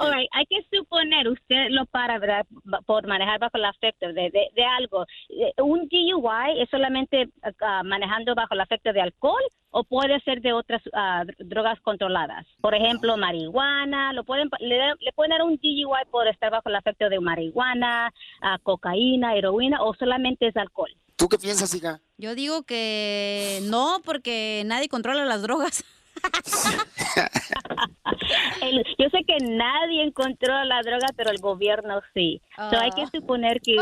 All 0.00 0.12
right, 0.12 0.28
Hay 0.32 0.44
que 0.46 0.64
suponer, 0.72 1.28
usted 1.28 1.68
lo 1.70 1.84
para, 1.86 2.18
Por 2.86 3.06
manejar 3.06 3.38
bajo 3.38 3.56
el 3.56 3.64
afecto 3.66 4.06
de, 4.08 4.30
de, 4.30 4.48
de 4.54 4.64
algo. 4.64 5.04
Eh, 5.28 5.52
¿Un 5.62 5.88
DUI 5.88 6.60
es 6.62 6.68
solamente 6.70 7.28
ah, 7.60 7.82
manejando 7.84 8.34
bajo 8.34 8.54
el 8.54 8.60
afecto 8.60 8.92
de 8.92 9.00
alcohol 9.02 9.42
o 9.70 9.84
puede 9.84 10.18
ser 10.20 10.40
de 10.40 10.52
otras 10.52 10.82
ah, 10.94 11.22
dr- 11.24 11.36
drogas 11.48 11.80
controladas? 11.80 12.46
Por 12.60 12.74
ejemplo, 12.74 13.16
marihuana, 13.16 14.12
lo 14.12 14.24
pueden, 14.24 14.48
le, 14.60 14.94
le 15.00 15.12
pueden 15.14 15.30
dar 15.30 15.42
un 15.42 15.56
DUI 15.56 15.84
por 16.10 16.26
estar 16.28 16.50
bajo 16.50 16.68
el 16.68 16.76
afecto 16.76 17.08
de 17.08 17.20
marihuana, 17.20 18.12
ah, 18.40 18.58
cocaína, 18.62 19.34
heroína 19.36 19.82
o 19.82 19.94
solamente 19.94 20.46
es 20.48 20.56
alcohol. 20.56 20.90
¿Tú 21.16 21.28
qué 21.28 21.38
piensas, 21.38 21.74
hija? 21.74 22.00
Yo 22.18 22.34
digo 22.34 22.64
que 22.64 23.60
no, 23.64 24.00
porque 24.04 24.62
nadie 24.66 24.88
controla 24.88 25.24
las 25.24 25.42
drogas. 25.42 25.84
El- 28.60 28.84
yo 28.98 29.08
sé 29.10 29.24
que 29.26 29.36
nadie 29.40 30.02
encontró 30.04 30.64
la 30.64 30.80
droga, 30.82 31.08
pero 31.16 31.30
el 31.30 31.40
gobierno 31.40 32.00
sí. 32.14 32.40
So, 32.56 32.78
hay 32.78 32.90
que 32.92 33.06
suponer 33.12 33.60
que 33.60 33.76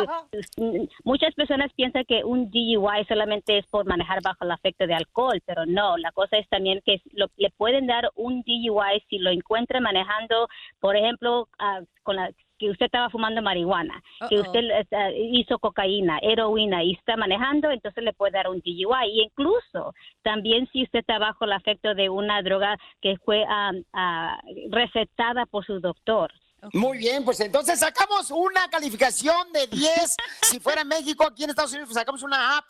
muchas 1.05 1.35
personas 1.35 1.71
piensan 1.75 2.05
que 2.07 2.25
un 2.25 2.51
DUI 2.51 3.05
solamente 3.09 3.59
es 3.59 3.67
por 3.67 3.87
manejar 3.87 4.21
bajo 4.23 4.45
el 4.45 4.51
afecto 4.51 4.87
de 4.87 4.95
alcohol, 4.95 5.41
pero 5.47 5.67
no. 5.67 5.97
La 5.99 6.13
cosa 6.13 6.37
es 6.39 6.49
también 6.49 6.81
que 6.85 7.01
lo- 7.13 7.31
le 7.37 7.51
pueden 7.51 7.87
dar 7.87 8.11
un 8.15 8.43
DUI 8.43 9.03
si 9.09 9.19
lo 9.19 9.31
encuentra 9.31 9.81
manejando, 9.81 10.49
por 10.81 10.97
ejemplo, 10.97 11.49
ah, 11.59 11.81
con 12.03 12.17
la 12.17 12.31
que 12.63 12.71
usted 12.71 12.87
estaba 12.87 13.11
fumando 13.11 13.43
marihuana, 13.43 14.01
que 14.29 14.39
usted 14.39 14.61
eh, 14.61 15.29
hizo 15.33 15.59
cocaína, 15.59 16.21
heroína 16.23 16.85
y 16.85 16.93
está 16.93 17.17
manejando, 17.17 17.73
entonces 17.73 18.05
le 18.05 18.13
puede 18.13 18.33
dar 18.33 18.49
un 18.49 18.61
DUI. 18.61 19.11
Y 19.11 19.23
incluso 19.23 19.95
también 20.23 20.69
si 20.73 20.85
usted 20.85 21.01
está 21.01 21.19
bajo 21.19 21.45
el 21.45 21.53
afecto 21.53 21.93
de 21.97 22.09
una 22.09 22.41
droga 22.41 22.77
que 23.01 23.17
fue 23.25 23.45
ah, 23.49 23.73
ah, 23.93 24.41
recetada 24.71 25.45
por 25.47 25.67
su 25.67 25.81
doctor. 25.81 26.33
Muy 26.73 26.99
bien, 26.99 27.25
pues 27.25 27.41
entonces 27.41 27.81
sacamos 27.81 28.31
una 28.31 28.69
calificación 28.71 29.53
de 29.53 29.67
10. 29.67 30.17
si 30.43 30.61
fuera 30.61 30.83
en 30.83 30.89
México, 30.89 31.27
aquí 31.27 31.43
en 31.43 31.51
Estados 31.51 31.73
Unidos, 31.73 31.89
pues 31.89 31.99
sacamos 31.99 32.23
una 32.23 32.59
A+. 32.59 32.65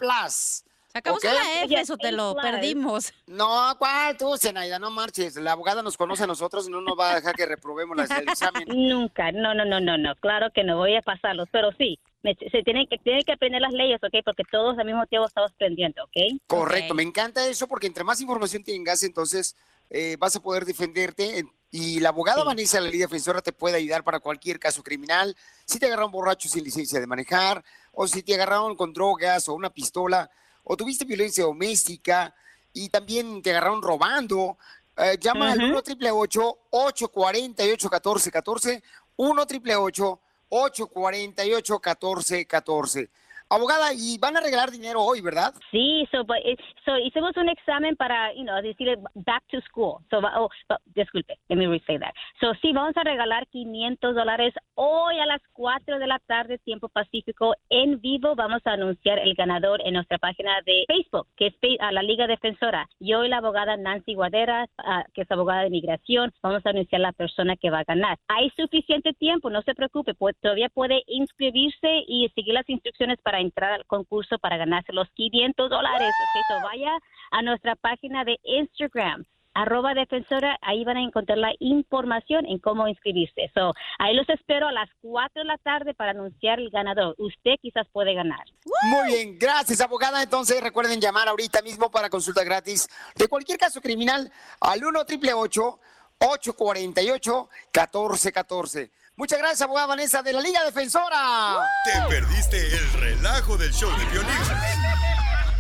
Sacamos 0.92 1.24
¿ok? 1.24 1.30
una 1.30 1.62
F, 1.64 1.80
eso 1.80 1.96
te 1.96 2.12
lo 2.12 2.34
perdimos. 2.36 3.12
No, 3.26 3.74
¿cuál 3.78 4.16
tú, 4.18 4.36
Zenaida? 4.36 4.78
No 4.78 4.90
marches. 4.90 5.36
La 5.36 5.52
abogada 5.52 5.82
nos 5.82 5.96
conoce 5.96 6.24
a 6.24 6.26
nosotros 6.26 6.68
y 6.68 6.70
no 6.70 6.82
nos 6.82 6.98
va 6.98 7.12
a 7.12 7.14
dejar 7.14 7.34
que 7.34 7.46
reprobemos 7.46 7.98
el 7.98 8.28
examen. 8.28 8.64
Nunca, 8.68 9.32
no, 9.32 9.54
no, 9.54 9.64
no, 9.64 9.80
no, 9.80 9.96
no, 9.96 10.14
claro 10.16 10.48
que 10.54 10.64
no 10.64 10.76
voy 10.76 10.94
a 10.96 11.02
pasarlos, 11.02 11.48
pero 11.50 11.72
sí, 11.78 11.98
me- 12.22 12.34
se 12.34 12.62
tienen 12.62 12.86
que, 12.88 12.98
tienen 12.98 13.22
que 13.24 13.32
aprender 13.32 13.62
las 13.62 13.72
leyes, 13.72 14.00
¿ok? 14.02 14.22
Porque 14.24 14.42
todos 14.50 14.78
al 14.78 14.84
mismo 14.84 15.06
tiempo 15.06 15.26
estamos 15.26 15.50
aprendiendo, 15.52 16.04
¿ok? 16.04 16.40
Correcto, 16.46 16.92
me 16.94 17.02
encanta 17.02 17.46
eso 17.46 17.66
porque 17.66 17.86
entre 17.86 18.04
más 18.04 18.20
información 18.20 18.62
tengas, 18.62 19.02
entonces 19.02 19.56
eh, 19.88 20.16
vas 20.18 20.36
a 20.36 20.40
poder 20.40 20.64
defenderte. 20.66 21.44
Y 21.70 22.00
la 22.00 22.10
abogada 22.10 22.44
Vanessa, 22.44 22.78
la 22.82 22.90
Liga 22.90 23.06
Defensora, 23.06 23.40
te 23.40 23.52
puede 23.52 23.78
ayudar 23.78 24.04
para 24.04 24.20
cualquier 24.20 24.58
caso 24.58 24.82
criminal. 24.82 25.34
Si 25.64 25.78
te 25.78 25.86
agarraron 25.86 26.12
borracho 26.12 26.46
sin 26.50 26.64
licencia 26.64 27.00
de 27.00 27.06
manejar, 27.06 27.64
o 27.92 28.06
si 28.06 28.22
te 28.22 28.34
agarraron 28.34 28.76
con 28.76 28.92
drogas 28.92 29.48
o 29.48 29.54
una 29.54 29.70
pistola, 29.70 30.30
o 30.64 30.76
tuviste 30.76 31.04
violencia 31.04 31.44
doméstica, 31.44 32.34
y 32.72 32.88
también 32.88 33.42
te 33.42 33.50
agarraron 33.50 33.82
robando, 33.82 34.56
eh, 34.96 35.18
llama 35.20 35.52
al 35.52 35.58
1 35.58 35.78
888 35.78 36.58
848 36.70 37.88
1414 37.88 38.82
1 39.16 39.42
888 39.42 40.20
848 40.48 41.74
1414 41.74 43.10
Abogada, 43.52 43.92
y 43.92 44.16
van 44.18 44.34
a 44.34 44.40
regalar 44.40 44.70
dinero 44.70 45.02
hoy, 45.02 45.20
¿verdad? 45.20 45.52
Sí, 45.70 46.08
so, 46.10 46.24
but 46.24 46.38
so 46.86 46.96
hicimos 46.96 47.36
un 47.36 47.50
examen 47.50 47.96
para, 47.96 48.32
you 48.32 48.44
know, 48.44 48.62
decirle 48.62 48.96
back 49.14 49.42
to 49.50 49.60
school. 49.68 49.98
So, 50.08 50.20
oh, 50.24 50.48
disculpe, 50.94 51.38
let 51.50 51.56
me 51.56 51.66
resay 51.66 51.98
that. 51.98 52.14
So, 52.40 52.54
sí, 52.62 52.72
vamos 52.72 52.96
a 52.96 53.04
regalar 53.04 53.46
500 53.48 54.14
dólares 54.14 54.54
hoy 54.74 55.18
a 55.18 55.26
las 55.26 55.42
4 55.52 55.98
de 55.98 56.06
la 56.06 56.18
tarde, 56.20 56.56
tiempo 56.64 56.88
pacífico, 56.88 57.54
en 57.68 58.00
vivo. 58.00 58.34
Vamos 58.34 58.62
a 58.64 58.72
anunciar 58.72 59.18
el 59.18 59.34
ganador 59.34 59.82
en 59.84 59.94
nuestra 59.94 60.16
página 60.16 60.52
de 60.64 60.84
Facebook, 60.88 61.28
que 61.36 61.48
es 61.48 61.54
a 61.80 61.92
la 61.92 62.02
Liga 62.02 62.26
Defensora. 62.26 62.88
Yo 63.00 63.22
y 63.22 63.28
la 63.28 63.36
abogada 63.36 63.76
Nancy 63.76 64.14
Guadera, 64.14 64.66
ah, 64.78 65.04
que 65.12 65.22
es 65.22 65.30
abogada 65.30 65.60
de 65.60 65.66
inmigración, 65.66 66.32
vamos 66.42 66.64
a 66.64 66.70
anunciar 66.70 67.02
la 67.02 67.12
persona 67.12 67.56
que 67.56 67.68
va 67.68 67.80
a 67.80 67.84
ganar. 67.84 68.18
Hay 68.28 68.48
suficiente 68.56 69.12
tiempo, 69.12 69.50
no 69.50 69.60
se 69.60 69.74
preocupe, 69.74 70.14
pues, 70.14 70.34
todavía 70.40 70.70
puede 70.70 71.02
inscribirse 71.06 72.04
y 72.08 72.30
seguir 72.34 72.54
las 72.54 72.68
instrucciones 72.70 73.20
para 73.20 73.41
entrar 73.42 73.72
al 73.72 73.86
concurso 73.86 74.38
para 74.38 74.56
ganarse 74.56 74.92
los 74.92 75.08
500 75.10 75.68
dólares. 75.68 76.08
Ok, 76.08 76.42
so 76.48 76.66
vaya 76.66 76.92
a 77.30 77.42
nuestra 77.42 77.76
página 77.76 78.24
de 78.24 78.38
Instagram 78.42 79.24
arroba 79.54 79.94
defensora, 79.94 80.58
ahí 80.62 80.84
van 80.84 80.96
a 80.96 81.02
encontrar 81.02 81.38
la 81.38 81.52
información 81.58 82.46
en 82.46 82.58
cómo 82.58 82.88
inscribirse. 82.88 83.50
So, 83.54 83.72
ahí 83.98 84.14
los 84.14 84.28
espero 84.28 84.68
a 84.68 84.72
las 84.72 84.88
4 85.02 85.42
de 85.42 85.44
la 85.44 85.58
tarde 85.58 85.94
para 85.94 86.12
anunciar 86.12 86.58
el 86.58 86.70
ganador. 86.70 87.14
Usted 87.18 87.56
quizás 87.60 87.86
puede 87.92 88.14
ganar. 88.14 88.44
Muy 88.84 89.06
bien, 89.08 89.38
gracias 89.38 89.80
abogada. 89.80 90.22
Entonces 90.22 90.62
recuerden 90.62 91.00
llamar 91.00 91.28
ahorita 91.28 91.62
mismo 91.62 91.90
para 91.90 92.08
consulta 92.08 92.44
gratis 92.44 92.88
de 93.16 93.28
cualquier 93.28 93.58
caso 93.58 93.80
criminal 93.80 94.30
al 94.60 94.84
1 94.84 95.00
888 95.00 95.80
848 96.18 97.48
1414 97.74 99.01
Muchas 99.16 99.38
gracias, 99.38 99.62
abogada 99.62 99.88
Vanessa 99.88 100.22
de 100.22 100.32
la 100.32 100.40
Liga 100.40 100.64
Defensora. 100.64 101.58
Te 101.84 102.00
perdiste 102.08 102.56
el 102.58 102.92
relajo 102.94 103.58
del 103.58 103.70
show 103.72 103.90
de 103.98 104.04
violín. 104.06 104.32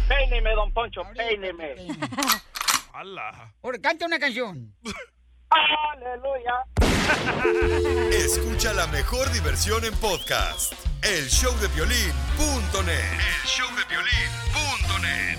Peíneme, 0.08 0.54
don 0.54 0.72
Poncho, 0.72 1.02
peíneme. 1.14 1.74
Ahora, 2.92 3.78
canta 3.80 4.06
una 4.06 4.18
canción. 4.18 4.74
Aleluya. 5.50 6.64
Escucha 8.10 8.72
la 8.72 8.86
mejor 8.86 9.30
diversión 9.32 9.84
en 9.84 9.94
podcast. 9.96 10.72
El 11.02 11.28
show 11.28 11.54
de 11.58 11.68
violín.net. 11.68 13.12
El 13.12 13.46
show 13.46 13.68
de 13.76 13.84
violín.net. 13.84 15.38